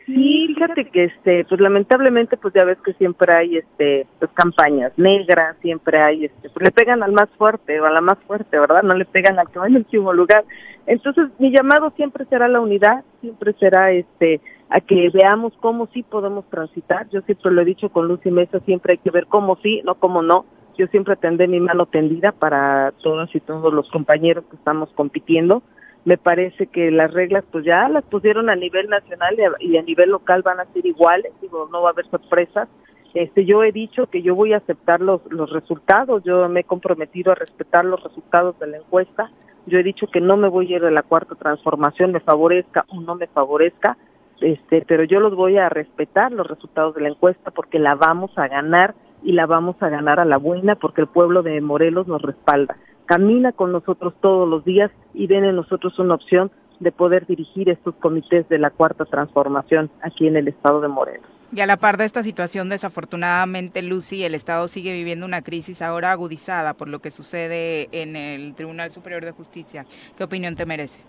Sí, 0.05 0.47
fíjate 0.47 0.85
que 0.85 1.05
este, 1.05 1.45
pues 1.45 1.61
lamentablemente 1.61 2.35
pues 2.35 2.53
ya 2.53 2.63
ves 2.63 2.77
que 2.83 2.93
siempre 2.93 3.33
hay 3.33 3.57
este 3.57 4.07
pues 4.19 4.31
campañas 4.33 4.91
negras, 4.97 5.55
siempre 5.61 6.01
hay 6.01 6.25
este, 6.25 6.49
pues 6.49 6.63
le 6.63 6.71
pegan 6.71 7.03
al 7.03 7.11
más 7.11 7.29
fuerte 7.37 7.79
o 7.79 7.85
a 7.85 7.91
la 7.91 8.01
más 8.01 8.17
fuerte, 8.25 8.59
¿verdad? 8.59 8.83
No 8.83 8.95
le 8.95 9.05
pegan 9.05 9.37
al 9.37 9.49
que 9.49 9.59
va 9.59 9.67
en 9.67 9.75
último 9.75 10.11
lugar. 10.11 10.43
Entonces, 10.87 11.27
mi 11.37 11.51
llamado 11.51 11.91
siempre 11.95 12.25
será 12.25 12.47
la 12.47 12.59
unidad, 12.59 13.03
siempre 13.21 13.53
será 13.53 13.91
este 13.91 14.41
a 14.69 14.79
que 14.79 15.09
veamos 15.09 15.53
cómo 15.59 15.87
sí 15.93 16.01
podemos 16.01 16.49
transitar. 16.49 17.07
Yo 17.09 17.21
siempre 17.21 17.51
lo 17.51 17.61
he 17.61 17.65
dicho 17.65 17.89
con 17.89 18.07
Lucy 18.07 18.31
Mesa, 18.31 18.59
siempre 18.61 18.93
hay 18.93 18.97
que 18.97 19.11
ver 19.11 19.27
cómo 19.27 19.57
sí, 19.61 19.81
no 19.85 19.95
cómo 19.95 20.21
no. 20.21 20.45
Yo 20.77 20.87
siempre 20.87 21.15
tendré 21.17 21.47
mi 21.47 21.59
mano 21.59 21.85
tendida 21.85 22.31
para 22.31 22.91
todos 23.03 23.33
y 23.35 23.39
todos 23.41 23.73
los 23.73 23.89
compañeros 23.91 24.45
que 24.49 24.55
estamos 24.55 24.89
compitiendo 24.95 25.61
me 26.03 26.17
parece 26.17 26.67
que 26.67 26.89
las 26.89 27.13
reglas 27.13 27.43
pues 27.51 27.63
ya 27.63 27.87
las 27.87 28.03
pusieron 28.05 28.49
a 28.49 28.55
nivel 28.55 28.89
nacional 28.89 29.37
y 29.59 29.77
a, 29.77 29.81
nivel 29.83 30.09
local 30.09 30.41
van 30.41 30.59
a 30.59 30.65
ser 30.73 30.85
iguales, 30.85 31.31
digo, 31.41 31.69
no 31.71 31.81
va 31.81 31.89
a 31.89 31.91
haber 31.91 32.09
sorpresas. 32.09 32.67
Este, 33.13 33.45
yo 33.45 33.63
he 33.63 33.71
dicho 33.71 34.07
que 34.07 34.21
yo 34.21 34.35
voy 34.35 34.53
a 34.53 34.57
aceptar 34.57 35.01
los, 35.01 35.21
los 35.29 35.51
resultados, 35.51 36.23
yo 36.23 36.47
me 36.49 36.61
he 36.61 36.63
comprometido 36.63 37.31
a 37.31 37.35
respetar 37.35 37.85
los 37.85 38.01
resultados 38.01 38.57
de 38.59 38.67
la 38.67 38.77
encuesta, 38.77 39.31
yo 39.65 39.77
he 39.77 39.83
dicho 39.83 40.07
que 40.07 40.21
no 40.21 40.37
me 40.37 40.47
voy 40.47 40.73
a 40.73 40.77
ir 40.77 40.81
de 40.81 40.91
la 40.91 41.03
cuarta 41.03 41.35
transformación, 41.35 42.13
me 42.13 42.21
favorezca 42.21 42.85
o 42.87 43.01
no 43.01 43.15
me 43.15 43.27
favorezca, 43.27 43.97
este, 44.39 44.83
pero 44.87 45.03
yo 45.03 45.19
los 45.19 45.35
voy 45.35 45.57
a 45.57 45.69
respetar 45.69 46.31
los 46.31 46.47
resultados 46.47 46.95
de 46.95 47.01
la 47.01 47.09
encuesta 47.09 47.51
porque 47.51 47.77
la 47.77 47.93
vamos 47.93 48.31
a 48.37 48.47
ganar 48.47 48.95
y 49.21 49.33
la 49.33 49.45
vamos 49.45 49.75
a 49.81 49.89
ganar 49.89 50.19
a 50.19 50.25
la 50.25 50.37
buena 50.37 50.75
porque 50.75 51.01
el 51.01 51.07
pueblo 51.07 51.43
de 51.43 51.61
Morelos 51.61 52.07
nos 52.07 52.23
respalda 52.23 52.75
camina 53.11 53.51
con 53.51 53.73
nosotros 53.73 54.13
todos 54.21 54.47
los 54.47 54.63
días 54.63 54.89
y 55.13 55.27
ven 55.27 55.43
en 55.43 55.57
nosotros 55.57 55.99
una 55.99 56.15
opción 56.15 56.49
de 56.79 56.93
poder 56.93 57.25
dirigir 57.27 57.67
estos 57.67 57.93
comités 57.95 58.47
de 58.47 58.57
la 58.57 58.69
cuarta 58.69 59.03
transformación 59.03 59.91
aquí 60.01 60.27
en 60.27 60.37
el 60.37 60.47
estado 60.47 60.79
de 60.79 60.87
Morelos. 60.87 61.27
Y 61.53 61.59
a 61.59 61.65
la 61.65 61.75
par 61.75 61.97
de 61.97 62.05
esta 62.05 62.23
situación, 62.23 62.69
desafortunadamente, 62.69 63.81
Lucy, 63.81 64.23
el 64.23 64.33
Estado 64.33 64.69
sigue 64.69 64.93
viviendo 64.93 65.25
una 65.25 65.41
crisis 65.41 65.81
ahora 65.81 66.13
agudizada 66.13 66.73
por 66.73 66.87
lo 66.87 66.99
que 66.99 67.11
sucede 67.11 67.89
en 67.91 68.15
el 68.15 68.55
Tribunal 68.55 68.91
Superior 68.91 69.25
de 69.25 69.31
Justicia. 69.31 69.85
¿Qué 70.15 70.23
opinión 70.23 70.55
te 70.55 70.65
merece? 70.65 71.01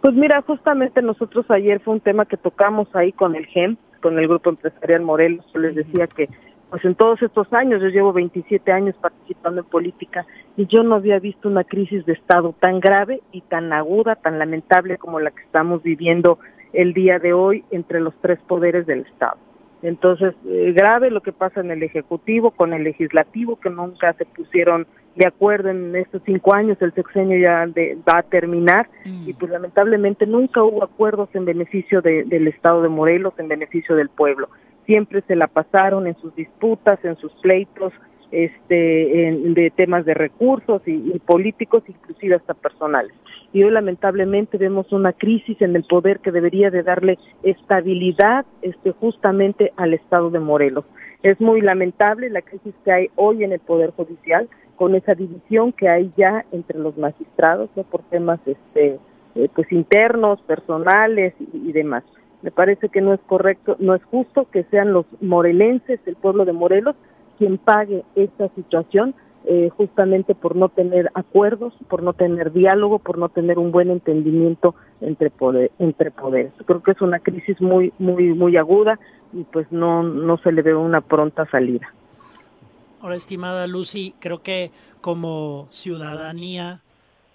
Pues 0.00 0.14
mira, 0.14 0.40
justamente 0.42 1.02
nosotros 1.02 1.44
ayer 1.50 1.80
fue 1.80 1.94
un 1.94 2.00
tema 2.00 2.24
que 2.24 2.36
tocamos 2.36 2.86
ahí 2.94 3.10
con 3.10 3.34
el 3.34 3.46
GEM, 3.46 3.76
con 4.00 4.16
el 4.16 4.28
Grupo 4.28 4.50
Empresarial 4.50 5.02
Morelos. 5.02 5.44
Yo 5.52 5.58
les 5.58 5.74
decía 5.74 6.06
que 6.06 6.28
pues 6.72 6.86
en 6.86 6.94
todos 6.94 7.20
estos 7.20 7.52
años, 7.52 7.82
yo 7.82 7.88
llevo 7.88 8.14
27 8.14 8.72
años 8.72 8.94
participando 8.98 9.60
en 9.60 9.66
política 9.66 10.24
y 10.56 10.66
yo 10.66 10.82
no 10.82 10.94
había 10.94 11.18
visto 11.18 11.50
una 11.50 11.64
crisis 11.64 12.06
de 12.06 12.14
Estado 12.14 12.54
tan 12.58 12.80
grave 12.80 13.20
y 13.30 13.42
tan 13.42 13.74
aguda, 13.74 14.16
tan 14.16 14.38
lamentable 14.38 14.96
como 14.96 15.20
la 15.20 15.32
que 15.32 15.42
estamos 15.42 15.82
viviendo 15.82 16.38
el 16.72 16.94
día 16.94 17.18
de 17.18 17.34
hoy 17.34 17.62
entre 17.72 18.00
los 18.00 18.14
tres 18.22 18.38
poderes 18.48 18.86
del 18.86 19.00
Estado. 19.00 19.36
Entonces, 19.82 20.32
eh, 20.46 20.72
grave 20.74 21.10
lo 21.10 21.20
que 21.20 21.32
pasa 21.32 21.60
en 21.60 21.72
el 21.72 21.82
Ejecutivo 21.82 22.52
con 22.52 22.72
el 22.72 22.84
Legislativo, 22.84 23.60
que 23.60 23.68
nunca 23.68 24.14
se 24.14 24.24
pusieron 24.24 24.86
de 25.14 25.26
acuerdo 25.26 25.68
en 25.68 25.94
estos 25.94 26.22
cinco 26.24 26.54
años, 26.54 26.78
el 26.80 26.94
sexenio 26.94 27.38
ya 27.38 27.66
de, 27.66 27.98
va 28.08 28.20
a 28.20 28.22
terminar 28.22 28.88
y 29.04 29.34
pues 29.34 29.52
lamentablemente 29.52 30.26
nunca 30.26 30.62
hubo 30.62 30.82
acuerdos 30.82 31.28
en 31.34 31.44
beneficio 31.44 32.00
de, 32.00 32.24
del 32.24 32.48
Estado 32.48 32.80
de 32.80 32.88
Morelos, 32.88 33.34
en 33.36 33.48
beneficio 33.48 33.94
del 33.94 34.08
pueblo 34.08 34.48
siempre 34.86 35.22
se 35.26 35.36
la 35.36 35.46
pasaron 35.46 36.06
en 36.06 36.16
sus 36.16 36.34
disputas, 36.34 36.98
en 37.04 37.16
sus 37.16 37.32
pleitos, 37.40 37.92
este, 38.32 39.28
en, 39.28 39.54
de 39.54 39.70
temas 39.70 40.06
de 40.06 40.14
recursos 40.14 40.80
y, 40.86 41.18
políticos, 41.20 41.82
inclusive 41.86 42.36
hasta 42.36 42.54
personales. 42.54 43.12
Y 43.52 43.62
hoy 43.62 43.70
lamentablemente 43.70 44.56
vemos 44.56 44.90
una 44.92 45.12
crisis 45.12 45.60
en 45.60 45.76
el 45.76 45.84
poder 45.84 46.20
que 46.20 46.32
debería 46.32 46.70
de 46.70 46.82
darle 46.82 47.18
estabilidad 47.42 48.46
este, 48.62 48.92
justamente 48.92 49.72
al 49.76 49.92
Estado 49.92 50.30
de 50.30 50.40
Morelos. 50.40 50.86
Es 51.22 51.40
muy 51.40 51.60
lamentable 51.60 52.30
la 52.30 52.40
crisis 52.40 52.74
que 52.84 52.92
hay 52.92 53.10
hoy 53.16 53.44
en 53.44 53.52
el 53.52 53.60
Poder 53.60 53.90
Judicial, 53.90 54.48
con 54.76 54.94
esa 54.94 55.14
división 55.14 55.72
que 55.72 55.90
hay 55.90 56.10
ya 56.16 56.46
entre 56.50 56.78
los 56.78 56.96
magistrados, 56.96 57.68
¿no? 57.76 57.82
por 57.84 58.02
temas 58.04 58.40
este, 58.46 58.98
eh, 59.34 59.48
pues 59.54 59.70
internos, 59.70 60.40
personales 60.42 61.34
y 61.38 61.70
demás. 61.72 62.02
Me 62.42 62.50
parece 62.50 62.88
que 62.88 63.00
no 63.00 63.14
es 63.14 63.20
correcto, 63.26 63.76
no 63.78 63.94
es 63.94 64.02
justo 64.04 64.48
que 64.50 64.64
sean 64.64 64.92
los 64.92 65.06
morelenses, 65.20 66.00
el 66.06 66.16
pueblo 66.16 66.44
de 66.44 66.52
Morelos, 66.52 66.96
quien 67.38 67.58
pague 67.58 68.04
esta 68.14 68.48
situación 68.54 69.14
eh, 69.44 69.70
justamente 69.76 70.36
por 70.36 70.54
no 70.54 70.68
tener 70.68 71.10
acuerdos, 71.14 71.74
por 71.88 72.02
no 72.02 72.12
tener 72.12 72.52
diálogo, 72.52 73.00
por 73.00 73.18
no 73.18 73.28
tener 73.28 73.58
un 73.58 73.72
buen 73.72 73.90
entendimiento 73.90 74.76
entre 75.00 75.30
poder, 75.30 75.72
entre 75.80 76.12
poderes. 76.12 76.52
Creo 76.64 76.82
que 76.82 76.92
es 76.92 77.00
una 77.00 77.18
crisis 77.18 77.60
muy 77.60 77.92
muy 77.98 78.34
muy 78.34 78.56
aguda 78.56 79.00
y 79.32 79.42
pues 79.44 79.66
no 79.72 80.04
no 80.04 80.36
se 80.38 80.52
le 80.52 80.62
ve 80.62 80.74
una 80.74 81.00
pronta 81.00 81.44
salida. 81.50 81.92
Ahora, 83.00 83.16
estimada 83.16 83.66
Lucy, 83.66 84.14
creo 84.20 84.42
que 84.42 84.70
como 85.00 85.66
ciudadanía 85.70 86.82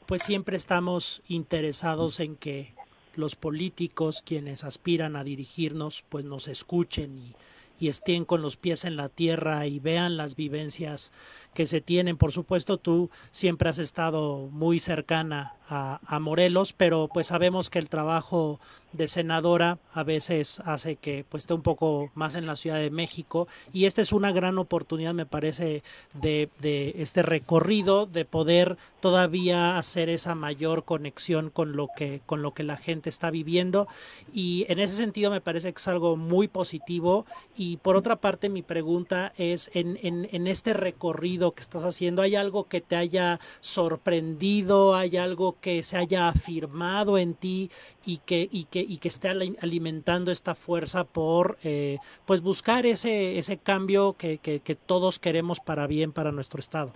pues 0.05 0.23
siempre 0.23 0.55
estamos 0.55 1.21
interesados 1.27 2.21
en 2.21 2.37
que 2.37 2.73
los 3.17 3.35
políticos, 3.35 4.23
quienes 4.25 4.63
aspiran 4.63 5.15
a 5.15 5.23
dirigirnos, 5.23 6.03
pues 6.09 6.25
nos 6.25 6.47
escuchen 6.47 7.17
y, 7.17 7.35
y 7.79 7.89
estén 7.89 8.25
con 8.25 8.41
los 8.41 8.57
pies 8.57 8.85
en 8.85 8.95
la 8.95 9.09
tierra 9.09 9.67
y 9.67 9.79
vean 9.79 10.17
las 10.17 10.35
vivencias 10.35 11.11
que 11.57 11.65
se 11.65 11.81
tienen. 11.81 12.17
Por 12.17 12.31
supuesto, 12.31 12.77
tú 12.77 13.09
siempre 13.31 13.67
has 13.67 13.79
estado 13.79 14.47
muy 14.51 14.77
cercana 14.79 15.55
a, 15.67 15.99
a, 16.05 16.19
Morelos, 16.19 16.71
pero 16.71 17.09
pues 17.11 17.25
sabemos 17.27 17.71
que 17.71 17.79
el 17.79 17.89
trabajo 17.89 18.59
de 18.93 19.07
senadora 19.07 19.79
a 19.93 20.03
veces 20.03 20.61
hace 20.65 20.95
que 20.95 21.25
pues 21.27 21.43
esté 21.43 21.55
un 21.55 21.63
poco 21.63 22.11
más 22.13 22.35
en 22.35 22.45
la 22.45 22.55
Ciudad 22.55 22.77
de 22.77 22.91
México. 22.91 23.47
Y 23.73 23.85
esta 23.85 24.03
es 24.03 24.13
una 24.13 24.31
gran 24.31 24.59
oportunidad 24.59 25.15
me 25.15 25.25
parece 25.25 25.81
de, 26.13 26.49
de 26.61 26.93
este 26.97 27.23
recorrido 27.23 28.05
de 28.05 28.23
poder 28.23 28.77
todavía 29.01 29.77
hacer 29.77 30.09
esa 30.09 30.35
mayor 30.35 30.83
conexión 30.85 31.49
con 31.49 31.75
lo 31.75 31.89
que 31.95 32.21
con 32.25 32.41
lo 32.41 32.53
que 32.53 32.63
la 32.63 32.77
gente 32.77 33.09
está 33.09 33.31
viviendo. 33.31 33.87
Y 34.31 34.65
en 34.69 34.79
ese 34.79 34.95
sentido 34.95 35.31
me 35.31 35.41
parece 35.41 35.73
que 35.73 35.79
es 35.79 35.87
algo 35.87 36.17
muy 36.17 36.47
positivo. 36.47 37.25
Y 37.55 37.77
por 37.77 37.95
otra 37.95 38.17
parte 38.17 38.47
mi 38.47 38.61
pregunta 38.61 39.33
es 39.37 39.71
en, 39.73 39.99
en, 40.01 40.29
en 40.31 40.47
este 40.47 40.73
recorrido 40.73 41.46
que 41.53 41.61
estás 41.61 41.83
haciendo 41.83 42.21
hay 42.21 42.35
algo 42.35 42.65
que 42.65 42.81
te 42.81 42.95
haya 42.95 43.39
sorprendido 43.59 44.95
hay 44.95 45.17
algo 45.17 45.55
que 45.61 45.83
se 45.83 45.97
haya 45.97 46.27
afirmado 46.27 47.17
en 47.17 47.33
ti 47.33 47.69
y 48.05 48.17
que, 48.19 48.47
y 48.51 48.65
que, 48.65 48.79
y 48.79 48.97
que 48.97 49.07
esté 49.07 49.29
alimentando 49.29 50.31
esta 50.31 50.55
fuerza 50.55 51.03
por 51.03 51.57
eh, 51.63 51.97
pues 52.25 52.41
buscar 52.41 52.85
ese, 52.85 53.37
ese 53.37 53.57
cambio 53.57 54.15
que, 54.17 54.37
que, 54.37 54.59
que 54.59 54.75
todos 54.75 55.19
queremos 55.19 55.59
para 55.59 55.87
bien 55.87 56.11
para 56.11 56.31
nuestro 56.31 56.59
estado. 56.59 56.91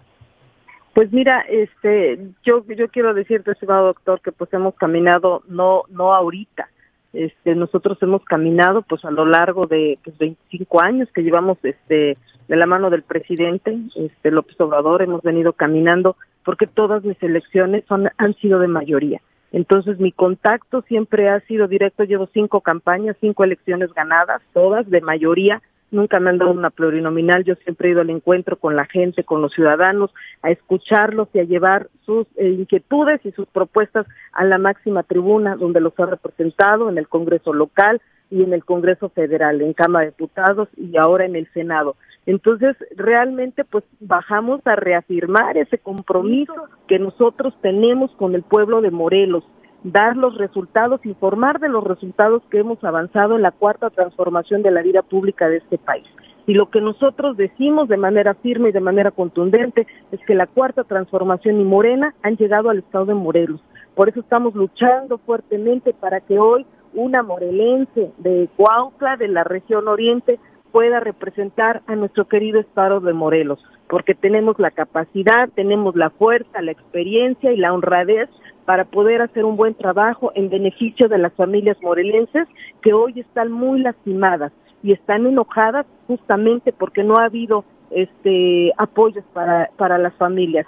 Pues 0.94 1.12
mira, 1.14 1.46
este, 1.48 2.20
yo, 2.44 2.66
yo 2.68 2.90
quiero 2.90 3.14
decirte, 3.14 3.52
estimado 3.52 3.88
doctor, 3.88 4.20
que 4.22 4.34
pues 4.34 4.52
hemos 4.54 4.76
caminado 4.76 5.42
no, 5.48 5.84
no 5.90 6.14
ahorita, 6.14 6.68
este, 7.14 7.56
nosotros 7.56 7.98
hemos 8.02 8.24
caminado 8.24 8.84
pues 8.84 9.04
a 9.04 9.12
lo 9.12 9.26
largo 9.26 9.68
de 9.68 10.00
pues, 10.04 10.18
25 10.18 10.82
años 10.82 11.10
que 11.14 11.24
llevamos 11.24 11.58
este 11.64 12.18
de 12.48 12.56
la 12.56 12.66
mano 12.66 12.90
del 12.90 13.04
presidente 13.04 13.78
este 13.96 14.32
López 14.32 14.60
Obrador 14.62 15.02
hemos 15.02 15.22
venido 15.22 15.54
caminando 15.54 16.16
porque 16.44 16.68
todas 16.68 17.04
mis 17.04 17.22
elecciones 17.22 17.84
son 17.88 18.10
han 18.18 18.34
sido 18.36 18.60
de 18.60 18.68
mayoría. 18.68 19.22
Entonces 19.52 20.00
mi 20.00 20.14
contacto 20.14 20.84
siempre 20.84 21.28
ha 21.28 21.42
sido 21.42 21.68
directo 21.68 22.06
llevo 22.06 22.30
cinco 22.34 22.62
campañas 22.62 23.18
cinco 23.20 23.44
elecciones 23.44 23.94
ganadas 23.94 24.42
todas 24.54 24.90
de 24.90 25.02
mayoría 25.02 25.62
nunca 25.92 26.20
me 26.20 26.30
han 26.30 26.38
dado 26.38 26.52
una 26.52 26.70
plurinominal, 26.70 27.44
yo 27.44 27.56
siempre 27.56 27.90
he 27.90 27.92
ido 27.92 28.02
al 28.02 28.10
encuentro 28.10 28.58
con 28.58 28.76
la 28.76 28.86
gente, 28.86 29.24
con 29.24 29.42
los 29.42 29.54
ciudadanos, 29.54 30.12
a 30.42 30.50
escucharlos 30.50 31.28
y 31.34 31.40
a 31.40 31.44
llevar 31.44 31.90
sus 32.06 32.28
eh, 32.38 32.50
inquietudes 32.50 33.20
y 33.26 33.32
sus 33.32 33.48
propuestas 33.48 34.08
a 34.32 34.44
la 34.46 34.58
máxima 34.58 35.04
tribuna 35.04 35.56
donde 35.56 35.82
los 35.82 35.94
ha 36.00 36.06
representado 36.06 36.90
en 36.90 36.98
el 36.98 37.08
Congreso 37.08 37.54
local 37.54 38.02
y 38.30 38.44
en 38.44 38.54
el 38.54 38.64
Congreso 38.64 39.10
federal, 39.10 39.62
en 39.62 39.74
Cámara 39.74 40.06
de 40.06 40.12
Diputados 40.12 40.70
y 40.78 40.98
ahora 40.98 41.26
en 41.26 41.36
el 41.36 41.52
Senado. 41.54 41.98
Entonces, 42.26 42.78
realmente, 42.96 43.66
pues 43.66 43.84
bajamos 44.00 44.62
a 44.66 44.76
reafirmar 44.76 45.58
ese 45.58 45.78
compromiso 45.78 46.54
que 46.88 46.98
nosotros 46.98 47.54
tenemos 47.62 48.12
con 48.16 48.34
el 48.36 48.44
pueblo 48.44 48.82
de 48.82 48.92
Morelos, 48.92 49.44
dar 49.84 50.16
los 50.16 50.38
resultados, 50.38 51.06
informar 51.06 51.60
de 51.60 51.70
los 51.70 51.84
resultados 51.84 52.44
que 52.50 52.60
hemos 52.60 52.84
avanzado 52.84 53.36
en 53.36 53.42
la 53.42 53.52
cuarta 53.52 53.90
transformación 53.90 54.62
de 54.62 54.72
la 54.72 54.82
vida 54.82 55.02
pública 55.02 55.50
de 55.50 55.58
este 55.58 55.78
país. 55.78 56.08
Y 56.48 56.54
lo 56.54 56.70
que 56.70 56.82
nosotros 56.82 57.38
decimos 57.38 57.88
de 57.88 57.98
manera 57.98 58.34
firme 58.34 58.70
y 58.70 58.72
de 58.72 58.80
manera 58.80 59.12
contundente 59.12 59.88
es 60.12 60.20
que 60.26 60.36
la 60.36 60.48
cuarta 60.48 60.84
transformación 60.84 61.60
y 61.60 61.64
Morena 61.64 62.16
han 62.24 62.36
llegado 62.36 62.70
al 62.70 62.80
estado 62.80 63.06
de 63.06 63.14
Morelos. 63.14 63.62
Por 63.96 64.10
eso 64.10 64.22
estamos 64.22 64.56
luchando 64.56 65.18
fuertemente 65.20 65.94
para 65.94 66.22
que 66.22 66.40
hoy 66.40 66.66
una 66.94 67.24
morelense 67.24 68.12
de 68.18 68.50
Cuautla, 68.58 69.18
de 69.18 69.28
la 69.28 69.44
región 69.44 69.88
oriente, 69.88 70.40
pueda 70.72 71.00
representar 71.00 71.82
a 71.88 71.96
nuestro 71.96 72.26
querido 72.26 72.60
estado 72.60 73.02
de 73.02 73.14
Morelos, 73.14 73.64
porque 73.90 74.16
tenemos 74.16 74.58
la 74.58 74.72
capacidad, 74.72 75.50
tenemos 75.54 75.96
la 75.96 76.10
fuerza, 76.10 76.62
la 76.62 76.72
experiencia 76.72 77.52
y 77.52 77.58
la 77.58 77.74
honradez 77.74 78.30
para 78.72 78.86
poder 78.86 79.22
hacer 79.22 79.44
un 79.44 79.58
buen 79.58 79.74
trabajo 79.74 80.32
en 80.34 80.50
beneficio 80.50 81.10
de 81.10 81.18
las 81.18 81.34
familias 81.34 81.76
morelenses 81.82 82.48
que 82.82 82.94
hoy 82.94 83.20
están 83.20 83.52
muy 83.52 83.82
lastimadas 83.82 84.54
y 84.82 84.94
están 84.94 85.26
enojadas 85.26 85.86
justamente 86.08 86.72
porque 86.72 87.04
no 87.04 87.16
ha 87.18 87.26
habido 87.26 87.66
este 87.90 88.72
apoyos 88.78 89.26
para, 89.34 89.70
para 89.76 89.98
las 89.98 90.14
familias. 90.14 90.66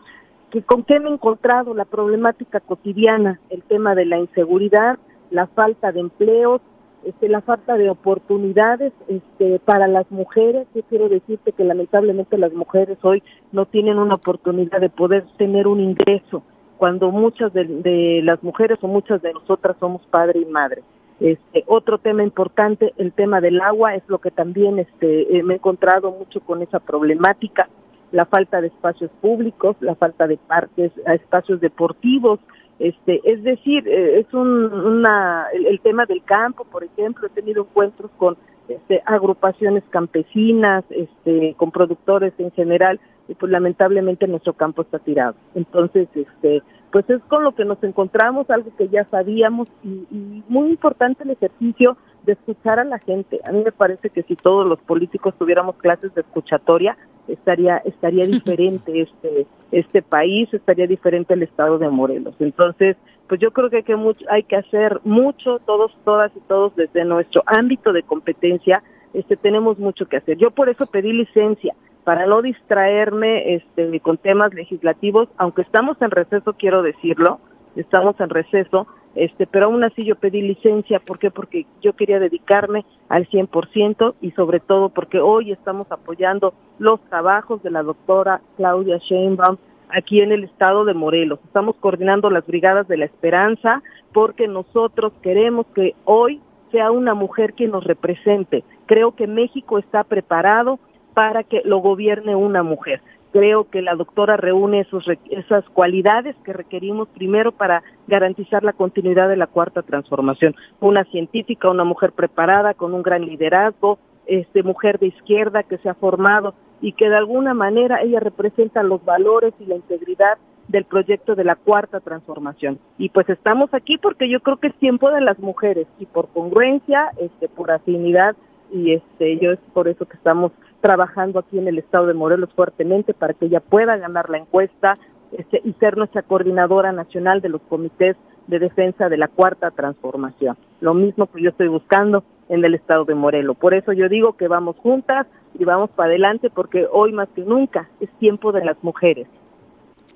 ¿Que 0.51 0.61
¿Con 0.63 0.84
qué 0.84 0.99
me 0.99 1.07
he 1.07 1.13
encontrado? 1.13 1.73
La 1.73 1.85
problemática 1.85 2.59
cotidiana, 2.59 3.39
el 3.49 3.63
tema 3.63 3.95
de 3.95 4.03
la 4.03 4.17
inseguridad, 4.17 4.99
la 5.31 5.47
falta 5.47 5.93
de 5.93 6.01
empleos, 6.01 6.59
este, 7.05 7.30
la 7.30 7.39
falta 7.39 7.77
de 7.77 7.89
oportunidades 7.89 8.91
este, 9.07 9.59
para 9.59 9.88
las 9.88 10.11
mujeres. 10.11 10.67
Yo 10.75 10.81
quiero 10.89 11.07
decirte 11.07 11.53
que 11.53 11.63
lamentablemente 11.63 12.38
las 12.38 12.51
mujeres 12.51 12.97
hoy 13.01 13.23
no 13.53 13.65
tienen 13.65 13.97
una 13.97 14.15
oportunidad 14.15 14.81
de 14.81 14.89
poder 14.89 15.23
tener 15.38 15.67
un 15.67 15.80
ingreso 15.80 16.43
cuando 16.84 17.11
muchas 17.11 17.53
de, 17.53 18.19
las 18.26 18.43
mujeres 18.43 18.77
o 18.81 18.89
muchas 18.89 19.22
de 19.22 19.31
nosotras 19.31 19.77
somos 19.80 20.01
padre 20.07 20.41
y 20.41 20.45
madre. 20.45 20.84
Este, 21.22 21.64
otro 21.65 21.97
tema 21.97 22.23
importante, 22.23 22.93
el 22.97 23.14
tema 23.14 23.39
del 23.39 23.61
agua, 23.61 23.95
es 23.95 24.03
lo 24.07 24.18
que 24.19 24.31
también 24.31 24.80
este, 24.80 25.38
eh, 25.38 25.43
me 25.43 25.53
he 25.53 25.57
encontrado 25.60 26.11
mucho 26.11 26.41
con 26.41 26.61
esa 26.61 26.81
problemática, 26.81 27.69
la 28.11 28.26
falta 28.26 28.60
de 28.60 28.68
espacios 28.68 29.10
públicos, 29.22 29.77
la 29.80 29.95
falta 29.95 30.27
de 30.27 30.35
parques, 30.35 30.91
espacios 31.05 31.61
deportivos, 31.61 32.41
este, 32.80 33.22
es 33.23 33.41
decir, 33.43 33.88
eh, 33.88 34.19
es 34.19 34.34
un, 34.34 34.65
una, 34.73 35.45
el, 35.53 35.68
el 35.68 35.80
tema 35.80 36.05
del 36.05 36.22
campo, 36.26 36.65
por 36.65 36.84
ejemplo, 36.84 37.27
he 37.27 37.30
tenido 37.30 37.61
encuentros 37.61 38.11
con 38.18 38.35
este, 38.68 39.01
agrupaciones 39.05 39.85
campesinas, 39.89 40.84
este, 40.89 41.53
con 41.55 41.72
productores 41.72 42.34
en 42.39 42.51
general, 42.51 42.99
y 43.28 43.36
pues 43.36 43.52
lamentablemente 43.52 44.28
nuestro 44.28 44.54
campo 44.54 44.82
está 44.82 45.00
tirado. 45.00 45.36
Entonces, 45.56 46.08
este, 46.14 46.62
pues 46.91 47.10
es 47.10 47.22
con 47.24 47.44
lo 47.44 47.54
que 47.54 47.66
nos 47.66 47.84
encontramos, 47.84 48.50
algo 48.50 48.76
que 48.78 48.88
ya 48.90 49.06
sabíamos 49.06 49.68
y, 49.84 50.06
y 50.12 50.44
muy 50.48 50.70
importante 50.70 51.24
el 51.24 51.32
ejercicio 51.32 51.98
de 52.24 52.34
escuchar 52.34 52.80
a 52.80 52.84
la 52.84 53.00
gente. 53.00 53.40
A 53.45 53.52
mí 53.52 53.64
me 53.64 53.72
parece 53.72 54.10
que 54.10 54.24
si 54.24 54.36
todos 54.36 54.68
los 54.68 54.80
políticos 54.80 55.34
tuviéramos 55.38 55.76
clases 55.78 56.14
de 56.16 56.22
escuchatoria, 56.22 56.98
estaría 57.28 57.78
estaría 57.78 58.26
diferente 58.28 59.02
este 59.02 59.48
este 59.72 60.02
país, 60.02 60.54
estaría 60.54 60.88
diferente 60.88 61.34
el 61.34 61.44
estado 61.44 61.78
de 61.80 61.90
Morelos. 61.90 62.36
Entonces, 62.40 62.95
pues 63.28 63.40
yo 63.40 63.52
creo 63.52 63.70
que 63.70 63.78
hay 63.78 63.84
que, 63.84 63.95
mucho, 63.95 64.24
hay 64.30 64.44
que 64.44 64.58
hacer 64.58 65.00
mucho, 65.04 65.60
todos, 65.66 65.91
todas 66.04 66.32
y 66.36 66.40
todos 66.41 66.76
desde 66.76 67.06
nuestro 67.06 67.41
ámbito 67.48 67.91
de 67.91 68.04
competencia, 68.04 68.84
este 69.14 69.36
tenemos 69.36 69.80
mucho 69.80 70.06
que 70.06 70.18
hacer. 70.18 70.38
Yo 70.38 70.52
por 70.52 70.70
eso 70.70 70.86
pedí 70.86 71.14
licencia 71.14 71.74
para 72.03 72.25
no 72.25 72.41
distraerme 72.41 73.55
este 73.55 73.99
con 73.99 74.17
temas 74.17 74.53
legislativos, 74.53 75.30
aunque 75.38 75.61
estamos 75.61 76.01
en 76.01 76.11
receso, 76.11 76.53
quiero 76.53 76.81
decirlo, 76.81 77.39
estamos 77.75 78.19
en 78.19 78.30
receso, 78.30 78.88
este, 79.15 79.45
pero 79.45 79.67
aún 79.67 79.84
así 79.84 80.03
yo 80.03 80.15
pedí 80.15 80.41
licencia, 80.41 80.99
¿por 80.99 81.19
qué? 81.19 81.31
Porque 81.31 81.65
yo 81.81 81.93
quería 81.93 82.19
dedicarme 82.19 82.85
al 83.09 83.27
100% 83.30 84.15
y 84.21 84.31
sobre 84.31 84.59
todo 84.59 84.89
porque 84.89 85.19
hoy 85.19 85.51
estamos 85.51 85.91
apoyando 85.91 86.53
los 86.80 86.99
trabajos 87.09 87.61
de 87.61 87.71
la 87.71 87.84
doctora 87.84 88.41
Claudia 88.57 88.97
Sheinbaum 88.97 89.57
aquí 89.89 90.21
en 90.21 90.31
el 90.31 90.43
estado 90.43 90.85
de 90.85 90.95
Morelos. 90.95 91.39
Estamos 91.45 91.75
coordinando 91.80 92.30
las 92.31 92.45
brigadas 92.45 92.88
de 92.88 92.97
la 92.97 93.05
esperanza 93.05 93.84
porque 94.11 94.47
nosotros 94.47 95.13
queremos 95.21 95.67
que 95.75 95.93
hoy 96.05 96.41
sea 96.71 96.89
una 96.89 97.13
mujer 97.13 97.53
quien 97.53 97.69
nos 97.71 97.84
represente. 97.84 98.63
Creo 98.88 99.11
que 99.15 99.27
México 99.27 99.77
está 99.77 100.03
preparado 100.03 100.80
para 101.14 101.44
que 101.44 101.61
lo 101.65 101.77
gobierne 101.77 102.35
una 102.35 102.64
mujer 102.64 103.02
creo 103.34 103.68
que 103.68 103.81
la 103.81 103.95
doctora 103.95 104.38
reúne 104.38 104.81
esos, 104.81 105.06
esas 105.31 105.68
cualidades 105.69 106.35
que 106.45 106.53
requerimos 106.53 107.10
primero 107.10 107.52
para 107.52 107.84
garantizar 108.07 108.64
la 108.64 108.73
continuidad 108.73 109.27
de 109.27 109.38
la 109.38 109.48
cuarta 109.48 109.81
transformación. 109.81 110.56
Una 110.80 111.03
científica, 111.06 111.69
una 111.69 111.84
mujer 111.84 112.11
preparada, 112.11 112.76
con 112.76 112.94
un 112.94 113.02
gran 113.02 113.26
liderazgo, 113.26 113.98
este, 114.27 114.61
mujer 114.61 114.99
de 114.99 115.07
izquierda 115.07 115.64
que 115.64 115.80
se 115.80 115.90
ha 115.90 115.95
formado 115.95 116.53
y 116.80 116.94
que 116.94 117.10
de 117.10 117.15
alguna 117.15 117.56
manera 117.56 118.02
ella 118.02 118.19
representa 118.19 118.84
los 118.84 119.03
valores 119.03 119.53
y 119.60 119.65
la 119.65 119.76
integridad 119.76 120.38
del 120.68 120.85
proyecto 120.85 121.35
de 121.35 121.44
la 121.44 121.56
cuarta 121.56 121.99
transformación. 122.02 122.80
Y 122.99 123.10
pues 123.10 123.27
estamos 123.30 123.73
aquí 123.73 123.98
porque 123.98 124.30
yo 124.30 124.41
creo 124.41 124.57
que 124.57 124.68
es 124.68 124.76
tiempo 124.76 125.10
de 125.10 125.22
las 125.22 125.40
mujeres 125.40 125.88
y 125.99 126.06
por 126.06 126.30
congruencia, 126.30 127.10
este, 127.19 127.49
por 127.49 127.72
afinidad 127.72 128.35
y 128.72 128.94
este, 128.94 129.40
yo 129.40 129.52
es 129.52 129.60
por 129.73 129.88
eso 129.88 130.06
que 130.06 130.18
estamos 130.18 130.52
trabajando 130.84 131.39
aquí 131.39 131.57
en 131.57 131.69
el 131.69 131.80
estado 131.80 132.07
de 132.07 132.14
Morelos 132.14 132.49
fuertemente 132.53 133.14
para 133.14 133.34
que 133.34 133.45
ella 133.45 133.61
pueda 133.61 133.95
ganar 133.95 134.30
la 134.30 134.39
encuesta 134.39 134.95
este, 135.31 135.61
y 135.64 135.72
ser 135.80 135.95
nuestra 135.95 136.23
coordinadora 136.23 136.91
nacional 136.91 137.39
de 137.39 137.47
los 137.47 137.61
comités 137.61 138.18
de 138.47 138.60
defensa 138.60 139.07
de 139.07 139.15
la 139.15 139.30
cuarta 139.30 139.72
transformación. 139.72 140.57
Lo 140.81 140.93
mismo 140.93 141.27
que 141.27 141.41
yo 141.41 141.51
estoy 141.51 141.69
buscando 141.69 142.26
en 142.49 142.65
el 142.65 142.76
estado 142.76 143.05
de 143.05 143.15
Morelos. 143.15 143.55
Por 143.55 143.73
eso 143.73 143.93
yo 143.93 144.10
digo 144.10 144.35
que 144.35 144.49
vamos 144.49 144.76
juntas 144.76 145.26
y 145.57 145.64
vamos 145.64 145.89
para 145.91 146.10
adelante 146.10 146.49
porque 146.49 146.85
hoy 146.91 147.14
más 147.14 147.30
que 147.34 147.43
nunca 147.43 147.89
es 148.01 148.10
tiempo 148.19 148.51
de 148.51 148.65
las 148.65 148.76
mujeres. 148.84 149.27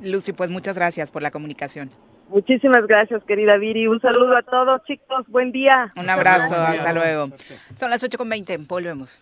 Lucy, 0.02 0.34
pues 0.34 0.49
muchas 0.49 0.76
gracias 0.76 1.11
por 1.11 1.22
la 1.22 1.31
comunicación. 1.31 1.89
Muchísimas 2.27 2.85
gracias, 2.88 3.23
querida 3.23 3.56
Viri. 3.56 3.88
Un 3.88 4.02
saludo 4.02 4.35
a 4.35 4.44
todos, 4.44 4.84
chicos. 4.84 5.26
Buen 5.30 5.53
día. 5.53 5.94
Un 5.95 6.10
abrazo, 6.10 6.56
hasta 6.56 6.91
luego. 6.91 7.30
Son 7.77 7.89
las 7.89 8.03
8.20, 8.03 8.68
volvemos. 8.68 9.22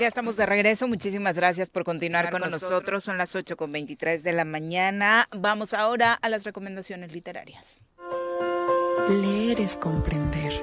Ya 0.00 0.08
estamos 0.08 0.38
de 0.38 0.46
regreso. 0.46 0.88
Muchísimas 0.88 1.36
gracias 1.36 1.68
por 1.68 1.84
continuar 1.84 2.30
con 2.30 2.40
nosotros. 2.40 3.04
Son 3.04 3.18
las 3.18 3.36
8 3.36 3.58
con 3.58 3.70
23 3.70 4.22
de 4.22 4.32
la 4.32 4.46
mañana. 4.46 5.28
Vamos 5.30 5.74
ahora 5.74 6.14
a 6.14 6.30
las 6.30 6.44
recomendaciones 6.44 7.12
literarias. 7.12 7.82
Leer 9.10 9.60
es 9.60 9.76
comprender. 9.76 10.54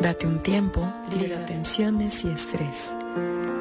Date 0.00 0.26
un 0.26 0.42
tiempo, 0.42 0.90
libera 1.10 1.44
tensiones 1.44 2.24
y 2.24 2.30
estrés. 2.30 2.94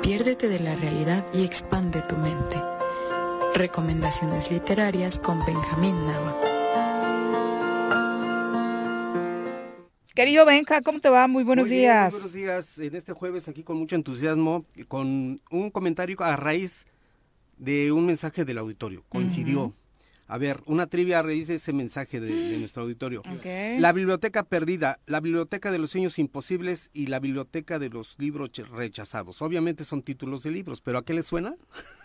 Piérdete 0.02 0.48
de 0.48 0.62
la 0.62 0.78
realidad 0.78 1.26
y 1.34 1.44
expande 1.44 2.02
tu 2.04 2.16
mente. 2.16 2.56
Recomendaciones 3.54 4.50
literarias 4.50 5.20
con 5.20 5.46
Benjamín 5.46 6.08
Nava. 6.08 6.57
Querido 10.18 10.48
Benja, 10.48 10.82
¿cómo 10.82 11.00
te 11.00 11.10
va? 11.10 11.28
Muy 11.28 11.44
buenos 11.44 11.68
Muy 11.68 11.78
bien, 11.78 11.82
días. 11.84 12.12
muy 12.12 12.22
buenos 12.22 12.34
días. 12.34 12.80
En 12.80 12.96
este 12.96 13.14
jueves 13.14 13.48
aquí 13.48 13.62
con 13.62 13.78
mucho 13.78 13.96
entusiasmo, 13.96 14.66
y 14.76 14.84
con 14.84 15.40
un 15.52 15.70
comentario 15.70 16.18
a 16.22 16.36
raíz 16.36 16.88
de 17.60 17.92
un 17.92 18.08
mensaje 18.08 18.44
del 18.44 18.58
auditorio. 18.58 19.04
Coincidió. 19.10 19.76
A 20.28 20.40
ver, 20.40 20.62
una 20.66 20.88
trivia 20.88 21.20
a 21.20 21.22
raíz 21.22 21.46
de 21.46 21.54
ese 21.54 21.72
mensaje 21.72 22.20
de, 22.20 22.34
de 22.34 22.58
nuestro 22.58 22.82
auditorio. 22.82 23.22
La 23.78 23.92
biblioteca 23.92 24.42
perdida, 24.42 25.00
la 25.06 25.20
biblioteca 25.20 25.70
de 25.70 25.78
los 25.78 25.92
sueños 25.92 26.18
imposibles 26.18 26.90
y 26.94 27.06
la 27.06 27.20
biblioteca 27.20 27.78
de 27.78 27.90
los 27.90 28.16
libros 28.18 28.50
rechazados. 28.72 29.44
Obviamente 29.44 29.84
son 29.84 30.02
títulos 30.02 30.42
de 30.42 30.50
libros, 30.50 30.82
pero 30.82 30.98
¿a 30.98 31.06
qué 31.06 31.14
les 31.14 31.28
suena? 31.28 31.56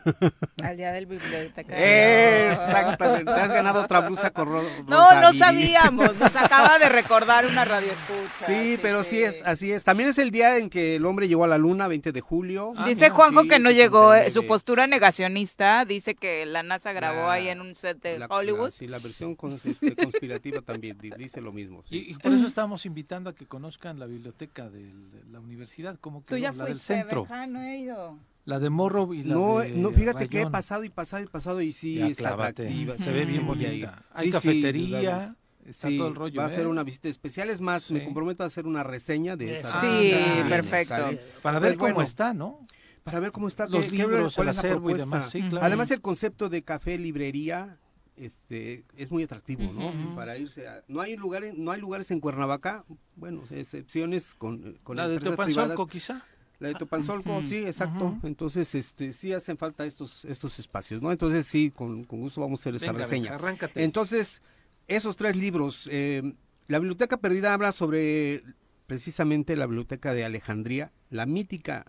Al 0.63 0.77
día 0.77 0.93
del 0.93 1.07
bibliotecario. 1.07 1.77
Exactamente. 1.77 3.25
Te 3.25 3.41
has 3.41 3.49
ganado 3.53 3.81
otra 3.83 4.01
blusa 4.01 4.31
con 4.31 4.49
ro- 4.49 4.63
No, 4.87 5.21
no 5.21 5.33
sabíamos. 5.35 6.17
Nos 6.17 6.35
acaba 6.37 6.79
de 6.79 6.89
recordar 6.89 7.47
una 7.47 7.65
radio 7.65 7.89
escucha. 7.93 8.47
Sí, 8.47 8.79
pero 8.83 9.05
sí 9.05 9.23
es, 9.23 9.43
así 9.45 9.73
es. 9.73 9.85
También 9.85 10.09
es 10.09 10.19
el 10.19 10.31
día 10.31 10.59
en 10.59 10.71
que 10.71 10.97
el 10.97 11.07
hombre 11.07 11.29
llegó 11.29 11.45
a 11.45 11.49
la 11.49 11.59
luna, 11.59 11.89
20 11.89 12.13
de 12.13 12.21
julio. 12.21 12.73
Dice 12.87 13.11
Juanjo 13.11 13.43
Sí, 13.43 13.49
que 13.49 13.59
no 13.59 13.71
llegó, 13.71 14.15
eh, 14.15 14.25
69. 14.25 14.31
su 14.31 14.47
postura 14.47 14.87
negacionista, 14.87 15.85
dice 15.85 16.15
que 16.15 16.47
la 16.47 16.63
NASA 16.63 16.93
grabó 16.93 17.23
Ah. 17.29 17.35
ahí 17.35 17.49
en 17.49 17.61
un 17.61 17.75
set 17.77 18.01
de 18.03 18.19
la- 18.19 18.27
Hollywood. 18.27 18.67
la- 18.67 18.71
sí, 18.71 18.87
la 18.87 18.99
versión 18.99 19.37
este, 19.65 19.97
conspirativa 19.97 20.61
también 20.63 20.99
di- 20.99 21.11
dice 21.17 21.41
lo 21.41 21.53
mismo. 21.53 21.83
sí. 21.87 21.97
Y, 22.09 22.13
y 22.13 22.15
por 22.17 22.33
eso 22.33 22.47
estamos 22.47 22.87
invitando 22.87 23.31
a 23.31 23.35
que 23.35 23.47
conozcan 23.47 23.99
la 23.99 24.07
biblioteca 24.07 24.69
de 24.69 24.91
la 25.31 25.41
universidad, 25.41 25.99
como 26.01 26.25
que 26.25 26.39
la 26.39 26.53
del 26.65 26.81
centro. 26.81 27.23
Benja, 27.25 27.47
no 27.47 27.63
he 27.63 27.79
ido. 27.79 28.19
La 28.45 28.59
de 28.59 28.71
Morro 28.71 29.15
y 29.15 29.23
la 29.23 29.35
No, 29.35 29.59
de 29.61 29.71
no, 29.71 29.91
fíjate 29.91 30.29
que 30.29 30.39
he 30.39 30.41
Rayón. 30.41 30.53
pasado 30.53 30.85
y 30.85 30.89
pasado 30.91 31.23
y 31.23 31.27
pasado 31.27 31.61
y 31.61 31.73
sí 31.73 31.97
Ya, 31.97 32.09
es 32.09 32.19
clávate. 32.19 32.63
atractiva. 32.65 32.99
Se 32.99 33.13
ve 33.13 33.25
bien 33.25 33.47
bonita. 33.47 34.05
Hay 34.13 34.27
Sí, 34.27 34.33
cafetería, 34.33 35.37
está 35.65 35.89
Sí, 35.89 35.97
todo 35.99 36.09
el 36.09 36.15
rollo, 36.17 36.41
Va 36.41 36.47
a 36.47 36.51
ser 36.51 36.63
¿eh? 36.65 36.67
una 36.67 36.83
visita 36.83 37.09
especial, 37.09 37.51
es 37.51 37.61
más, 37.61 37.91
me 37.93 38.03
comprometo 38.03 38.43
a 38.43 38.47
hacer 38.47 38.67
una 38.67 38.83
reseña 38.83 39.37
de 39.37 39.61
esa. 39.61 39.81
Sí, 39.81 40.13
perfecto. 40.49 40.97
¿Sale? 40.97 41.21
Para 41.41 41.61
ver 41.61 41.77
Pues 41.79 41.93
cómo 41.93 42.03
está, 42.03 42.35
¿no? 42.35 42.59
Para 43.05 43.21
ver 43.21 43.31
cómo 43.33 43.47
está, 43.49 43.69
Los 43.69 43.85
qué- 43.85 43.91
libros, 43.93 44.35
cuál 44.35 44.49
el 44.49 44.51
es 44.51 44.57
la 44.57 44.61
acervo 44.61 44.91
y 44.91 44.95
propuesta. 44.95 45.05
demás, 45.05 45.31
sí, 45.31 45.43
claro. 45.49 45.65
Además, 45.67 45.91
el 45.93 46.01
concepto 46.01 46.49
de 46.49 46.63
café 46.63 46.99
librería 46.99 47.79
este 48.17 48.85
es 48.97 49.11
muy 49.11 49.23
atractivo, 49.23 49.73
¿no? 49.73 50.15
Para 50.15 50.37
irse 50.37 50.69
a, 50.69 50.83
no 50.89 51.01
hay 51.01 51.17
lugares 51.17 51.55
no 51.57 51.71
hay 51.71 51.81
lugares 51.81 52.11
en 52.11 52.21
Cuernavaca, 52.21 52.85
bueno, 53.17 53.43
excepciones 53.51 54.35
con 54.35 54.75
con 54.83 54.97
La 54.97 55.09
de 55.09 55.19
privadas. 55.19 55.79
quizá. 55.91 56.25
La 56.63 56.69
de 56.69 56.75
Topanzolco, 56.75 57.43
sí, 57.43 57.57
exacto. 57.57 58.17
Entonces, 58.23 58.75
este, 58.75 59.13
sí 59.13 59.33
hacen 59.33 59.57
falta 59.59 59.85
estos, 59.85 60.25
estos 60.25 60.59
espacios, 60.61 61.03
¿no? 61.03 61.11
Entonces, 61.11 61.45
sí, 61.47 61.73
con, 61.73 62.05
con 62.05 62.21
gusto 62.21 62.41
vamos 62.41 62.61
a 62.61 62.63
hacer 62.63 62.77
esa 62.77 62.93
Venga, 62.93 62.99
reseña. 63.05 63.23
venga, 63.23 63.35
arráncate. 63.35 63.83
Entonces, 63.83 64.43
esos 64.87 65.17
tres 65.17 65.37
libros, 65.37 65.89
eh, 65.91 66.35
la 66.69 66.79
Biblioteca 66.79 67.17
Perdida 67.17 67.53
habla 67.53 67.73
sobre 67.73 68.45
precisamente 68.87 69.57
la 69.57 69.67
Biblioteca 69.67 70.15
de 70.15 70.25
Alejandría, 70.25 70.93
la 71.11 71.27
mítica 71.27 71.87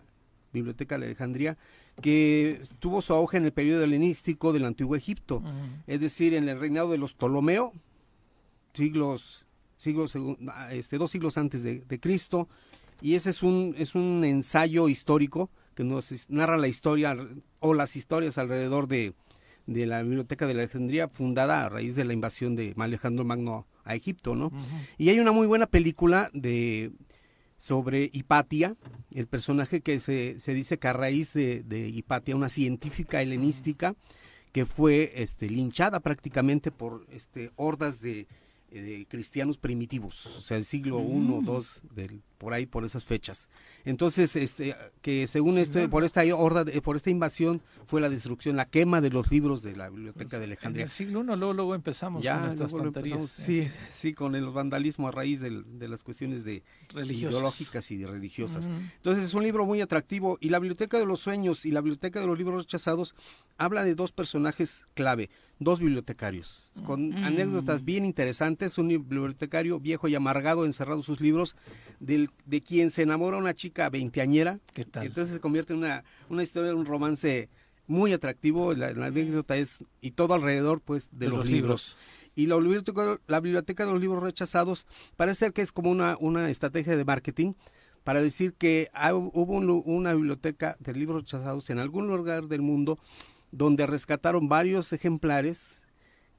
Biblioteca 0.52 0.98
de 0.98 1.06
Alejandría, 1.06 1.56
que 2.00 2.60
tuvo 2.80 3.00
su 3.00 3.14
auge 3.14 3.36
en 3.36 3.44
el 3.44 3.52
periodo 3.52 3.84
helenístico 3.84 4.52
del 4.52 4.64
Antiguo 4.64 4.96
Egipto, 4.96 5.42
es 5.86 6.00
decir, 6.00 6.34
en 6.34 6.48
el 6.48 6.58
reinado 6.58 6.90
de 6.90 6.98
los 6.98 7.14
Ptolomeo, 7.14 7.72
siglos, 8.72 9.44
siglos, 9.76 10.16
ah, 10.48 10.74
este, 10.74 10.98
dos 10.98 11.12
siglos 11.12 11.38
antes 11.38 11.62
de, 11.62 11.80
de 11.80 12.00
Cristo, 12.00 12.48
y 13.00 13.14
ese 13.14 13.30
es 13.30 13.42
un, 13.42 13.74
es 13.78 13.94
un 13.94 14.24
ensayo 14.24 14.88
histórico 14.88 15.50
que 15.74 15.84
nos 15.84 16.30
narra 16.30 16.56
la 16.56 16.68
historia 16.68 17.16
o 17.60 17.74
las 17.74 17.96
historias 17.96 18.38
alrededor 18.38 18.86
de, 18.88 19.14
de 19.66 19.86
la 19.86 20.02
Biblioteca 20.02 20.46
de 20.46 20.52
Alejandría, 20.52 21.08
fundada 21.08 21.64
a 21.64 21.68
raíz 21.68 21.96
de 21.96 22.04
la 22.04 22.12
invasión 22.12 22.54
de 22.56 22.74
Alejandro 22.76 23.24
Magno 23.24 23.66
a 23.84 23.94
Egipto, 23.94 24.34
¿no? 24.34 24.50
Y 24.98 25.08
hay 25.10 25.18
una 25.18 25.32
muy 25.32 25.46
buena 25.46 25.66
película 25.66 26.30
de 26.32 26.92
sobre 27.56 28.10
Hipatia, 28.12 28.76
el 29.12 29.26
personaje 29.26 29.80
que 29.80 30.00
se, 30.00 30.38
se 30.38 30.54
dice 30.54 30.78
que 30.78 30.88
a 30.88 30.92
raíz 30.92 31.32
de, 31.32 31.62
de 31.62 31.88
Hipatia, 31.88 32.36
una 32.36 32.48
científica 32.48 33.22
helenística, 33.22 33.94
que 34.52 34.66
fue 34.66 35.12
este, 35.16 35.48
linchada 35.48 36.00
prácticamente 36.00 36.70
por 36.70 37.06
este, 37.10 37.50
hordas 37.56 38.00
de, 38.00 38.26
de 38.70 39.06
cristianos 39.08 39.58
primitivos, 39.58 40.26
o 40.26 40.40
sea, 40.40 40.56
el 40.56 40.64
siglo 40.64 41.00
I, 41.00 41.04
Mm. 41.04 41.46
II, 41.48 41.62
del, 41.94 42.22
por 42.44 42.52
ahí, 42.52 42.66
por 42.66 42.84
esas 42.84 43.04
fechas. 43.04 43.48
Entonces, 43.86 44.36
este, 44.36 44.76
que 45.00 45.26
según 45.26 45.54
Sí, 45.54 45.60
este, 45.62 45.72
claro. 45.72 45.90
por 45.90 46.04
esta 46.04 46.22
horda, 46.36 46.64
por 46.82 46.94
esta 46.96 47.08
invasión, 47.08 47.62
fue 47.86 48.02
la 48.02 48.10
destrucción, 48.10 48.54
la 48.54 48.66
quema 48.66 49.00
de 49.00 49.08
los 49.08 49.30
libros 49.30 49.62
de 49.62 49.74
la 49.74 49.88
Biblioteca 49.88 50.38
de 50.38 50.44
En 50.44 50.50
Alejandría. 50.50 50.84
el 50.84 50.90
siglo 50.90 51.22
I, 51.22 51.26
luego, 51.38 51.54
luego 51.54 51.74
empezamos 51.74 52.22
Ya, 52.22 52.38
con 52.40 52.50
estas 52.50 52.70
tonterías. 52.70 53.16
empezamos, 53.18 53.30
sí, 53.30 53.66
sí, 53.90 54.12
con 54.12 54.34
el 54.34 54.44
vandalismo 54.50 55.08
a 55.08 55.10
raíz 55.10 55.40
del- 55.40 55.64
de 55.78 55.88
las 55.88 56.04
cuestiones 56.04 56.44
de 56.44 56.62
Religiosas. 56.92 57.30
ideológicas 57.32 57.90
y 57.90 57.96
de 57.96 58.06
religiosas. 58.06 58.68
Entonces 58.96 59.24
es 59.24 59.32
un 59.32 59.42
libro 59.42 59.64
muy 59.64 59.80
atractivo 59.80 60.36
y 60.42 60.50
la 60.50 60.58
Biblioteca 60.58 60.98
de 60.98 61.06
los 61.06 61.20
Sueños 61.20 61.64
y 61.64 61.70
la 61.70 61.80
Biblioteca 61.80 62.20
de 62.20 62.26
los 62.26 62.36
Libros 62.36 62.64
Rechazados 62.64 63.14
habla 63.56 63.84
de 63.84 63.94
dos 63.94 64.12
personajes 64.12 64.84
clave, 64.94 65.30
dos 65.60 65.78
bibliotecarios, 65.80 66.72
con 66.84 67.10
Mm. 67.10 67.24
anécdotas 67.24 67.84
bien 67.84 68.04
interesantes, 68.04 68.76
un 68.78 68.88
bibliotecario 68.88 69.78
viejo 69.80 70.08
y 70.08 70.14
amargado 70.14 70.64
encerrado 70.66 70.98
en 70.98 71.04
sus 71.04 71.20
libros, 71.20 71.56
del, 72.00 72.30
de 72.46 72.60
quien 72.60 72.90
se 72.90 73.02
enamora 73.02 73.36
una 73.36 73.54
chica 73.54 73.88
veinteañera, 73.90 74.60
¿Qué 74.72 74.84
tal? 74.84 75.06
entonces 75.06 75.34
se 75.34 75.40
convierte 75.40 75.72
en 75.72 75.80
una, 75.80 76.04
una 76.28 76.42
historia, 76.42 76.74
un 76.74 76.86
romance 76.86 77.48
muy 77.86 78.12
atractivo, 78.12 78.72
la, 78.74 78.92
la 78.92 79.06
anécdota 79.06 79.56
es, 79.56 79.84
y 80.00 80.12
todo 80.12 80.34
alrededor 80.34 80.80
pues 80.80 81.10
de, 81.12 81.26
De 81.26 81.28
los, 81.28 81.38
los 81.38 81.46
libros. 81.46 81.96
Y 82.34 82.46
la 82.46 82.56
biblioteca, 82.56 83.20
la 83.26 83.40
biblioteca 83.40 83.86
de 83.86 83.92
los 83.92 84.00
libros 84.00 84.22
rechazados 84.22 84.86
parece 85.16 85.40
ser 85.40 85.52
que 85.52 85.62
es 85.62 85.70
como 85.70 85.90
una, 85.90 86.16
una 86.18 86.50
estrategia 86.50 86.96
de 86.96 87.04
marketing 87.04 87.52
para 88.02 88.20
decir 88.20 88.54
que 88.54 88.90
hubo 89.32 89.54
un 89.54 89.82
una 89.86 90.12
biblioteca 90.12 90.76
de 90.80 90.92
libros 90.92 91.22
rechazados 91.22 91.70
en 91.70 91.78
algún 91.78 92.06
lugar 92.06 92.48
del 92.48 92.60
mundo 92.60 92.98
donde 93.50 93.86
rescataron 93.86 94.48
varios 94.48 94.92
ejemplares 94.92 95.83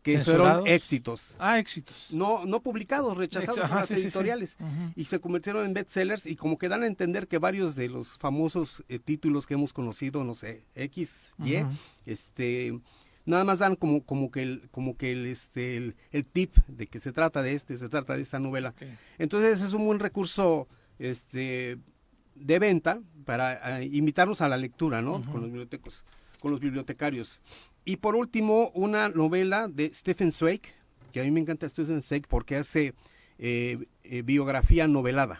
que 0.05 0.19
fueron 0.19 0.67
éxitos. 0.67 1.35
Ah, 1.39 1.57
éxitos. 1.57 2.09
No, 2.11 2.45
no 2.45 2.61
publicados, 2.61 3.17
rechazados 3.17 3.57
Ex- 3.57 3.67
por 3.67 3.77
las 3.77 3.87
sí, 3.87 3.95
sí, 3.95 4.01
sí. 4.01 4.05
editoriales. 4.07 4.55
Y 4.95 5.05
se 5.05 5.19
convirtieron 5.19 5.65
en 5.65 5.73
bestsellers 5.73 6.27
y 6.27 6.35
como 6.35 6.57
que 6.59 6.69
dan 6.69 6.83
a 6.83 6.87
entender 6.87 7.27
que 7.27 7.39
varios 7.39 7.73
de 7.75 7.89
los 7.89 8.17
famosos 8.19 8.83
eh, 8.87 8.99
títulos 8.99 9.47
que 9.47 9.55
hemos 9.55 9.73
conocido, 9.73 10.23
no 10.23 10.35
sé, 10.35 10.63
X, 10.75 11.31
Y, 11.43 11.55
este 12.05 12.79
nada 13.25 13.43
más 13.43 13.57
dan 13.57 13.75
como 13.75 14.03
como 14.03 14.29
que 14.29 14.43
el 14.43 14.69
como 14.69 14.95
que 14.95 15.11
el 15.11 15.25
este 15.25 15.77
el, 15.77 15.95
el 16.11 16.23
tip 16.25 16.55
de 16.67 16.85
que 16.85 16.99
se 16.99 17.11
trata 17.11 17.41
de 17.41 17.53
este 17.53 17.75
se 17.75 17.89
trata 17.89 18.15
de 18.15 18.21
esta 18.21 18.37
novela 18.39 18.75
entonces 19.17 19.61
es 19.61 19.73
un 19.73 19.83
buen 19.83 19.99
recurso 19.99 20.67
este 20.99 21.79
de 22.35 22.59
venta 22.59 23.01
para 23.25 23.81
eh, 23.81 23.85
invitarnos 23.91 24.41
a 24.41 24.47
la 24.47 24.57
lectura 24.57 25.01
no 25.01 25.23
con 25.23 25.41
los 25.41 25.45
bibliotecos 25.49 26.03
con 26.39 26.51
los 26.51 26.59
bibliotecarios 26.59 27.41
y 27.85 27.97
por 27.97 28.15
último 28.15 28.71
una 28.73 29.09
novela 29.09 29.67
de 29.67 29.93
Stephen 29.93 30.31
Zweig 30.31 30.61
que 31.11 31.21
a 31.21 31.23
mí 31.23 31.31
me 31.31 31.39
encanta 31.39 31.69
Stephen 31.69 32.01
Zweig 32.01 32.23
porque 32.27 32.57
hace 32.57 32.93
eh, 33.37 33.77
eh, 34.03 34.21
biografía 34.21 34.87
novelada 34.87 35.39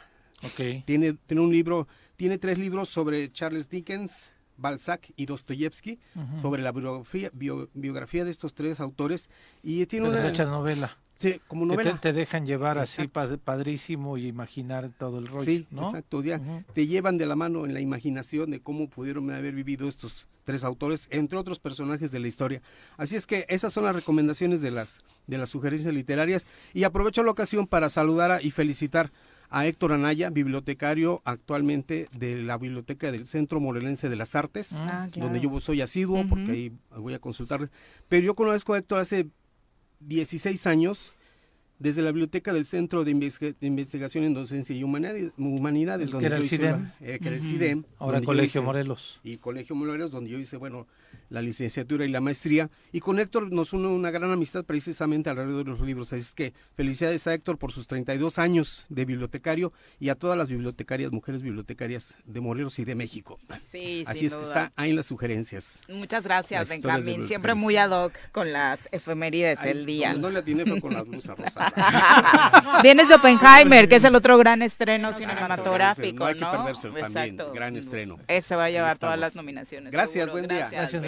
tiene, 0.85 1.13
tiene 1.13 1.41
un 1.41 1.51
libro, 1.51 1.87
tiene 2.17 2.37
tres 2.37 2.59
libros 2.59 2.87
sobre 2.89 3.29
Charles 3.29 3.67
Dickens, 3.69 4.31
Balzac 4.57 5.11
y 5.15 5.25
Dostoyevsky, 5.25 5.97
sobre 6.41 6.61
la 6.61 6.71
biografía, 6.71 7.29
bio- 7.33 7.69
biografía 7.73 8.23
de 8.23 8.31
estos 8.31 8.53
tres 8.53 8.79
autores. 8.79 9.29
Y 9.63 9.85
tiene 9.87 10.07
Pero 10.09 10.19
una... 10.21 10.29
hecha 10.29 10.45
novela. 10.45 10.97
Sí, 11.17 11.41
como 11.47 11.63
Que 11.63 11.67
novela. 11.75 11.93
te, 11.93 12.11
te 12.11 12.13
dejan 12.13 12.45
llevar 12.45 12.77
así 12.77 13.07
pad- 13.07 13.39
padrísimo 13.39 14.17
y 14.17 14.27
imaginar 14.27 14.91
todo 14.97 15.17
el 15.19 15.27
rollo, 15.27 15.43
Sí, 15.45 15.65
¿no? 15.71 15.87
exacto. 15.87 16.21
ya 16.21 16.39
Te 16.73 16.85
llevan 16.85 17.17
de 17.17 17.25
la 17.25 17.35
mano 17.35 17.65
en 17.65 17.73
la 17.73 17.81
imaginación 17.81 18.51
de 18.51 18.59
cómo 18.61 18.87
pudieron 18.89 19.31
haber 19.31 19.55
vivido 19.55 19.87
estos 19.89 20.27
tres 20.45 20.63
autores, 20.63 21.07
entre 21.11 21.37
otros 21.37 21.59
personajes 21.59 22.11
de 22.11 22.19
la 22.21 22.27
historia. 22.29 22.61
Así 22.95 23.17
es 23.17 23.27
que 23.27 23.45
esas 23.49 23.73
son 23.73 23.83
las 23.83 23.95
recomendaciones 23.95 24.61
de 24.61 24.71
las, 24.71 25.01
de 25.27 25.37
las 25.37 25.49
sugerencias 25.49 25.93
literarias. 25.93 26.47
Y 26.73 26.83
aprovecho 26.85 27.23
la 27.23 27.31
ocasión 27.31 27.67
para 27.67 27.89
saludar 27.89 28.31
a- 28.31 28.41
y 28.41 28.51
felicitar 28.51 29.11
a 29.49 29.67
Héctor 29.67 29.93
Anaya, 29.93 30.29
bibliotecario 30.29 31.21
actualmente 31.25 32.07
de 32.17 32.41
la 32.41 32.57
Biblioteca 32.57 33.11
del 33.11 33.27
Centro 33.27 33.59
Morelense 33.59 34.07
de 34.09 34.15
las 34.15 34.35
Artes, 34.35 34.73
Ah, 34.73 35.07
claro. 35.11 35.27
donde 35.29 35.39
yo 35.39 35.59
soy 35.59 35.81
asiduo, 35.81 36.27
porque 36.27 36.51
ahí 36.51 36.71
voy 36.97 37.13
a 37.13 37.19
consultar. 37.19 37.69
Pero 38.07 38.25
yo 38.25 38.35
conozco 38.35 38.73
a 38.73 38.77
Héctor 38.77 38.99
hace 38.99 39.27
16 39.99 40.67
años 40.67 41.13
desde 41.79 42.01
la 42.01 42.09
biblioteca 42.11 42.53
del 42.53 42.65
Centro 42.65 43.03
de, 43.03 43.13
de 43.13 43.67
Investigación 43.67 44.23
en 44.23 44.33
Docencia 44.33 44.75
y 44.75 44.83
Humanidades, 44.83 45.31
Humanidades 45.37 46.03
El 46.05 46.09
que 46.09 46.13
donde 46.13 46.27
era 46.27 46.37
yo 46.37 46.41
el 46.41 46.45
hice 46.45 46.57
CIDEM. 46.57 46.71
la- 46.83 46.95
eh, 47.07 47.19
que 47.19 47.27
era 47.27 47.35
el 47.37 47.41
Ujú. 47.41 47.51
CIDEM, 47.51 47.83
Ahora 47.99 48.13
donde 48.13 48.25
Colegio 48.25 48.61
hice- 48.61 48.65
Morelos. 48.65 49.19
Y 49.23 49.37
Colegio 49.37 49.75
Morelos, 49.75 50.11
donde 50.11 50.29
yo 50.29 50.39
hice, 50.39 50.57
bueno, 50.57 50.87
la 51.29 51.41
licenciatura 51.41 52.05
y 52.05 52.09
la 52.09 52.21
maestría. 52.21 52.69
Y 52.91 52.99
con 52.99 53.19
Héctor 53.19 53.51
nos 53.51 53.73
une 53.73 53.87
una 53.87 54.11
gran 54.11 54.31
amistad 54.31 54.63
precisamente 54.63 55.29
alrededor 55.29 55.65
de 55.65 55.71
los 55.71 55.81
libros. 55.81 56.11
Así 56.13 56.21
es 56.21 56.31
que 56.31 56.53
felicidades 56.73 57.25
a 57.27 57.33
Héctor 57.33 57.57
por 57.57 57.71
sus 57.71 57.87
32 57.87 58.37
años 58.39 58.85
de 58.89 59.05
bibliotecario 59.05 59.73
y 59.99 60.09
a 60.09 60.15
todas 60.15 60.37
las 60.37 60.49
bibliotecarias, 60.49 61.11
mujeres 61.11 61.41
bibliotecarias 61.41 62.15
de 62.25 62.41
Morelos 62.41 62.79
y 62.79 62.85
de 62.85 62.95
México. 62.95 63.39
Sí, 63.71 64.03
Así 64.07 64.19
sin 64.19 64.27
es 64.27 64.35
que 64.35 64.43
está 64.43 64.71
ahí 64.75 64.91
en 64.91 64.95
las 64.95 65.05
sugerencias. 65.05 65.83
Muchas 65.89 66.23
gracias, 66.23 66.69
Benjamín. 66.69 67.27
Siempre 67.27 67.53
muy 67.55 67.77
ad 67.77 67.91
hoc 67.91 68.13
con 68.31 68.51
las 68.53 68.87
efemérides 68.91 69.59
Ay, 69.59 69.73
del 69.73 69.85
día. 69.85 70.13
no 70.13 70.29
le 70.29 70.39
atiné 70.39 70.65
fue 70.65 70.81
con 70.81 70.93
las 70.93 71.05
blusas 71.05 71.37
rosas. 71.37 71.73
Vienes 72.83 73.07
de 73.09 73.15
Oppenheimer, 73.15 73.87
que 73.89 73.95
es 73.95 74.03
el 74.03 74.15
otro 74.15 74.37
gran 74.37 74.61
estreno 74.61 75.13
cinematográfico, 75.13 76.19
No 76.19 76.25
hay 76.25 76.35
que 76.35 76.41
¿no? 76.41 76.51
perdérselo 76.51 76.93
también, 76.99 77.33
Exacto. 77.35 77.53
gran 77.53 77.75
estreno. 77.75 78.19
Ese 78.27 78.55
va 78.55 78.65
a 78.65 78.69
llevar 78.69 78.97
todas 78.97 79.19
las 79.19 79.35
nominaciones. 79.35 79.91
Gracias, 79.91 80.13
seguro. 80.25 80.31
buen 80.33 80.47
día. 80.47 80.69
Gracias, 80.69 80.81
Gracias, 80.81 81.01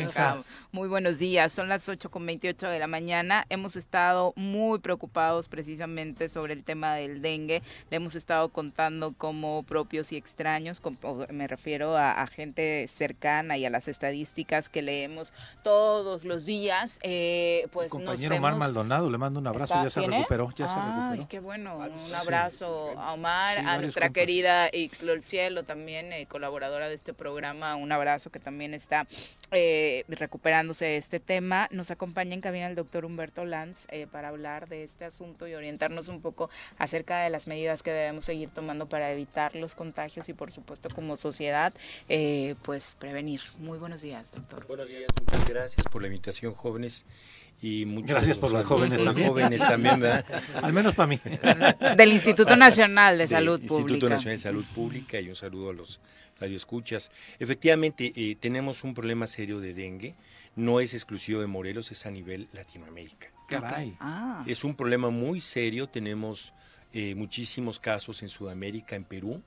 Muy 0.71 0.87
buenos 0.87 1.17
días. 1.17 1.51
Son 1.53 1.69
las 1.69 1.87
8 1.89 2.09
con 2.11 2.25
28 2.25 2.67
de 2.69 2.79
la 2.79 2.87
mañana. 2.87 3.45
Hemos 3.49 3.75
estado 3.75 4.33
muy 4.35 4.79
preocupados 4.79 5.47
precisamente 5.47 6.29
sobre 6.29 6.53
el 6.53 6.63
tema 6.63 6.95
del 6.95 7.21
dengue. 7.21 7.61
Le 7.89 7.97
hemos 7.97 8.15
estado 8.15 8.49
contando 8.49 9.13
como 9.13 9.63
propios 9.63 10.11
y 10.11 10.17
extraños, 10.17 10.81
me 11.29 11.47
refiero 11.47 11.97
a, 11.97 12.21
a 12.21 12.27
gente 12.27 12.87
cercana 12.87 13.57
y 13.57 13.65
a 13.65 13.69
las 13.69 13.87
estadísticas 13.87 14.69
que 14.69 14.81
leemos 14.81 15.33
todos 15.63 16.23
los 16.25 16.45
días. 16.45 16.99
Eh, 17.03 17.67
pues 17.71 17.93
nos 17.93 18.03
Compañero 18.03 18.35
Omar 18.35 18.51
hemos- 18.53 18.59
Maldonado, 18.59 19.09
le 19.09 19.17
mando 19.17 19.39
un 19.39 19.47
abrazo, 19.47 19.73
¿Está- 19.73 19.83
ya 19.83 19.89
se 19.89 19.99
tiene? 20.01 20.17
recuperó. 20.17 20.49
ya 20.55 20.67
se 20.67 20.75
Ay, 20.77 21.01
recuperó. 21.11 21.27
qué 21.29 21.39
bueno. 21.39 21.77
Un 21.77 22.15
abrazo 22.15 22.93
a 22.97 23.13
Omar, 23.13 23.59
Sí, 23.59 23.65
a 23.65 23.77
nuestra 23.79 24.07
compas. 24.07 24.21
querida 24.21 24.69
Ixlol 24.71 25.21
Cielo, 25.23 25.63
también 25.63 26.13
eh, 26.13 26.25
colaboradora 26.27 26.87
de 26.89 26.95
este 26.95 27.13
programa. 27.13 27.75
Un 27.75 27.91
abrazo 27.91 28.29
que 28.29 28.39
también 28.39 28.73
está 28.73 29.07
eh, 29.51 29.86
recuperándose 30.07 30.85
de 30.85 30.97
este 30.97 31.19
tema. 31.19 31.67
Nos 31.71 31.91
acompaña 31.91 32.33
en 32.33 32.41
cabina 32.41 32.67
el 32.67 32.75
doctor 32.75 33.05
Humberto 33.05 33.45
Lanz 33.45 33.87
eh, 33.89 34.07
para 34.07 34.29
hablar 34.29 34.67
de 34.67 34.83
este 34.83 35.05
asunto 35.05 35.47
y 35.47 35.53
orientarnos 35.53 36.07
un 36.07 36.21
poco 36.21 36.49
acerca 36.77 37.21
de 37.21 37.29
las 37.29 37.47
medidas 37.47 37.83
que 37.83 37.91
debemos 37.91 38.25
seguir 38.25 38.49
tomando 38.49 38.87
para 38.87 39.11
evitar 39.11 39.55
los 39.55 39.75
contagios 39.75 40.29
y, 40.29 40.33
por 40.33 40.51
supuesto, 40.51 40.89
como 40.89 41.15
sociedad, 41.15 41.73
eh, 42.09 42.55
pues 42.63 42.95
prevenir. 42.99 43.41
Muy 43.57 43.77
buenos 43.77 44.01
días, 44.01 44.31
doctor. 44.31 44.67
Buenos 44.67 44.89
días, 44.89 45.07
muchas 45.19 45.49
gracias 45.49 45.87
por 45.87 46.01
la 46.01 46.07
invitación, 46.07 46.53
jóvenes. 46.53 47.05
Y 47.61 47.85
muchos 47.85 48.09
Gracias 48.11 48.37
por 48.37 48.51
los 48.51 48.65
jóvenes 48.65 49.03
también. 49.03 49.27
jóvenes 49.29 49.59
también, 49.61 49.99
¿verdad? 49.99 50.25
Al 50.61 50.73
menos 50.73 50.93
para 50.93 51.07
mí. 51.07 51.19
Del 51.97 52.13
Instituto 52.13 52.55
Nacional 52.55 53.17
de 53.17 53.27
Salud 53.27 53.59
Instituto 53.59 53.87
Pública. 53.87 54.09
Nacional 54.09 54.37
de 54.37 54.41
Salud 54.43 54.65
Pública 54.75 55.19
y 55.19 55.29
un 55.29 55.35
saludo 55.35 55.71
a 55.71 55.73
los 55.73 55.99
radioescuchas. 56.39 57.11
Efectivamente, 57.39 58.13
eh, 58.15 58.35
tenemos 58.39 58.83
un 58.83 58.93
problema 58.93 59.25
serio 59.25 59.59
de 59.59 59.73
dengue. 59.73 60.13
No 60.55 60.79
es 60.79 60.93
exclusivo 60.93 61.41
de 61.41 61.47
Morelos, 61.47 61.91
es 61.91 62.05
a 62.05 62.11
nivel 62.11 62.47
Latinoamérica. 62.53 63.29
Caray. 63.49 63.95
Ah. 63.99 64.43
Es 64.47 64.63
un 64.63 64.75
problema 64.75 65.09
muy 65.09 65.41
serio. 65.41 65.87
Tenemos 65.87 66.53
eh, 66.93 67.15
muchísimos 67.15 67.79
casos 67.79 68.21
en 68.21 68.29
Sudamérica, 68.29 68.95
en 68.95 69.03
Perú. 69.03 69.41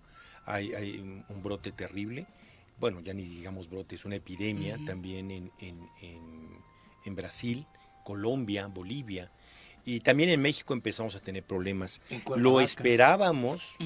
Hay, 0.47 0.73
hay 0.75 0.99
un, 0.99 1.25
un 1.29 1.43
brote 1.45 1.71
terrible. 1.71 2.27
Bueno, 2.81 3.01
ya 3.01 3.13
ni 3.15 3.25
digamos 3.25 3.69
brote, 3.71 3.95
es 3.95 4.05
una 4.05 4.17
epidemia 4.17 4.79
también 4.87 5.31
en, 5.31 5.53
en- 5.61 5.89
en- 6.03 6.71
en 7.05 7.15
Brasil, 7.15 7.67
Colombia, 8.11 8.67
Bolivia. 8.67 9.31
Y 9.85 10.01
también 10.01 10.31
en 10.31 10.43
México 10.43 10.75
empezamos 10.75 11.15
a 11.15 11.21
tener 11.21 11.45
problemas. 11.45 12.03
Lo 12.37 12.61
esperábamos, 12.61 13.77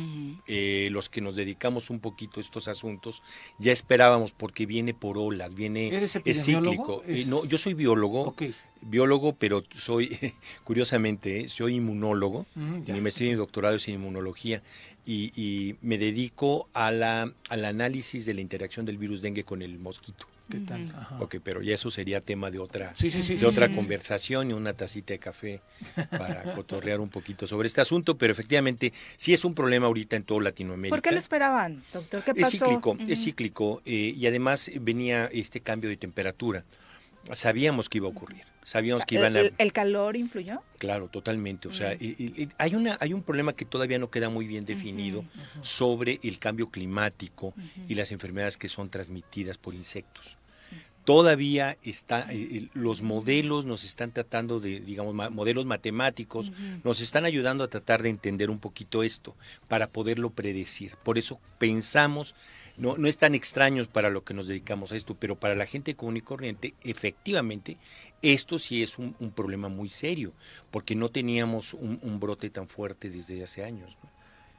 eh, 0.47 0.89
los 0.91 1.11
que 1.11 1.21
nos 1.21 1.37
dedicamos 1.37 1.91
un 1.91 2.01
poquito 2.01 2.41
a 2.41 2.43
estos 2.43 2.69
asuntos, 2.69 3.23
ya 3.59 3.71
esperábamos 3.71 4.33
porque 4.33 4.65
viene 4.67 4.95
por 4.95 5.19
olas, 5.19 5.55
viene 5.55 5.89
¿Eres 5.89 6.17
es 6.25 6.45
cíclico. 6.45 7.03
Eh, 7.07 7.25
no, 7.27 7.45
yo 7.45 7.59
soy 7.59 7.75
biólogo, 7.75 8.35
biólogo, 8.81 9.37
pero 9.37 9.63
soy, 9.77 10.19
curiosamente, 10.65 11.43
eh, 11.43 11.49
soy 11.49 11.77
inmunólogo. 11.77 12.47
Ya. 12.85 12.95
Mi 12.95 13.01
maestría 13.03 13.31
y 13.31 13.35
doctorado 13.35 13.77
es 13.77 13.87
en 13.87 13.95
inmunología 13.95 14.63
y, 15.07 15.33
y 15.41 15.77
me 15.81 15.99
dedico 15.99 16.69
a 16.73 16.91
la, 16.91 17.33
al 17.51 17.65
análisis 17.65 18.27
de 18.27 18.35
la 18.35 18.41
interacción 18.41 18.85
del 18.87 18.99
virus 18.99 19.23
dengue 19.23 19.45
con 19.45 19.63
el 19.63 19.79
mosquito. 19.79 20.27
¿Qué 20.51 20.61
tal? 20.61 20.93
Ajá. 20.95 21.19
Ok, 21.21 21.37
pero 21.43 21.63
ya 21.63 21.75
eso 21.75 21.91
sería 21.91 22.21
tema 22.21 22.51
de 22.51 22.59
otra, 22.59 22.95
Sí, 22.97 23.11
sí, 23.11 23.23
sí, 23.23 23.35
de 23.35 23.41
sí, 23.41 23.47
otra 23.47 23.67
sí, 23.67 23.73
sí. 23.73 23.77
conversación 23.77 24.51
y 24.51 24.53
una 24.53 24.75
tacita 24.75 25.15
de 25.15 25.19
café 25.19 25.61
para 26.11 26.53
cotorrear 26.55 27.01
un 27.01 27.09
poquito 27.09 27.47
sobre 27.47 27.67
este 27.67 27.81
asunto, 27.81 28.19
pero 28.19 28.33
efectivamente 28.33 28.93
sí 29.17 29.33
es 29.33 29.45
un 29.45 29.55
problema 29.55 29.87
ahorita 29.87 30.17
en 30.17 30.25
toda 30.25 30.43
Latinoamérica. 30.43 30.95
¿Por 30.97 31.03
qué 31.03 31.13
lo 31.13 31.19
esperaban, 31.19 31.83
doctor? 31.93 32.23
¿Qué 32.23 32.33
Es 32.33 32.43
pasó? 32.43 32.51
cíclico, 32.51 32.91
Ujú. 32.93 33.03
es 33.09 33.25
cíclico 33.25 33.83
eh, 33.87 34.13
y 34.17 34.27
además 34.27 34.71
venía 34.81 35.27
este 35.33 35.61
cambio 35.61 35.89
de 35.89 35.97
temperatura. 35.97 36.65
Sabíamos 37.33 37.89
que 37.89 37.99
iba 37.99 38.07
a 38.07 38.11
ocurrir, 38.11 38.45
sabíamos 38.65 39.05
que 39.07 39.15
iban 39.15 39.37
a... 39.37 39.41
¿El, 39.41 39.55
el 39.59 39.73
calor 39.73 40.17
influyó? 40.17 40.61
Claro, 40.79 41.09
totalmente. 41.09 41.69
O 41.69 41.73
sea, 41.73 41.95
y- 41.95 42.17
y 42.43 42.49
hay 42.59 42.75
una 42.75 42.97
hay 43.01 43.13
un 43.13 43.23
problema 43.23 43.53
que 43.53 43.65
todavía 43.65 43.99
no 44.01 44.11
queda 44.11 44.29
muy 44.29 44.47
bien 44.49 44.65
definido 44.65 45.25
sobre 45.63 46.19
el 46.25 46.39
cambio 46.41 46.71
climático 46.71 47.55
y 47.89 47.95
las 47.95 48.11
enfermedades 48.11 48.57
que 48.57 48.69
son 48.69 48.91
transmitidas 48.91 49.57
por 49.59 49.75
insectos. 49.75 50.37
Todavía 51.05 51.77
está 51.83 52.33
eh, 52.33 52.49
eh, 52.51 52.69
los 52.73 53.03
modelos 53.03 53.67
nos 53.67 53.85
están 53.85 54.11
tratando 54.11 54.59
de 54.59 54.81
digamos 54.81 55.13
ma- 55.15 55.29
modelos 55.29 55.67
matemáticos 55.67 56.51
nos 56.83 57.03
están 57.03 57.27
ayudando 57.27 57.63
a 57.63 57.69
tratar 57.69 58.03
de 58.03 58.09
entender 58.09 58.49
un 58.49 58.59
poquito 58.59 59.03
esto 59.03 59.37
para 59.69 59.87
poderlo 59.89 60.31
predecir. 60.31 60.97
Por 61.03 61.19
eso 61.19 61.39
pensamos 61.59 62.35
no, 62.79 62.97
no 62.97 63.07
es 63.07 63.19
tan 63.19 63.35
extraño 63.35 63.85
para 63.85 64.09
lo 64.09 64.25
que 64.25 64.33
nos 64.33 64.49
dedicamos 64.49 64.93
a 64.93 64.97
esto, 64.97 65.15
pero 65.15 65.37
para 65.37 65.55
la 65.55 65.67
gente 65.67 65.95
común 65.95 66.17
y 66.17 66.23
corriente, 66.23 66.73
efectivamente, 66.85 67.77
esto 68.33 68.59
sí 68.59 68.83
es 68.83 68.99
un, 68.99 69.15
un 69.19 69.31
problema 69.31 69.69
muy 69.69 69.89
serio, 69.89 70.33
porque 70.71 70.95
no 70.95 71.11
teníamos 71.11 71.75
un, 71.75 71.99
un 72.03 72.19
brote 72.19 72.51
tan 72.51 72.69
fuerte 72.69 73.11
desde 73.11 73.43
hace 73.43 73.65
años. 73.65 73.97
¿no? 74.03 74.09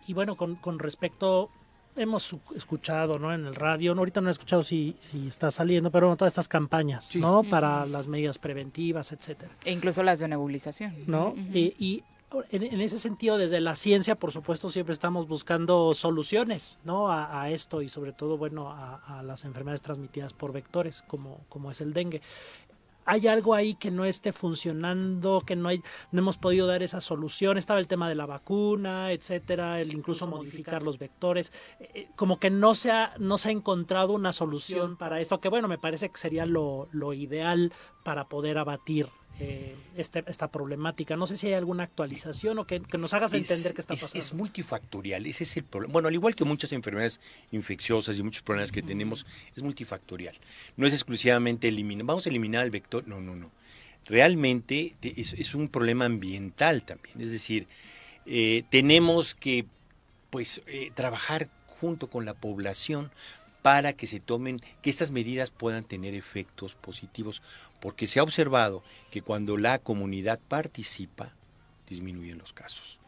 Y 0.08 0.14
bueno, 0.14 0.36
con, 0.36 0.56
con 0.56 0.78
respecto, 0.80 1.50
hemos 1.96 2.36
escuchado 2.56 3.18
¿no? 3.18 3.34
en 3.34 3.46
el 3.46 3.56
radio, 3.56 3.96
no, 3.96 4.02
ahorita 4.02 4.22
no 4.22 4.30
he 4.30 4.32
escuchado 4.32 4.64
si, 4.64 4.96
si 5.00 5.28
está 5.28 5.50
saliendo, 5.52 5.92
pero 5.92 6.08
bueno, 6.08 6.18
todas 6.18 6.34
estas 6.34 6.48
campañas, 6.48 7.16
¿no? 7.16 7.44
Para 7.44 7.86
las 7.86 8.08
medidas 8.08 8.38
preventivas, 8.38 9.12
etcétera. 9.12 9.52
E 9.64 9.72
incluso 9.72 10.04
las 10.04 10.20
de 10.20 10.28
nebulización. 10.28 10.94
¿no? 11.08 11.34
Y, 11.54 11.74
y 11.80 12.04
en, 12.52 12.64
en 12.64 12.82
ese 12.82 13.00
sentido, 13.00 13.38
desde 13.38 13.62
la 13.62 13.76
ciencia, 13.76 14.16
por 14.16 14.32
supuesto, 14.32 14.70
siempre 14.70 14.94
estamos 14.94 15.28
buscando 15.28 15.94
soluciones, 15.94 16.80
¿no? 16.84 17.10
A, 17.10 17.42
a 17.42 17.50
esto 17.50 17.82
y 17.82 17.88
sobre 17.88 18.12
todo, 18.12 18.38
bueno, 18.38 18.72
a, 18.72 19.20
a 19.20 19.24
las 19.24 19.46
enfermedades 19.46 19.82
transmitidas 19.82 20.34
por 20.34 20.52
vectores, 20.52 21.04
como, 21.08 21.46
como 21.50 21.72
es 21.72 21.82
el 21.82 21.94
dengue. 21.94 22.22
Hay 23.06 23.28
algo 23.28 23.54
ahí 23.54 23.76
que 23.76 23.92
no 23.92 24.06
esté 24.06 24.34
funcionando, 24.34 25.44
que 25.46 25.56
no 25.56 25.70
hay, 25.70 25.82
no 26.12 26.22
hemos 26.22 26.38
podido 26.38 26.68
dar 26.68 26.84
esa 26.84 27.02
solución. 27.02 27.58
Estaba 27.58 27.80
el 27.80 27.88
tema 27.88 28.10
de 28.10 28.16
la 28.16 28.26
vacuna, 28.26 29.12
etcétera, 29.12 29.80
el 29.80 29.94
incluso 29.94 30.28
modificar 30.28 30.84
los 30.84 30.98
vectores. 30.98 31.52
Eh, 31.80 32.10
como 32.16 32.40
que 32.40 32.50
no 32.50 32.76
se 32.76 32.92
ha, 32.92 33.14
no 33.20 33.38
se 33.38 33.50
ha 33.50 33.52
encontrado 33.52 34.14
una 34.14 34.34
solución 34.34 34.98
para 34.98 35.22
esto, 35.22 35.40
que 35.40 35.50
bueno, 35.50 35.68
me 35.68 35.78
parece 35.78 36.10
que 36.10 36.18
sería 36.18 36.46
lo, 36.46 36.88
lo 36.92 37.14
ideal 37.14 37.72
para 38.04 38.28
poder 38.28 38.58
abatir 38.58 39.10
eh, 39.40 39.76
este- 39.98 40.24
esta 40.28 40.50
problemática. 40.50 41.16
No 41.18 41.28
sé 41.28 41.36
si 41.38 41.48
hay 41.48 41.54
alguna 41.54 41.84
actualización 41.84 42.58
o 42.60 42.66
que, 42.68 42.82
que 42.82 42.98
nos 42.98 43.14
hagas 43.14 43.34
entender 43.34 43.74
qué 43.74 43.82
está 43.82 43.94
es- 43.94 44.02
pasando. 44.02 44.20
Es 44.24 44.34
multifactorial, 44.34 45.26
ese 45.26 45.44
es 45.44 45.58
el 45.58 45.64
problema. 45.64 45.94
Bueno, 45.94 46.08
al 46.08 46.14
igual 46.14 46.36
que 46.36 46.44
muchas 46.46 46.72
enfermedades 46.72 47.20
infecciosas 47.52 48.18
y 48.18 48.24
muchos 48.24 48.42
problemas 48.44 48.72
que 48.72 48.82
tenemos, 48.82 49.26
es 49.56 49.62
multifactorial. 49.64 50.36
No 50.78 50.88
es 50.88 50.94
exclusivamente 50.94 51.68
eliminar, 51.68 52.06
vamos 52.06 52.26
a 52.26 52.30
eliminar 52.30 52.64
el 52.66 52.72
vector, 52.72 53.08
no, 53.08 53.20
no, 53.20 53.36
no. 53.36 53.52
Realmente 54.06 54.96
te- 55.00 55.20
es, 55.20 55.34
es 55.34 55.56
un 55.56 55.68
problema 55.68 56.06
ambiental 56.06 56.84
también, 56.84 57.20
es 57.22 57.32
decir, 57.32 57.68
eh, 58.26 58.64
tenemos 58.70 59.34
que 59.36 59.66
pues 60.30 60.62
eh, 60.68 60.92
trabajar 60.94 61.50
junto 61.68 62.08
con 62.10 62.26
la 62.26 62.34
población 62.34 63.12
para 63.66 63.94
que 63.94 64.06
se 64.06 64.20
tomen, 64.20 64.62
que 64.84 64.92
estas 64.92 65.10
medidas 65.10 65.50
puedan 65.50 65.86
tener 65.86 66.14
efectos 66.14 66.76
positivos, 66.76 67.42
porque 67.80 68.06
se 68.06 68.20
ha 68.20 68.24
observado 68.24 68.84
que 69.10 69.24
cuando 69.24 69.58
la 69.58 69.80
comunidad 69.80 70.40
participa, 70.40 71.34
disminuyen 71.90 72.38
los 72.38 72.54
casos. 72.54 73.00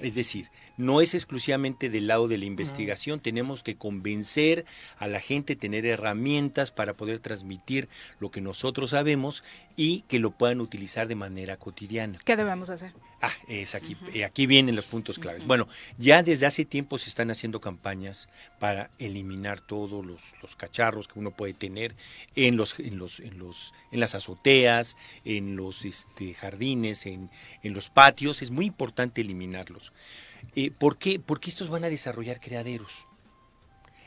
Es 0.00 0.16
decir, 0.16 0.50
no 0.76 1.00
es 1.00 1.14
exclusivamente 1.14 1.88
del 1.88 2.08
lado 2.08 2.26
de 2.26 2.38
la 2.38 2.46
investigación, 2.46 3.20
tenemos 3.20 3.62
que 3.62 3.76
convencer 3.76 4.64
a 4.98 5.06
la 5.06 5.20
gente, 5.20 5.54
tener 5.54 5.86
herramientas 5.86 6.72
para 6.72 6.94
poder 6.94 7.20
transmitir 7.20 7.88
lo 8.18 8.32
que 8.32 8.40
nosotros 8.40 8.90
sabemos 8.90 9.44
y 9.76 10.00
que 10.08 10.18
lo 10.18 10.32
puedan 10.32 10.60
utilizar 10.60 11.06
de 11.06 11.14
manera 11.14 11.58
cotidiana. 11.58 12.18
¿Qué 12.24 12.36
debemos 12.36 12.70
hacer? 12.70 12.92
Ah, 13.26 13.32
es 13.48 13.74
aquí, 13.74 13.96
eh, 14.12 14.22
aquí 14.22 14.46
vienen 14.46 14.76
los 14.76 14.84
puntos 14.84 15.18
claves. 15.18 15.46
Bueno, 15.46 15.66
ya 15.96 16.22
desde 16.22 16.44
hace 16.44 16.66
tiempo 16.66 16.98
se 16.98 17.08
están 17.08 17.30
haciendo 17.30 17.58
campañas 17.58 18.28
para 18.60 18.90
eliminar 18.98 19.62
todos 19.62 20.04
los, 20.04 20.22
los 20.42 20.56
cacharros 20.56 21.08
que 21.08 21.18
uno 21.18 21.30
puede 21.30 21.54
tener 21.54 21.96
en 22.36 22.58
los, 22.58 22.78
en 22.78 22.98
los, 22.98 23.20
en 23.20 23.38
los, 23.38 23.72
en 23.92 24.00
las 24.00 24.14
azoteas, 24.14 24.98
en 25.24 25.56
los 25.56 25.86
este, 25.86 26.34
jardines, 26.34 27.06
en, 27.06 27.30
en 27.62 27.72
los 27.72 27.88
patios. 27.88 28.42
Es 28.42 28.50
muy 28.50 28.66
importante 28.66 29.22
eliminarlos. 29.22 29.94
Eh, 30.54 30.70
¿Por 30.70 30.98
qué? 30.98 31.18
Porque 31.18 31.48
estos 31.48 31.70
van 31.70 31.84
a 31.84 31.88
desarrollar 31.88 32.40
criaderos. 32.40 33.06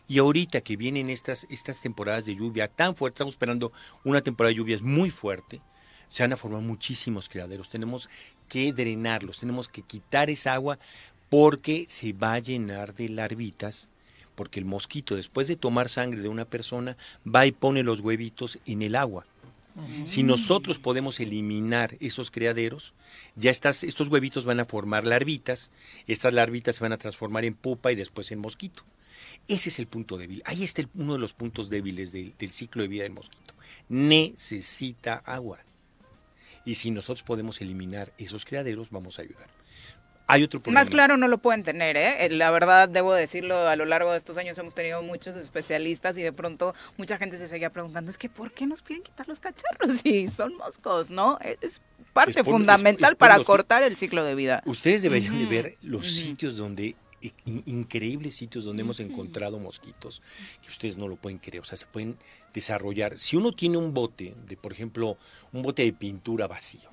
Y 0.08 0.20
ahorita 0.20 0.62
que 0.62 0.78
vienen 0.78 1.10
estas, 1.10 1.48
estas 1.50 1.82
temporadas 1.82 2.26
de 2.26 2.36
lluvia 2.36 2.68
tan 2.68 2.96
fuertes, 2.96 3.16
estamos 3.16 3.34
esperando 3.34 3.72
una 4.04 4.22
temporada 4.22 4.50
de 4.50 4.58
lluvias 4.58 4.84
muy 4.84 5.10
fuerte, 5.10 5.60
se 6.08 6.24
van 6.24 6.34
a 6.34 6.38
formar 6.38 6.62
muchísimos 6.62 7.28
criaderos. 7.28 7.68
Tenemos 7.70 8.10
que 8.48 8.74
drenarlos, 8.74 9.40
tenemos 9.40 9.68
que 9.68 9.82
quitar 9.82 10.30
esa 10.30 10.54
agua 10.54 10.80
porque 11.30 11.86
se 11.90 12.14
va 12.14 12.34
a 12.34 12.40
llenar 12.40 12.96
de 12.96 13.10
larvitas, 13.10 13.90
porque 14.36 14.60
el 14.60 14.66
mosquito 14.66 15.16
después 15.16 15.48
de 15.48 15.56
tomar 15.56 15.90
sangre 15.90 16.22
de 16.22 16.30
una 16.30 16.46
persona 16.46 16.96
va 17.26 17.46
y 17.46 17.52
pone 17.52 17.84
los 17.84 18.00
huevitos 18.00 18.60
en 18.66 18.82
el 18.82 18.96
agua. 18.96 19.26
Si 20.06 20.24
nosotros 20.24 20.80
podemos 20.80 21.20
eliminar 21.20 21.98
esos 22.00 22.32
criaderos, 22.32 22.94
ya 23.36 23.52
estas, 23.52 23.84
estos 23.84 24.08
huevitos 24.08 24.44
van 24.44 24.60
a 24.60 24.66
formar 24.66 25.06
larvitas, 25.06 25.70
estas 26.08 26.34
larvitas 26.34 26.78
se 26.78 26.82
van 26.84 26.94
a 26.94 26.98
transformar 26.98 27.46
en 27.46 27.54
pupa 27.54 27.92
y 27.92 27.96
después 27.96 28.32
en 28.32 28.40
mosquito. 28.40 28.82
Ese 29.48 29.70
es 29.70 29.78
el 29.78 29.86
punto 29.86 30.18
débil. 30.18 30.42
Ahí 30.46 30.64
está 30.64 30.82
el- 30.82 30.90
uno 30.96 31.14
de 31.14 31.20
los 31.20 31.34
puntos 31.34 31.70
débiles 31.70 32.12
del, 32.12 32.34
del 32.40 32.52
ciclo 32.54 32.82
de 32.82 32.88
vida 32.88 33.04
del 33.04 33.12
mosquito. 33.14 33.54
Necesita 33.88 35.18
agua. 35.26 35.60
Y 36.68 36.76
si 36.76 36.92
nosotros 36.92 37.24
podemos 37.24 37.62
eliminar 37.62 38.12
esos 38.18 38.44
criaderos, 38.46 38.90
vamos 38.92 39.18
a 39.18 39.22
ayudar. 39.24 39.48
Hay 40.30 40.44
otro 40.44 40.62
problema. 40.62 40.82
Más 40.82 40.90
claro 40.90 41.16
no 41.16 41.30
lo 41.30 41.38
pueden 41.38 41.64
tener, 41.64 41.96
¿eh? 41.96 42.26
Eh, 42.26 42.30
La 42.32 42.52
verdad, 42.52 42.90
debo 42.90 43.14
decirlo, 43.14 43.66
a 43.70 43.78
lo 43.78 43.86
largo 43.86 44.12
de 44.12 44.18
estos 44.18 44.36
años 44.38 44.58
hemos 44.58 44.76
tenido 44.76 45.02
muchos 45.02 45.38
especialistas 45.38 46.18
y 46.18 46.22
de 46.22 46.34
pronto 46.34 46.76
mucha 46.98 47.18
gente 47.18 47.38
se 47.38 47.48
seguía 47.48 47.70
preguntando, 47.72 48.12
es 48.12 48.18
que 48.18 48.28
¿por 48.28 48.52
qué 48.52 48.68
nos 48.68 48.82
piden 48.82 49.04
quitar 49.04 49.26
los 49.30 49.40
cacharros 49.40 50.00
si 50.04 50.28
son 50.28 50.58
moscos, 50.58 51.10
no? 51.10 51.40
Es 51.62 51.80
parte 52.12 52.32
Es 52.32 52.36
por- 52.38 52.46
es- 52.48 52.52
fundamental 52.52 53.14
es 53.14 53.18
para 53.18 53.38
los- 53.38 53.46
cortar 53.48 53.84
el 53.84 53.96
ciclo 53.96 54.26
de 54.26 54.36
vida. 54.36 54.62
Ustedes 54.66 55.02
deberían 55.02 55.38
de 55.40 55.46
ver 55.46 55.78
los 55.82 56.12
sitios 56.12 56.58
donde 56.58 56.98
in- 57.46 57.64
increíbles 57.66 58.36
sitios 58.36 58.66
donde 58.66 58.82
hemos 58.82 59.00
encontrado 59.00 59.58
mosquitos 59.60 60.22
que 60.62 60.68
ustedes 60.68 60.98
no 60.98 61.08
lo 61.08 61.16
pueden 61.16 61.40
creer, 61.40 61.62
o 61.62 61.66
sea, 61.66 61.78
se 61.78 61.86
pueden 61.86 62.18
desarrollar. 62.58 63.18
Si 63.18 63.38
uno 63.38 63.52
tiene 63.52 63.78
un 63.78 63.94
bote 63.94 64.36
de, 64.48 64.58
por 64.58 64.72
ejemplo, 64.72 65.18
un 65.54 65.62
bote 65.62 65.84
de 65.84 65.94
pintura 65.94 66.48
vacío, 66.48 66.90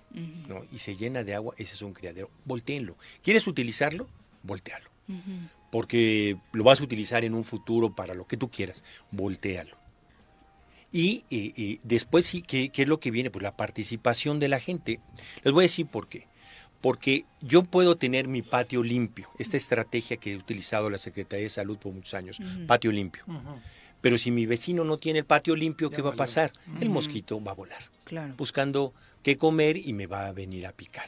¿no? 0.49 0.63
y 0.71 0.79
se 0.79 0.95
llena 0.95 1.25
de 1.25 1.35
agua, 1.35 1.55
ese 1.59 1.75
es 1.75 1.83
un 1.83 1.93
criadero. 1.93 2.31
Voltéenlo. 2.45 2.97
¿Quieres 3.23 3.47
utilizarlo? 3.47 4.09
Voltealo. 4.43 4.91
Porque 5.71 6.37
lo 6.53 6.65
vas 6.65 6.81
a 6.81 6.85
utilizar 6.85 7.25
en 7.25 7.35
un 7.35 7.45
futuro 7.45 7.95
para 7.95 8.15
lo 8.15 8.27
que 8.27 8.37
tú 8.37 8.51
quieras. 8.51 8.85
Voltéalo. 9.11 9.77
Y, 10.93 11.25
eh, 11.31 11.53
eh, 11.57 11.81
después 11.83 12.25
sí, 12.27 12.43
¿qué, 12.43 12.69
qué 12.69 12.83
es 12.83 12.89
lo 12.89 13.01
que 13.01 13.11
viene? 13.11 13.31
Pues 13.31 13.43
la 13.43 13.57
participación 13.57 14.39
de 14.39 14.49
la 14.49 14.61
gente. 14.61 15.01
Les 15.43 15.53
voy 15.53 15.65
a 15.65 15.67
decir 15.67 15.87
por 15.87 16.09
qué. 16.09 16.29
Porque 16.81 17.25
yo 17.41 17.63
puedo 17.63 17.97
tener 17.97 18.29
mi 18.29 18.43
patio 18.43 18.83
limpio, 18.83 19.31
esta 19.39 19.57
estrategia 19.57 20.19
que 20.19 20.33
he 20.33 20.37
utilizado 20.37 20.91
la 20.91 20.99
Secretaría 20.99 21.45
de 21.45 21.49
Salud 21.49 21.79
por 21.79 21.95
muchos 21.95 22.13
años, 22.13 22.39
patio 22.67 22.93
limpio. 22.93 23.25
Pero 24.05 24.19
si 24.19 24.31
mi 24.31 24.45
vecino 24.45 24.85
no 24.85 24.99
tiene 24.99 25.21
el 25.21 25.25
patio 25.25 25.57
limpio, 25.57 25.89
¿qué 25.89 26.03
va 26.03 26.11
a 26.11 26.15
pasar? 26.17 26.53
El 26.79 26.91
mosquito 26.91 27.43
va 27.43 27.53
a 27.53 27.55
volar, 27.55 27.83
Claro. 28.05 28.35
buscando 28.37 28.93
qué 29.23 29.39
comer 29.39 29.79
y 29.79 29.95
me 29.95 30.07
va 30.07 30.27
a 30.27 30.33
venir 30.35 30.67
a 30.67 30.73
picar. 30.73 31.07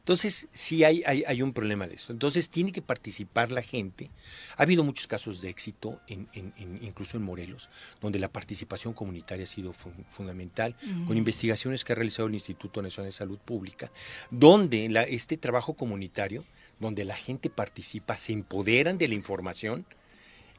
Entonces, 0.00 0.46
sí 0.50 0.84
hay, 0.84 1.02
hay, 1.06 1.24
hay 1.26 1.40
un 1.40 1.54
problema 1.54 1.88
de 1.88 1.94
esto. 1.94 2.12
Entonces, 2.12 2.50
tiene 2.50 2.72
que 2.72 2.82
participar 2.82 3.50
la 3.52 3.62
gente. 3.62 4.10
Ha 4.58 4.64
habido 4.64 4.84
muchos 4.84 5.06
casos 5.06 5.40
de 5.40 5.48
éxito, 5.48 5.98
en, 6.08 6.28
en- 6.34 6.52
en- 6.58 6.78
incluso 6.84 7.16
en 7.16 7.22
Morelos, 7.24 7.70
donde 8.02 8.18
la 8.18 8.28
participación 8.28 8.92
comunitaria 8.92 9.44
ha 9.44 9.46
sido 9.48 9.72
fun- 9.72 10.04
fundamental, 10.10 10.76
con 11.06 11.16
investigaciones 11.16 11.84
que 11.84 11.92
ha 11.92 11.96
realizado 11.96 12.28
el 12.28 12.34
Instituto 12.34 12.82
Nacional 12.82 13.08
de 13.10 13.16
Salud 13.16 13.38
Pública, 13.38 13.90
donde 14.30 14.88
la- 14.90 15.04
este 15.04 15.38
trabajo 15.38 15.72
comunitario, 15.72 16.44
donde 16.80 17.06
la 17.06 17.16
gente 17.16 17.48
participa, 17.48 18.14
se 18.18 18.32
empoderan 18.34 18.98
de 18.98 19.08
la 19.08 19.14
información 19.14 19.86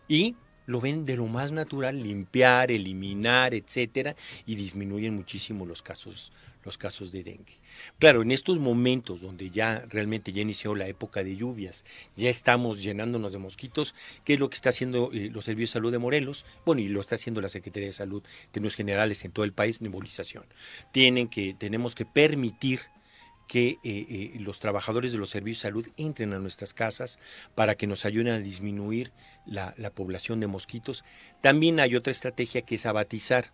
y 0.07 0.35
lo 0.67 0.79
ven 0.79 1.05
de 1.05 1.17
lo 1.17 1.25
más 1.25 1.51
natural, 1.51 2.03
limpiar, 2.03 2.71
eliminar, 2.71 3.55
etcétera, 3.55 4.15
y 4.45 4.55
disminuyen 4.55 5.15
muchísimo 5.15 5.65
los 5.65 5.81
casos, 5.81 6.31
los 6.63 6.77
casos 6.77 7.11
de 7.11 7.23
dengue. 7.23 7.55
Claro, 7.99 8.21
en 8.21 8.31
estos 8.31 8.59
momentos 8.59 9.21
donde 9.21 9.49
ya 9.49 9.85
realmente 9.89 10.33
ya 10.33 10.41
inició 10.41 10.75
la 10.75 10.87
época 10.87 11.23
de 11.23 11.35
lluvias, 11.35 11.85
ya 12.15 12.29
estamos 12.29 12.83
llenándonos 12.83 13.31
de 13.31 13.37
mosquitos, 13.37 13.95
¿qué 14.25 14.33
es 14.33 14.39
lo 14.39 14.49
que 14.49 14.55
está 14.55 14.69
haciendo 14.69 15.09
eh, 15.13 15.29
los 15.31 15.45
servicios 15.45 15.69
de 15.69 15.73
salud 15.73 15.91
de 15.91 15.99
Morelos? 15.99 16.45
Bueno, 16.65 16.81
y 16.81 16.89
lo 16.89 17.01
está 17.01 17.15
haciendo 17.15 17.41
la 17.41 17.49
Secretaría 17.49 17.87
de 17.87 17.93
Salud, 17.93 18.21
términos 18.51 18.75
generales 18.75 19.23
en 19.23 19.31
todo 19.31 19.45
el 19.45 19.53
país, 19.53 19.81
nebulización. 19.81 20.43
Tienen 20.91 21.29
que, 21.29 21.53
tenemos 21.53 21.95
que 21.95 22.05
permitir 22.05 22.81
que 23.47 23.69
eh, 23.69 23.77
eh, 23.83 24.31
los 24.39 24.59
trabajadores 24.59 25.11
de 25.11 25.17
los 25.17 25.29
servicios 25.29 25.63
de 25.63 25.69
salud 25.69 25.87
entren 25.97 26.33
a 26.33 26.39
nuestras 26.39 26.73
casas 26.73 27.17
para 27.55 27.75
que 27.75 27.87
nos 27.87 28.05
ayuden 28.05 28.33
a 28.33 28.39
disminuir 28.39 29.11
la, 29.45 29.73
la 29.77 29.89
población 29.89 30.39
de 30.39 30.47
mosquitos. 30.47 31.03
También 31.41 31.79
hay 31.79 31.95
otra 31.95 32.11
estrategia 32.11 32.61
que 32.61 32.75
es 32.75 32.85
abatizar. 32.85 33.51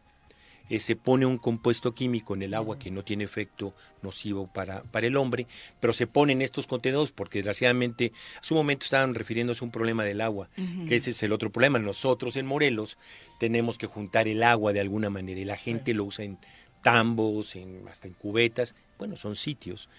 Eh, 0.70 0.80
se 0.80 0.96
pone 0.96 1.26
un 1.26 1.38
compuesto 1.38 1.94
químico 1.94 2.36
en 2.36 2.42
el 2.42 2.54
agua 2.54 2.80
que 2.80 2.90
no 2.90 3.04
tiene 3.04 3.26
efecto 3.26 3.76
nocivo 4.02 4.48
para, 4.48 4.84
para 4.84 5.08
el 5.08 5.18
hombre, 5.18 5.46
pero 5.82 5.92
se 5.92 6.08
pone 6.08 6.32
en 6.32 6.42
estos 6.42 6.68
contenedores 6.68 7.12
porque 7.12 7.40
desgraciadamente 7.40 8.14
hace 8.40 8.54
un 8.54 8.60
momento 8.60 8.86
estaban 8.86 9.14
refiriéndose 9.14 9.64
a 9.64 9.66
un 9.66 9.72
problema 9.72 10.06
del 10.06 10.22
agua, 10.22 10.50
que 10.88 10.96
ese 10.96 11.10
es 11.10 11.22
el 11.22 11.34
otro 11.34 11.52
problema. 11.52 11.80
Nosotros 11.80 12.38
en 12.38 12.46
Morelos 12.46 12.98
tenemos 13.40 13.78
que 13.78 13.88
juntar 13.88 14.30
el 14.30 14.42
agua 14.42 14.72
de 14.72 14.80
alguna 14.80 15.10
manera 15.10 15.40
y 15.40 15.46
la 15.46 15.58
gente 15.58 15.94
lo 15.94 16.06
usa 16.06 16.24
en 16.24 16.38
tambos, 16.84 17.56
en, 17.56 17.88
hasta 17.88 18.08
en 18.08 18.14
cubetas, 18.14 18.76
bueno, 19.00 19.16
son 19.16 19.36
sitios. 19.36 19.90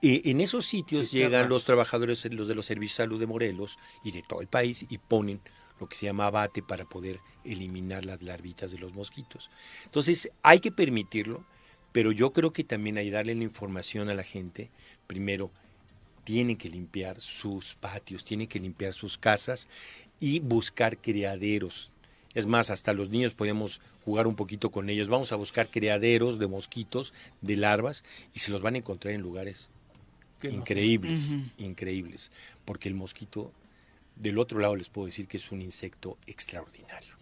Eh, 0.00 0.22
en 0.26 0.40
esos 0.40 0.64
sitios 0.64 1.08
Sí, 1.08 1.18
llegan 1.18 1.48
los 1.48 1.64
trabajadores, 1.64 2.24
los 2.32 2.48
de 2.48 2.54
los 2.54 2.66
servicios 2.66 2.98
de 2.98 3.02
salud 3.04 3.20
de 3.20 3.26
Morelos 3.26 3.78
y 4.04 4.12
de 4.12 4.22
todo 4.22 4.40
el 4.40 4.46
país 4.46 4.86
y 4.88 4.98
ponen 4.98 5.40
lo 5.80 5.88
que 5.88 5.96
se 5.96 6.06
llama 6.06 6.26
abate 6.26 6.62
para 6.62 6.84
poder 6.84 7.18
eliminar 7.44 8.04
las 8.04 8.22
larvitas 8.22 8.70
de 8.70 8.78
los 8.78 8.94
mosquitos. 8.94 9.50
Entonces, 9.84 10.30
hay 10.42 10.60
que 10.60 10.70
permitirlo, 10.70 11.44
pero 11.90 12.12
yo 12.12 12.32
creo 12.32 12.52
que 12.52 12.62
también 12.62 12.96
hay 12.98 13.06
que 13.06 13.10
darle 13.10 13.34
la 13.34 13.42
información 13.42 14.08
a 14.08 14.14
la 14.14 14.22
gente. 14.22 14.70
Primero, 15.08 15.50
tienen 16.24 16.56
que 16.56 16.68
limpiar 16.68 17.20
sus 17.20 17.74
patios, 17.74 18.24
tienen 18.24 18.46
que 18.46 18.60
limpiar 18.60 18.92
sus 18.92 19.18
casas 19.18 19.68
y 20.20 20.38
buscar 20.38 20.98
criaderos. 20.98 21.90
Es 22.34 22.46
más, 22.46 22.70
hasta 22.70 22.92
los 22.92 23.10
niños 23.10 23.34
podemos 23.34 23.80
jugar 24.04 24.26
un 24.26 24.34
poquito 24.36 24.70
con 24.70 24.88
ellos. 24.88 25.08
Vamos 25.08 25.32
a 25.32 25.36
buscar 25.36 25.68
criaderos 25.68 26.38
de 26.38 26.46
mosquitos, 26.46 27.12
de 27.40 27.56
larvas, 27.56 28.04
y 28.34 28.38
se 28.40 28.50
los 28.50 28.62
van 28.62 28.74
a 28.74 28.78
encontrar 28.78 29.14
en 29.14 29.20
lugares 29.20 29.68
no. 30.42 30.50
increíbles, 30.50 31.36
increíbles. 31.58 32.30
Porque 32.64 32.88
el 32.88 32.94
mosquito, 32.94 33.52
del 34.16 34.38
otro 34.38 34.58
lado 34.58 34.76
les 34.76 34.88
puedo 34.88 35.06
decir 35.06 35.26
que 35.28 35.36
es 35.36 35.52
un 35.52 35.60
insecto 35.62 36.16
extraordinario, 36.26 37.14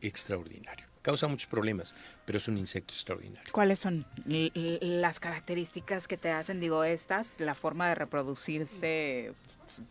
extraordinario. 0.00 0.86
Causa 1.02 1.26
muchos 1.28 1.48
problemas, 1.48 1.94
pero 2.26 2.36
es 2.36 2.46
un 2.46 2.58
insecto 2.58 2.92
extraordinario. 2.92 3.50
¿Cuáles 3.52 3.78
son 3.80 4.04
l- 4.28 4.52
l- 4.54 4.78
las 5.00 5.18
características 5.18 6.06
que 6.06 6.18
te 6.18 6.30
hacen, 6.30 6.60
digo, 6.60 6.84
estas, 6.84 7.34
la 7.38 7.54
forma 7.54 7.88
de 7.88 7.94
reproducirse 7.94 9.32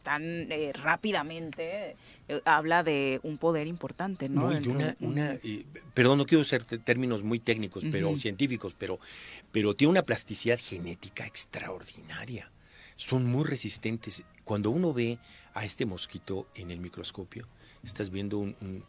tan 0.04 0.24
eh, 0.52 0.72
rápidamente, 0.74 1.96
eh, 2.28 2.42
habla 2.46 2.84
de 2.84 3.20
un 3.24 3.38
poder 3.38 3.68
importante, 3.68 4.30
¿no? 4.30 4.42
No, 4.42 4.72
una, 4.72 4.86
de- 4.88 4.96
una, 5.00 5.34
eh, 5.44 5.66
perdón, 5.94 6.18
no 6.20 6.26
quiero 6.26 6.42
usar 6.42 6.64
términos 6.64 7.24
muy 7.24 7.40
técnicos, 7.40 7.84
pero 7.92 8.18
científicos, 8.18 8.74
pero, 8.78 9.00
pero 9.52 9.76
tiene 9.76 9.92
una 9.92 10.04
plasticidad 10.04 10.60
genética 10.62 11.26
extraordinaria. 11.26 12.52
Son 12.96 13.26
muy 13.26 13.46
resistentes. 13.46 14.24
Cuando 14.44 14.72
uno 14.72 14.94
ve 14.94 15.20
a 15.54 15.64
este 15.66 15.86
mosquito 15.86 16.48
en 16.56 16.72
el 16.72 16.80
microscopio, 16.80 17.48
estás 17.84 18.10
viendo 18.10 18.38
un, 18.40 18.56
un- 18.62 18.84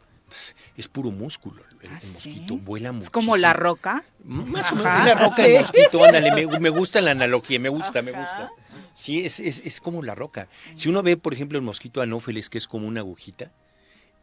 es 0.76 0.86
puro 0.86 1.10
músculo. 1.10 1.62
El, 1.82 1.90
el 1.90 2.12
mosquito 2.12 2.56
vuela 2.56 2.92
mucho. 2.92 3.04
¿Es 3.04 3.10
como 3.10 3.36
la 3.36 3.52
roca? 3.52 4.04
Más 4.24 4.70
o 4.72 4.76
menos, 4.76 4.92
una 5.02 5.14
roca 5.14 5.44
Sí. 5.44 5.52
mosquito, 5.58 6.04
ándale, 6.04 6.30
me, 6.46 6.58
me 6.60 6.68
gusta 6.70 7.00
la 7.00 7.10
analogía, 7.12 7.58
me 7.58 7.68
gusta, 7.68 8.00
me 8.02 8.12
gusta. 8.12 8.52
Sí, 8.92 9.24
es, 9.24 9.40
es, 9.40 9.62
es 9.64 9.80
como 9.80 10.02
la 10.02 10.14
roca. 10.14 10.48
Si 10.74 10.88
uno 10.88 11.02
ve, 11.02 11.16
por 11.16 11.32
ejemplo, 11.34 11.58
el 11.58 11.64
mosquito 11.64 12.00
anófeles, 12.00 12.50
que 12.50 12.58
es 12.58 12.66
como 12.66 12.86
una 12.86 13.00
agujita, 13.00 13.52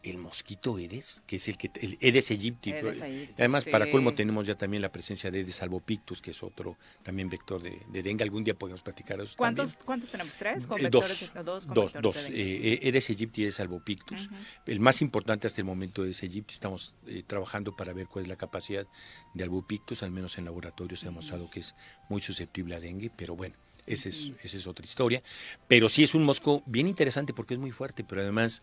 el 0.03 0.19
mosquito 0.19 0.77
Edes, 0.79 1.21
que 1.25 1.35
es 1.37 1.47
el 1.49 1.57
que 1.57 1.69
el 1.81 1.97
Edes 1.99 2.29
aegypti. 2.29 2.71
Aegypti, 2.71 3.33
Además, 3.37 3.65
para 3.65 3.89
colmo 3.91 4.13
tenemos 4.13 4.45
ya 4.47 4.55
también 4.55 4.81
la 4.81 4.91
presencia 4.91 5.31
de 5.31 5.41
Edes 5.41 5.61
albopictus, 5.63 6.21
que 6.21 6.31
es 6.31 6.43
otro 6.43 6.77
también 7.03 7.29
vector 7.29 7.61
de, 7.61 7.81
de 7.91 8.03
dengue. 8.03 8.23
Algún 8.23 8.43
día 8.43 8.53
podemos 8.53 8.81
platicar 8.81 9.17
de 9.17 9.25
eso 9.25 9.33
¿Cuántos, 9.35 9.71
también. 9.71 9.85
¿Cuántos 9.85 10.09
tenemos? 10.11 10.33
¿Tres? 10.35 10.67
¿Con 10.67 10.79
Eh, 10.79 10.83
vectores 10.83 11.19
dos, 11.33 11.45
dos, 11.45 11.65
con 11.65 11.73
dos, 11.73 11.93
dos. 11.99 12.27
Eh, 12.29 12.79
Edes 12.83 13.09
aegypti 13.09 13.41
y 13.41 13.43
Edes 13.45 13.59
albopictus. 13.59 14.29
El 14.65 14.79
más 14.79 15.01
importante 15.01 15.47
hasta 15.47 15.59
el 15.59 15.65
momento 15.65 16.05
es 16.05 16.21
aegypti. 16.21 16.53
Estamos 16.53 16.95
eh, 17.07 17.23
trabajando 17.25 17.75
para 17.75 17.91
ver 17.91 18.07
cuál 18.07 18.23
es 18.25 18.29
la 18.29 18.37
capacidad 18.37 18.85
de 19.33 19.43
albopictus. 19.43 20.03
Al 20.03 20.11
menos 20.11 20.37
en 20.37 20.45
laboratorio 20.45 20.95
se 20.95 21.07
ha 21.07 21.09
demostrado 21.09 21.49
que 21.49 21.59
es 21.59 21.75
muy 22.07 22.21
susceptible 22.21 22.75
a 22.75 22.79
dengue, 22.79 23.09
pero 23.17 23.35
bueno. 23.35 23.55
Esa 23.87 24.09
es, 24.09 24.31
esa 24.43 24.57
es 24.57 24.67
otra 24.67 24.85
historia. 24.85 25.23
Pero 25.67 25.89
sí 25.89 26.03
es 26.03 26.13
un 26.13 26.23
mosco 26.23 26.61
bien 26.65 26.87
interesante 26.87 27.33
porque 27.33 27.55
es 27.55 27.59
muy 27.59 27.71
fuerte, 27.71 28.03
pero 28.03 28.21
además, 28.21 28.61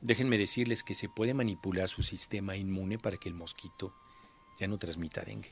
déjenme 0.00 0.38
decirles 0.38 0.84
que 0.84 0.94
se 0.94 1.08
puede 1.08 1.34
manipular 1.34 1.88
su 1.88 2.02
sistema 2.02 2.56
inmune 2.56 2.98
para 2.98 3.16
que 3.16 3.28
el 3.28 3.34
mosquito 3.34 3.94
ya 4.60 4.68
no 4.68 4.78
transmita 4.78 5.22
dengue. 5.22 5.50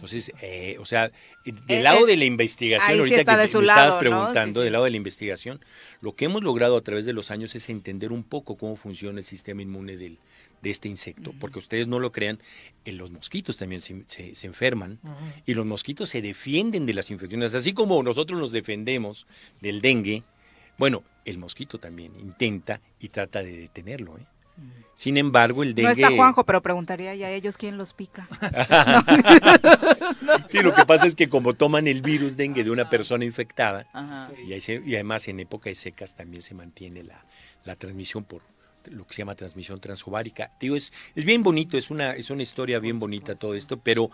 Entonces, 0.00 0.32
eh, 0.40 0.76
o 0.80 0.86
sea, 0.86 1.12
del 1.44 1.56
Eh, 1.68 1.82
lado 1.82 2.06
de 2.06 2.16
la 2.16 2.24
investigación, 2.24 2.92
sí 2.94 2.98
ahorita 3.00 3.16
está 3.20 3.32
que 3.36 3.46
de 3.52 3.58
me 3.58 3.66
lado, 3.66 3.80
estabas 3.80 4.00
preguntando, 4.00 4.60
sí. 4.60 4.64
del 4.64 4.72
lado 4.72 4.84
de 4.86 4.90
la 4.92 4.96
investigación, 4.96 5.60
lo 6.00 6.14
que 6.16 6.24
hemos 6.24 6.42
logrado 6.42 6.76
a 6.78 6.80
través 6.80 7.04
de 7.04 7.12
los 7.12 7.30
años 7.30 7.54
es 7.54 7.68
entender 7.68 8.10
un 8.10 8.22
poco 8.22 8.56
cómo 8.56 8.76
funciona 8.76 9.18
el 9.18 9.24
sistema 9.26 9.60
inmune 9.60 9.98
del, 9.98 10.16
de 10.62 10.70
este 10.70 10.88
insecto, 10.88 11.34
porque 11.38 11.58
ustedes 11.58 11.86
no 11.86 11.98
lo 11.98 12.12
crean, 12.12 12.38
eh, 12.86 12.92
los 12.92 13.10
mosquitos 13.10 13.58
también 13.58 13.82
se, 13.82 14.02
se- 14.06 14.34
se 14.34 14.46
enferman 14.46 14.98
y 15.44 15.52
los 15.52 15.66
mosquitos 15.66 16.08
se 16.08 16.22
defienden 16.22 16.86
de 16.86 16.94
las 16.94 17.10
infecciones, 17.10 17.54
así 17.54 17.74
como 17.74 18.02
nosotros 18.02 18.40
nos 18.40 18.52
defendemos 18.52 19.26
del 19.60 19.82
dengue, 19.82 20.22
bueno, 20.78 21.02
el 21.26 21.36
mosquito 21.36 21.78
también 21.78 22.12
intenta 22.18 22.80
y 23.00 23.08
trata 23.10 23.42
de 23.42 23.54
detenerlo. 23.54 24.16
¿eh? 24.16 24.22
Sin 24.94 25.16
embargo, 25.16 25.62
el 25.62 25.70
No 25.70 25.74
dengue... 25.76 26.02
está 26.02 26.10
Juanjo, 26.14 26.44
pero 26.44 26.60
preguntaría 26.62 27.14
ya 27.14 27.28
a 27.28 27.30
ellos 27.30 27.56
quién 27.56 27.78
los 27.78 27.94
pica. 27.94 28.28
sí, 30.46 30.62
lo 30.62 30.74
que 30.74 30.84
pasa 30.84 31.06
es 31.06 31.14
que 31.14 31.28
como 31.28 31.54
toman 31.54 31.86
el 31.86 32.02
virus 32.02 32.36
dengue 32.36 32.64
de 32.64 32.70
una 32.70 32.88
persona 32.90 33.24
infectada, 33.24 33.86
Ajá. 33.92 34.30
y, 34.46 34.58
se- 34.60 34.82
y 34.84 34.94
además 34.94 35.28
en 35.28 35.40
épocas 35.40 35.76
secas 35.78 36.14
también 36.14 36.42
se 36.42 36.54
mantiene 36.54 37.02
la, 37.02 37.24
la 37.64 37.76
transmisión 37.76 38.24
por 38.24 38.42
lo 38.90 39.06
que 39.06 39.14
se 39.14 39.18
llama 39.18 39.34
transmisión 39.34 39.78
transovárica. 39.80 40.52
Digo, 40.58 40.74
es, 40.76 40.92
es 41.14 41.24
bien 41.24 41.42
bonito, 41.42 41.76
es 41.76 41.90
una, 41.90 42.12
es 42.14 42.30
una 42.30 42.42
historia 42.42 42.78
bien 42.78 42.98
bonita 42.98 43.34
todo 43.34 43.54
esto, 43.54 43.78
pero 43.78 44.10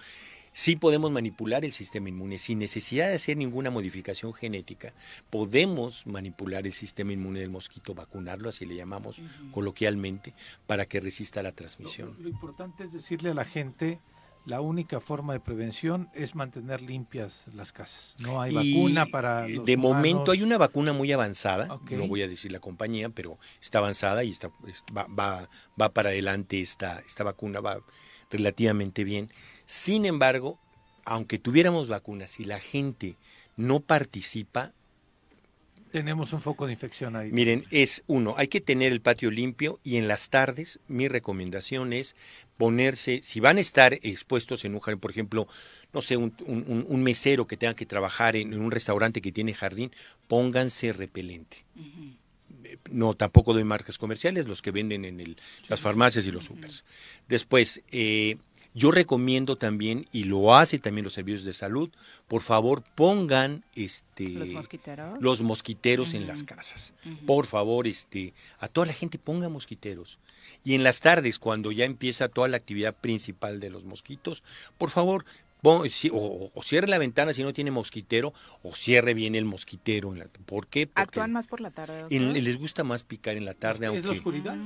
sí 0.57 0.74
podemos 0.74 1.11
manipular 1.11 1.66
el 1.66 1.73
sistema 1.73 2.09
inmune 2.09 2.39
sin 2.39 2.59
necesidad 2.59 3.09
de 3.09 3.16
hacer 3.16 3.37
ninguna 3.37 3.69
modificación 3.70 4.33
genética. 4.33 4.95
Podemos 5.28 6.07
manipular 6.07 6.66
el 6.66 6.73
sistema 6.73 7.12
inmune 7.12 7.41
del 7.41 7.51
mosquito, 7.51 7.95
vacunarlo, 7.95 8.49
así 8.49 8.65
le 8.65 8.74
llamamos 8.74 9.20
coloquialmente, 9.53 10.33
para 10.66 10.87
que 10.87 10.99
resista 10.99 11.43
la 11.43 11.53
transmisión. 11.53 12.16
Lo 12.19 12.31
importante 12.31 12.85
es 12.85 12.93
decirle 12.95 13.31
a 13.31 13.35
la 13.35 13.45
gente 13.45 14.01
la 14.47 14.62
única 14.62 14.99
forma 14.99 15.35
de 15.35 15.41
prevención 15.41 16.09
es 16.15 16.35
mantener 16.35 16.81
limpias 16.81 17.45
las 17.53 17.73
casas. 17.73 18.16
No 18.20 18.41
hay 18.41 18.53
Y, 18.53 18.55
vacuna 18.55 19.05
para 19.07 19.47
eh, 19.47 19.57
los 19.57 19.66
De 19.66 19.77
momento 19.77 20.31
hay 20.31 20.43
una 20.43 20.57
vacuna 20.57 20.95
muy 20.95 21.12
avanzada, 21.12 21.66
no 21.91 22.09
voy 22.09 22.23
a 22.23 22.28
decir 22.28 22.51
la 22.51 22.61
compañía, 22.61 23.11
pero 23.11 23.39
está 23.61 23.78
avanzada 23.78 24.24
y 24.24 24.31
está, 24.31 24.51
es- 24.66 24.85
va, 24.97 25.07
va, 25.09 25.51
va 25.78 25.91
para 25.91 26.09
adelante 26.11 26.61
esta, 26.62 27.01
esta 27.01 27.24
vacuna, 27.24 27.61
va 27.61 27.81
relativamente 28.31 29.05
bien. 29.05 29.31
Sin 29.66 30.06
embargo, 30.06 30.59
aunque 31.05 31.38
tuviéramos 31.38 31.88
vacunas 31.88 32.40
y 32.40 32.44
la 32.44 32.59
gente 32.60 33.16
no 33.56 33.80
participa, 33.80 34.72
Tenemos 35.93 36.32
un 36.32 36.43
foco 36.43 36.66
de 36.66 36.72
infección 36.72 37.16
ahí. 37.16 37.30
Miren, 37.32 37.64
es 37.70 38.02
uno, 38.06 38.34
hay 38.36 38.48
que 38.48 38.60
tener 38.60 38.93
el 38.93 39.01
patio 39.01 39.30
limpio 39.30 39.78
y 39.82 39.97
en 39.97 40.09
las 40.09 40.28
tardes 40.28 40.78
mi 40.88 41.09
recomendación 41.09 41.93
es 41.93 42.16
ponerse, 42.59 43.20
si 43.22 43.40
van 43.40 43.56
a 43.56 43.60
estar 43.60 43.94
expuestos 43.94 44.64
en 44.64 44.74
un 44.74 44.80
jardín, 44.80 45.01
por 45.01 45.10
ejemplo, 45.10 45.48
no 45.93 46.02
sé, 46.02 46.16
un, 46.16 46.34
un- 46.44 46.64
un- 46.66 46.84
un 46.86 47.02
mesero 47.02 47.47
que 47.47 47.56
tenga 47.56 47.74
que 47.74 47.86
trabajar 47.86 48.36
en, 48.36 48.52
en 48.52 48.60
un 48.60 48.72
restaurante 48.72 49.22
que 49.22 49.32
tiene 49.32 49.55
jardín, 49.55 49.90
pónganse 50.28 50.93
repelente. 50.93 51.64
No, 52.90 53.14
tampoco 53.14 53.55
doy 53.55 53.64
marcas 53.64 53.97
comerciales, 53.97 54.47
los 54.48 54.60
que 54.60 54.72
venden 54.72 55.05
en 55.05 55.20
el- 55.20 55.36
las 55.68 55.80
farmacias 55.80 56.26
y 56.26 56.32
los 56.32 56.44
supers. 56.47 56.84
Después, 57.28 57.80
eh, 57.90 58.36
yo 58.77 58.90
recomiendo 58.90 59.57
también, 59.57 60.07
y 60.12 60.24
lo 60.24 60.55
hace 60.55 60.78
también 60.78 61.05
los 61.05 61.15
servicios 61.15 61.44
de 61.47 61.55
salud, 61.55 61.89
por 62.28 62.43
favor 62.43 62.85
pongan 62.94 63.65
este 63.74 64.28
Los 64.28 64.51
mosquiteros. 64.51 65.19
los 65.23 65.40
mosquiteros 65.40 66.12
en 66.12 66.27
las 66.27 66.43
casas. 66.44 66.93
Por 67.27 67.47
favor, 67.47 67.86
este, 67.86 68.35
a 68.59 68.69
toda 68.69 68.86
la 68.86 68.93
gente 68.93 69.19
ponga 69.19 69.48
mosquiteros. 69.48 70.19
Y 70.62 70.74
en 70.74 70.85
las 70.85 71.01
tardes, 71.01 71.39
cuando 71.39 71.73
ya 71.73 71.86
empieza 71.86 72.28
toda 72.28 72.48
la 72.48 72.59
actividad 72.59 72.94
principal 72.94 73.61
de 73.61 73.70
los 73.70 73.85
mosquitos, 73.85 74.43
por 74.77 74.90
favor, 74.90 75.24
o, 75.70 76.51
o 76.55 76.62
cierre 76.62 76.86
la 76.88 76.98
ventana 76.98 77.32
si 77.32 77.43
no 77.43 77.52
tiene 77.52 77.70
mosquitero, 77.70 78.32
o 78.62 78.74
cierre 78.74 79.14
bien 79.14 79.34
el 79.34 79.44
mosquitero. 79.44 80.12
en 80.12 80.20
la- 80.20 80.26
¿Por 80.47 80.66
qué? 80.68 80.86
Porque 80.86 81.02
Actúan 81.02 81.32
más 81.32 81.47
por 81.47 81.60
la 81.60 81.70
tarde. 81.70 82.05
en- 82.10 82.32
les 82.32 82.56
gusta 82.59 82.84
más 82.84 83.02
picar 83.05 83.36
en 83.36 83.44
la 83.44 83.55
tarde. 83.55 83.86
¿Es 83.86 83.90
aunque, 83.93 84.06
la 84.09 84.12
oscuridad? 84.14 84.56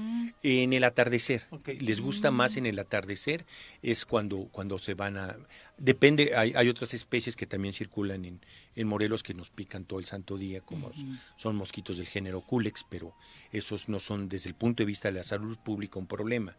en 0.43 0.73
el 0.73 0.85
atardecer. 0.85 1.43
Les 1.81 2.01
gusta 2.01 2.31
más 2.31 2.57
en 2.57 2.67
el 2.67 2.79
atardecer, 2.79 3.45
es 3.83 4.05
cuando, 4.05 4.49
cuando 4.53 4.79
se 4.79 4.95
van 4.95 5.17
a... 5.17 5.37
Depende, 5.83 6.37
hay, 6.37 6.53
hay 6.55 6.69
otras 6.69 6.93
especies 6.93 7.37
que 7.37 7.47
también 7.47 7.73
circulan 7.73 8.27
en, 8.27 8.41
en 8.77 8.87
Morelos 8.87 9.23
que 9.23 9.33
nos 9.33 9.49
pican 9.49 9.85
todo 9.85 9.99
el 9.99 10.05
santo 10.05 10.37
día, 10.37 10.61
como 10.61 10.93
son 11.37 11.57
mosquitos 11.57 11.97
del 11.97 12.07
género 12.07 12.43
Culex, 12.43 12.85
pero 12.89 13.15
esos 13.51 13.89
no 13.89 13.99
son 13.99 14.29
desde 14.29 14.51
el 14.51 14.55
punto 14.55 14.83
de 14.83 14.87
vista 14.87 15.09
de 15.09 15.15
la 15.15 15.23
salud 15.23 15.57
pública 15.57 15.99
un 15.99 16.07
problema. 16.07 16.55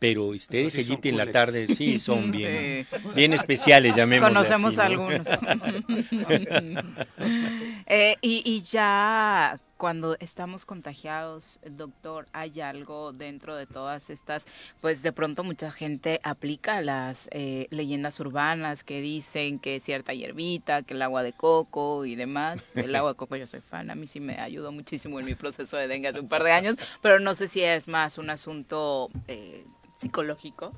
Pero 0.00 0.24
ustedes 0.26 0.72
sí 0.72 0.82
limpien 0.82 1.14
en 1.14 1.18
la 1.26 1.30
tarde, 1.32 1.68
sí, 1.68 1.98
son 2.00 2.32
bien, 2.32 2.84
Sí. 2.90 2.96
bien 3.14 3.32
especiales, 3.32 3.94
llamémoslo 3.94 4.34
Conocemos 4.34 4.76
así, 4.78 4.94
¿no? 4.94 5.06
algunos. 5.06 5.26
Eh, 7.88 8.16
y, 8.20 8.42
y 8.44 8.62
ya 8.62 9.60
cuando 9.76 10.16
estamos 10.20 10.64
contagiados, 10.64 11.60
doctor, 11.64 12.26
hay 12.32 12.60
algo 12.60 13.12
dentro 13.12 13.54
de 13.56 13.66
todas 13.66 14.10
estas, 14.10 14.46
pues 14.80 15.02
de 15.02 15.12
pronto 15.12 15.44
mucha 15.44 15.70
gente 15.70 16.20
aplica 16.22 16.80
las 16.80 17.28
eh, 17.32 17.66
leyendas 17.70 18.18
urbanas 18.20 18.84
que 18.84 19.00
dicen 19.00 19.58
que 19.58 19.78
cierta 19.80 20.14
hierbita, 20.14 20.82
que 20.82 20.94
el 20.94 21.02
agua 21.02 21.22
de 21.22 21.32
coco 21.32 22.04
y 22.04 22.16
demás. 22.16 22.72
El 22.74 22.94
agua 22.94 23.12
de 23.12 23.16
coco 23.16 23.36
yo 23.36 23.46
soy 23.46 23.60
fan, 23.60 23.90
a 23.90 23.94
mí 23.94 24.06
sí 24.06 24.20
me 24.20 24.36
ayudó 24.36 24.72
muchísimo 24.72 25.20
en 25.20 25.26
mi 25.26 25.34
proceso 25.34 25.76
de 25.76 25.88
dengue 25.88 26.08
hace 26.08 26.20
un 26.20 26.28
par 26.28 26.42
de 26.42 26.52
años, 26.52 26.76
pero 27.02 27.18
no 27.18 27.34
sé 27.34 27.48
si 27.48 27.62
es 27.62 27.88
más 27.88 28.18
un 28.18 28.30
asunto 28.30 29.10
eh, 29.28 29.64
psicológico. 29.96 30.72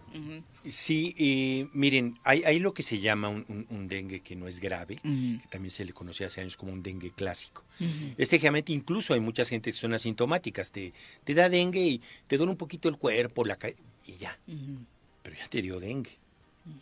Sí, 0.69 1.15
eh, 1.19 1.69
miren, 1.73 2.19
hay, 2.25 2.43
hay 2.45 2.59
lo 2.59 2.73
que 2.73 2.83
se 2.83 3.01
llama 3.01 3.29
un, 3.29 3.45
un- 3.49 3.67
un 3.71 3.89
dengue 3.89 4.21
que 4.21 4.37
no 4.37 4.47
es 4.47 4.61
grave, 4.61 4.97
que 5.03 5.49
también 5.51 5.71
se 5.71 5.85
le 5.85 5.93
conocía 5.93 6.27
hace 6.29 6.41
años 6.41 6.57
como 6.57 6.73
un 6.73 6.83
dengue 6.83 7.11
clásico. 7.11 7.65
Este 8.17 8.39
generalmente 8.39 8.73
incluso 8.73 9.15
hay 9.15 9.21
mucha 9.21 9.45
gente 9.45 9.71
que 9.71 9.77
son 9.77 9.93
asintomáticas, 9.95 10.71
te, 10.73 10.93
te 11.25 11.35
da 11.35 11.49
dengue 11.49 11.81
y 11.81 12.03
te 12.27 12.37
duele 12.37 12.53
un 12.53 12.59
poquito 12.59 12.89
el 12.89 12.97
cuerpo, 12.97 13.45
la 13.45 13.59
y 14.07 14.17
ya, 14.17 14.39
pero 15.23 15.37
ya 15.37 15.49
te 15.49 15.61
dio 15.63 15.81
dengue 15.81 16.13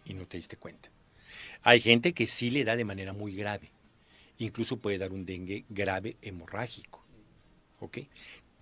y 0.04 0.14
no 0.14 0.26
te 0.26 0.36
diste 0.36 0.56
cuenta. 0.56 0.90
Hay 1.62 1.80
gente 1.80 2.12
que 2.12 2.26
sí 2.26 2.50
le 2.50 2.64
da 2.64 2.76
de 2.76 2.84
manera 2.84 3.12
muy 3.12 3.34
grave, 3.34 3.70
incluso 4.38 4.76
puede 4.76 4.98
dar 4.98 5.12
un 5.12 5.24
dengue 5.26 5.64
grave 5.68 6.16
hemorrágico. 6.22 7.02
¿Ok? 7.80 7.98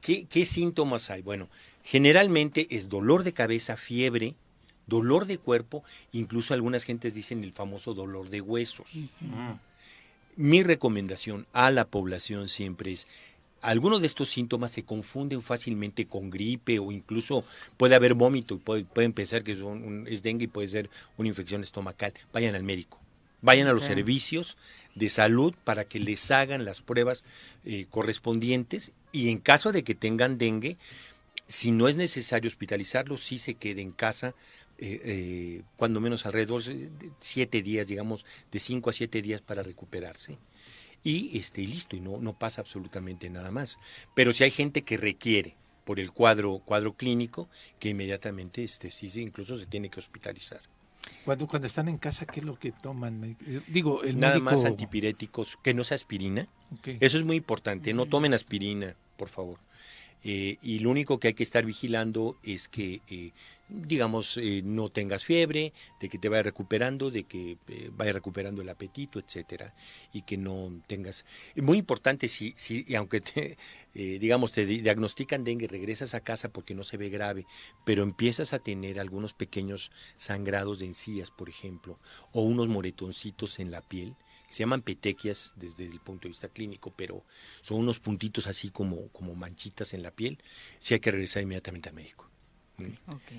¿Qué, 0.01 0.27
qué 0.27 0.45
síntomas 0.45 1.09
hay? 1.11 1.23
Bueno, 1.23 1.49
generalmente 1.85 2.67
es 2.71 2.89
dolor 2.89 3.23
de 3.23 3.33
cabeza, 3.33 3.77
fiebre, 3.77 4.35
dolor 4.87 5.27
de 5.27 5.39
cuerpo, 5.39 5.85
incluso 6.13 6.53
algunas 6.55 6.85
gentes 6.85 7.15
dicen 7.15 7.45
el 7.45 7.53
famoso 7.53 7.95
dolor 7.95 8.29
de 8.31 8.41
huesos. 8.41 8.89
Mi 10.37 10.63
recomendación 10.65 11.47
a 11.53 11.71
la 11.71 11.85
población 11.85 12.49
siempre 12.49 12.93
es, 12.93 13.07
algunos 13.63 14.01
de 14.01 14.09
estos 14.09 14.29
síntomas 14.31 14.73
se 14.73 14.83
confunden 14.83 15.41
fácilmente 15.43 16.07
con 16.07 16.29
gripe 16.31 16.79
o 16.81 16.91
incluso 16.91 17.45
puede 17.77 17.95
haber 17.95 18.15
vómito 18.15 18.55
y 18.55 18.59
puede- 18.59 18.85
pueden 18.85 19.13
pensar 19.13 19.43
que 19.45 19.53
es, 19.53 19.61
un- 19.61 19.83
un- 19.85 20.07
es 20.09 20.23
dengue 20.23 20.45
y 20.45 20.49
puede 20.49 20.69
ser 20.69 20.91
una 21.17 21.29
infección 21.29 21.63
estomacal. 21.63 22.13
Vayan 22.33 22.55
al 22.57 22.65
médico. 22.65 22.99
Vayan 23.43 23.69
a 23.69 23.73
los 23.75 23.85
servicios 23.85 24.57
de 24.95 25.09
salud 25.11 25.55
para 25.65 25.85
que 25.85 25.99
les 26.01 26.31
hagan 26.31 26.65
las 26.65 26.81
pruebas 26.81 27.25
eh, 27.65 27.87
correspondientes 27.91 28.93
y 29.13 29.29
en 29.31 29.39
caso 29.39 29.71
de 29.73 29.85
que 29.85 29.95
tengan 29.95 30.37
dengue, 30.39 30.77
si 31.47 31.71
no 31.71 31.89
es 31.89 31.97
necesario 31.97 32.49
hospitalizarlo, 32.49 33.17
sí 33.17 33.39
se 33.39 33.55
quede 33.55 33.83
en 33.83 33.93
casa, 33.93 34.35
eh, 34.79 35.01
eh, 35.05 35.63
cuando 35.77 36.01
menos 36.01 36.27
alrededor 36.27 36.63
de 36.65 37.11
siete 37.21 37.63
días, 37.63 37.87
digamos, 37.87 38.27
de 38.51 38.61
cinco 38.61 38.91
a 38.91 38.93
siete 38.93 39.23
días 39.23 39.41
para 39.41 39.63
recuperarse. 39.63 40.39
Y 41.03 41.39
este, 41.39 41.61
y 41.61 41.67
listo, 41.67 41.97
y 41.97 42.01
no, 42.01 42.19
no 42.19 42.39
pasa 42.39 42.63
absolutamente 42.63 43.29
nada 43.29 43.51
más. 43.51 43.79
Pero 44.15 44.33
si 44.33 44.43
hay 44.45 44.51
gente 44.51 44.83
que 44.83 44.97
requiere 44.97 45.55
por 45.85 46.01
el 46.01 46.13
cuadro, 46.13 46.61
cuadro 46.65 46.95
clínico, 46.95 47.49
que 47.79 47.91
inmediatamente 47.91 48.65
este, 48.65 48.91
sí, 48.91 49.11
sí, 49.11 49.21
incluso 49.21 49.59
se 49.59 49.67
tiene 49.67 49.91
que 49.91 50.01
hospitalizar. 50.01 50.61
Cuando, 51.27 51.47
cuando 51.47 51.67
están 51.67 51.89
en 51.89 51.99
casa, 51.99 52.25
¿qué 52.25 52.41
es 52.41 52.47
lo 52.47 52.59
que 52.59 52.73
toman? 52.73 53.37
Eh, 53.47 53.61
Digo, 53.69 54.03
el 54.03 54.17
Nada 54.17 54.35
médico... 54.35 54.51
más 54.51 54.65
antipiréticos, 54.65 55.59
que 55.63 55.75
no 55.75 55.85
sea 55.85 55.97
aspirina. 55.97 56.49
Eso 57.01 57.19
es 57.19 57.25
muy 57.25 57.37
importante, 57.37 57.93
no 57.93 58.07
tomen 58.07 58.33
aspirina, 58.33 58.97
por 59.19 59.29
favor. 59.29 59.59
Eh, 60.25 60.57
y 60.63 60.79
lo 60.79 60.91
único 60.91 61.21
que 61.21 61.29
hay 61.29 61.35
que 61.35 61.43
estar 61.43 61.67
vigilando 61.67 62.39
es 62.43 62.69
que, 62.69 63.03
eh, 63.09 63.33
digamos, 63.69 64.39
eh, 64.39 64.63
no 64.65 64.89
tengas 64.89 65.25
fiebre, 65.25 65.75
de 66.01 66.09
que 66.09 66.19
te 66.19 66.31
vaya 66.31 66.43
recuperando, 66.43 67.11
de 67.11 67.25
que 67.25 67.59
eh, 67.69 67.91
vaya 67.93 68.13
recuperando 68.13 68.63
el 68.63 68.69
apetito, 68.71 69.19
etcétera, 69.19 69.75
y 70.15 70.23
que 70.23 70.39
no 70.39 70.73
tengas. 70.87 71.27
Muy 71.57 71.77
importante 71.77 72.29
si, 72.29 72.55
si 72.57 72.95
aunque 72.95 73.21
te, 73.21 73.59
digamos, 73.95 74.53
te 74.53 74.65
di- 74.65 74.81
diagnostican 74.81 75.45
dengue, 75.45 75.69
regresas 75.69 76.15
a 76.15 76.21
casa 76.21 76.49
porque 76.51 76.75
no 76.75 76.85
se 76.85 76.97
ve 76.97 77.11
grave, 77.11 77.45
pero 77.85 78.03
empiezas 78.03 78.55
a 78.55 78.59
tener 78.59 78.99
algunos 79.01 79.35
pequeños 79.35 79.91
sangrados 80.17 80.79
de 80.79 80.87
encías, 80.87 81.31
por 81.31 81.49
ejemplo, 81.51 81.99
o 82.33 82.43
unos 82.43 82.69
moretoncitos 82.69 83.59
en 83.59 83.71
la 83.71 83.83
piel 83.83 84.17
se 84.55 84.63
llaman 84.63 84.83
petequias 84.83 85.53
desde 85.57 85.85
el 85.85 85.99
punto 85.99 86.23
de 86.23 86.29
vista 86.29 86.49
clínico, 86.49 86.93
pero 86.95 87.25
son 87.61 87.79
unos 87.79 87.99
puntitos 87.99 88.47
así 88.47 88.71
como, 88.71 89.09
como 89.09 89.35
manchitas 89.35 89.95
en 89.95 90.03
la 90.03 90.13
piel, 90.13 90.39
sí 90.79 90.95
hay 90.95 91.01
que 91.01 91.11
regresar 91.11 91.43
inmediatamente 91.43 91.89
al 91.89 91.97
médico. 91.97 92.31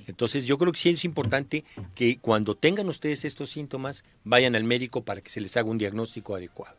Entonces 0.07 0.45
yo 0.45 0.57
creo 0.57 0.73
que 0.73 0.79
sí 0.79 0.89
es 0.89 1.05
importante 1.05 1.63
que 1.93 2.17
cuando 2.17 2.55
tengan 2.55 2.89
ustedes 2.89 3.23
estos 3.23 3.49
síntomas, 3.49 4.03
vayan 4.25 4.55
al 4.55 4.65
médico 4.65 5.05
para 5.05 5.21
que 5.21 5.29
se 5.29 5.39
les 5.39 5.55
haga 5.55 5.69
un 5.69 5.77
diagnóstico 5.77 6.35
adecuado. 6.35 6.75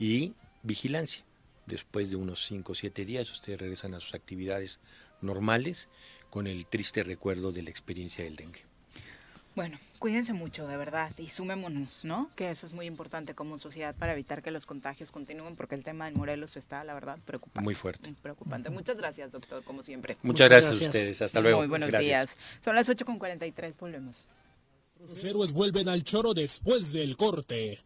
Y 0.00 0.32
vigilancia. 0.64 1.24
Después 1.66 2.10
de 2.10 2.16
unos 2.16 2.44
5 2.46 2.72
o 2.72 2.74
7 2.74 3.04
días, 3.04 3.30
ustedes 3.30 3.60
regresan 3.60 3.94
a 3.94 4.00
sus 4.00 4.14
actividades 4.14 4.80
normales 5.20 5.88
con 6.28 6.48
el 6.48 6.66
triste 6.66 7.04
recuerdo 7.04 7.52
de 7.52 7.62
la 7.62 7.70
experiencia 7.70 8.24
del 8.24 8.34
dengue. 8.34 8.69
Bueno, 9.56 9.78
cuídense 9.98 10.32
mucho, 10.32 10.66
de 10.68 10.76
verdad, 10.76 11.10
y 11.18 11.28
sumémonos, 11.28 12.04
¿no? 12.04 12.30
Que 12.36 12.50
eso 12.50 12.66
es 12.66 12.72
muy 12.72 12.86
importante 12.86 13.34
como 13.34 13.58
sociedad 13.58 13.94
para 13.94 14.12
evitar 14.12 14.42
que 14.42 14.50
los 14.50 14.64
contagios 14.64 15.10
continúen, 15.10 15.56
porque 15.56 15.74
el 15.74 15.82
tema 15.82 16.08
en 16.08 16.14
Morelos 16.14 16.56
está, 16.56 16.84
la 16.84 16.94
verdad, 16.94 17.18
preocupante. 17.24 17.64
Muy 17.64 17.74
fuerte. 17.74 18.08
Muy 18.08 18.16
preocupante. 18.20 18.70
Muchas 18.70 18.96
gracias, 18.96 19.32
doctor, 19.32 19.64
como 19.64 19.82
siempre. 19.82 20.16
Muchas, 20.22 20.48
gracias, 20.48 20.80
a 20.80 20.84
ustedes. 20.84 21.20
Hasta 21.20 21.40
luego. 21.40 21.58
Muy 21.58 21.66
buenos 21.66 21.88
Gracias. 21.90 22.36
días. 22.36 22.38
Son 22.64 22.76
las 22.76 22.88
8.43, 22.88 23.76
volvemos. 23.78 24.24
Los 25.00 25.24
héroes 25.24 25.52
vuelven 25.52 25.88
al 25.88 26.04
choro 26.04 26.34
después 26.34 26.92
del 26.92 27.16
corte. 27.16 27.80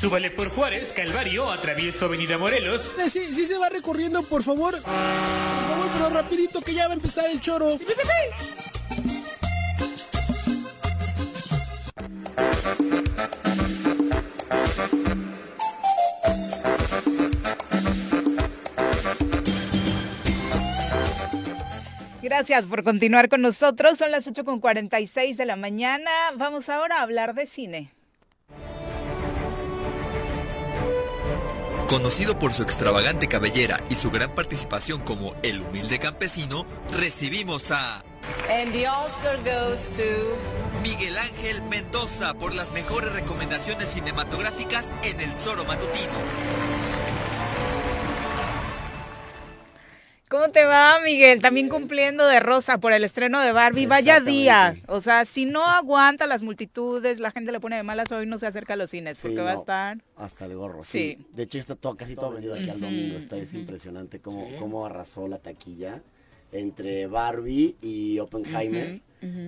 Súbale 0.00 0.30
por 0.30 0.48
Juárez, 0.48 0.92
Calvario, 0.96 1.50
atravieso 1.50 2.06
Avenida 2.06 2.38
Morelos. 2.38 2.90
Eh, 2.98 3.10
Sí, 3.10 3.34
sí 3.34 3.44
se 3.44 3.58
va 3.58 3.68
recorriendo, 3.68 4.22
por 4.22 4.42
favor. 4.42 4.80
Por 4.80 4.82
favor, 4.82 5.90
pero 5.92 6.08
rapidito 6.08 6.62
que 6.62 6.72
ya 6.72 6.86
va 6.86 6.94
a 6.94 6.96
empezar 6.96 7.26
el 7.30 7.38
choro. 7.38 7.78
Gracias 22.22 22.66
por 22.66 22.84
continuar 22.84 23.28
con 23.28 23.40
nosotros. 23.42 23.98
Son 23.98 24.10
las 24.10 24.26
8.46 24.26 25.36
de 25.36 25.44
la 25.46 25.56
mañana. 25.56 26.10
Vamos 26.36 26.68
ahora 26.68 26.98
a 26.98 27.02
hablar 27.02 27.34
de 27.34 27.46
cine. 27.46 27.90
Conocido 31.90 32.38
por 32.38 32.52
su 32.52 32.62
extravagante 32.62 33.26
cabellera 33.26 33.80
y 33.90 33.96
su 33.96 34.12
gran 34.12 34.30
participación 34.30 35.00
como 35.00 35.34
el 35.42 35.60
humilde 35.60 35.98
campesino, 35.98 36.64
recibimos 36.92 37.72
a 37.72 38.04
And 38.48 38.72
the 38.72 38.88
Oscar 38.88 39.38
goes 39.38 39.90
to... 39.96 40.02
Miguel 40.84 41.18
Ángel 41.18 41.60
Mendoza 41.62 42.34
por 42.34 42.54
las 42.54 42.70
mejores 42.70 43.12
recomendaciones 43.12 43.88
cinematográficas 43.88 44.86
en 45.02 45.20
el 45.20 45.32
Zoro 45.40 45.64
Matutino. 45.64 46.89
¿Cómo 50.30 50.50
te 50.50 50.64
va, 50.64 51.00
Miguel? 51.04 51.40
También 51.40 51.68
cumpliendo 51.68 52.24
de 52.24 52.38
rosa 52.38 52.78
por 52.78 52.92
el 52.92 53.02
estreno 53.02 53.40
de 53.40 53.50
Barbie. 53.50 53.86
Vaya 53.86 54.20
día. 54.20 54.76
O 54.86 55.00
sea, 55.00 55.24
si 55.24 55.44
no 55.44 55.64
aguanta 55.66 56.28
las 56.28 56.40
multitudes, 56.42 57.18
la 57.18 57.32
gente 57.32 57.50
le 57.50 57.58
pone 57.58 57.74
de 57.74 57.82
malas 57.82 58.12
hoy, 58.12 58.26
no 58.26 58.38
se 58.38 58.46
acerca 58.46 58.74
a 58.74 58.76
los 58.76 58.90
cines, 58.90 59.18
Sí, 59.18 59.22
porque 59.26 59.40
va 59.42 59.50
a 59.50 59.54
estar... 59.56 59.98
Hasta 60.16 60.44
el 60.44 60.54
gorro, 60.54 60.84
sí. 60.84 61.16
Sí. 61.18 61.26
De 61.34 61.42
hecho, 61.42 61.58
está 61.58 61.74
todo, 61.74 61.96
casi 61.96 62.14
todo 62.14 62.30
vendido 62.30 62.54
aquí 62.54 62.70
al 62.70 62.80
domingo. 62.80 63.18
Está 63.18 63.38
es 63.38 63.52
impresionante 63.54 64.20
cómo, 64.20 64.46
Sí. 64.46 64.54
cómo 64.60 64.86
arrasó 64.86 65.26
la 65.26 65.38
taquilla 65.38 66.00
entre 66.52 67.08
Barbie 67.08 67.74
y 67.82 68.20
Oppenheimer. 68.20 69.00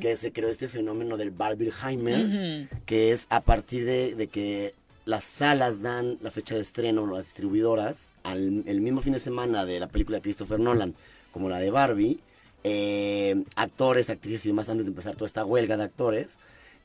Que 0.02 0.16
se 0.16 0.32
creó 0.32 0.50
este 0.50 0.68
fenómeno 0.68 1.16
del 1.16 1.30
Barbieheimer, 1.30 2.68
que 2.84 3.12
es 3.12 3.26
a 3.30 3.40
partir 3.40 3.86
de, 3.86 4.14
de 4.16 4.26
que 4.26 4.74
las 5.04 5.24
salas 5.24 5.82
dan 5.82 6.18
la 6.20 6.30
fecha 6.30 6.54
de 6.54 6.60
estreno, 6.60 7.06
las 7.06 7.24
distribuidoras, 7.24 8.12
al, 8.22 8.62
el 8.66 8.80
mismo 8.80 9.00
fin 9.00 9.12
de 9.12 9.20
semana 9.20 9.64
de 9.64 9.80
la 9.80 9.88
película 9.88 10.18
de 10.18 10.22
Christopher 10.22 10.60
Nolan, 10.60 10.94
como 11.32 11.48
la 11.48 11.58
de 11.58 11.70
Barbie, 11.70 12.20
eh, 12.64 13.42
actores, 13.56 14.10
actrices 14.10 14.44
y 14.46 14.48
demás, 14.48 14.68
antes 14.68 14.86
de 14.86 14.90
empezar 14.90 15.14
toda 15.14 15.26
esta 15.26 15.44
huelga 15.44 15.76
de 15.76 15.82
actores, 15.84 16.38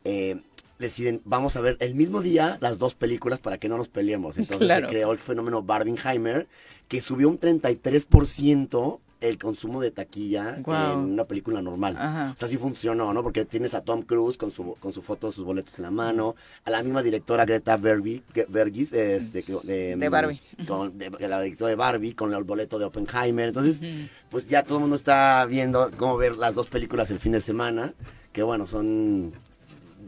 eh, 0.03 0.37
deciden, 0.79 1.21
vamos 1.25 1.55
a 1.55 1.61
ver 1.61 1.77
el 1.79 1.95
mismo 1.95 2.21
día 2.21 2.57
las 2.61 2.79
dos 2.79 2.95
películas 2.95 3.39
para 3.39 3.57
que 3.57 3.69
no 3.69 3.77
nos 3.77 3.89
peleemos. 3.89 4.37
Entonces 4.37 4.67
Claro. 4.67 4.87
se 4.87 4.93
creó 4.93 5.11
el 5.11 5.19
fenómeno 5.19 5.61
Barbenheimer, 5.63 6.47
que 6.87 7.01
subió 7.01 7.29
un 7.29 7.39
33% 7.39 8.99
el 9.21 9.37
consumo 9.37 9.81
de 9.81 9.91
taquilla 9.91 10.61
en 10.93 10.99
una 10.99 11.25
película 11.25 11.61
normal. 11.61 11.95
Ajá. 11.97 12.31
O 12.35 12.37
sea, 12.37 12.47
sí 12.47 12.57
funcionó, 12.57 13.13
¿no? 13.13 13.23
Porque 13.23 13.45
tienes 13.45 13.73
a 13.73 13.81
Tom 13.81 14.01
Cruise 14.03 14.37
con 14.37 14.51
su, 14.51 14.75
con 14.79 14.93
su 14.93 15.01
foto, 15.01 15.31
sus 15.31 15.43
boletos 15.43 15.77
en 15.79 15.83
la 15.83 15.91
mano, 15.91 16.35
a 16.65 16.71
la 16.71 16.83
misma 16.83 17.01
directora 17.03 17.45
Greta 17.45 17.77
Berby, 17.77 18.23
Bergis, 18.49 18.93
este, 18.93 19.43
de, 19.63 19.95
De 19.95 20.09
Barbie. 20.09 20.39
con- 20.67 20.97
de- 20.97 21.09
la 21.27 21.41
directora 21.41 21.69
de 21.69 21.75
Barbie, 21.75 22.13
con 22.13 22.33
el 22.33 22.43
boleto 22.43 22.77
de 22.79 22.85
Oppenheimer. 22.85 23.47
Entonces, 23.47 23.81
pues 24.29 24.47
ya 24.47 24.63
todo 24.63 24.75
el 24.77 24.81
mundo 24.81 24.95
está 24.95 25.45
viendo 25.45 25.89
cómo 25.97 26.17
ver 26.17 26.37
las 26.37 26.55
dos 26.55 26.67
películas 26.67 27.09
el 27.11 27.19
fin 27.19 27.31
de 27.31 27.41
semana, 27.41 27.93
que 28.31 28.43
bueno, 28.43 28.67
son... 28.67 29.33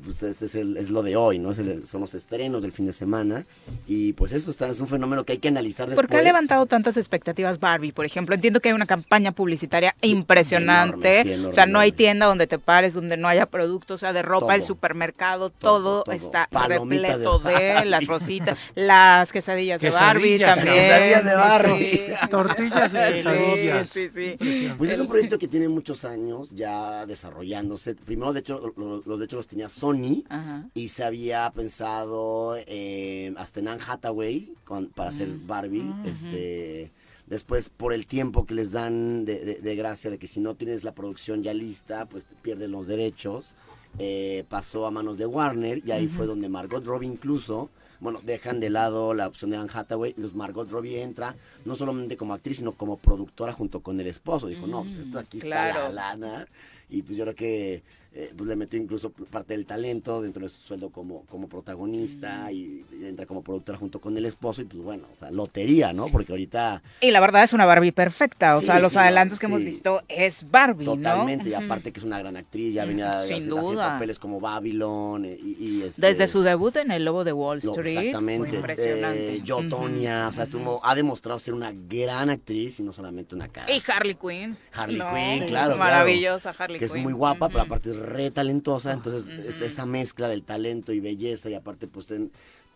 Pues 0.04 0.22
este 0.24 0.46
es, 0.46 0.56
el- 0.56 0.78
es 0.78 0.90
lo 0.90 1.04
de 1.04 1.16
hoy, 1.16 1.40
¿no? 1.40 1.52
Es 1.52 1.60
el- 1.60 1.88
son 1.88 2.02
los 2.02 2.14
estrenos 2.14 2.62
del 2.62 2.72
fin 2.72 2.86
de 2.86 2.94
semana. 2.94 3.46
Y 3.88 4.14
pues 4.14 4.32
eso 4.32 4.52
está, 4.52 4.68
es 4.70 4.80
un 4.80 4.88
fenómeno 4.88 5.24
que 5.24 5.34
hay 5.34 5.38
que 5.40 5.48
analizar 5.50 5.88
después. 5.88 6.06
¿Por 6.08 6.10
qué 6.12 6.18
ha 6.20 6.24
levantado 6.24 6.66
tantas 6.66 6.98
expectativas 6.98 7.60
Barbie, 7.60 7.92
por 7.92 8.06
ejemplo? 8.06 8.36
Entiendo 8.36 8.60
que 8.60 8.70
hay 8.70 8.76
una 8.76 8.86
campaña 8.86 9.32
publicitaria 9.32 9.96
impresionante. 10.02 11.20
enorme, 11.20 11.24
sí, 11.24 11.32
enorme, 11.34 11.50
o 11.50 11.54
sea, 11.54 11.66
no 11.66 11.80
hay 11.80 11.92
tienda 11.92 12.26
donde 12.26 12.48
te 12.48 12.60
pares, 12.60 12.94
donde 12.94 13.18
no 13.18 13.28
haya 13.28 13.46
productos, 13.46 13.96
o 13.96 13.98
sea, 13.98 14.14
de 14.14 14.22
ropa, 14.22 14.40
Todo. 14.48 14.52
el 14.56 14.62
supermercado, 14.64 15.50
todo, 15.50 16.04
todo. 16.04 16.12
está 16.16 16.48
de 16.52 16.78
repleto 16.80 17.40
de, 17.40 17.86
las 17.86 18.06
rositas, 18.08 18.58
las 18.76 19.32
quesadillas 19.32 19.82
de 19.82 19.90
Barbie 19.90 20.38
Quesadillas, 20.38 20.56
también. 20.58 20.76
quesadillas 20.86 21.26
de 21.26 21.36
Barbie. 21.36 21.86
Sí. 21.90 22.28
Tortillas 22.30 22.94
y 22.94 22.98
Sí, 22.98 23.14
quesadillas. 23.14 23.90
Sí, 23.90 24.10
sí. 24.14 24.70
Pues 24.78 24.90
es 24.92 25.00
un 25.00 25.08
proyecto 25.08 25.38
que 25.38 25.48
tiene 25.48 25.68
muchos 25.68 26.06
años 26.06 26.52
ya 26.52 27.06
desarrollándose. 27.06 27.96
Primero, 27.96 28.34
de 28.34 28.40
hecho, 28.42 28.74
lo- 28.78 29.02
los 29.06 29.20
de 29.20 29.26
hecho 29.26 29.38
los 29.38 29.48
tenía 29.48 29.70
Sony 29.70 29.89
Ajá. 30.30 30.68
y 30.74 30.88
se 30.90 31.04
había 31.04 31.50
pensado 31.52 32.56
eh, 32.68 33.34
hasta 33.38 33.60
en 33.60 33.68
Anne 33.70 33.82
Hathaway 33.88 34.54
con- 34.64 34.88
para 34.88 35.10
hacer 35.10 35.30
Barbie. 35.46 35.94
Este, 36.06 36.92
después, 37.28 37.70
por 37.70 37.94
el 37.94 38.06
tiempo 38.08 38.46
que 38.46 38.54
les 38.54 38.72
dan 38.72 39.26
de, 39.26 39.44
de- 39.46 39.56
de 39.62 39.76
gracia 39.76 40.10
de 40.10 40.18
que 40.18 40.28
si 40.28 40.40
no 40.40 40.56
tienes 40.56 40.84
la 40.84 40.94
producción 40.94 41.44
ya 41.44 41.54
lista, 41.54 42.06
pues 42.08 42.26
te 42.26 42.36
pierden 42.36 42.72
los 42.72 42.88
derechos. 42.88 43.56
eh, 43.98 44.46
pasó 44.50 44.86
a 44.86 44.92
manos 44.92 45.18
de 45.18 45.26
Warner 45.26 45.82
y 45.84 45.90
ahí 45.92 46.06
Ujú. 46.06 46.16
fue 46.18 46.26
donde 46.28 46.48
Margot 46.48 46.86
Robbie 46.86 47.08
incluso, 47.08 47.72
bueno, 48.00 48.22
dejan 48.24 48.60
de 48.60 48.70
lado 48.70 49.16
la 49.16 49.26
opción 49.28 49.50
de 49.50 49.58
Anne 49.58 49.72
Hathaway, 49.74 50.12
entonces 50.12 50.36
Margot 50.36 50.70
Robbie 50.70 51.02
entra 51.02 51.36
no 51.66 51.76
solamente 51.76 52.16
como 52.16 52.36
actriz, 52.36 52.58
sino 52.58 52.74
como 52.74 52.98
productora 52.98 53.52
junto 53.52 53.80
con 53.82 54.00
el 54.00 54.06
esposo. 54.06 54.46
Dijo, 54.46 54.68
no, 54.68 54.84
pues 54.84 54.98
esto 54.98 55.18
aquí 55.18 55.38
está 55.40 55.48
claro. 55.72 55.80
la 55.92 56.16
lana. 56.16 56.48
Y 56.90 57.04
pues 57.04 57.18
yo 57.18 57.24
creo 57.26 57.36
que 57.36 57.84
eh, 58.16 58.34
pues 58.36 58.50
le 58.50 58.56
metió 58.56 58.80
incluso 58.82 59.12
parte 59.12 59.54
del 59.54 59.68
talento 59.68 60.20
dentro 60.22 60.42
de 60.42 60.50
su 60.50 60.60
sueldo 60.60 60.90
como, 60.90 61.26
como 61.28 61.48
protagonista 61.48 62.52
y, 62.52 62.84
y 63.00 63.06
entra 63.06 63.28
como 63.28 63.44
productora 63.44 63.78
junto 63.78 64.02
con 64.02 64.18
el 64.18 64.26
esposo 64.26 64.64
y 64.64 64.66
pues 64.66 64.82
bueno, 64.82 65.04
o 65.12 65.14
sea, 65.16 65.30
lotería, 65.30 65.94
¿no? 65.94 66.08
Porque 66.08 66.32
ahorita 66.34 66.82
Y 67.02 67.12
la 67.12 67.20
verdad 67.20 67.44
es 67.44 67.54
una 67.54 67.66
Barbie 67.68 67.92
perfecta, 67.92 68.58
o 68.58 68.62
Sí, 68.62 68.66
sea, 68.66 68.80
los 68.80 68.94
sí, 68.94 68.98
adelantos 68.98 69.38
que 69.38 69.46
hemos 69.46 69.62
visto 69.64 70.02
es 70.08 70.50
Barbie, 70.50 70.86
¿no? 70.86 70.96
totalmente, 70.96 71.50
y 71.50 71.54
aparte 71.54 71.92
que 71.92 72.00
es 72.00 72.04
una 72.06 72.18
gran 72.18 72.36
actriz, 72.36 72.74
ya 72.74 72.86
venía 72.86 73.24
Sin 73.28 73.36
haciendo 73.36 73.62
duda. 73.62 73.90
papeles 73.90 74.18
como 74.18 74.40
Babylon 74.40 75.26
eh, 75.26 75.38
y, 75.40 75.64
y, 75.64 75.82
este, 75.84 76.02
Desde 76.02 76.28
su 76.28 76.42
debut 76.42 76.76
en 76.78 76.90
El 76.90 77.06
Lobo 77.06 77.24
de 77.24 77.34
Wall 77.34 77.60
Lo- 77.64 77.74
Street. 77.76 77.98
exactamente. 78.00 78.56
Impresionante. 78.56 79.36
Eh, 79.36 79.42
yo. 79.44 79.60
Tonya, 79.70 80.28
o 80.30 80.32
sea, 80.32 80.46
estuvo- 80.46 80.82
ha 80.84 80.96
demostrado 80.96 81.38
ser 81.38 81.54
una 81.54 81.72
gran 81.72 82.32
actriz 82.32 82.80
y 82.80 82.84
no 82.84 82.92
solamente 82.92 83.36
una 83.36 83.50
cara. 83.50 83.72
Y 83.72 83.84
Harley 83.88 84.16
Quinn. 84.16 84.58
Harley 84.74 84.98
No, 84.98 85.06
Quinn, 85.14 85.46
claro. 85.48 85.78
Maravillosa 85.78 86.52
claro, 86.54 86.58
Harley 86.64 86.79
Que 86.80 86.86
es 86.86 86.92
muy 87.04 87.14
guapa, 87.14 87.48
pero 87.50 87.62
aparte 87.62 87.92
es 87.92 87.98
re 87.98 88.32
talentosa. 88.32 88.92
Entonces, 88.94 89.30
es- 89.30 89.62
esa 89.62 89.86
mezcla 89.86 90.28
del 90.28 90.44
talento 90.44 90.94
y 90.94 91.00
belleza, 91.00 91.50
y 91.50 91.54
aparte, 91.54 91.88
pues, 91.88 92.08
ten- 92.08 92.32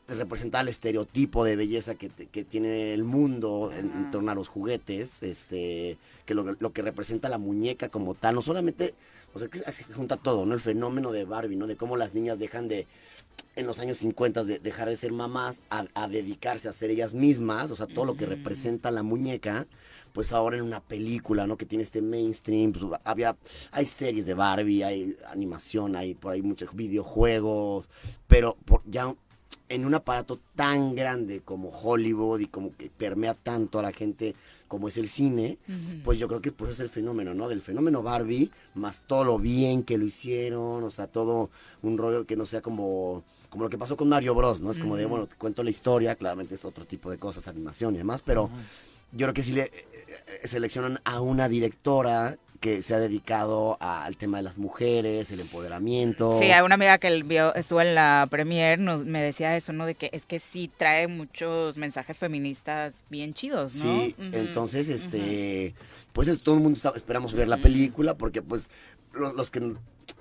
representa 0.08 0.60
el 0.60 0.68
estereotipo 0.68 1.46
de 1.46 1.56
belleza 1.56 1.96
que, 1.96 2.10
que 2.10 2.44
tiene 2.44 2.94
el 2.94 3.06
mundo 3.06 3.72
en, 3.74 3.90
en 3.94 4.12
torno 4.12 4.32
a 4.32 4.36
los 4.36 4.50
juguetes, 4.50 5.24
este, 5.24 5.98
que 6.26 6.36
lo, 6.36 6.44
lo 6.60 6.74
que 6.74 6.82
representa 6.82 7.30
la 7.30 7.38
muñeca 7.38 7.88
como 7.88 8.14
tal, 8.14 8.36
no 8.36 8.42
solamente, 8.42 8.94
o 9.34 9.40
sea, 9.40 9.48
que 9.48 9.60
se 9.60 9.84
junta 9.86 10.18
todo, 10.18 10.46
¿no? 10.46 10.54
El 10.56 10.60
fenómeno 10.60 11.14
de 11.14 11.24
Barbie, 11.24 11.56
¿no? 11.56 11.68
De 11.68 11.78
cómo 11.78 11.96
las 11.96 12.14
niñas 12.14 12.38
dejan 12.38 12.68
de, 12.68 12.86
en 13.56 13.66
los 13.66 13.80
años 13.80 13.96
50, 13.98 14.44
de 14.44 14.60
dejar 14.60 14.90
de 14.90 14.98
ser 14.98 15.14
mamás 15.14 15.62
a, 15.70 15.86
a 15.94 16.10
dedicarse 16.10 16.68
a 16.68 16.74
ser 16.74 16.90
ellas 16.90 17.14
mismas, 17.14 17.72
o 17.72 17.76
sea, 17.78 17.88
todo 17.88 18.04
lo 18.04 18.18
que 18.18 18.26
representa 18.26 18.92
la 18.92 19.04
muñeca, 19.04 19.68
pues 20.14 20.32
ahora 20.32 20.58
en 20.58 20.64
una 20.64 20.80
película, 20.80 21.46
¿no? 21.48 21.58
Que 21.58 21.66
tiene 21.66 21.84
este 21.84 22.02
mainstream, 22.02 22.72
pues, 22.72 22.86
había, 23.04 23.36
hay 23.72 23.86
series 23.86 24.26
de 24.26 24.36
Barbie, 24.36 24.84
hay 24.84 25.18
animación, 25.28 25.96
hay 25.96 26.14
por 26.14 26.34
ahí 26.34 26.42
muchos 26.42 26.74
videojuegos, 26.74 27.90
pero 28.28 28.56
por, 28.66 28.82
ya 28.86 29.14
en 29.70 29.86
un 29.86 29.96
aparato 29.96 30.40
tan 30.56 30.96
grande 30.96 31.42
como 31.42 31.70
Hollywood 31.70 32.40
y 32.40 32.48
como 32.48 32.76
que 32.76 32.90
permea 32.90 33.34
tanto 33.34 33.80
a 33.80 33.82
la 33.82 33.92
gente 33.92 34.36
como 34.68 34.88
es 34.88 34.98
el 34.98 35.08
cine, 35.08 35.60
pues 36.04 36.18
yo 36.18 36.28
creo 36.28 36.42
que 36.42 36.52
por 36.52 36.68
eso 36.68 36.74
es 36.74 36.80
el 36.80 36.90
fenómeno, 36.90 37.36
¿no? 37.36 37.48
Del 37.48 37.62
fenómeno 37.62 38.02
Barbie, 38.02 38.50
más 38.74 39.04
todo 39.06 39.24
lo 39.24 39.38
bien 39.38 39.84
que 39.84 40.00
lo 40.00 40.06
hicieron, 40.06 40.84
o 40.84 40.90
sea, 40.90 41.06
todo 41.06 41.52
un 41.84 41.98
rollo 41.98 42.26
que 42.26 42.36
no 42.36 42.48
sea 42.48 42.62
como, 42.62 43.24
como 43.50 43.66
lo 43.66 43.70
que 43.70 43.78
pasó 43.78 43.96
con 43.96 44.10
Mario 44.10 44.34
Bros, 44.34 44.62
¿no? 44.62 44.72
Es 44.72 44.80
como 44.80 44.96
de, 44.96 45.06
Ujú. 45.06 45.12
bueno, 45.12 45.28
te 45.28 45.36
cuento 45.36 45.62
la 45.62 45.70
historia, 45.70 46.16
claramente 46.16 46.56
es 46.56 46.66
otro 46.66 46.86
tipo 46.86 47.12
de 47.12 47.20
cosas, 47.20 47.48
animación 47.48 47.94
y 47.94 48.00
demás, 48.00 48.24
pero 48.26 48.50
yo 49.12 49.26
creo 49.26 49.34
que 49.36 49.44
si 49.44 49.52
le 49.52 49.72
seleccionan 50.44 51.00
a 51.04 51.22
una 51.22 51.50
directora 51.50 52.38
que 52.60 52.82
se 52.82 52.96
ha 52.96 53.00
dedicado 53.00 53.78
a- 53.82 54.06
al 54.06 54.16
tema 54.16 54.38
de 54.38 54.44
las 54.44 54.58
mujeres, 54.58 55.30
el 55.32 55.42
empoderamiento. 55.42 56.40
Sí, 56.40 56.50
hay 56.52 56.62
una 56.62 56.76
amiga 56.76 56.98
que 56.98 57.22
vio, 57.24 57.54
estuvo 57.56 57.82
en 57.82 57.94
la 57.94 58.26
premier, 58.32 58.80
me 58.80 59.22
decía 59.22 59.58
eso, 59.58 59.74
¿no? 59.74 59.86
De 59.86 59.96
que 59.96 60.10
es 60.14 60.26
que 60.26 60.40
sí 60.40 60.72
trae 60.78 61.08
muchos 61.08 61.76
mensajes 61.76 62.18
feministas 62.18 63.04
bien 63.10 63.34
chidos, 63.34 63.76
¿no? 63.84 64.02
Sí, 64.06 64.16
entonces, 64.32 64.88
este, 64.88 65.76
pues 66.14 66.30
es- 66.30 66.42
todo 66.42 66.56
el 66.56 66.62
mundo 66.62 66.78
está- 66.78 66.94
esperamos 66.96 67.34
ver 67.34 67.50
la 67.50 67.58
película 67.58 68.14
porque, 68.16 68.42
pues, 68.42 68.70
lo- 69.14 69.34
los, 69.34 69.52
que, 69.52 69.74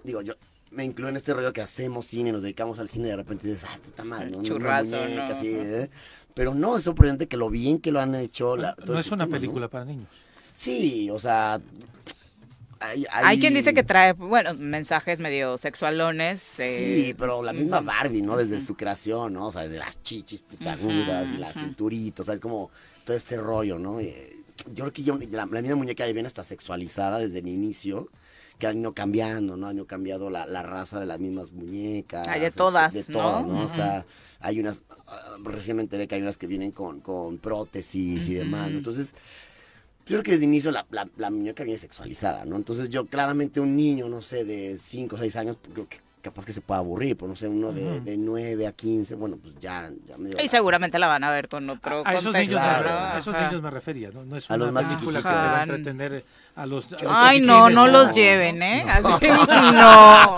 digo, 0.03 0.21
yo 0.23 0.35
me 0.73 0.85
incluyo 0.85 1.11
en 1.11 1.17
este 1.17 1.35
rollo 1.35 1.53
que 1.53 1.61
hacemos 1.61 2.07
cine, 2.07 2.33
nos 2.33 2.43
dedicamos 2.43 2.79
al 2.81 2.89
cine 2.89 3.07
y 3.07 3.11
de 3.11 3.17
repente 3.17 3.47
dices, 3.47 3.67
ay, 3.71 3.79
puta 3.85 4.03
madre, 4.05 4.31
¿no? 4.31 4.39
Una 4.39 4.49
Churrazo, 4.49 4.85
muñeca 4.97 5.27
¿no? 5.27 5.33
así, 5.33 5.49
¿eh? 5.55 5.91
Pero 6.35 6.55
no, 6.55 6.77
es 6.77 6.85
sorprendente 6.85 7.29
que 7.29 7.37
lo 7.37 7.51
bien 7.51 7.79
que 7.79 7.93
lo 7.93 8.01
han 8.01 8.15
hecho. 8.15 8.57
la- 8.57 8.75
todo 8.75 8.95
No 8.95 9.01
es 9.01 9.11
una 9.13 9.27
película 9.27 9.69
para 9.69 9.85
niños. 9.85 10.09
Sí, 10.55 11.11
o 11.11 11.19
sea, 11.19 11.61
hay, 12.81 13.07
Hay 13.13 13.39
quien 13.39 13.55
dice 13.55 13.75
que 13.75 13.85
trae, 13.85 14.13
bueno, 14.13 14.55
mensajes 14.55 15.21
medio 15.21 15.57
sexualones. 15.57 16.59
eh, 16.59 17.05
Sí, 17.07 17.15
pero 17.17 17.43
la 17.43 17.53
misma 17.53 17.79
ujú. 17.79 17.87
Barbie, 17.87 18.23
¿no? 18.23 18.37
Desde 18.37 18.61
su 18.61 18.75
creación, 18.75 19.35
¿no? 19.35 19.49
O 19.49 19.53
sea, 19.53 19.69
de 19.69 19.79
las 19.79 20.03
chichis 20.03 20.41
putagudas 20.41 21.33
y 21.33 21.39
la 21.39 21.51
Ujú. 21.51 21.59
cinturita, 21.61 22.23
o 22.23 22.25
sea, 22.25 22.35
es 22.35 22.41
como 22.41 22.71
todo 23.05 23.17
este 23.17 23.37
rollo, 23.37 23.79
¿no? 23.79 24.01
Y, 24.01 24.13
yo 24.75 24.85
creo 24.85 24.93
que 24.93 25.03
ya 25.03 25.15
la, 25.15 25.47
la 25.47 25.63
misma 25.63 25.77
muñeca 25.77 26.07
ya 26.07 26.13
viene 26.13 26.27
hasta 26.27 26.45
sexualizada 26.45 27.19
desde 27.19 27.39
el 27.39 27.49
inicio, 27.49 28.09
que 28.63 28.69
han 28.69 28.79
ido 28.79 28.93
cambiando, 28.95 29.57
¿no? 29.57 29.67
Han 29.67 29.75
ido 29.75 29.89
cambiando 29.89 30.31
la, 30.31 30.47
la 30.47 30.63
raza 30.63 31.01
de 31.01 31.07
las 31.07 31.19
mismas 31.19 31.51
muñecas. 31.51 32.29
Ah, 32.29 32.39
de 32.39 32.47
este, 32.47 32.59
todas, 32.59 32.95
De 32.95 33.05
¿no? 33.09 33.19
todas, 33.19 33.45
¿no? 33.45 33.65
O 33.65 33.69
sea, 33.69 34.07
hay 34.39 34.61
unas, 34.61 34.85
ah, 35.09 35.37
recién 35.43 35.79
me 35.79 35.83
enteré 35.83 36.07
que 36.07 36.15
hay 36.15 36.23
unas 36.23 36.37
que 36.37 36.47
vienen 36.47 36.71
con, 36.71 37.01
con 37.01 37.39
prótesis 37.39 38.29
y 38.29 38.35
demás, 38.35 38.71
¿no? 38.71 38.79
Entonces, 38.79 39.15
yo 40.07 40.15
creo 40.15 40.23
que 40.23 40.31
desde 40.31 40.45
el 40.45 40.51
inicio 40.51 40.71
la, 40.71 40.87
la, 40.93 41.09
la 41.17 41.31
muñeca 41.31 41.65
viene 41.65 41.77
sexualizada, 41.77 42.45
¿no? 42.45 42.55
Entonces 42.55 42.89
yo 42.89 43.05
claramente 43.07 43.59
un 43.59 43.75
niño, 43.75 44.09
no 44.09 44.23
sé, 44.23 44.45
de 44.45 44.79
5 44.79 45.17
o 45.17 45.19
6 45.19 45.35
años, 45.35 45.57
creo 45.73 45.89
que 45.89 45.99
capaz 46.23 46.47
que 46.47 46.53
se 46.53 46.61
pueda 46.61 46.79
aburrir, 46.79 47.17
pero 47.17 47.29
no 47.29 47.37
sé, 47.37 47.49
uno 47.49 47.73
de, 47.73 48.01
de 48.01 48.17
9 48.17 48.67
a 48.67 48.73
15, 48.73 49.17
bueno, 49.17 49.37
pues 49.43 49.57
ya, 49.59 49.91
ya 50.07 50.17
medio... 50.17 50.41
Y 50.43 50.49
seguramente 50.49 50.99
la 50.99 51.09
van 51.09 51.25
a 51.25 51.31
ver 51.31 51.49
con 51.49 51.69
otro 51.69 52.03
A 52.07 52.15
esos, 52.15 52.33
niños, 52.33 52.51
Claro. 52.61 52.89
a 52.91 53.19
esos 53.19 53.35
niños 53.35 53.61
me 53.61 53.71
refería, 53.71 54.11
¿no? 54.13 54.25
No 54.25 54.37
es 54.37 54.51
A 54.51 54.55
una 54.55 54.65
los 54.67 54.73
más 54.75 54.85
película 54.85 55.19
que 55.19 55.29
te 55.29 55.35
va 55.35 55.59
a 55.59 55.63
entretener 55.63 56.25
a 56.55 56.67
los... 56.67 56.87
Ay, 57.09 57.41
que 57.41 57.47
no, 57.47 57.67
tienes 57.67 57.75
no 57.75 57.85
un- 57.85 57.93
los 57.93 58.15
lleven, 58.15 58.63
¿eh? 58.63 58.85
Así, 58.89 59.27
no. 59.75 60.37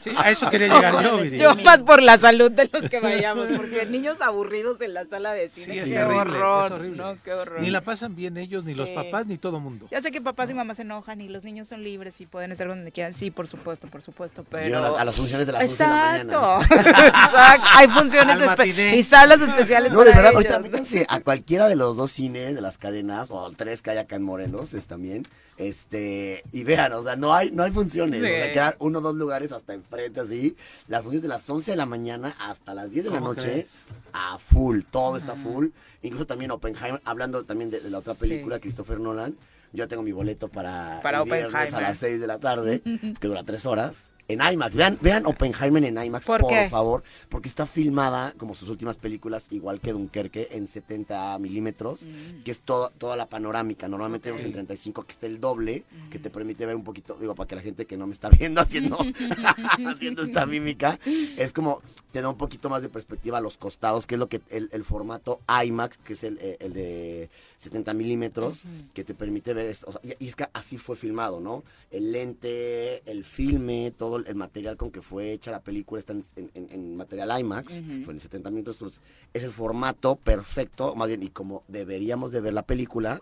Sí, 0.00 0.10
a 0.16 0.30
eso 0.30 0.48
quería 0.50 0.68
llegar 0.74 1.02
yo. 1.02 1.22
Yo 1.24 1.54
más 1.56 1.82
por 1.82 2.02
la 2.02 2.16
salud 2.18 2.50
de 2.50 2.68
los 2.72 2.88
que 2.88 2.98
vayamos, 3.00 3.46
porque 3.56 3.86
niños 3.86 4.20
aburridos 4.20 4.80
en 4.80 4.94
la 4.94 5.04
sala 5.06 5.32
de 5.32 5.48
cine, 5.48 5.74
Sí, 5.74 5.78
es 5.80 5.84
qué 5.86 6.02
horror, 6.02 6.66
es 6.66 6.72
horrible. 6.72 6.96
¿no? 6.96 7.16
Qué 7.22 7.32
horror. 7.32 7.60
Ni 7.60 7.70
la 7.70 7.82
pasan 7.82 8.16
bien 8.16 8.36
ellos, 8.38 8.64
ni 8.64 8.74
los 8.74 8.88
papás, 8.90 9.26
ni 9.26 9.36
todo 9.38 9.60
mundo. 9.60 9.86
Ya 9.90 10.00
sé 10.00 10.10
que 10.10 10.20
papás 10.20 10.50
y 10.50 10.54
mamás 10.54 10.78
se 10.78 10.82
enojan 10.82 11.20
y 11.20 11.28
los 11.28 11.44
niños 11.44 11.68
son 11.68 11.84
libres 11.84 12.20
y 12.20 12.26
pueden 12.26 12.50
estar 12.52 12.66
donde 12.66 12.90
quieran. 12.90 13.14
Sí, 13.14 13.30
por 13.30 13.46
supuesto, 13.46 13.88
por 13.88 14.02
supuesto, 14.02 14.44
pero... 14.48 14.96
A- 15.02 15.04
las 15.04 15.14
funciones 15.16 15.46
de 15.46 15.52
las 15.52 15.62
11 15.62 15.82
de 15.82 15.88
la 15.88 15.94
mañana. 15.96 16.58
Exacto. 16.62 17.66
Hay 17.76 17.88
funciones 17.88 18.34
Al 18.36 18.40
espe- 18.42 18.46
matiné. 18.46 18.96
y 18.96 19.02
salas 19.02 19.40
especiales 19.40 19.92
No, 19.92 20.00
de 20.00 20.06
verdad, 20.14 20.32
ellos. 20.32 20.52
ahorita 20.52 21.06
a 21.08 21.20
cualquiera 21.20 21.68
de 21.68 21.76
los 21.76 21.96
dos 21.96 22.10
cines 22.10 22.54
de 22.54 22.60
las 22.60 22.78
cadenas, 22.78 23.28
o 23.30 23.50
tres 23.52 23.82
que 23.82 23.90
hay 23.90 23.98
acá 23.98 24.16
en 24.16 24.22
Morelos, 24.22 24.72
es 24.74 24.86
también, 24.86 25.26
este, 25.56 26.42
y 26.52 26.64
vean, 26.64 26.92
o 26.92 27.02
sea, 27.02 27.16
no 27.16 27.34
hay, 27.34 27.50
no 27.50 27.62
hay 27.62 27.70
funciones, 27.72 28.20
Sí. 28.20 28.26
o 28.26 28.28
sea, 28.28 28.52
quedan 28.52 28.74
uno 28.78 28.98
o 28.98 29.02
dos 29.02 29.16
lugares 29.16 29.52
hasta 29.52 29.74
enfrente, 29.74 30.20
así, 30.20 30.56
las 30.88 31.02
funciones 31.02 31.22
de 31.22 31.28
las 31.28 31.48
11 31.48 31.70
de 31.72 31.76
la 31.76 31.86
mañana 31.86 32.34
hasta 32.40 32.74
las 32.74 32.90
10 32.90 33.04
de 33.04 33.10
la 33.10 33.18
¿Cómo 33.18 33.34
noche, 33.34 33.50
crees? 33.50 33.68
a 34.12 34.38
full, 34.38 34.80
todo 34.90 35.16
está 35.16 35.34
full, 35.36 35.68
incluso 36.02 36.26
también 36.26 36.50
Oppenheimer, 36.50 37.00
hablando 37.04 37.44
también 37.44 37.70
de, 37.70 37.80
de 37.80 37.90
la 37.90 37.98
otra 37.98 38.14
película, 38.14 38.58
Christopher 38.60 39.00
Nolan, 39.00 39.36
yo 39.72 39.88
tengo 39.88 40.02
mi 40.02 40.12
boleto 40.12 40.48
para, 40.48 41.00
Para 41.02 41.22
el 41.22 41.24
viernes 41.30 41.72
a 41.72 41.80
las 41.80 41.96
6 41.98 42.20
de 42.20 42.26
la 42.26 42.38
tarde, 42.38 42.82
que 43.20 43.28
dura 43.28 43.42
tres 43.44 43.64
horas, 43.66 44.10
en 44.28 44.40
IMAX. 44.40 44.74
Vean, 44.76 44.98
vean 45.02 45.26
Oppenheimer 45.26 45.84
en 45.84 45.98
IMAX, 46.02 46.26
¿Por 46.62 46.70
favor, 46.70 47.02
porque 47.28 47.48
está 47.48 47.66
filmada 47.66 48.32
como 48.38 48.54
sus 48.54 48.68
últimas 48.68 48.96
películas, 48.96 49.46
igual 49.50 49.80
que 49.80 49.92
Dunkerque, 49.92 50.48
en 50.52 50.66
70 50.66 51.38
milímetros, 51.38 52.08
que 52.44 52.50
es 52.50 52.60
todo- 52.60 52.90
toda 52.98 53.16
la 53.16 53.26
panorámica. 53.26 53.88
Normalmente 53.88 54.30
vemos 54.30 54.44
en 54.44 54.52
35, 54.52 55.04
que 55.04 55.12
está 55.12 55.26
el 55.26 55.40
doble, 55.40 55.84
que 56.10 56.18
te 56.18 56.30
permite 56.30 56.64
ver 56.66 56.76
un 56.76 56.84
poquito, 56.84 57.16
digo, 57.20 57.34
para 57.34 57.48
que 57.48 57.56
la 57.56 57.62
gente 57.62 57.84
que 57.86 57.96
no 57.96 58.06
me 58.06 58.12
está 58.14 58.30
viendo 58.30 58.60
haciendo, 58.60 58.98
haciendo 59.86 60.22
esta 60.22 60.46
mímica, 60.46 60.98
es 61.36 61.52
como 61.52 61.82
te 62.12 62.20
da 62.20 62.28
un 62.28 62.36
poquito 62.36 62.68
más 62.68 62.82
de 62.82 62.88
perspectiva 62.90 63.38
a 63.38 63.40
los 63.40 63.56
costados, 63.56 64.06
que 64.06 64.16
es 64.16 64.18
lo 64.18 64.28
que 64.28 64.42
el, 64.50 64.68
el 64.72 64.84
formato 64.84 65.40
IMAX, 65.64 65.96
que 65.98 66.12
es 66.12 66.24
el, 66.24 66.38
eh, 66.42 66.56
el 66.60 66.74
de 66.74 67.30
70 67.56 67.94
milímetros, 67.94 68.64
que 68.92 69.02
te 69.04 69.14
permite 69.14 69.54
ver 69.54 69.66
esto. 69.66 69.86
O 69.88 69.92
sea, 69.92 70.00
y, 70.02 70.24
y 70.24 70.28
es 70.28 70.36
que 70.36 70.46
así 70.52 70.76
fue 70.78 70.94
filmado, 70.96 71.40
¿no? 71.40 71.64
El 71.90 72.12
lente, 72.12 73.10
el 73.10 73.24
filme, 73.24 73.92
todo 73.96 74.11
el 74.16 74.34
material 74.34 74.76
con 74.76 74.90
que 74.90 75.02
fue 75.02 75.32
hecha 75.32 75.50
la 75.50 75.60
película 75.60 75.98
está 75.98 76.12
en, 76.12 76.24
en- 76.36 76.50
en- 76.54 76.68
en 76.70 76.96
material 76.96 77.40
IMAX, 77.40 77.80
Ujú. 77.80 78.04
fue 78.04 78.14
en 78.14 78.20
70 78.20 78.50
milímetros. 78.50 78.76
entonces, 78.76 79.00
es 79.32 79.44
el 79.44 79.50
formato 79.50 80.16
perfecto, 80.16 80.94
más 80.94 81.08
bien, 81.08 81.22
y 81.22 81.28
como 81.28 81.62
deberíamos 81.68 82.32
de 82.32 82.40
ver 82.40 82.54
la 82.54 82.62
película, 82.62 83.20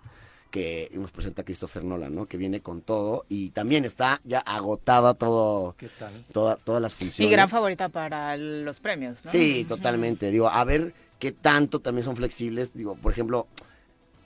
que 0.51 0.91
nos 0.95 1.13
presenta 1.13 1.45
Christopher 1.45 1.85
Nolan, 1.85 2.13
¿no? 2.13 2.27
Que 2.27 2.37
viene 2.37 2.61
con 2.61 2.81
todo 2.83 3.25
y 3.29 3.51
también 3.51 3.85
está 3.85 4.21
ya 4.25 4.41
agotada 4.41 5.15
todo, 5.15 5.77
¿Qué 5.79 5.89
tal? 5.97 6.25
toda- 6.33 6.57
todas 6.57 6.83
las 6.83 6.93
Y 6.95 6.97
funciones. 6.97 7.31
gran 7.31 7.49
favorita 7.49 7.89
para 7.89 8.37
los 8.37 8.81
premios, 8.81 9.25
¿no? 9.25 9.31
Sí, 9.31 9.65
totalmente. 9.69 10.31
Digo, 10.33 10.49
a 10.49 10.65
ver 10.65 10.93
qué 11.21 11.31
tanto 11.31 11.79
también 11.79 12.05
son 12.05 12.17
flexibles. 12.17 12.75
Digo, 12.75 12.97
por 12.97 13.13
ejemplo, 13.13 13.47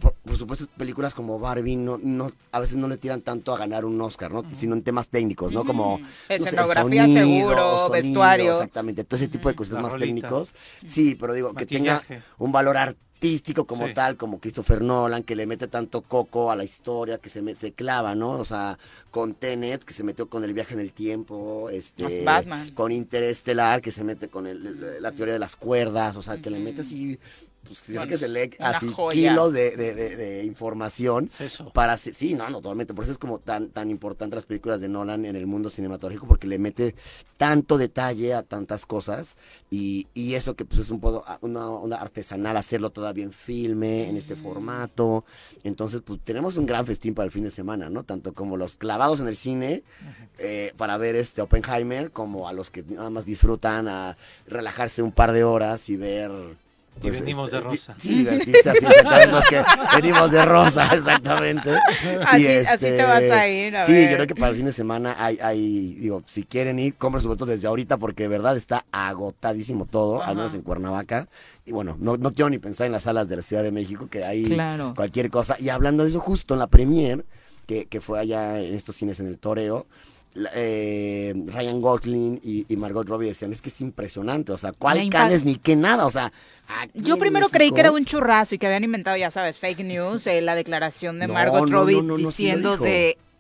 por, 0.05 0.15
por 0.15 0.37
supuesto, 0.37 0.67
películas 0.77 1.15
como 1.15 1.39
Barbie 1.39 1.77
no, 1.77 1.99
no, 2.03 2.31
a 2.53 2.61
veces 2.61 2.77
no 2.77 2.87
le 2.89 2.97
tiran 2.97 3.23
tanto 3.23 3.53
a 3.55 3.59
ganar 3.59 3.85
un 3.85 4.01
Oscar, 4.01 4.31
¿no? 4.31 4.45
Sino 4.57 4.75
en 4.75 4.83
temas 4.83 5.09
técnicos, 5.09 5.51
¿no? 5.53 5.65
Como 5.65 5.99
no 5.99 6.07
sé, 6.29 6.35
Escenografía, 6.37 7.07
seguro, 7.07 7.91
vestuario. 7.91 8.53
Exactamente, 8.53 9.05
todo 9.05 9.17
ese 9.17 9.29
tipo 9.29 9.49
de 9.49 9.55
cosas 9.57 9.75
La 9.75 9.81
más 9.81 9.93
rolita. 9.93 10.07
técnicos. 10.07 10.55
Sí, 10.85 11.15
pero 11.15 11.33
digo, 11.33 11.55
que 11.55 11.67
tenga 11.67 12.03
un 12.39 12.53
valor 12.53 12.77
artístico 12.77 13.65
como 13.67 13.87
Sí. 13.87 13.95
tal, 13.95 14.17
como 14.19 14.39
Christopher 14.39 14.83
Nolan, 14.83 15.23
que 15.23 15.35
le 15.35 15.47
mete 15.47 15.67
tanto 15.67 16.03
coco 16.03 16.51
a 16.51 16.57
la 16.57 16.65
historia, 16.65 17.17
que 17.19 17.31
se, 17.31 17.41
me- 17.41 17.55
se 17.55 17.73
clava, 17.73 18.15
¿no? 18.15 18.33
O 18.33 18.45
sea, 18.45 18.79
con 19.11 19.35
Tenet, 19.35 19.83
que 19.83 19.95
se 19.95 20.05
metió 20.05 20.29
con 20.29 20.45
el 20.45 20.53
viaje 20.53 20.75
en 20.75 20.81
el 20.81 20.93
tiempo, 20.93 21.71
este, 21.71 22.23
Batman. 22.25 22.71
con 22.73 22.93
Interestelar, 22.93 23.81
que 23.81 23.93
se 23.93 24.05
mete 24.05 24.29
con 24.29 24.47
el- 24.47 24.67
el- 24.67 25.03
la 25.03 25.13
teoría 25.13 25.33
de 25.33 25.39
las 25.41 25.57
cuerdas, 25.57 26.17
o 26.17 26.23
sea, 26.23 26.43
que 26.43 26.51
le 26.51 26.59
mete 26.59 26.83
así, 26.83 27.19
pues 27.67 27.79
sí, 27.81 27.95
Con 27.95 28.09
que 28.09 28.17
se 28.17 28.29
lee 28.29 28.51
así 28.61 28.89
joya. 28.93 29.15
kilos 29.31 29.53
de, 29.53 29.77
de- 29.77 29.95
de- 29.95 30.17
de 30.17 30.45
información 30.45 31.27
Es 31.27 31.41
eso. 31.41 31.71
para 31.73 31.97
sí 31.97 32.35
no 32.35 32.49
no 32.51 32.59
totalmente. 32.61 32.95
Por 32.95 33.05
eso 33.05 33.13
es 33.13 33.19
como 33.19 33.39
tan 33.39 33.71
tan 33.71 33.91
importante 33.91 34.37
las 34.37 34.47
películas 34.47 34.81
de 34.81 34.89
Nolan 34.89 35.25
en 35.25 35.37
el 35.37 35.47
mundo 35.47 35.71
cinematográfico 35.71 36.27
porque 36.27 36.47
le 36.47 36.59
mete 36.59 36.95
tanto 37.37 37.79
detalle 37.79 38.35
a 38.35 38.43
tantas 38.43 38.87
cosas 38.87 39.37
y, 39.71 40.07
y 40.15 40.35
eso 40.35 40.55
que 40.55 40.65
pues 40.65 40.81
es 40.81 40.91
un 40.91 41.01
poco 41.01 41.25
una, 41.41 41.69
una 41.69 41.97
artesanal 41.97 42.57
hacerlo 42.57 42.91
todavía 42.91 43.25
en 43.25 43.33
filme 43.33 44.09
en 44.09 44.17
este 44.17 44.37
formato. 44.37 45.25
Entonces 45.65 46.01
pues 46.05 46.21
tenemos 46.23 46.57
un 46.57 46.67
gran 46.67 46.87
festín 46.87 47.15
para 47.15 47.27
el 47.27 47.33
fin 47.33 47.45
de 47.45 47.51
semana 47.51 47.91
no 47.91 48.03
tanto 48.05 48.33
como 48.35 48.57
los 48.57 48.77
clavados 48.77 49.21
en 49.21 49.29
el 49.29 49.37
cine 49.37 49.83
eh, 50.39 50.73
para 50.77 50.97
ver 50.99 51.17
este 51.17 51.43
Oppenheimer 51.43 52.11
como 52.11 52.49
a 52.49 52.53
los 52.53 52.71
que 52.71 52.83
nada 52.83 53.11
más 53.11 53.25
disfrutan 53.25 53.89
a 53.89 54.17
relajarse 54.47 55.03
un 55.03 55.13
par 55.13 55.33
de 55.33 55.45
horas 55.45 55.89
y 55.89 55.97
ver 55.97 56.31
Y 57.03 57.11
venimos 57.11 57.51
de 57.51 57.59
di- 57.59 57.65
rosa. 57.65 57.95
Sí, 57.99 58.09
divertirse 58.19 58.71
así, 58.71 58.79
exactamente. 58.87 59.33
Los 59.33 59.45
que 59.47 59.63
venimos 59.97 60.31
de 60.31 60.45
rosa, 60.45 60.87
exactamente. 60.95 61.71
Así- 62.27 62.47
así 62.47 62.79
te 62.79 63.03
vas 63.03 63.23
a 63.23 63.49
ir, 63.49 63.77
a 63.77 63.85
sí, 63.85 63.93
ver. 63.93 64.09
yo 64.11 64.15
creo 64.17 64.27
que 64.29 64.35
para 64.35 64.51
el 64.51 64.57
fin 64.57 64.65
de 64.67 64.73
semana 64.73 65.15
hay, 65.19 65.39
hay, 65.43 65.95
digo, 65.97 66.23
si 66.27 66.45
quieren 66.45 66.79
ir, 66.79 66.95
compren 66.95 67.21
su 67.21 67.29
boleto 67.29 67.47
desde 67.47 67.69
ahorita 67.69 67.99
porque 67.99 68.23
de 68.25 68.29
verdad 68.31 68.57
está 68.57 68.85
agotadísimo 68.93 69.87
todo, 69.87 70.23
al 70.23 70.37
menos 70.37 70.55
en 70.55 70.63
Cuernavaca. 70.63 71.29
Y 71.67 71.73
bueno, 71.73 71.97
no, 72.01 72.17
no 72.17 72.33
quiero 72.33 72.49
ni 72.51 72.59
pensar 72.59 72.87
en 72.87 72.93
las 72.93 73.03
salas 73.05 73.29
de 73.29 73.37
la 73.37 73.43
Ciudad 73.43 73.63
de 73.63 73.73
México, 73.73 74.09
que 74.09 74.25
hay 74.25 74.45
Claro. 74.45 74.95
cualquier 74.95 75.31
cosa. 75.31 75.57
Y 75.59 75.69
hablando 75.71 76.05
de 76.05 76.11
eso, 76.11 76.21
justo 76.21 76.55
en 76.55 76.61
la 76.61 76.67
premier, 76.69 77.25
que, 77.67 77.87
que 77.87 78.01
fue 78.01 78.21
allá 78.21 78.61
en 78.61 78.75
estos 78.75 78.97
cines 78.97 79.21
en 79.21 79.27
el 79.27 79.39
Toreo, 79.39 79.87
eh, 80.55 81.33
Ryan 81.47 81.81
Gosling 81.81 82.41
y, 82.43 82.67
y 82.69 82.77
Margot 82.77 83.09
Robbie 83.09 83.29
decían, 83.29 83.53
es 83.53 83.63
que 83.63 83.69
es 83.69 83.81
impresionante, 83.81 84.53
o 84.53 84.59
sea, 84.59 84.73
¿cuál 84.73 85.09
canes 85.09 85.45
ni 85.45 85.57
qué 85.57 85.77
nada? 85.77 86.07
O 86.07 86.11
sea, 86.11 86.33
Yo 86.95 87.17
primero 87.19 87.49
creí 87.49 87.71
que 87.71 87.81
era 87.81 87.93
un 87.93 88.05
churrazo 88.05 88.55
y 88.55 88.59
que 88.59 88.67
habían 88.67 88.85
inventado, 88.85 89.17
ya 89.17 89.31
sabes, 89.31 89.59
fake 89.59 89.81
news, 89.85 90.27
eh, 90.27 90.41
la 90.41 90.55
declaración 90.55 91.19
de 91.19 91.29
No, 91.29 91.35
Margot 91.35 91.69
no, 91.69 91.81
Robbie 91.81 92.03
no, 92.03 92.31
sí 92.31 92.53
lo 92.53 92.79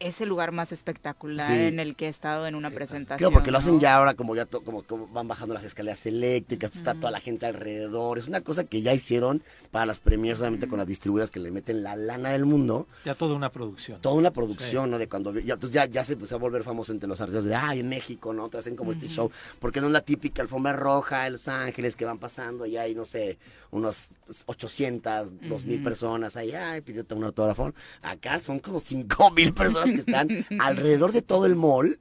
de 0.04 0.10
ese 0.10 0.26
lugar 0.26 0.52
más 0.52 0.70
espectacular 0.72 1.46
Sí. 1.46 1.66
en 1.68 1.80
el 1.80 1.96
que 1.96 2.06
he 2.06 2.08
estado 2.08 2.46
en 2.46 2.54
una 2.54 2.70
presentación. 2.70 3.18
Claro, 3.18 3.32
porque 3.32 3.50
lo 3.50 3.58
hacen 3.58 3.80
ya 3.80 3.96
ahora 3.96 4.14
como 4.14 4.36
ya 4.36 4.44
to- 4.44 4.60
como, 4.62 4.82
como 4.82 5.06
van 5.08 5.26
bajando 5.28 5.54
las 5.54 5.64
escaleras 5.64 6.04
eléctricas, 6.06 6.76
está 6.76 6.94
toda 6.94 7.10
la 7.10 7.20
gente 7.20 7.46
alrededor. 7.46 8.18
Es 8.18 8.28
una 8.28 8.40
cosa 8.42 8.64
que 8.64 8.82
ya 8.82 8.92
hicieron 8.92 9.42
para 9.70 9.86
las 9.86 10.00
premiers, 10.00 10.38
solamente 10.38 10.68
con 10.68 10.78
las 10.78 10.86
distribuidoras 10.86 11.30
que 11.30 11.40
le 11.40 11.50
meten 11.50 11.82
la 11.82 11.96
lana 11.96 12.30
del 12.30 12.44
mundo. 12.44 12.86
Ya 13.04 13.14
toda 13.14 13.34
una 13.34 13.50
producción. 13.50 14.00
Toda 14.00 14.14
una 14.14 14.30
producción, 14.30 14.84
Sí. 14.86 14.90
¿no? 14.90 14.98
De 14.98 15.08
cuando 15.08 15.32
ya, 15.38 15.54
entonces 15.54 15.74
ya, 15.74 15.86
ya 15.86 16.04
se 16.04 16.12
empezó 16.14 16.34
a 16.36 16.38
volver 16.38 16.62
famoso 16.64 16.92
entre 16.92 17.08
los 17.08 17.20
artistas 17.20 17.44
de, 17.44 17.54
ay, 17.54 17.80
en 17.80 17.88
México, 17.88 18.32
¿no? 18.34 18.48
Te 18.48 18.58
hacen 18.58 18.76
como 18.76 18.92
este 18.92 19.06
show. 19.08 19.30
Porque 19.58 19.80
no 19.80 19.86
es 19.86 19.92
la 19.92 20.02
típica 20.02 20.42
alfombra 20.42 20.72
roja, 20.74 21.28
Los 21.30 21.48
Ángeles, 21.48 21.96
que 21.96 22.04
van 22.04 22.18
pasando 22.18 22.66
y 22.66 22.76
hay, 22.76 22.94
no 22.94 23.04
sé, 23.04 23.38
unos 23.70 24.10
800, 24.46 25.32
2000 25.48 25.76
Ujú. 25.76 25.84
personas 25.84 26.36
ahí, 26.36 26.52
ay, 26.52 26.80
pídete 26.80 27.14
un 27.14 27.24
autógrafo. 27.24 27.72
Acá 28.02 28.38
son 28.38 28.58
como 28.60 28.78
5000 28.80 29.52
personas 29.54 29.93
que 29.94 30.00
están 30.00 30.28
alrededor 30.60 31.12
de 31.12 31.22
todo 31.22 31.46
el 31.46 31.56
mall. 31.56 31.98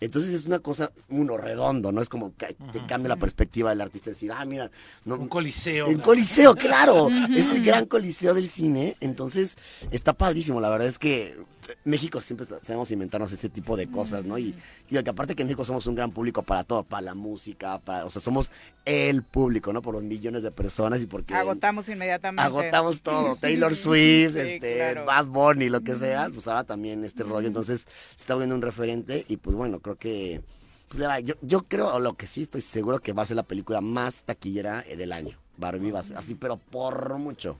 Entonces 0.00 0.32
es 0.32 0.46
una 0.46 0.60
cosa, 0.60 0.92
uno, 1.08 1.36
redondo, 1.36 1.90
¿no? 1.90 2.00
Es 2.00 2.08
como 2.08 2.32
que 2.36 2.54
te 2.72 2.86
cambia 2.86 3.08
la 3.08 3.16
perspectiva 3.16 3.70
del 3.70 3.80
artista, 3.80 4.10
decir, 4.10 4.30
ah, 4.30 4.44
mira, 4.44 4.70
no, 5.04 5.16
Un 5.16 5.28
coliseo. 5.28 5.86
el 5.86 6.00
coliseo, 6.00 6.54
claro. 6.54 7.08
Es 7.34 7.50
el 7.50 7.64
gran 7.64 7.86
coliseo 7.86 8.32
del 8.32 8.48
cine. 8.48 8.94
Entonces, 9.00 9.56
está 9.90 10.12
padrísimo. 10.12 10.60
La 10.60 10.68
verdad 10.68 10.86
es 10.86 11.00
que 11.00 11.36
México 11.84 12.20
siempre 12.20 12.46
sabemos 12.62 12.90
inventarnos 12.90 13.32
este 13.32 13.48
tipo 13.48 13.76
de 13.76 13.90
cosas, 13.90 14.24
¿no? 14.24 14.38
Y, 14.38 14.54
y 14.88 15.02
que 15.02 15.10
aparte 15.10 15.34
que 15.34 15.42
en 15.42 15.48
México 15.48 15.64
somos 15.64 15.86
un 15.86 15.94
gran 15.94 16.10
público 16.10 16.42
para 16.42 16.64
todo, 16.64 16.82
para 16.82 17.02
la 17.02 17.14
música, 17.14 17.78
para, 17.78 18.04
o 18.04 18.10
sea, 18.10 18.22
somos 18.22 18.50
el 18.84 19.22
público, 19.22 19.72
¿no? 19.72 19.82
Por 19.82 19.94
los 19.94 20.02
millones 20.02 20.42
de 20.42 20.50
personas 20.50 21.02
y 21.02 21.06
porque 21.06 21.34
Agotamos 21.34 21.88
inmediatamente. 21.88 22.42
agotamos 22.42 23.02
todo. 23.02 23.36
Taylor 23.36 23.74
Swift, 23.74 24.34
Sí, 24.34 24.40
este, 24.40 24.76
claro. 24.76 25.04
Bad 25.04 25.26
Bunny, 25.26 25.68
lo 25.68 25.82
que 25.82 25.94
sea, 25.94 26.28
pues 26.32 26.46
ahora 26.48 26.64
también 26.64 27.04
este 27.04 27.22
rollo. 27.24 27.46
Entonces, 27.46 27.82
se 28.14 28.22
está 28.22 28.34
viendo 28.36 28.54
un 28.54 28.62
referente 28.62 29.24
y 29.28 29.36
pues 29.36 29.54
bueno, 29.56 29.80
creo 29.80 29.96
que 29.96 30.40
pues, 30.88 31.02
yo, 31.24 31.34
yo 31.42 31.62
creo, 31.62 31.98
lo 31.98 32.14
que 32.14 32.26
sí 32.26 32.42
estoy 32.42 32.60
seguro 32.60 33.00
que 33.00 33.12
va 33.12 33.22
a 33.22 33.26
ser 33.26 33.36
la 33.36 33.42
película 33.42 33.80
más 33.80 34.24
taquillera 34.24 34.84
eh, 34.86 34.96
del 34.96 35.12
año. 35.12 35.38
Barbie 35.56 35.90
va 35.90 36.00
a 36.00 36.04
ser 36.04 36.16
así, 36.16 36.34
pero 36.34 36.56
por 36.56 37.18
mucho. 37.18 37.58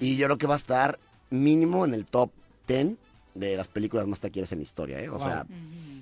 Y 0.00 0.16
yo 0.16 0.26
creo 0.26 0.38
que 0.38 0.46
va 0.48 0.54
a 0.54 0.58
estar 0.58 0.98
mínimo 1.30 1.84
en 1.84 1.94
el 1.94 2.04
top 2.04 2.30
10 2.66 2.96
de 3.34 3.56
las 3.56 3.68
películas 3.68 4.06
más 4.06 4.20
taquilleras 4.20 4.52
en 4.52 4.58
la 4.58 4.62
historia, 4.62 5.00
¿eh? 5.00 5.08
O 5.08 5.18
sea, 5.18 5.46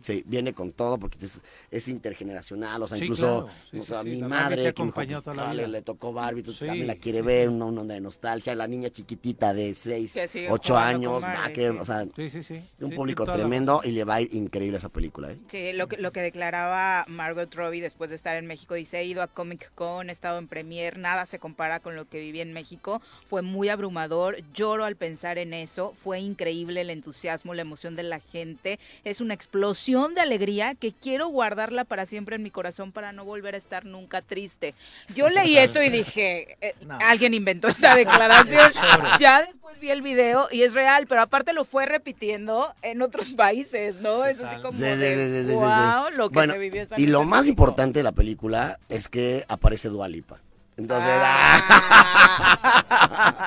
sí, 0.06 0.22
viene 0.26 0.52
con 0.52 0.70
todo 0.72 0.98
porque 0.98 1.18
es, 1.24 1.40
es 1.70 1.88
intergeneracional, 1.88 2.82
o 2.82 2.88
sea, 2.88 2.96
Sí, 2.98 3.04
incluso 3.04 3.44
claro. 3.44 3.58
Sí, 3.70 3.78
o 3.78 3.82
sí, 3.82 3.88
sea, 3.88 4.02
sí, 4.02 4.08
mi 4.10 4.22
madre 4.22 4.56
que 4.56 4.62
me 4.62 4.68
acompañó 4.68 5.08
dijo, 5.08 5.22
toda 5.22 5.36
la 5.36 5.42
"Chale, 5.44 5.62
vida". 5.64 5.68
le 5.72 5.82
tocó 5.82 6.12
Barbie, 6.12 6.42
tú 6.42 6.52
Sí. 6.52 6.66
también 6.66 6.86
la 6.86 6.94
quiere 6.96 7.22
ver, 7.22 7.48
una, 7.48 7.64
onda 7.66 7.94
de 7.94 8.00
nostalgia, 8.00 8.54
la 8.54 8.66
niña 8.66 8.88
chiquitita 8.90 9.52
de 9.52 9.74
6, 9.74 10.12
Que 10.12 10.28
sigue 10.28 10.50
8 10.50 10.74
jugando 10.74 11.08
con 11.08 11.16
años, 11.16 11.22
va 11.24 11.32
a 11.32 11.34
Barbie, 11.40 11.52
querer, 11.54 11.72
sí. 11.72 11.78
o 11.80 11.84
sea, 11.84 12.04
Sí, 12.16 12.30
sí, 12.30 12.42
sí. 12.42 12.54
un 12.80 12.90
Sí, 12.90 12.94
público 12.96 13.24
tremendo 13.26 13.80
y 13.84 13.90
le 13.90 14.04
va 14.04 14.14
a 14.16 14.20
ir 14.20 14.34
increíble 14.34 14.78
esa 14.78 14.88
película, 14.88 15.32
¿eh? 15.32 15.38
Sí, 15.48 15.72
lo 15.72 15.88
que, 15.88 15.96
lo 15.96 16.12
que 16.12 16.20
declaraba 16.20 17.04
Margot 17.08 17.52
Robbie 17.54 17.80
después 17.80 18.10
de 18.10 18.16
estar 18.16 18.36
en 18.36 18.46
México, 18.46 18.74
dice, 18.74 18.98
he 19.00 19.04
ido 19.04 19.22
a 19.22 19.26
Comic 19.26 19.72
Con, 19.74 20.08
he 20.08 20.12
estado 20.12 20.38
en 20.38 20.46
Premier, 20.48 20.98
nada 20.98 21.26
se 21.26 21.38
compara 21.38 21.80
con 21.80 21.96
lo 21.96 22.08
que 22.08 22.20
viví 22.20 22.40
en 22.40 22.52
México, 22.52 23.02
fue 23.26 23.42
muy 23.42 23.68
abrumador, 23.68 24.36
lloro 24.54 24.84
al 24.84 24.96
pensar 24.96 25.38
en 25.38 25.52
eso, 25.54 25.92
fue 25.94 26.20
increíble 26.20 26.80
el 26.82 26.90
entusiasmo, 26.90 27.54
la 27.54 27.62
emoción 27.62 27.96
de 27.96 28.02
la 28.04 28.20
gente, 28.20 28.78
es 29.04 29.20
una 29.20 29.34
explosión 29.34 29.95
de 30.14 30.20
alegría 30.20 30.74
que 30.74 30.92
quiero 30.92 31.28
guardarla 31.28 31.84
para 31.84 32.06
siempre 32.06 32.36
en 32.36 32.42
mi 32.42 32.50
corazón 32.50 32.92
para 32.92 33.12
no 33.12 33.24
volver 33.24 33.54
a 33.54 33.58
estar 33.58 33.84
nunca 33.84 34.22
triste. 34.22 34.74
Yo 35.14 35.28
leí 35.30 35.56
eso 35.58 35.82
y 35.82 35.90
dije, 35.90 36.56
eh, 36.60 36.74
alguien 37.04 37.34
inventó 37.34 37.68
esta 37.68 37.94
declaración, 37.94 38.70
ya 39.20 39.42
después 39.42 39.78
vi 39.80 39.90
el 39.90 40.02
video 40.02 40.48
y 40.50 40.62
es 40.62 40.72
real, 40.74 41.06
pero 41.06 41.22
aparte 41.22 41.52
lo 41.52 41.64
fue 41.64 41.86
repitiendo 41.86 42.72
en 42.82 43.02
otros 43.02 43.28
países, 43.28 43.96
¿no? 44.02 44.24
Es 44.24 44.38
así 44.40 44.56
como 44.60 44.72
Sí, 44.72 44.78
sí, 44.78 44.84
de, 44.84 45.14
sí, 45.14 45.32
sí, 45.32 45.40
sí, 45.44 45.50
sí. 45.50 45.54
wow, 45.54 46.10
lo 46.16 46.28
que 46.30 46.34
Bueno, 46.34 46.52
se 46.52 46.58
vivió 46.58 46.82
esa 46.82 46.94
y 46.98 47.06
lo 47.06 47.24
más 47.24 47.44
México. 47.46 47.62
importante 47.62 47.98
de 47.98 48.02
la 48.04 48.12
película 48.12 48.78
es 48.88 49.08
que 49.08 49.44
aparece 49.48 49.88
Dualipa. 49.88 50.38
Entonces, 50.76 51.08
Ah. 51.10 52.36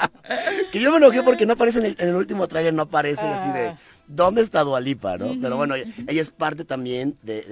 que 0.72 0.80
yo 0.80 0.92
me 0.92 0.98
enojé 0.98 1.24
porque 1.24 1.46
no 1.46 1.54
aparece 1.54 1.80
en 1.80 1.86
el, 1.86 1.96
en 2.00 2.10
el 2.10 2.16
último 2.16 2.48
trailer, 2.48 2.74
no 2.74 2.84
aparece 2.84 3.26
así 3.28 3.52
de 3.52 3.76
¿dónde 4.10 4.42
está 4.42 4.64
Dualipa? 4.64 5.18
¿no? 5.18 5.38
Pero 5.42 5.56
bueno, 5.56 5.76
ella 5.76 6.22
es 6.22 6.32
parte 6.32 6.66
también 6.66 7.16
de, 7.22 7.44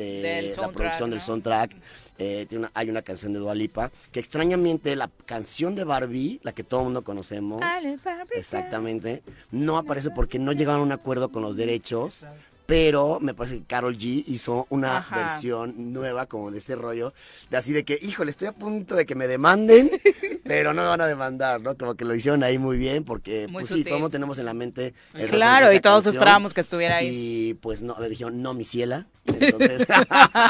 la 0.57 0.67
producción 0.73 1.09
del 1.11 1.21
soundtrack. 1.21 1.71
Eh, 2.19 2.45
tiene 2.49 2.63
una- 2.65 2.71
hay 2.73 2.89
una 2.89 3.03
canción 3.03 3.31
de 3.31 3.39
Dualipa 3.39 3.91
que 4.11 4.19
extrañamente 4.19 4.95
la 4.95 5.07
canción 5.27 5.75
de 5.75 5.83
Barbie, 5.83 6.39
la 6.43 6.51
que 6.51 6.63
todo 6.63 6.79
el 6.79 6.85
mundo 6.85 7.03
conocemos, 7.03 7.61
exactamente, 8.39 9.21
no 9.51 9.77
aparece 9.77 10.09
porque 10.09 10.39
no 10.39 10.51
llegaron 10.51 10.81
a 10.81 10.83
un 10.83 10.91
acuerdo 10.91 11.29
con 11.31 11.43
los 11.43 11.55
derechos. 11.55 12.25
Pero 12.67 13.19
me 13.21 13.33
parece 13.33 13.59
que 13.59 13.65
Carol 13.65 13.97
G 13.97 14.25
hizo 14.27 14.67
una 14.69 14.97
Ajá. 14.97 15.15
versión 15.15 15.93
nueva 15.93 16.25
como 16.25 16.51
de 16.51 16.59
ese 16.59 16.75
rollo, 16.75 17.13
de 17.49 17.55
así 17.55 17.71
de 17.71 17.85
que, 17.85 17.97
híjole, 18.01 18.29
estoy 18.29 18.49
a 18.49 18.51
punto 18.51 18.93
de 18.95 19.05
que 19.05 19.15
me 19.15 19.25
demanden, 19.25 19.89
pero 20.43 20.73
no 20.73 20.81
me 20.81 20.89
van 20.89 20.99
a 20.99 21.07
demandar, 21.07 21.61
¿no? 21.61 21.77
Como 21.77 21.95
que 21.95 22.03
lo 22.03 22.13
hicieron 22.13 22.43
ahí 22.43 22.57
muy 22.57 22.77
bien, 22.77 23.05
porque 23.05 23.47
Muy 23.47 23.61
pues 23.61 23.69
sí, 23.69 23.79
sutil. 23.79 23.93
todos 23.93 24.11
tenemos 24.11 24.37
en 24.37 24.45
la 24.45 24.53
mente 24.53 24.93
el 25.13 25.29
Claro, 25.29 25.71
y 25.71 25.79
todos 25.79 26.03
canción, 26.03 26.15
esperábamos 26.15 26.53
que 26.53 26.59
estuviera 26.61 26.97
ahí. 26.97 27.07
Y 27.09 27.53
pues 27.53 27.81
no, 27.81 27.95
le 28.01 28.09
dijeron, 28.09 28.41
no, 28.41 28.53
mi 28.53 28.65
ciela. 28.65 29.07
Entonces, 29.39 29.87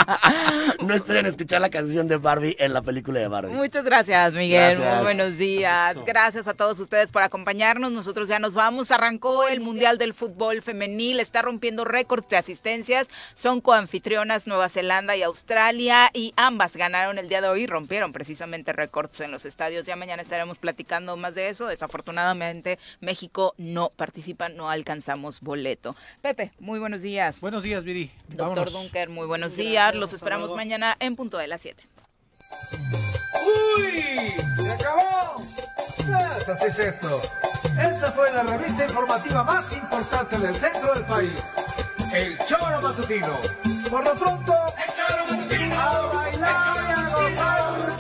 no 0.82 0.94
esperen 0.94 1.26
escuchar 1.26 1.62
la 1.62 1.70
canción 1.70 2.08
de 2.08 2.18
Barbie 2.18 2.56
en 2.60 2.74
la 2.74 2.82
película 2.82 3.20
de 3.20 3.28
Barbie. 3.28 3.54
Muchas 3.54 3.84
gracias, 3.84 4.34
Miguel. 4.34 4.76
Gracias. 4.76 4.96
Muy 4.96 5.04
buenos 5.04 5.38
días. 5.38 5.98
Gracias 6.06 6.48
a 6.48 6.54
todos 6.54 6.80
ustedes 6.80 7.12
por 7.12 7.24
acompañarnos. 7.24 7.92
Nosotros 7.92 8.28
ya 8.28 8.40
nos 8.40 8.54
vamos. 8.54 8.92
Arrancó 8.92 9.48
el 9.48 9.62
Mundial 9.62 9.98
del 9.98 10.14
Fútbol 10.14 10.62
Femenil. 10.62 11.20
Está 11.20 11.42
rompiendo 11.42 11.86
récords 11.86 12.30
de 12.30 12.38
asistencias. 12.38 13.08
Son 13.34 13.62
coanfitrionas 13.62 14.48
Nueva 14.48 14.70
Zelanda 14.70 15.16
y 15.16 15.24
Australia. 15.24 16.10
Y 16.14 16.34
ambas 16.36 16.78
ganaron 16.78 17.18
el 17.18 17.30
día 17.30 17.42
de 17.42 17.48
hoy. 17.48 17.66
Rompieron 17.66 18.14
precisamente 18.14 18.74
récords 18.74 19.20
en 19.22 19.32
los 19.32 19.46
estadios. 19.46 19.86
Ya 19.86 19.96
mañana 19.96 20.22
estaremos 20.22 20.60
platicando 20.60 21.18
más 21.18 21.34
de 21.34 21.50
eso. 21.50 21.68
Desafortunadamente, 21.68 22.78
México 23.00 23.56
no 23.58 23.90
participa. 23.96 24.50
No 24.50 24.70
alcanzamos 24.70 25.42
boleto. 25.42 25.96
Pepe, 26.22 26.52
muy 26.60 26.80
buenos 26.80 27.02
días. 27.02 27.40
Buenos 27.42 27.64
días, 27.64 27.84
Viri. 27.84 28.12
Doctor 28.28 28.67
Vámonos. 28.74 28.92
Dunker, 28.92 29.10
muy 29.10 29.26
buenos 29.28 29.52
Gracias, 29.52 29.68
días. 29.68 29.96
Los 29.96 30.14
esperamos 30.14 30.50
luego. 30.50 30.58
mañana 30.58 30.96
en 31.00 31.16
punto 31.16 31.38
de 31.38 31.48
las 31.48 31.62
7. 31.62 31.84
¡Uy! 33.78 34.34
¡Se 34.58 34.72
acabó! 34.72 35.44
Pues 35.96 36.50
así 36.50 36.66
es 36.66 36.80
esto. 36.80 37.22
Esta 37.80 38.12
fue 38.14 38.32
la 38.34 38.44
revista 38.44 38.86
informativa 38.86 39.44
más 39.44 39.72
importante 39.74 40.38
del 40.38 40.56
centro 40.56 40.94
del 40.94 41.06
país. 41.06 41.34
El 42.14 42.38
Choro 42.46 42.82
Matutino. 42.82 43.34
Por 43.90 44.04
lo 44.04 44.14
pronto, 44.16 44.54
el 44.78 44.94
Choro 44.94 45.26
Matutino. 45.30 45.80
A 45.80 46.02
bailar 46.14 46.78
y 46.88 46.92
a 46.92 47.10
gozar, 47.10 47.98